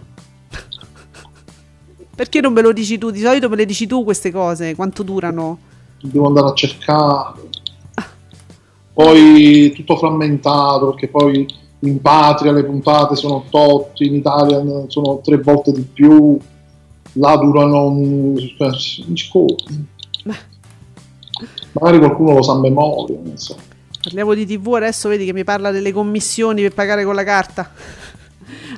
Perché 2.14 2.40
non 2.40 2.52
me 2.52 2.62
lo 2.62 2.72
dici 2.72 2.96
tu? 2.96 3.10
Di 3.10 3.20
solito 3.20 3.48
me 3.48 3.56
le 3.56 3.66
dici 3.66 3.88
tu 3.88 4.04
queste 4.04 4.30
cose, 4.30 4.76
quanto 4.76 5.02
durano? 5.02 5.58
Devo 6.00 6.28
andare 6.28 6.46
a 6.46 6.54
cercare. 6.54 7.40
Poi 8.94 9.72
tutto 9.72 9.96
frammentato 9.96 10.90
perché 10.90 11.06
poi 11.08 11.46
in 11.80 12.00
patria 12.00 12.52
le 12.52 12.64
puntate 12.64 13.14
sono 13.14 13.44
tot, 13.48 14.00
in 14.00 14.14
Italia 14.14 14.62
sono 14.88 15.20
tre 15.22 15.38
volte 15.38 15.72
di 15.72 15.82
più, 15.82 16.38
là 17.12 17.36
durano 17.36 17.86
un... 17.86 18.36
un 18.36 19.16
scopo. 19.16 19.56
Magari 21.72 21.98
qualcuno 21.98 22.34
lo 22.34 22.42
sa 22.42 22.52
a 22.52 22.58
memoria, 22.58 23.18
so. 23.34 23.56
Parliamo 24.02 24.34
di 24.34 24.46
TV, 24.46 24.74
adesso 24.74 25.08
vedi 25.08 25.24
che 25.24 25.32
mi 25.32 25.44
parla 25.44 25.70
delle 25.70 25.92
commissioni 25.92 26.62
per 26.62 26.72
pagare 26.72 27.04
con 27.04 27.14
la 27.14 27.24
carta. 27.24 27.70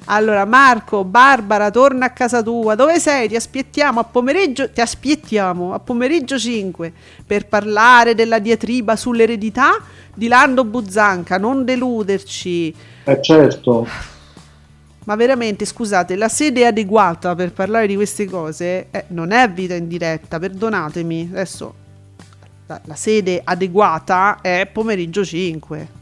Allora, 0.07 0.45
Marco, 0.45 1.05
Barbara, 1.05 1.71
torna 1.71 2.07
a 2.07 2.11
casa 2.11 2.43
tua. 2.43 2.75
Dove 2.75 2.99
sei? 2.99 3.29
Ti 3.29 3.37
aspettiamo 3.37 4.01
a 4.01 4.05
pomeriggio. 4.05 4.71
Ti 4.71 4.81
aspettiamo 4.81 5.75
a 5.75 5.79
pomeriggio 5.79 6.39
5 6.39 6.93
per 7.27 7.47
parlare 7.47 8.15
della 8.15 8.39
diatriba 8.39 8.97
sull'eredità 8.97 9.79
di 10.15 10.29
Lando 10.29 10.65
Buzzanca. 10.65 11.39
Non 11.39 11.65
deluderci. 11.65 12.75
Eh 13.05 13.23
certo, 13.23 13.87
Ma 15.05 15.17
veramente, 15.17 15.65
scusate, 15.65 16.17
la 16.17 16.29
sede 16.29 16.67
adeguata 16.67 17.35
per 17.35 17.53
parlare 17.53 17.87
di 17.87 17.95
queste 17.95 18.27
cose 18.27 18.89
eh, 18.91 19.05
non 19.09 19.33
è 19.33 19.51
vita 19.51 19.75
in 19.75 19.89
diretta, 19.89 20.39
perdonatemi. 20.39 21.31
Adesso 21.33 21.75
la, 22.67 22.81
la 22.85 22.95
sede 22.95 23.41
adeguata 23.43 24.41
è 24.41 24.69
pomeriggio 24.73 25.25
5. 25.25 25.99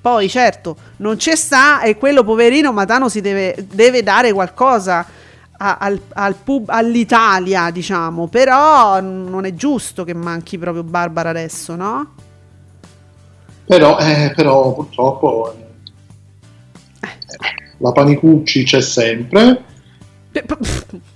Poi, 0.00 0.28
certo, 0.28 0.76
non 0.98 1.16
c'è 1.16 1.34
sta 1.36 1.80
e 1.82 1.96
quello 1.96 2.22
poverino 2.24 2.72
Matano 2.72 3.08
si 3.08 3.20
deve, 3.20 3.54
deve 3.70 4.02
dare 4.02 4.32
qualcosa 4.32 5.04
a- 5.58 5.76
al, 5.78 6.00
al 6.14 6.34
pub- 6.36 6.70
all'Italia, 6.70 7.70
diciamo. 7.70 8.28
Però 8.28 9.00
non 9.00 9.44
è 9.44 9.54
giusto 9.54 10.04
che 10.04 10.14
manchi 10.14 10.56
proprio 10.58 10.82
Barbara 10.84 11.30
adesso, 11.30 11.74
no? 11.74 12.12
però, 13.68 13.98
eh, 13.98 14.32
però 14.34 14.72
purtroppo 14.72 15.54
eh, 17.00 17.06
la 17.78 17.92
Panicucci 17.92 18.64
c'è 18.64 18.80
sempre. 18.80 19.64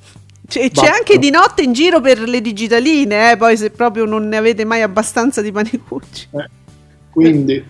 C'è, 0.53 0.71
c'è 0.71 0.87
anche 0.87 1.17
di 1.19 1.31
notte 1.31 1.63
in 1.63 1.73
giro 1.73 2.03
per 2.03 2.19
le 2.21 2.43
digitaline, 2.43 3.31
eh, 3.31 3.37
poi 3.39 3.57
se 3.57 3.71
proprio 3.71 4.05
non 4.05 4.29
ne 4.29 4.37
avete 4.37 4.67
mai 4.67 4.83
abbastanza 4.83 5.41
di 5.41 5.51
panicucci. 5.51 6.29
eh, 6.33 6.49
quindi 7.11 7.65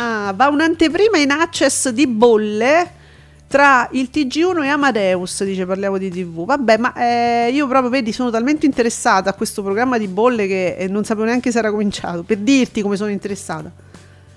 Ah, 0.00 0.32
va 0.32 0.46
un'anteprima 0.46 1.18
in 1.18 1.32
access 1.32 1.88
di 1.88 2.06
bolle 2.06 2.92
tra 3.48 3.88
il 3.92 4.10
TG1 4.12 4.62
e 4.62 4.68
Amadeus, 4.68 5.42
dice 5.42 5.66
parliamo 5.66 5.98
di 5.98 6.08
TV. 6.08 6.44
Vabbè, 6.44 6.76
ma 6.76 6.94
eh, 6.94 7.50
io 7.50 7.66
proprio, 7.66 7.90
vedi, 7.90 8.12
sono 8.12 8.30
talmente 8.30 8.64
interessata 8.64 9.30
a 9.30 9.34
questo 9.34 9.60
programma 9.60 9.98
di 9.98 10.06
bolle 10.06 10.46
che 10.46 10.76
eh, 10.76 10.86
non 10.86 11.02
sapevo 11.02 11.26
neanche 11.26 11.50
se 11.50 11.58
era 11.58 11.72
cominciato, 11.72 12.22
per 12.22 12.36
dirti 12.36 12.80
come 12.80 12.96
sono 12.96 13.10
interessata. 13.10 13.72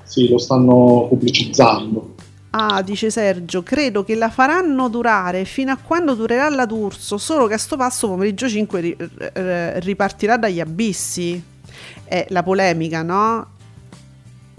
sì, 0.03 0.27
lo 0.29 0.39
stanno 0.39 1.05
pubblicizzando. 1.07 2.15
Ah, 2.51 2.81
dice 2.81 3.11
Sergio, 3.11 3.61
credo 3.61 4.03
che 4.03 4.15
la 4.15 4.29
faranno 4.31 4.87
durare 4.89 5.45
fino 5.45 5.71
a 5.71 5.77
quando 5.77 6.15
durerà 6.15 6.49
la 6.49 6.65
D'Urso, 6.65 7.19
solo 7.19 7.45
che 7.45 7.53
a 7.53 7.59
sto 7.59 7.77
passo 7.77 8.07
pomeriggio 8.07 8.49
5 8.49 8.79
ri- 8.79 8.97
eh, 9.33 9.79
ripartirà 9.79 10.37
dagli 10.37 10.59
abissi. 10.59 11.41
È 12.03 12.25
la 12.29 12.41
polemica, 12.41 13.03
no? 13.03 13.59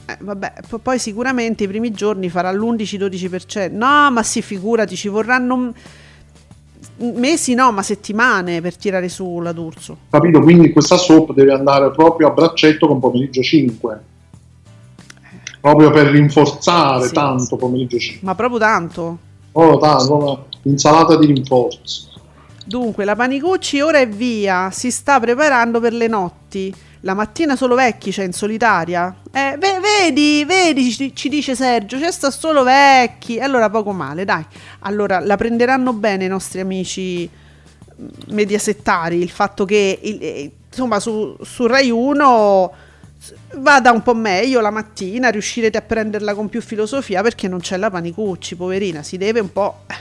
Eh, 0.04 0.16
vabbè, 0.20 0.52
po- 0.68 0.78
poi 0.78 0.98
sicuramente 0.98 1.64
i 1.64 1.68
primi 1.68 1.92
giorni 1.92 2.28
farà 2.28 2.50
l'11-12%. 2.52 3.70
No, 3.72 4.10
ma 4.10 4.22
sì, 4.22 4.42
figurati, 4.42 4.96
ci 4.96 5.08
vorranno 5.08 5.56
m- 5.56 5.72
mesi, 7.16 7.54
no, 7.54 7.70
ma 7.72 7.82
settimane 7.82 8.60
per 8.60 8.76
tirare 8.76 9.08
su 9.08 9.40
la 9.40 9.52
D'Urso. 9.52 9.96
Capito? 10.10 10.40
Quindi 10.40 10.72
questa 10.72 10.96
soap 10.96 11.32
deve 11.32 11.52
andare 11.52 11.90
proprio 11.92 12.28
a 12.28 12.30
braccetto 12.30 12.86
con 12.88 12.98
pomeriggio 13.00 13.42
5. 13.42 14.00
Proprio 15.60 15.90
per 15.92 16.06
rinforzare 16.08 17.06
Sì. 17.06 17.12
tanto 17.14 17.56
pomeriggio 17.56 17.98
5. 17.98 18.26
Ma 18.26 18.34
proprio 18.34 18.58
tanto. 18.58 19.18
Oh, 19.52 19.78
tanto, 19.78 20.46
insalata 20.62 21.16
di 21.16 21.26
rinforzo. 21.26 22.08
Dunque, 22.64 23.04
la 23.04 23.14
Panicucci 23.14 23.80
ora 23.80 23.98
è 23.98 24.08
via, 24.08 24.70
si 24.72 24.90
sta 24.90 25.20
preparando 25.20 25.78
per 25.78 25.92
le 25.92 26.06
notti. 26.08 26.74
La 27.04 27.14
mattina 27.14 27.56
solo 27.56 27.74
vecchi 27.74 28.12
c'è 28.12 28.22
in 28.22 28.32
solitaria. 28.32 29.14
Eh, 29.32 29.56
ve- 29.58 29.80
vedi, 29.80 30.44
vedi, 30.44 31.12
ci, 31.14 31.28
dice 31.28 31.56
Sergio, 31.56 31.98
c'è 31.98 32.12
sta 32.12 32.30
solo 32.30 32.62
vecchi. 32.62 33.40
Allora 33.40 33.68
poco 33.70 33.90
male, 33.92 34.24
dai. 34.24 34.44
Allora 34.80 35.18
la 35.18 35.36
prenderanno 35.36 35.92
bene 35.92 36.26
i 36.26 36.28
nostri 36.28 36.60
amici 36.60 37.28
mm, 37.28 38.06
mediasettari 38.28 39.20
il 39.20 39.30
fatto 39.30 39.64
che 39.64 39.98
eh, 40.00 40.50
insomma 40.68 41.00
su, 41.00 41.36
su 41.42 41.66
Rai 41.66 41.90
1 41.90 42.72
s- 43.18 43.34
vada 43.56 43.90
un 43.90 44.02
po' 44.02 44.14
meglio 44.14 44.60
la 44.60 44.70
mattina, 44.70 45.28
riuscirete 45.28 45.76
a 45.76 45.82
prenderla 45.82 46.34
con 46.34 46.48
più 46.48 46.60
filosofia 46.60 47.20
perché 47.20 47.48
non 47.48 47.58
c'è 47.58 47.78
la 47.78 47.90
Panicucci, 47.90 48.54
poverina, 48.54 49.02
si 49.02 49.16
deve 49.16 49.40
un 49.40 49.50
po', 49.50 49.80
eh, 49.88 49.94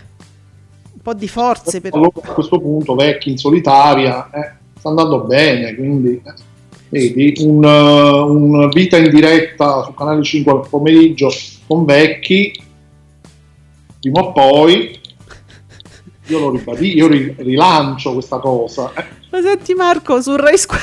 un 0.94 1.02
po' 1.02 1.16
di 1.16 1.28
forze 1.28 1.82
per... 1.82 1.96
Allora 1.96 2.12
a 2.22 2.32
questo 2.34 2.60
punto 2.60 2.94
vecchi 2.94 3.32
in 3.32 3.38
solitaria 3.40 4.30
eh, 4.30 4.52
sta 4.78 4.90
andando 4.90 5.22
bene, 5.22 5.74
quindi 5.74 6.22
eh, 6.24 6.50
vedi 6.92 7.34
un, 7.40 7.64
eh, 7.64 8.20
un 8.20 8.70
vita 8.70 8.98
in 8.98 9.10
diretta 9.10 9.84
su 9.84 9.94
canale 9.94 10.22
5 10.22 10.52
al 10.52 10.68
pomeriggio 10.70 11.32
con 11.66 11.86
vecchi, 11.86 12.54
prima 14.00 14.20
o 14.20 14.32
poi 14.34 15.00
io 16.26 16.40
lo 16.40 16.52
ribadisco, 16.52 16.98
io 16.98 17.08
ri- 17.08 17.36
rilancio 17.38 18.14
questa 18.14 18.38
cosa. 18.40 18.92
eh. 18.94 19.06
Ma 19.32 19.42
senti 19.42 19.74
Marco, 19.74 20.22
su 20.22 20.36
Rai 20.36 20.58
Scuola... 20.58 20.82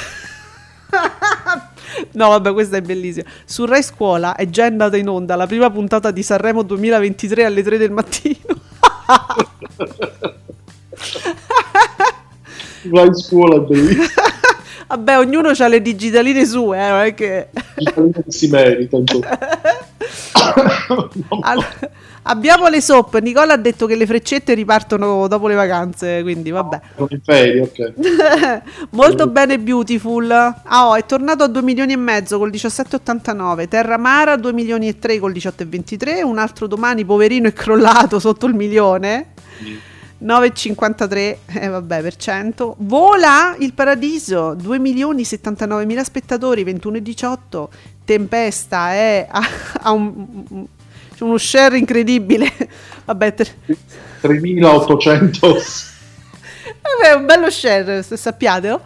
no 2.13 2.29
vabbè 2.29 2.53
questa 2.53 2.79
è 2.79 2.83
bellissima. 2.83 3.29
Su 3.45 3.67
Rai 3.67 3.83
Scuola 3.83 4.35
è 4.35 4.49
già 4.49 4.65
andata 4.65 4.97
in 4.97 5.09
onda 5.09 5.37
la 5.37 5.47
prima 5.47 5.71
puntata 5.71 6.11
di 6.11 6.23
Sanremo 6.23 6.63
2023 6.63 7.45
alle 7.45 7.63
3 7.63 7.79
del 7.79 7.91
mattino. 7.91 8.37
In 12.81 13.15
scuola 13.15 13.57
è 13.57 13.61
bellissimo, 13.61 14.07
vabbè 14.89 15.19
ognuno 15.19 15.51
ha 15.51 15.69
le 15.69 15.83
digitaline 15.83 16.45
sue, 16.45 16.79
eh, 16.79 16.89
non 16.89 17.01
è 17.01 17.15
che... 17.15 17.49
si 18.27 18.49
merita. 18.49 18.99
Allora, 21.43 21.69
abbiamo 22.23 22.69
le 22.69 22.81
soap, 22.81 23.19
Nicola 23.19 23.53
ha 23.53 23.57
detto 23.57 23.87
che 23.87 23.95
le 23.95 24.07
freccette 24.07 24.55
ripartono 24.55 25.29
dopo 25.29 25.47
le 25.47 25.55
vacanze, 25.55 26.23
quindi 26.23 26.51
vabbè. 26.51 26.81
In 27.09 27.21
ferie, 27.23 27.61
ok. 27.61 27.93
Molto 28.91 29.27
bene 29.27 29.59
Beautiful. 29.59 30.31
Ah, 30.31 30.89
oh, 30.89 30.95
è 30.95 31.05
tornato 31.05 31.45
a 31.45 31.49
2 31.49 31.63
milioni 31.63 31.93
e 31.93 31.97
mezzo 31.97 32.39
col 32.39 32.51
17,89. 32.51 33.69
Terra 33.69 33.99
Mara 33.99 34.37
2 34.37 34.53
milioni 34.53 34.89
e 34.89 34.99
3 34.99 35.19
col 35.19 35.33
18,23. 35.33 36.23
Un 36.25 36.39
altro 36.39 36.67
domani 36.67 37.05
poverino 37.05 37.49
è 37.49 37.53
crollato 37.53 38.19
sotto 38.19 38.47
il 38.47 38.55
milione. 38.55 39.27
9,53 40.25 41.37
eh, 41.47 41.69
vabbè, 41.69 42.03
per 42.03 42.17
cento. 42.17 42.75
Vola 42.79 43.55
il 43.59 43.73
paradiso 43.73 44.55
2 44.55 44.79
milioni 44.79 45.25
79 45.25 45.85
mila 45.87 46.05
spettatori 46.05 46.65
21,18. 46.65 47.67
Tempesta 48.05 48.93
è 48.93 49.27
a, 49.31 49.43
a 49.83 49.91
un, 49.93 50.67
uno 51.21 51.39
share 51.39 51.79
incredibile. 51.79 52.51
Vabbè, 53.05 53.35
ter- 53.35 53.55
3800 54.21 55.57
Vabbè, 56.81 57.15
un 57.17 57.27
bello 57.27 57.51
share, 57.51 58.03
se 58.03 58.17
sappiate, 58.17 58.69
no? 58.69 58.81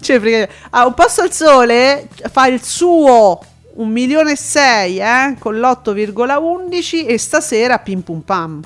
Cioè, 0.00 0.20
perché 0.20 0.50
a 0.70 0.86
un 0.86 0.94
passo 0.94 1.22
al 1.22 1.32
sole 1.32 2.08
fa 2.30 2.46
il 2.46 2.62
suo 2.62 3.40
1 3.74 3.90
milione 3.90 4.32
e 4.32 4.36
6, 4.36 4.98
eh, 4.98 5.36
con 5.38 5.58
l'8,11 5.58 7.06
e 7.06 7.18
stasera 7.18 7.78
pim 7.78 8.00
pum 8.00 8.20
pam. 8.20 8.62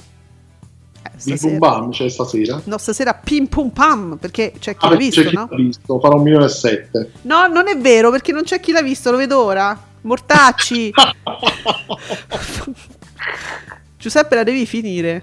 Stasera. 1.18 1.48
bum 1.50 1.58
bam 1.58 1.90
c'è 1.90 2.08
stasera. 2.08 2.60
No, 2.64 2.78
stasera 2.78 3.14
pim 3.14 3.46
pum 3.46 3.70
pam, 3.70 4.16
perché 4.20 4.52
c'è 4.58 4.76
chi 4.76 4.86
Ah, 4.86 4.90
l'ha 4.90 4.96
visto, 4.96 5.22
c'è 5.22 5.28
chi 5.28 5.34
no? 5.34 5.48
l'ha 5.50 5.56
visto, 5.56 5.98
farà 6.00 6.14
un 6.16 6.22
milione 6.22 6.44
e 6.44 6.48
sette. 6.48 7.10
No, 7.22 7.46
non 7.48 7.68
è 7.68 7.76
vero, 7.76 8.10
perché 8.10 8.32
non 8.32 8.42
c'è 8.44 8.60
chi 8.60 8.72
l'ha 8.72 8.82
visto, 8.82 9.10
lo 9.10 9.16
vedo 9.16 9.42
ora. 9.42 9.78
Mortacci. 10.02 10.92
Giuseppe, 13.98 14.34
la 14.36 14.42
devi 14.44 14.64
finire. 14.66 15.22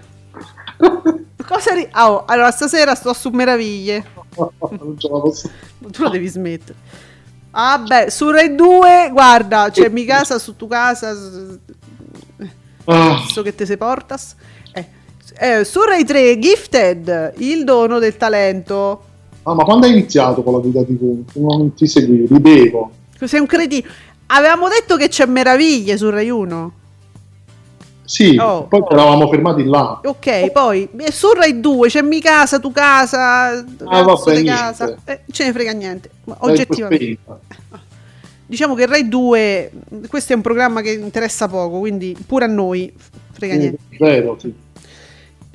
Cosa 1.46 1.72
ri- 1.74 1.88
Ah, 1.92 2.10
oh, 2.12 2.24
allora, 2.26 2.50
stasera 2.50 2.94
sto 2.94 3.12
su 3.14 3.30
meraviglie. 3.30 4.04
non 4.36 4.98
ce 4.98 5.08
la 5.08 5.18
posso 5.18 5.48
Tu 5.90 6.02
la 6.02 6.10
devi 6.10 6.26
smettere. 6.28 6.74
Ah, 7.52 7.78
beh, 7.78 8.10
su 8.10 8.28
Rai 8.30 8.54
2, 8.54 9.08
guarda, 9.12 9.70
c'è 9.70 9.88
mi 9.88 10.04
casa 10.04 10.38
su 10.38 10.56
tu 10.56 10.66
casa. 10.68 11.14
s- 11.14 11.58
Ah, 12.84 13.24
So 13.28 13.42
che 13.42 13.54
te 13.54 13.64
se 13.66 13.76
portas. 13.78 14.36
Eh, 15.38 15.64
su 15.64 15.80
Rai 15.82 16.04
3, 16.04 16.38
Gifted, 16.38 17.34
il 17.38 17.64
dono 17.64 17.98
del 17.98 18.16
talento. 18.16 19.02
ah, 19.42 19.54
ma 19.54 19.64
quando 19.64 19.86
hai 19.86 19.92
iniziato 19.92 20.42
con 20.42 20.54
la 20.54 20.60
vita 20.60 20.82
TV? 20.82 21.22
Non 21.34 21.74
ti 21.74 21.86
seguivo, 21.86 22.34
ridevo. 22.34 22.90
Sei 23.24 23.40
un 23.40 23.46
cretino. 23.46 23.86
Avevamo 24.28 24.68
detto 24.68 24.96
che 24.96 25.08
c'è 25.08 25.26
meraviglie 25.26 25.96
su 25.96 26.08
Rai 26.10 26.30
1. 26.30 26.72
Sì, 28.04 28.36
Oh. 28.40 28.64
poi 28.68 28.82
ci 28.86 28.92
eravamo 28.94 29.28
fermati 29.28 29.64
là. 29.64 30.00
Ok, 30.04 30.50
poi 30.52 30.88
eh, 30.96 31.10
su 31.12 31.32
Rai 31.32 31.60
2 31.60 31.88
c'è 31.88 32.02
mi 32.02 32.20
casa, 32.20 32.58
tu 32.60 32.70
casa, 32.72 33.48
Ah, 33.84 34.02
vabbè, 34.02 34.44
casa. 34.44 34.96
Eh, 35.04 35.20
ce 35.30 35.44
ne 35.44 35.52
frega 35.52 35.72
niente. 35.72 36.10
Ma 36.24 36.36
oggettivamente. 36.40 37.18
Diciamo 38.46 38.74
che 38.74 38.86
Rai 38.86 39.08
2, 39.08 39.72
questo 40.08 40.32
è 40.32 40.36
un 40.36 40.42
programma 40.42 40.80
che 40.80 40.92
interessa 40.92 41.48
poco, 41.48 41.80
quindi 41.80 42.16
pure 42.26 42.44
a 42.44 42.48
noi 42.48 42.92
frega 43.32 43.54
Sì, 43.54 43.58
niente. 43.58 43.78
Vero, 43.98 44.36
sì. 44.40 44.54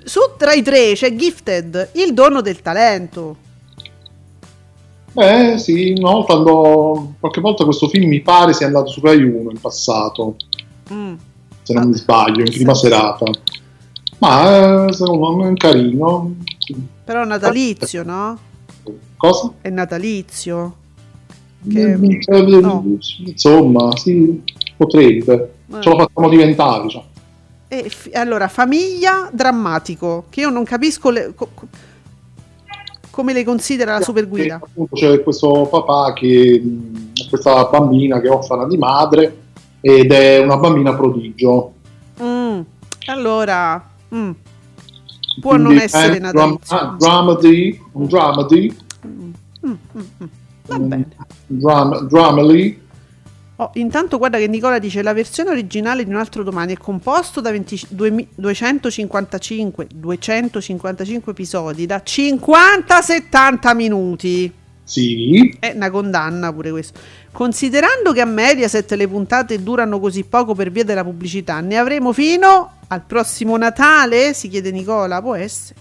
Su 0.03 0.19
Rai 0.37 0.61
3 0.61 0.93
c'è 0.93 1.15
Gifted, 1.15 1.89
il 1.93 2.13
dono 2.13 2.41
del 2.41 2.61
talento. 2.61 3.35
Eh 5.13 5.57
sì, 5.57 5.93
una 5.97 6.11
volta 6.11 6.33
andò, 6.33 7.11
qualche 7.19 7.41
volta 7.41 7.65
questo 7.65 7.87
film 7.89 8.07
mi 8.07 8.21
pare 8.21 8.53
sia 8.53 8.65
andato 8.67 8.87
su 8.87 9.01
Rai 9.01 9.21
1 9.21 9.51
in 9.51 9.59
passato, 9.59 10.35
Mm. 10.91 11.13
se 11.61 11.73
non 11.73 11.83
Ah, 11.83 11.85
mi 11.87 11.95
sbaglio, 11.95 12.43
in 12.43 12.51
prima 12.51 12.73
sì. 12.73 12.81
serata. 12.87 13.25
Ma 14.19 14.87
eh, 14.87 14.93
secondo 14.93 15.35
me 15.35 15.51
è 15.51 15.53
carino. 15.55 16.35
Però 17.03 17.23
è 17.23 17.25
natalizio, 17.25 18.03
no? 18.03 18.37
Cosa? 19.17 19.51
È 19.61 19.69
natalizio. 19.69 20.75
Che- 21.69 21.91
eh, 21.91 22.41
no. 22.59 22.83
Insomma, 23.25 23.95
sì, 23.97 24.41
potrebbe. 24.77 25.53
Eh. 25.73 25.81
Ce 25.81 25.89
lo 25.89 25.97
facciamo 25.97 26.29
diventare. 26.29 26.89
Cioè. 26.89 27.03
E 27.73 27.85
f- 27.89 28.09
allora, 28.11 28.49
famiglia 28.49 29.29
drammatico, 29.31 30.25
che 30.29 30.41
io 30.41 30.49
non 30.49 30.65
capisco 30.65 31.09
le- 31.09 31.31
co- 31.33 31.47
co- 31.53 31.67
come 33.09 33.31
le 33.31 33.45
considera 33.45 33.93
la 33.97 34.01
super 34.03 34.27
guida. 34.27 34.55
appunto, 34.55 34.93
c'è 34.93 35.23
questo 35.23 35.67
papà 35.71 36.11
che 36.11 36.61
questa 37.29 37.63
bambina 37.69 38.19
che 38.19 38.27
è 38.27 38.29
orfana 38.29 38.67
di 38.67 38.75
madre 38.77 39.37
ed 39.79 40.11
è 40.11 40.39
una 40.39 40.57
bambina 40.57 40.93
prodigio. 40.95 41.71
Mm, 42.21 42.59
Allora, 43.05 43.81
mm, 44.13 44.31
può 45.39 45.51
Quindi 45.51 45.73
non 45.73 45.77
essere 45.81 46.17
un 46.17 46.29
dram- 46.31 46.57
natalizio. 46.59 46.95
dramedy, 46.99 47.81
un 47.93 48.05
dramedy, 48.05 48.77
Mm, 49.07 49.31
mm, 49.65 49.71
mm. 49.97 50.25
Va 50.67 50.75
un 50.75 50.87
bene. 50.89 51.07
dram- 51.47 52.01
dramedy, 52.07 52.79
Oh, 53.61 53.69
intanto 53.75 54.17
guarda 54.17 54.39
che 54.39 54.47
Nicola 54.47 54.79
dice 54.79 55.03
la 55.03 55.13
versione 55.13 55.51
originale 55.51 56.03
di 56.03 56.09
Un 56.09 56.15
altro 56.15 56.41
domani 56.41 56.73
è 56.73 56.77
composto 56.77 57.41
da 57.41 57.51
20 57.51 57.85
duemi- 57.89 58.27
255, 58.33 59.87
255 59.93 61.31
episodi 61.31 61.85
da 61.85 62.01
50-70 62.03 63.75
minuti. 63.75 64.51
sì, 64.83 65.55
È 65.59 65.73
una 65.75 65.91
condanna 65.91 66.51
pure 66.51 66.71
questo. 66.71 66.99
Considerando 67.31 68.13
che 68.13 68.21
a 68.21 68.25
Mediaset 68.25 68.91
le 68.93 69.07
puntate 69.07 69.61
durano 69.61 69.99
così 69.99 70.23
poco 70.23 70.55
per 70.55 70.71
via 70.71 70.83
della 70.83 71.03
pubblicità, 71.03 71.59
ne 71.59 71.77
avremo 71.77 72.13
fino 72.13 72.77
al 72.87 73.03
prossimo 73.05 73.57
Natale? 73.57 74.33
Si 74.33 74.47
chiede 74.47 74.71
Nicola, 74.71 75.21
può 75.21 75.35
essere. 75.35 75.79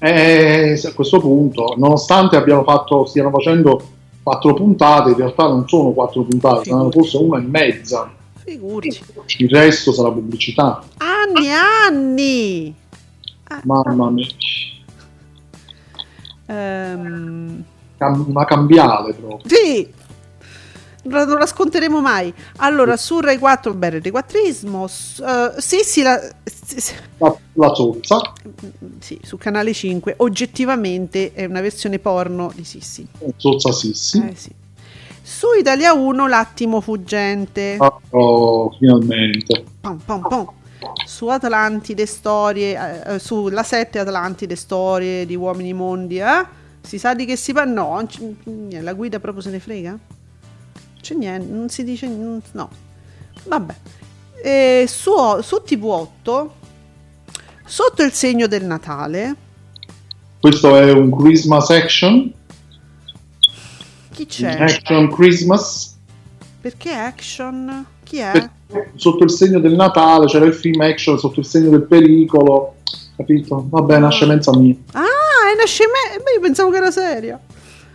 Eh, 0.00 0.80
a 0.82 0.92
questo 0.92 1.20
punto, 1.20 1.76
nonostante 1.78 2.34
abbiano 2.34 2.64
fatto, 2.64 3.04
stiano 3.04 3.30
facendo 3.30 3.98
quattro 4.30 4.54
puntate, 4.54 5.10
in 5.10 5.16
realtà 5.16 5.48
non 5.48 5.66
sono 5.66 5.90
quattro 5.90 6.22
puntate, 6.22 6.70
saranno 6.70 6.90
forse 6.92 7.16
una 7.16 7.38
e 7.38 7.42
mezza. 7.42 8.12
Figurati. 8.44 9.00
Il 9.38 9.48
resto 9.50 9.92
sarà 9.92 10.10
pubblicità. 10.12 10.82
Anni 10.98 11.48
anni! 11.50 12.74
Mamma 13.64 14.10
mia, 14.10 14.26
Ehm, 16.46 17.62
Cam- 17.98 18.24
una 18.28 18.44
cambiale 18.44 19.12
proprio. 19.14 19.40
sì! 19.48 19.88
Non 21.04 21.38
la 21.38 21.46
sconteremo 21.46 22.00
mai. 22.00 22.32
Allora, 22.56 22.96
su 22.96 23.20
Rai 23.20 23.38
4, 23.38 23.74
beh, 23.74 23.90
Rai 23.90 24.00
4ismo, 24.00 24.86
s- 24.86 25.20
eh, 25.20 25.60
sì, 25.60 25.78
sì, 25.82 26.02
la- 26.02 26.20
sì, 26.44 26.92
La, 27.18 27.34
la 27.54 27.74
zozza, 27.74 28.20
sì, 29.00 29.18
su 29.22 29.36
Canale 29.36 29.72
5, 29.72 30.14
oggettivamente 30.18 31.32
è 31.32 31.44
una 31.46 31.60
versione 31.60 31.98
porno 31.98 32.52
di 32.54 32.64
Sissi. 32.64 33.06
zozza 33.36 33.72
Sissi. 33.72 34.18
Eh, 34.30 34.34
sì. 34.36 34.50
Su 35.22 35.46
Italia 35.58 35.92
1, 35.92 36.26
L'attimo 36.26 36.80
fuggente. 36.80 37.76
Ah, 37.78 37.96
oh, 38.10 38.70
finalmente. 38.78 39.64
Pom, 39.80 39.98
pom, 40.04 40.20
pom. 40.22 40.48
Su 41.04 41.26
Atlantide 41.28 42.06
storie, 42.06 43.04
eh, 43.04 43.14
eh, 43.14 43.18
sulla 43.18 43.62
7 43.62 43.98
Atlantide 43.98 44.56
storie 44.56 45.26
di 45.26 45.36
uomini 45.36 45.72
mondi, 45.74 46.18
eh? 46.18 46.44
Si 46.82 46.98
sa 46.98 47.14
di 47.14 47.26
che 47.26 47.36
si 47.36 47.52
parla? 47.52 47.72
No, 47.72 48.06
la 48.80 48.92
guida 48.94 49.20
proprio 49.20 49.42
se 49.42 49.50
ne 49.50 49.60
frega? 49.60 49.98
C'è 51.00 51.14
niente, 51.14 51.50
non 51.52 51.68
si 51.68 51.84
dice 51.84 52.06
no. 52.06 52.70
Vabbè. 53.44 53.74
E 54.42 54.84
su, 54.88 55.10
su 55.42 55.62
TV8 55.66 56.48
sotto 57.64 58.02
il 58.02 58.12
segno 58.12 58.46
del 58.46 58.64
Natale 58.64 59.36
Questo 60.40 60.76
è 60.76 60.90
un 60.92 61.14
Christmas 61.14 61.70
action. 61.70 62.32
chi 64.12 64.26
c'è? 64.26 64.50
Action 64.60 65.10
Christmas. 65.10 65.96
Perché 66.60 66.92
action? 66.92 67.86
Chi 68.02 68.18
è? 68.18 68.30
Perché 68.32 68.92
Sotto 68.94 69.24
il 69.24 69.30
segno 69.30 69.58
del 69.58 69.74
Natale 69.74 70.26
c'era 70.26 70.44
il 70.44 70.54
film 70.54 70.80
action 70.80 71.18
sotto 71.18 71.40
il 71.40 71.46
segno 71.46 71.70
del 71.70 71.82
pericolo. 71.82 72.76
Capito? 73.16 73.66
Vabbè, 73.68 73.96
una 73.96 74.10
scemenza 74.10 74.56
mia. 74.56 74.74
Ah, 74.92 75.00
è 75.02 75.54
una 75.54 75.66
scemenza. 75.66 76.30
Io 76.34 76.40
pensavo 76.40 76.70
che 76.70 76.76
era 76.76 76.90
seria. 76.90 77.38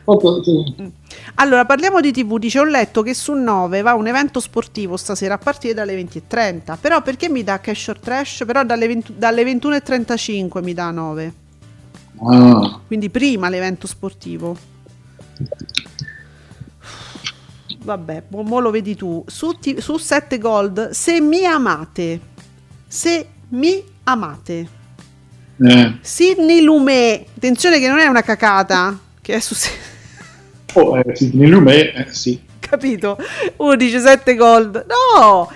Vabbè, 0.04 0.44
sì. 0.44 0.92
Allora, 1.36 1.66
parliamo 1.66 2.00
di 2.00 2.12
TV. 2.12 2.38
Dice: 2.38 2.60
Ho 2.60 2.64
letto 2.64 3.02
che 3.02 3.14
su 3.14 3.34
9 3.34 3.82
va 3.82 3.94
un 3.94 4.08
evento 4.08 4.40
sportivo 4.40 4.96
stasera 4.96 5.34
a 5.34 5.38
partire 5.38 5.74
dalle 5.74 5.96
20.30. 6.00 6.78
Però 6.80 7.02
perché 7.02 7.28
mi 7.30 7.44
dà 7.44 7.60
Cash 7.60 7.88
or 7.90 8.00
Trash? 8.00 8.44
Però 8.46 8.64
dalle, 8.64 8.88
20 8.88 9.16
dalle 9.18 9.44
21.35 9.44 10.64
mi 10.64 10.74
dà 10.74 10.92
9. 10.92 11.34
Ah, 12.30 12.80
Quindi 12.88 13.10
prima 13.10 13.50
l'evento 13.50 13.88
sportivo. 13.88 14.56
Vabbè, 17.84 18.24
mo, 18.30 18.60
lo 18.60 18.72
vedi 18.72 18.96
tu. 18.96 19.24
Su, 19.28 19.52
ti- 19.60 19.80
su 19.82 19.98
7 19.98 20.38
Gold, 20.38 20.90
se 20.92 21.20
mi 21.22 21.46
amate. 21.46 22.20
Se 22.88 23.28
mi 23.50 23.84
amate. 24.04 24.68
eh. 25.62 25.98
Sidney 26.02 26.62
Lumet. 26.62 27.28
Attenzione 27.36 27.80
che 27.80 27.88
non 27.88 28.00
è 28.00 28.06
una 28.08 28.22
cacata. 28.22 28.98
Che 29.22 29.34
è 29.34 29.40
su... 29.40 29.56
Oh, 30.76 30.98
eh, 30.98 31.16
Sidney 31.16 31.48
Lumet, 31.48 31.96
eh, 31.96 32.14
sì. 32.14 32.42
capito? 32.60 33.18
Uno 33.58 33.76
dice 33.76 34.00
7 34.00 34.36
gold. 34.36 34.86
No! 34.88 35.50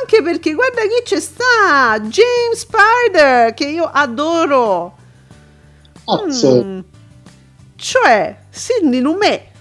Anche 0.00 0.22
perché 0.22 0.52
guarda 0.52 0.82
chi 0.82 1.02
c'è 1.04 1.20
sta! 1.20 1.98
James 2.00 2.58
Spider, 2.58 3.54
che 3.54 3.66
io 3.66 3.84
adoro. 3.84 4.96
Cazzo. 6.04 6.64
Mm. 6.64 6.78
Cioè, 7.76 8.36
Sidney 8.50 9.00
Lumet. 9.00 9.54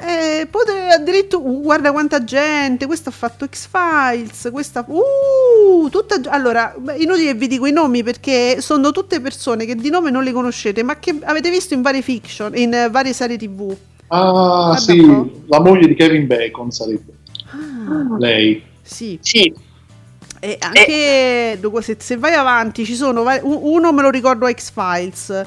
Eh, 0.00 0.46
potre- 0.50 0.92
addirittura, 0.92 1.48
uh, 1.48 1.62
guarda 1.62 1.92
quanta 1.92 2.24
gente, 2.24 2.84
questo 2.86 3.08
ha 3.08 3.12
fatto 3.12 3.46
X-Files, 3.46 4.48
questa... 4.52 4.84
Uh, 4.86 5.88
tutta... 5.88 6.16
Allora, 6.30 6.74
inutile 6.96 7.32
che 7.32 7.34
vi 7.34 7.46
dico 7.46 7.66
i 7.66 7.72
nomi 7.72 8.02
perché 8.02 8.60
sono 8.60 8.90
tutte 8.90 9.20
persone 9.20 9.64
che 9.64 9.76
di 9.76 9.90
nome 9.90 10.10
non 10.10 10.24
le 10.24 10.32
conoscete, 10.32 10.82
ma 10.82 10.98
che 10.98 11.16
avete 11.22 11.48
visto 11.48 11.74
in 11.74 11.82
varie 11.82 12.02
fiction, 12.02 12.56
in 12.56 12.74
eh, 12.74 12.90
varie 12.90 13.12
serie 13.12 13.38
tv. 13.38 13.74
Ah, 14.16 14.64
Guarda 14.66 14.76
sì, 14.78 15.42
la 15.46 15.60
moglie 15.60 15.86
di 15.88 15.94
Kevin 15.94 16.26
Bacon 16.26 16.70
sarebbe 16.70 17.12
Ah, 17.50 18.16
lei. 18.18 18.62
sì. 18.82 19.18
Sì, 19.20 19.52
E 20.40 20.56
anche 20.60 21.56
dopo, 21.60 21.80
se, 21.80 21.96
se 21.98 22.16
vai 22.16 22.34
avanti, 22.34 22.84
ci 22.84 22.94
sono 22.94 23.24
uno 23.42 23.92
me 23.92 24.02
lo 24.02 24.10
ricordo 24.10 24.46
X-Files. 24.46 25.46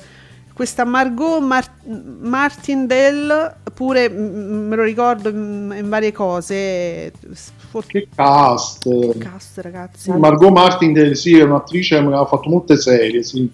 Questa 0.54 0.84
Margot 0.86 1.40
Mar- 1.40 1.72
Martindale, 2.22 3.58
pure 3.76 4.10
me 4.10 4.76
lo 4.76 4.82
ricordo 4.84 5.30
in, 5.30 5.74
in 5.78 5.88
varie 5.88 6.12
cose. 6.12 7.12
For- 7.70 7.86
Che 7.86 8.08
cast. 8.16 9.18
Cast, 9.20 9.60
ragazzi. 9.60 10.10
Margot 10.12 10.52
Martindale, 10.52 11.14
sì, 11.14 11.38
è 11.38 11.44
un'attrice 11.44 12.00
che 12.04 12.14
ha 12.14 12.26
fatto 12.26 12.50
molte 12.50 12.76
serie, 12.78 13.22
sì. 13.22 13.48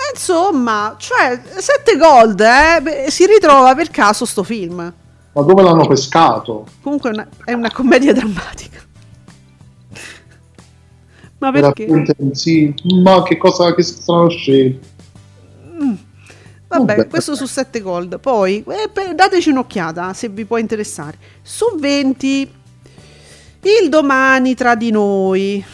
Eh, 0.00 0.12
Insomma, 0.14 0.96
cioè, 0.98 1.40
7 1.56 1.96
gold, 1.96 2.40
eh? 2.40 3.10
Si 3.10 3.26
ritrova 3.26 3.74
per 3.74 3.90
caso 3.90 4.24
sto 4.24 4.42
film. 4.42 4.76
Ma 5.32 5.42
dove 5.42 5.62
l'hanno 5.62 5.86
pescato? 5.86 6.66
Comunque 6.80 7.10
è 7.10 7.12
una, 7.12 7.28
è 7.44 7.52
una 7.52 7.70
commedia 7.70 8.12
drammatica. 8.12 8.78
Ma 11.38 11.52
perché? 11.52 11.86
sì, 12.32 12.74
ma 13.02 13.22
che 13.22 13.36
cosa 13.36 13.74
che 13.74 13.82
strano 13.82 14.28
scelto. 14.28 14.86
Vabbè, 16.68 16.96
Vabbè. 16.96 17.08
questo 17.08 17.34
su 17.34 17.46
7 17.46 17.80
gold. 17.80 18.20
Poi 18.20 18.64
eh, 18.66 18.88
per- 18.92 19.14
dateci 19.14 19.50
un'occhiata 19.50 20.12
se 20.12 20.28
vi 20.28 20.44
può 20.44 20.56
interessare. 20.56 21.18
Su 21.42 21.76
20 21.78 22.52
il 23.62 23.88
domani 23.88 24.54
tra 24.54 24.74
di 24.74 24.90
noi. 24.90 25.64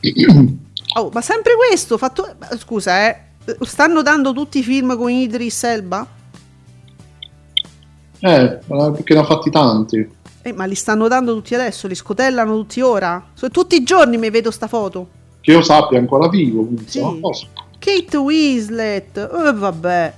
Oh, 0.94 1.10
ma 1.12 1.20
sempre 1.20 1.54
questo, 1.54 1.98
fatto 1.98 2.34
scusa, 2.56 3.08
eh. 3.08 3.27
Stanno 3.60 4.02
dando 4.02 4.32
tutti 4.32 4.58
i 4.58 4.62
film 4.62 4.96
con 4.96 5.10
Idris 5.10 5.62
Elba? 5.64 6.06
Eh, 8.20 8.58
perché 8.66 9.14
ne 9.14 9.20
ha 9.20 9.24
fatti 9.24 9.50
tanti. 9.50 10.08
Eh, 10.42 10.52
ma 10.52 10.64
li 10.64 10.74
stanno 10.74 11.08
dando 11.08 11.34
tutti 11.34 11.54
adesso, 11.54 11.86
li 11.86 11.94
scotellano 11.94 12.54
tutti 12.56 12.80
ora. 12.80 13.24
Tutti 13.50 13.76
i 13.76 13.82
giorni 13.84 14.16
mi 14.16 14.30
vedo 14.30 14.50
sta 14.50 14.66
foto. 14.66 15.08
Che 15.40 15.50
io 15.52 15.62
sappia 15.62 15.98
è 15.98 16.00
ancora 16.00 16.28
vivo. 16.28 16.64
quindi, 16.64 16.84
Sì. 16.88 17.00
posso- 17.20 17.46
Kate 17.78 18.16
Winslet. 18.16 19.16
Eh, 19.18 19.52
vabbè. 19.52 20.14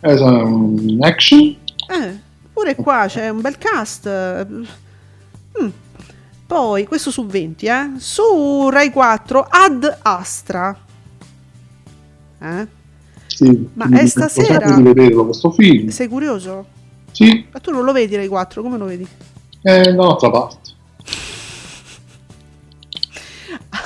Eh, 0.00 0.16
sa- 0.16 0.24
un 0.42 0.98
action? 1.02 1.40
Eh, 1.40 2.18
pure 2.52 2.74
qua 2.76 3.04
c'è 3.08 3.28
un 3.28 3.40
bel 3.42 3.58
cast. 3.58 4.08
Mm. 4.08 5.68
Poi, 6.46 6.86
questo 6.86 7.10
su 7.10 7.26
20, 7.26 7.66
eh. 7.66 7.90
Su 7.98 8.68
Rai 8.70 8.90
4, 8.90 9.46
Ad 9.48 9.98
Astra. 10.02 10.76
Eh? 12.46 12.66
Sì. 13.26 13.68
Ma 13.74 13.88
è 13.90 14.06
stasera? 14.06 14.70
di 14.74 14.82
vederlo 14.82 15.24
questo 15.24 15.50
film. 15.50 15.88
Sei 15.88 16.08
curioso? 16.08 16.66
Sì, 17.12 17.46
Ma 17.50 17.58
tu 17.60 17.70
non 17.70 17.84
lo 17.84 17.92
vedi 17.92 18.14
Rai 18.16 18.28
4, 18.28 18.62
come 18.62 18.76
lo 18.78 18.84
vedi? 18.84 19.06
da 19.62 19.90
un'altra 19.90 20.30
parte. 20.30 20.66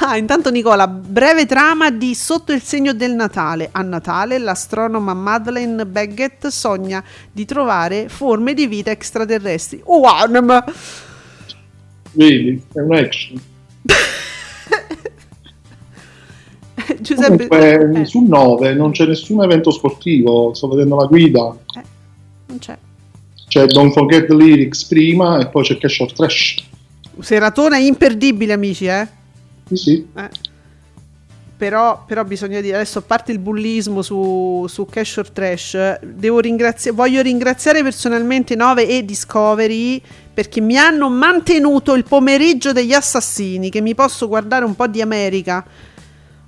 Ah, 0.02 0.16
intanto 0.16 0.50
Nicola, 0.50 0.86
breve 0.88 1.46
trama 1.46 1.90
di 1.90 2.14
Sotto 2.14 2.52
il 2.52 2.62
segno 2.62 2.92
del 2.92 3.12
Natale. 3.12 3.68
A 3.70 3.82
Natale 3.82 4.38
l'astronoma 4.38 5.14
Madeleine 5.14 5.84
Baggett 5.84 6.46
sogna 6.46 7.04
di 7.30 7.44
trovare 7.44 8.08
forme 8.08 8.54
di 8.54 8.66
vita 8.66 8.90
extraterrestri. 8.90 9.80
Oh, 9.84 10.00
wow, 10.00 10.42
ma- 10.42 10.64
Vedi, 12.12 12.64
è 12.72 12.80
un 12.80 12.94
action. 12.94 13.40
Giuseppe... 17.14 17.48
Comunque, 17.48 18.00
eh, 18.00 18.04
su 18.06 18.20
9 18.20 18.74
non 18.74 18.92
c'è 18.92 19.06
nessun 19.06 19.42
evento 19.42 19.70
sportivo. 19.70 20.54
Sto 20.54 20.68
vedendo 20.68 20.96
la 20.96 21.06
guida. 21.06 21.40
non 21.40 22.58
c'è. 22.58 22.78
C'è 23.48 23.66
Don't 23.66 23.92
Forget 23.92 24.26
the 24.26 24.34
Lyrics 24.34 24.84
prima 24.84 25.40
e 25.40 25.48
poi 25.48 25.64
c'è 25.64 25.76
Cash 25.76 26.00
or 26.00 26.12
Trash. 26.12 26.64
Seratona 27.18 27.78
imperdibile, 27.78 28.52
amici, 28.52 28.86
eh? 28.86 29.06
Sì, 29.66 29.76
sì. 29.76 30.06
Eh. 30.16 30.48
Però, 31.56 32.04
però 32.06 32.24
bisogna 32.24 32.60
dire, 32.60 32.76
adesso 32.76 33.00
a 33.00 33.02
parte 33.02 33.32
il 33.32 33.38
bullismo 33.38 34.00
su, 34.02 34.64
su 34.68 34.86
Cash 34.86 35.16
or 35.18 35.30
Trash, 35.30 36.00
devo 36.00 36.38
ringraziare, 36.38 36.96
voglio 36.96 37.20
ringraziare 37.20 37.82
personalmente 37.82 38.54
9 38.54 38.88
e 38.88 39.04
Discovery 39.04 40.00
perché 40.32 40.62
mi 40.62 40.78
hanno 40.78 41.10
mantenuto 41.10 41.94
il 41.94 42.04
pomeriggio 42.04 42.72
degli 42.72 42.94
assassini, 42.94 43.68
che 43.68 43.82
mi 43.82 43.94
posso 43.94 44.26
guardare 44.26 44.64
un 44.64 44.74
po' 44.74 44.86
di 44.86 45.02
America. 45.02 45.62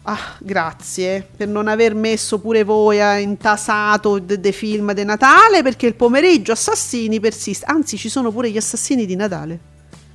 Ah, 0.04 0.36
grazie 0.40 1.28
per 1.36 1.46
non 1.46 1.68
aver 1.68 1.94
messo 1.94 2.40
pure 2.40 2.64
voi 2.64 3.00
a 3.00 3.18
intasato 3.18 4.18
dei 4.18 4.52
film 4.52 4.92
di 4.94 5.04
Natale 5.04 5.62
perché 5.62 5.86
il 5.86 5.94
pomeriggio 5.94 6.52
assassini 6.52 7.20
persiste. 7.20 7.64
Anzi, 7.66 7.96
ci 7.96 8.08
sono 8.08 8.32
pure 8.32 8.50
gli 8.50 8.56
assassini 8.56 9.06
di 9.06 9.14
Natale. 9.14 9.58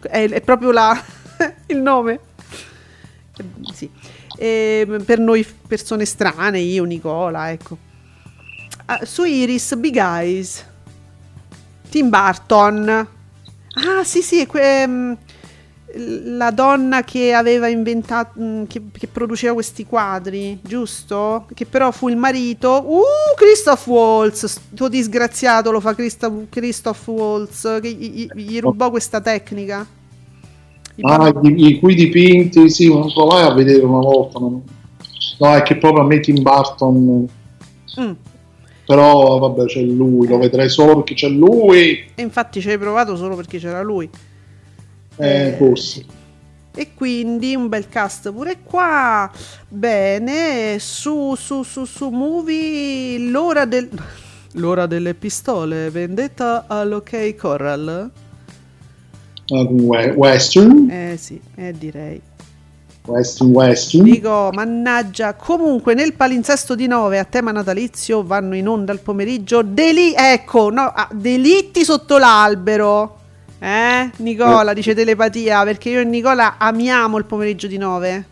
È, 0.01 0.29
è 0.29 0.41
proprio 0.41 0.71
la, 0.71 1.01
il 1.67 1.77
nome. 1.77 2.19
Sì. 3.73 3.89
E 4.37 5.01
per 5.05 5.19
noi 5.19 5.45
persone 5.67 6.03
strane, 6.03 6.59
io, 6.59 6.83
Nicola, 6.83 7.49
ecco. 7.51 7.77
Ah, 8.85 9.05
su 9.05 9.23
Iris, 9.23 9.75
Big 9.75 9.95
Eyes. 9.95 10.65
Tim 11.89 12.09
Burton. 12.09 12.89
Ah, 12.89 14.03
sì, 14.03 14.21
sì, 14.21 14.41
è 14.41 14.47
que- 14.47 14.81
ehm, 14.81 15.17
la 15.97 16.51
donna 16.51 17.03
che 17.03 17.33
aveva 17.33 17.67
inventato, 17.67 18.39
mm, 18.39 18.63
che, 18.65 18.81
che 18.91 19.07
produceva 19.07 19.53
questi 19.53 19.85
quadri, 19.85 20.59
giusto? 20.61 21.45
Che 21.53 21.65
però 21.65 21.91
fu 21.91 22.09
il 22.09 22.17
marito. 22.17 22.83
Uh, 22.85 23.35
Christoph 23.35 23.85
Waltz, 23.87 24.45
sto 24.45 24.87
disgraziato 24.87 25.71
lo 25.71 25.79
fa 25.79 25.93
Christoph, 25.95 26.49
Christoph 26.49 27.07
Waltz, 27.07 27.79
che 27.81 27.91
gli, 27.91 28.09
gli- 28.33 28.41
gli 28.41 28.59
rubò 28.59 28.89
questa 28.89 29.21
tecnica. 29.21 29.85
I 30.95 31.01
Ah, 31.03 31.31
i, 31.43 31.67
i 31.67 31.79
cui 31.79 31.93
dipinti, 31.95 32.69
sì, 32.69 32.87
non 32.91 33.11
provai 33.13 33.43
a 33.43 33.53
vedere 33.53 33.83
una 33.83 33.99
volta. 33.99 34.39
ma- 34.39 34.59
No, 35.39 35.53
è 35.55 35.61
che 35.61 35.77
proprio 35.77 36.03
a 36.03 36.07
me 36.07 36.19
Tim 36.19 36.41
Burton. 36.41 37.27
Mm. 37.99 38.11
Però 38.85 39.37
vabbè, 39.37 39.65
c'è 39.65 39.81
lui, 39.81 40.27
lo 40.27 40.37
vedrei 40.37 40.69
solo 40.69 40.95
perché 40.95 41.13
c'è 41.13 41.27
lui. 41.27 42.05
E 42.15 42.21
infatti 42.21 42.61
ci 42.61 42.69
hai 42.69 42.77
provato 42.77 43.15
solo 43.15 43.35
perché 43.35 43.59
c'era 43.59 43.81
lui. 43.81 44.09
Eh, 45.17 45.55
forse. 45.57 46.05
E 46.73 46.93
quindi 46.93 47.55
un 47.55 47.69
bel 47.69 47.89
cast 47.89 48.31
pure 48.31 48.59
qua. 48.63 49.29
Bene, 49.67 50.77
su 50.79 51.33
su 51.35 51.63
su 51.63 51.85
su 51.85 52.09
movie 52.09 53.17
l'ora 53.17 53.65
del 53.65 53.89
l'ora 54.53 54.85
delle 54.85 55.13
pistole, 55.15 55.89
vendetta 55.89 56.65
all'OK 56.67 57.35
Coral. 57.35 58.11
Ah, 59.49 59.61
we- 59.61 60.11
Western, 60.11 60.89
Eh 60.89 61.17
sì, 61.17 61.39
eh 61.55 61.71
direi. 61.73 62.21
Western, 63.05 63.51
Western. 63.51 64.03
Dico, 64.03 64.49
mannaggia, 64.51 65.33
comunque 65.35 65.93
nel 65.93 66.13
palinsesto 66.13 66.75
di 66.75 66.87
9 66.87 67.17
a 67.17 67.23
tema 67.23 67.51
natalizio 67.51 68.21
vanno 68.23 68.53
in 68.55 68.67
onda 68.67 68.91
al 68.91 68.99
pomeriggio 68.99 69.61
deli- 69.63 70.13
ecco, 70.13 70.69
no, 70.69 70.81
ah, 70.93 71.07
delitti 71.13 71.85
sotto 71.85 72.17
l'albero. 72.17 73.16
Eh, 73.59 74.11
Nicola, 74.17 74.73
dice 74.73 74.93
telepatia, 74.93 75.63
perché 75.63 75.89
io 75.89 76.01
e 76.01 76.05
Nicola 76.05 76.57
amiamo 76.57 77.17
il 77.17 77.25
pomeriggio 77.25 77.67
di 77.67 77.77
9. 77.77 78.25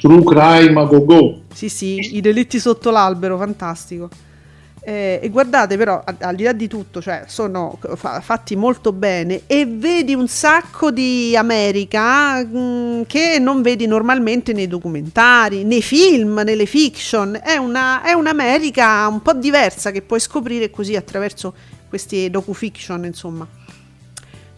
True 0.00 0.24
Crime 0.24 0.80
a 0.80 0.84
Go 0.84 1.04
Go. 1.04 1.40
Sì, 1.52 1.68
sì, 1.68 2.16
i 2.16 2.20
delitti 2.20 2.58
sotto 2.58 2.90
l'albero, 2.90 3.38
fantastico. 3.38 4.08
Eh, 4.84 5.20
e 5.22 5.28
guardate 5.28 5.76
però, 5.76 6.02
a- 6.04 6.16
al 6.18 6.34
di 6.34 6.42
là 6.42 6.52
di 6.52 6.66
tutto, 6.66 7.00
cioè, 7.00 7.22
sono 7.28 7.78
fa- 7.94 8.20
fatti 8.20 8.56
molto 8.56 8.92
bene 8.92 9.42
e 9.46 9.64
vedi 9.64 10.12
un 10.12 10.26
sacco 10.26 10.90
di 10.90 11.36
America 11.36 12.42
mh, 12.44 13.04
che 13.06 13.38
non 13.38 13.62
vedi 13.62 13.86
normalmente 13.86 14.52
nei 14.52 14.66
documentari, 14.66 15.62
nei 15.62 15.82
film, 15.82 16.40
nelle 16.44 16.66
fiction. 16.66 17.38
È, 17.40 17.56
una, 17.58 18.02
è 18.02 18.12
un'America 18.12 19.06
un 19.06 19.22
po' 19.22 19.34
diversa 19.34 19.92
che 19.92 20.02
puoi 20.02 20.18
scoprire 20.18 20.68
così 20.70 20.96
attraverso 20.96 21.54
questi 21.88 22.28
docufiction, 22.28 23.04
insomma. 23.04 23.46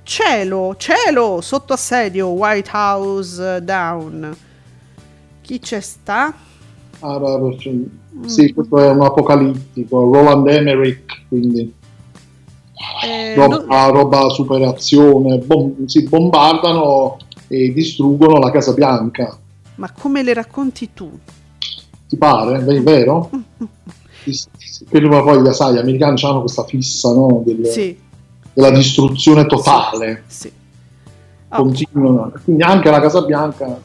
Cielo, 0.05 0.75
cielo, 0.77 1.41
sotto 1.41 1.73
assedio, 1.73 2.29
White 2.29 2.71
House 2.73 3.57
eh, 3.57 3.61
down. 3.63 4.37
Chi 5.41 5.59
c'è 5.59 5.81
sta? 5.81 6.33
Ah, 7.01 7.19
beh, 7.19 7.57
cioè, 7.59 7.73
Sì, 8.27 8.53
questo 8.53 8.79
è 8.79 8.89
un 8.91 9.03
apocalittico. 9.03 10.03
Roland 10.13 10.47
Emmerich, 10.47 11.27
quindi 11.29 11.73
Eh, 13.05 13.35
roba, 13.35 13.65
no- 13.65 13.91
roba 13.93 14.29
super 14.29 14.61
azione. 14.63 15.39
Bom- 15.39 15.85
si 15.87 16.07
bombardano 16.07 17.17
e 17.49 17.73
distruggono 17.73 18.39
la 18.39 18.51
Casa 18.51 18.73
Bianca. 18.73 19.39
ma 19.77 19.91
come 19.91 20.23
le 20.23 20.35
racconti 20.35 20.91
tu? 20.93 21.11
Ti 22.09 22.17
pare? 22.17 22.59
È 22.59 22.83
vero? 22.83 23.31
Quello 24.89 25.23
poi, 25.23 25.53
sai, 25.55 25.75
gli 25.75 25.79
americani 25.79 26.21
hanno 26.23 26.41
questa 26.41 26.65
fissa 26.65 27.13
no, 27.13 27.43
del- 27.45 27.67
Sì, 27.67 27.99
della 28.55 28.71
distruzione 28.71 29.47
totale. 29.47 30.25
sì. 30.27 30.51
Oh, 31.49 31.57
Continuano. 31.57 32.33
Quindi 32.43 32.63
anche 32.63 32.91
la 32.91 33.01
Casa 33.01 33.23
Bianca 33.23 33.81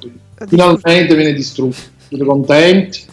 finalmente 0.48 1.16
viene 1.16 1.34
distrutta. 1.34 1.78
Siete 2.08 2.24
contenti? 2.24 3.06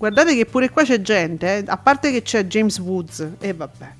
guardate 0.00 0.34
che 0.34 0.46
pure 0.46 0.70
qua 0.70 0.82
c'è 0.82 1.02
gente, 1.02 1.58
eh, 1.58 1.64
a 1.66 1.76
parte 1.76 2.10
che 2.10 2.22
c'è 2.22 2.46
James 2.46 2.78
Woods 2.78 3.32
e 3.38 3.52
vabbè. 3.52 3.92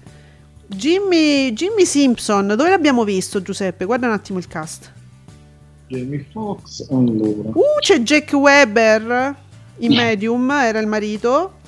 Jimmy, 0.66 1.52
Jimmy 1.52 1.84
Simpson, 1.84 2.46
dove 2.46 2.70
l'abbiamo 2.70 3.04
visto 3.04 3.42
Giuseppe? 3.42 3.84
Guarda 3.84 4.06
un 4.06 4.14
attimo 4.14 4.38
il 4.38 4.48
cast. 4.48 4.90
Jamie 5.88 6.24
Foxx, 6.32 6.86
allora. 6.88 7.50
Uh, 7.52 7.78
c'è 7.80 8.00
Jack 8.00 8.32
Weber 8.32 9.34
in 9.78 9.92
Medium, 9.92 10.50
era 10.50 10.78
il 10.78 10.86
marito. 10.86 11.58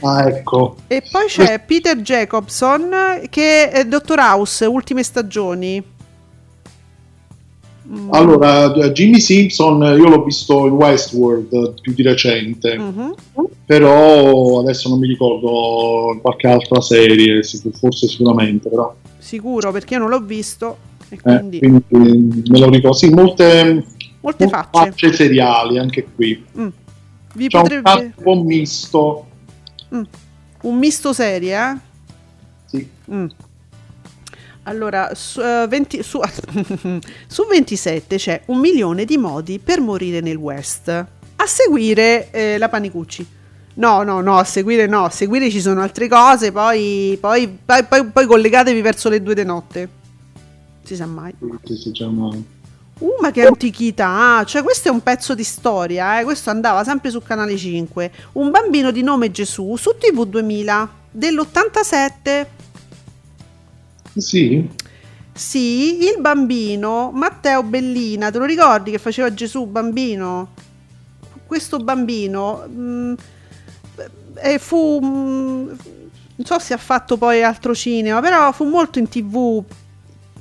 Ah, 0.00 0.28
ecco. 0.28 0.76
E 0.86 1.02
poi 1.10 1.26
c'è 1.26 1.60
Peter 1.60 1.96
Jacobson 1.96 2.90
che 3.30 3.70
è 3.70 3.84
Dottor 3.84 4.18
House, 4.18 4.64
ultime 4.64 5.02
stagioni. 5.02 5.82
Mm. 7.90 8.12
Allora, 8.12 8.70
Jimmy 8.92 9.18
Simpson 9.18 9.80
io 9.98 10.08
l'ho 10.08 10.22
visto 10.22 10.66
in 10.66 10.72
Westworld 10.74 11.52
eh, 11.52 11.72
più 11.80 11.94
di 11.94 12.02
recente, 12.02 12.76
Mhm. 12.76 13.14
però 13.64 14.60
adesso 14.60 14.90
non 14.90 14.98
mi 14.98 15.08
ricordo 15.08 16.18
qualche 16.20 16.48
altra 16.48 16.82
serie, 16.82 17.40
forse 17.72 18.06
sicuramente, 18.08 18.68
però 18.68 18.94
Sicuro 19.18 19.72
perché 19.72 19.94
io 19.94 20.00
non 20.00 20.10
l'ho 20.10 20.20
visto 20.20 20.76
e 21.08 21.14
eh, 21.14 21.18
quindi 21.20 21.58
quindi 21.60 21.84
eh, 21.88 22.50
me 22.50 22.58
lo 22.58 22.68
ricordo. 22.68 22.92
Sì, 22.96 23.08
molte, 23.08 23.84
molte 24.20 24.44
molte 24.46 24.48
facce. 24.48 25.12
seriali 25.14 25.78
anche 25.78 26.06
qui. 26.14 26.44
Mm. 26.58 26.68
Vi 27.34 27.48
C'è 27.48 27.58
potrebbe 27.60 27.90
un 27.90 28.22
po' 28.22 28.42
misto. 28.42 29.26
Mm. 29.94 30.02
un 30.62 30.76
misto 30.78 31.12
serie, 31.12 31.56
eh? 31.56 31.76
Sì. 32.66 32.88
Mm. 33.10 33.26
Allora, 34.64 35.14
su, 35.14 35.40
eh, 35.40 35.66
20 35.68 36.02
su- 36.02 36.20
su 37.26 37.46
27 37.48 38.16
c'è 38.16 38.42
un 38.46 38.58
milione 38.58 39.04
di 39.04 39.16
modi 39.16 39.58
per 39.58 39.80
morire 39.80 40.20
nel 40.20 40.36
West. 40.36 40.88
A 40.88 41.46
seguire 41.46 42.30
eh, 42.30 42.58
la 42.58 42.68
Panicucci. 42.68 43.26
No, 43.74 44.02
no, 44.02 44.20
no, 44.20 44.38
a 44.38 44.44
seguire 44.44 44.86
no, 44.86 45.04
a 45.04 45.10
seguire 45.10 45.48
ci 45.50 45.60
sono 45.60 45.80
altre 45.80 46.08
cose, 46.08 46.50
poi, 46.50 47.16
poi, 47.20 47.46
poi, 47.64 47.84
poi- 48.12 48.26
collegatevi 48.26 48.80
verso 48.80 49.08
le 49.08 49.22
due 49.22 49.34
di 49.34 49.44
notte. 49.44 49.88
Si 50.82 50.96
sa 50.96 51.06
mai. 51.06 51.32
Sì, 51.64 51.76
sì, 51.76 52.02
una- 52.02 52.36
Uh, 52.98 53.16
ma 53.20 53.30
che 53.30 53.46
antichità! 53.46 54.42
Cioè, 54.44 54.62
questo 54.62 54.88
è 54.88 54.90
un 54.90 55.02
pezzo 55.02 55.34
di 55.34 55.44
storia, 55.44 56.18
eh? 56.20 56.24
Questo 56.24 56.50
andava 56.50 56.82
sempre 56.84 57.10
su 57.10 57.22
Canale 57.22 57.56
5. 57.56 58.10
Un 58.32 58.50
bambino 58.50 58.90
di 58.90 59.02
nome 59.02 59.30
Gesù 59.30 59.76
su 59.76 59.96
TV 59.98 60.24
2000 60.24 60.90
dell'87. 61.10 62.46
Sì, 64.16 64.68
Sì, 65.32 66.04
il 66.08 66.20
bambino 66.20 67.12
Matteo 67.12 67.62
Bellina, 67.62 68.30
te 68.30 68.38
lo 68.38 68.44
ricordi 68.44 68.90
che 68.90 68.98
faceva 68.98 69.32
Gesù 69.32 69.66
bambino? 69.66 70.54
Questo 71.46 71.78
bambino 71.78 72.66
mh, 72.66 73.14
e 74.34 74.58
fu 74.58 74.98
mh, 75.00 75.76
non 76.36 76.46
so 76.46 76.58
se 76.58 76.74
ha 76.74 76.78
fatto 76.78 77.16
poi 77.16 77.42
altro 77.42 77.74
cinema, 77.74 78.20
però 78.20 78.50
fu 78.52 78.64
molto 78.64 78.98
in 78.98 79.08
TV 79.08 79.64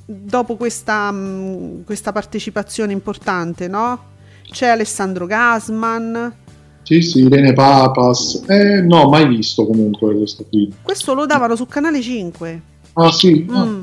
dopo 0.10 0.56
questa, 0.56 1.12
mh, 1.12 1.84
questa 1.84 2.12
partecipazione 2.12 2.94
importante, 2.94 3.68
no? 3.68 4.16
C'è 4.50 4.68
Alessandro 4.68 5.26
Gasman. 5.26 6.34
sì, 6.84 7.02
sì, 7.02 7.20
Irene 7.26 7.52
Papas. 7.54 8.44
Eh, 8.48 8.82
no, 8.82 9.10
mai 9.10 9.28
visto 9.28 9.66
comunque 9.66 10.16
questo 10.16 10.46
qui. 10.50 10.74
Questo 10.82 11.14
lo 11.14 11.26
davano 11.26 11.56
su 11.58 11.66
Canale 11.66 12.02
5. 12.02 12.62
Ah, 12.94 13.12
sì. 13.12 13.46
ah, 13.52 13.66
Mm. 13.66 13.82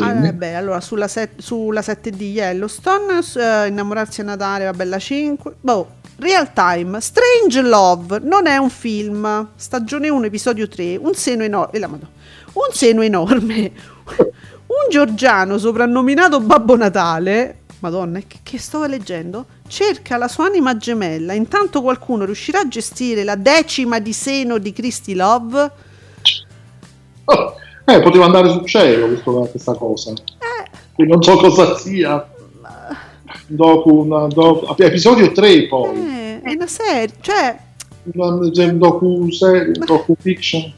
Ah, 0.00 0.12
bene. 0.14 0.30
vabbè, 0.30 0.52
allora 0.52 0.80
sulla, 0.80 1.08
set- 1.08 1.40
sulla 1.42 1.82
7 1.82 2.08
di 2.10 2.30
Yellowstone, 2.32 3.20
s- 3.22 3.36
eh, 3.36 3.66
innamorarsi 3.68 4.22
a 4.22 4.24
Natale, 4.24 4.64
vabbè, 4.64 4.84
la 4.84 4.98
5. 4.98 5.56
Boh, 5.60 5.86
Real 6.16 6.50
Time, 6.54 6.98
Strange 7.02 7.60
Love, 7.60 8.20
non 8.20 8.46
è 8.46 8.56
un 8.56 8.70
film. 8.70 9.48
Stagione 9.54 10.08
1, 10.08 10.24
episodio 10.24 10.66
3, 10.68 10.96
un 10.96 11.12
seno 11.12 11.42
enorme. 11.44 11.78
un 12.54 12.72
seno 12.72 13.02
enorme. 13.02 13.72
Un 14.84 14.90
georgiano 14.90 15.58
soprannominato 15.58 16.40
Babbo 16.40 16.76
Natale. 16.76 17.58
Madonna, 17.80 18.18
che, 18.26 18.38
che 18.42 18.58
stavo 18.58 18.86
leggendo? 18.86 19.44
Cerca 19.68 20.16
la 20.16 20.28
sua 20.28 20.46
anima 20.46 20.76
gemella. 20.76 21.34
Intanto 21.34 21.82
qualcuno 21.82 22.24
riuscirà 22.24 22.60
a 22.60 22.68
gestire 22.68 23.24
la 23.24 23.34
decima 23.36 23.98
di 24.00 24.12
seno 24.14 24.56
di 24.58 24.72
Christy 24.72 25.12
Love? 25.14 25.70
Oh, 27.26 27.54
eh, 27.84 28.00
poteva 28.00 28.24
andare 28.24 28.48
sul 28.50 28.66
cielo 28.66 29.06
questo- 29.08 29.48
questa 29.50 29.74
cosa. 29.74 30.12
Eh, 30.12 31.04
non 31.04 31.22
so 31.22 31.36
cosa 31.36 31.76
sia. 31.76 32.26
Una, 33.56 34.26
docu- 34.28 34.80
episodio 34.80 35.30
3 35.32 35.66
poi. 35.68 35.96
eh, 35.96 36.40
è 36.42 36.52
una 36.52 36.66
serie, 36.66 37.10
cioè, 37.20 37.56
Una, 38.14 38.50
cioè, 38.52 38.72
docu, 38.72 39.30
serie, 39.30 39.72
docu 39.72 40.14
fiction. 40.18 40.72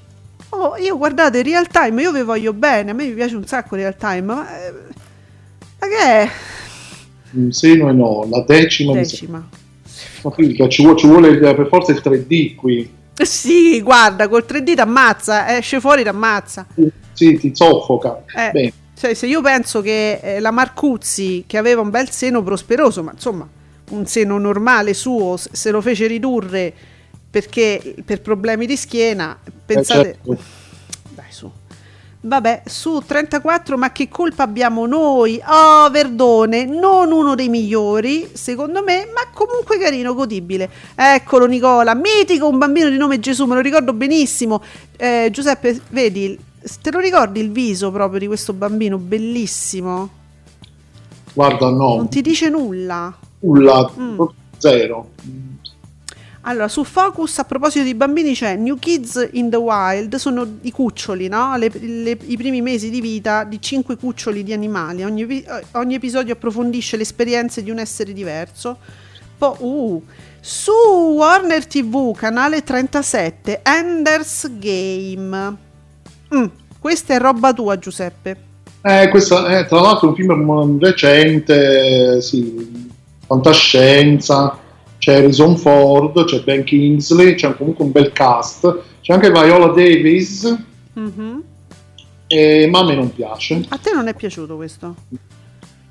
Oh, 0.56 0.76
io 0.76 0.96
guardate, 0.96 1.42
Real 1.42 1.66
Time, 1.68 2.00
io 2.02 2.12
vi 2.12 2.22
voglio 2.22 2.52
bene, 2.52 2.90
a 2.90 2.94
me 2.94 3.06
mi 3.06 3.12
piace 3.12 3.36
un 3.36 3.46
sacco 3.46 3.76
Real 3.76 3.96
Time, 3.96 4.22
ma, 4.22 4.66
eh, 4.66 4.72
ma 5.80 5.86
che 5.88 5.98
è? 5.98 6.30
Un 7.32 7.52
seno 7.52 7.88
e 7.88 7.92
no, 7.92 8.26
la 8.30 8.44
decima. 8.46 8.92
Decima. 8.92 9.46
Ma 10.22 10.30
figa, 10.30 10.68
ci 10.68 10.82
vuole, 10.82 10.98
ci 10.98 11.06
vuole 11.06 11.36
per 11.38 11.66
forza 11.68 11.92
il 11.92 12.00
3D 12.02 12.54
qui. 12.54 12.90
Eh, 13.16 13.24
Sì, 13.24 13.80
guarda, 13.80 14.28
col 14.28 14.44
3D 14.46 14.74
ti 14.74 14.80
ammazza, 14.80 15.56
esce 15.56 15.80
fuori 15.80 16.02
ti 16.02 16.08
ammazza. 16.08 16.66
Sì, 17.12 17.38
ti 17.38 17.50
soffoca. 17.54 18.22
Eh. 18.34 18.72
Cioè, 18.98 19.12
se 19.14 19.26
io 19.26 19.42
penso 19.42 19.82
che 19.82 20.20
eh, 20.22 20.40
la 20.40 20.50
Marcuzzi, 20.50 21.44
che 21.46 21.58
aveva 21.58 21.82
un 21.82 21.90
bel 21.90 22.10
seno 22.10 22.42
prosperoso, 22.42 23.02
ma 23.02 23.12
insomma, 23.12 23.46
un 23.90 24.06
seno 24.06 24.38
normale 24.38 24.94
suo, 24.94 25.36
se 25.36 25.70
lo 25.70 25.80
fece 25.80 26.06
ridurre 26.06 26.74
perché 27.36 27.94
per 28.02 28.22
problemi 28.22 28.64
di 28.64 28.78
schiena, 28.78 29.38
pensate... 29.66 30.02
certo. 30.24 30.38
Dai, 31.10 31.26
su. 31.28 31.50
Vabbè, 32.18 32.62
su 32.64 33.02
34, 33.04 33.76
ma 33.76 33.92
che 33.92 34.08
colpa 34.08 34.44
abbiamo 34.44 34.86
noi? 34.86 35.38
Oh, 35.46 35.90
Verdone, 35.90 36.64
non 36.64 37.12
uno 37.12 37.34
dei 37.34 37.50
migliori, 37.50 38.26
secondo 38.32 38.82
me, 38.82 39.06
ma 39.14 39.30
comunque 39.34 39.76
carino, 39.78 40.14
godibile. 40.14 40.70
Eccolo 40.94 41.44
Nicola, 41.44 41.94
mitico, 41.94 42.48
un 42.48 42.56
bambino 42.56 42.88
di 42.88 42.96
nome 42.96 43.20
Gesù, 43.20 43.44
me 43.44 43.54
lo 43.54 43.60
ricordo 43.60 43.92
benissimo. 43.92 44.62
Eh, 44.96 45.28
Giuseppe, 45.30 45.78
vedi, 45.90 46.38
te 46.80 46.90
lo 46.90 47.00
ricordi 47.00 47.40
il 47.40 47.52
viso 47.52 47.90
proprio 47.90 48.18
di 48.18 48.26
questo 48.26 48.54
bambino? 48.54 48.96
Bellissimo. 48.96 50.08
Guarda, 51.34 51.68
no, 51.68 51.96
Non 51.96 52.08
ti 52.08 52.22
dice 52.22 52.48
nulla. 52.48 53.14
nulla, 53.40 53.92
Mm. 54.00 54.22
zero. 54.56 55.10
Allora, 56.48 56.68
su 56.68 56.84
Focus 56.84 57.38
a 57.38 57.44
proposito 57.44 57.84
di 57.84 57.94
bambini 57.94 58.32
c'è 58.32 58.54
New 58.54 58.78
Kids 58.78 59.30
in 59.32 59.50
the 59.50 59.56
Wild, 59.56 60.14
sono 60.14 60.46
i 60.60 60.70
cuccioli, 60.70 61.26
no? 61.26 61.56
Le- 61.56 61.72
le- 61.72 62.18
I 62.24 62.36
primi 62.36 62.62
mesi 62.62 62.88
di 62.88 63.00
vita 63.00 63.42
di 63.42 63.60
cinque 63.60 63.96
cuccioli 63.96 64.44
di 64.44 64.52
animali. 64.52 65.02
Ogni, 65.02 65.22
epi- 65.22 65.44
ogni 65.72 65.94
episodio 65.94 66.34
approfondisce 66.34 66.96
le 66.96 67.02
esperienze 67.02 67.64
di 67.64 67.70
un 67.70 67.80
essere 67.80 68.12
diverso. 68.12 68.78
Poi, 69.36 69.56
uh, 69.58 70.04
su 70.40 70.70
Warner 70.70 71.66
TV, 71.66 72.14
canale 72.14 72.62
37, 72.62 73.62
Ender's 73.64 74.48
Game. 74.56 75.56
Mm, 76.32 76.44
questa 76.78 77.14
è 77.14 77.18
roba 77.18 77.52
tua, 77.52 77.76
Giuseppe. 77.76 78.36
Eh, 78.82 79.08
questo 79.08 79.44
è 79.46 79.66
tra 79.66 79.80
l'altro 79.80 80.10
un 80.10 80.14
film 80.14 80.78
recente, 80.78 82.20
sì, 82.22 82.88
fantascienza, 83.26 84.56
c'è 85.06 85.18
Harrison 85.18 85.56
Ford, 85.56 86.24
c'è 86.24 86.42
Ben 86.42 86.64
Kingsley, 86.64 87.36
c'è 87.36 87.54
comunque 87.56 87.84
un 87.84 87.92
bel 87.92 88.10
cast, 88.10 88.76
c'è 89.00 89.12
anche 89.12 89.30
Viola 89.30 89.68
Davis, 89.68 90.52
Mhm. 90.94 91.42
eh, 92.26 92.66
ma 92.68 92.80
a 92.80 92.84
me 92.84 92.96
non 92.96 93.14
piace. 93.14 93.64
A 93.68 93.78
te 93.78 93.92
non 93.94 94.08
è 94.08 94.14
piaciuto 94.14 94.56
questo? 94.56 94.96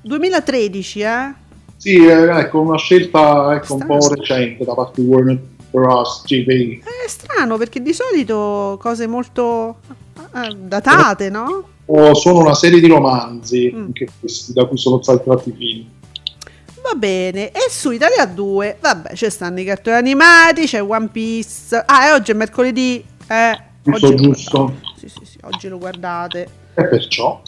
2013, 0.02 1.00
eh? 1.00 1.32
Sì, 1.78 1.94
eh, 2.04 2.10
ecco, 2.40 2.60
una 2.60 2.76
scelta 2.76 3.54
ecco, 3.54 3.76
un 3.76 3.86
po' 3.86 4.06
recente 4.06 4.66
da 4.66 4.74
parte 4.74 5.00
di 5.00 5.06
Warner 5.08 5.38
Bros. 5.70 6.20
TV. 6.26 6.80
È 6.82 7.08
strano 7.08 7.56
perché 7.56 7.80
di 7.80 7.94
solito 7.94 8.78
cose 8.78 9.06
molto 9.06 9.76
eh, 10.34 10.54
datate, 10.58 11.30
no? 11.30 11.68
O 11.86 12.12
sono 12.14 12.40
una 12.40 12.54
serie 12.54 12.80
di 12.80 12.86
romanzi, 12.86 13.72
Mm. 13.74 13.88
questi, 14.20 14.52
da 14.52 14.66
cui 14.66 14.76
sono 14.76 15.00
stati 15.02 15.22
tratti 15.24 15.48
i 15.48 15.54
film. 15.56 15.84
Va 16.88 16.94
bene, 16.94 17.50
e 17.50 17.68
su 17.68 17.90
Italia 17.90 18.24
2, 18.26 18.78
vabbè, 18.80 19.14
ci 19.16 19.28
stanno 19.28 19.58
i 19.58 19.64
cartoni 19.64 19.96
animati, 19.96 20.66
c'è 20.66 20.80
One 20.80 21.08
Piece. 21.08 21.82
Ah, 21.84 22.06
e 22.06 22.12
oggi 22.12 22.30
è 22.30 22.34
mercoledì. 22.34 23.04
Eh, 23.26 23.60
Giusto, 23.82 24.14
giusto. 24.14 24.74
Sì, 24.96 25.08
sì, 25.08 25.24
sì, 25.24 25.38
oggi 25.42 25.66
lo 25.66 25.78
guardate. 25.78 26.48
E 26.74 26.86
perciò... 26.86 27.42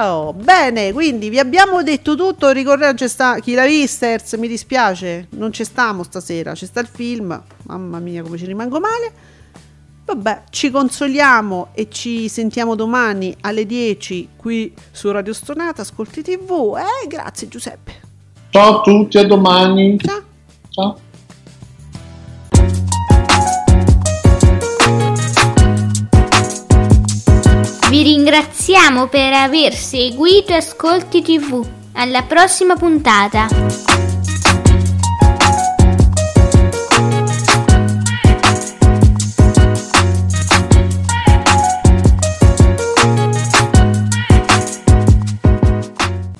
Oh, 0.00 0.32
bene, 0.32 0.92
quindi 0.92 1.30
vi 1.30 1.40
abbiamo 1.40 1.82
detto 1.82 2.14
tutto, 2.14 2.50
ricordate 2.50 2.94
c'è 2.94 3.08
sta 3.08 3.40
chi 3.40 3.54
l'ha 3.54 3.66
vista, 3.66 4.08
Ers, 4.12 4.34
mi 4.34 4.46
dispiace, 4.46 5.26
non 5.30 5.52
ci 5.52 5.64
stiamo 5.64 6.04
stasera, 6.04 6.52
c'è 6.52 6.66
sta 6.66 6.78
il 6.78 6.88
film, 6.88 7.42
mamma 7.64 7.98
mia 7.98 8.22
come 8.22 8.38
ci 8.38 8.46
rimango 8.46 8.78
male. 8.78 9.34
Vabbè, 10.04 10.44
ci 10.50 10.70
consoliamo 10.70 11.70
e 11.72 11.88
ci 11.90 12.28
sentiamo 12.28 12.76
domani 12.76 13.36
alle 13.40 13.66
10 13.66 14.28
qui 14.36 14.72
su 14.92 15.10
Radio 15.10 15.32
Stonata, 15.32 15.82
Ascolti 15.82 16.22
TV. 16.22 16.76
Eh, 16.78 17.08
grazie 17.08 17.48
Giuseppe. 17.48 18.05
Ciao 18.56 18.78
a 18.78 18.80
tutti, 18.80 19.18
a 19.18 19.26
domani. 19.26 19.98
Ciao. 19.98 20.22
Ciao. 20.70 20.98
Vi 27.90 28.02
ringraziamo 28.02 29.08
per 29.08 29.34
aver 29.34 29.74
seguito 29.74 30.54
Ascolti 30.54 31.20
TV. 31.20 31.66
Alla 31.92 32.22
prossima 32.22 32.76
puntata. 32.76 34.05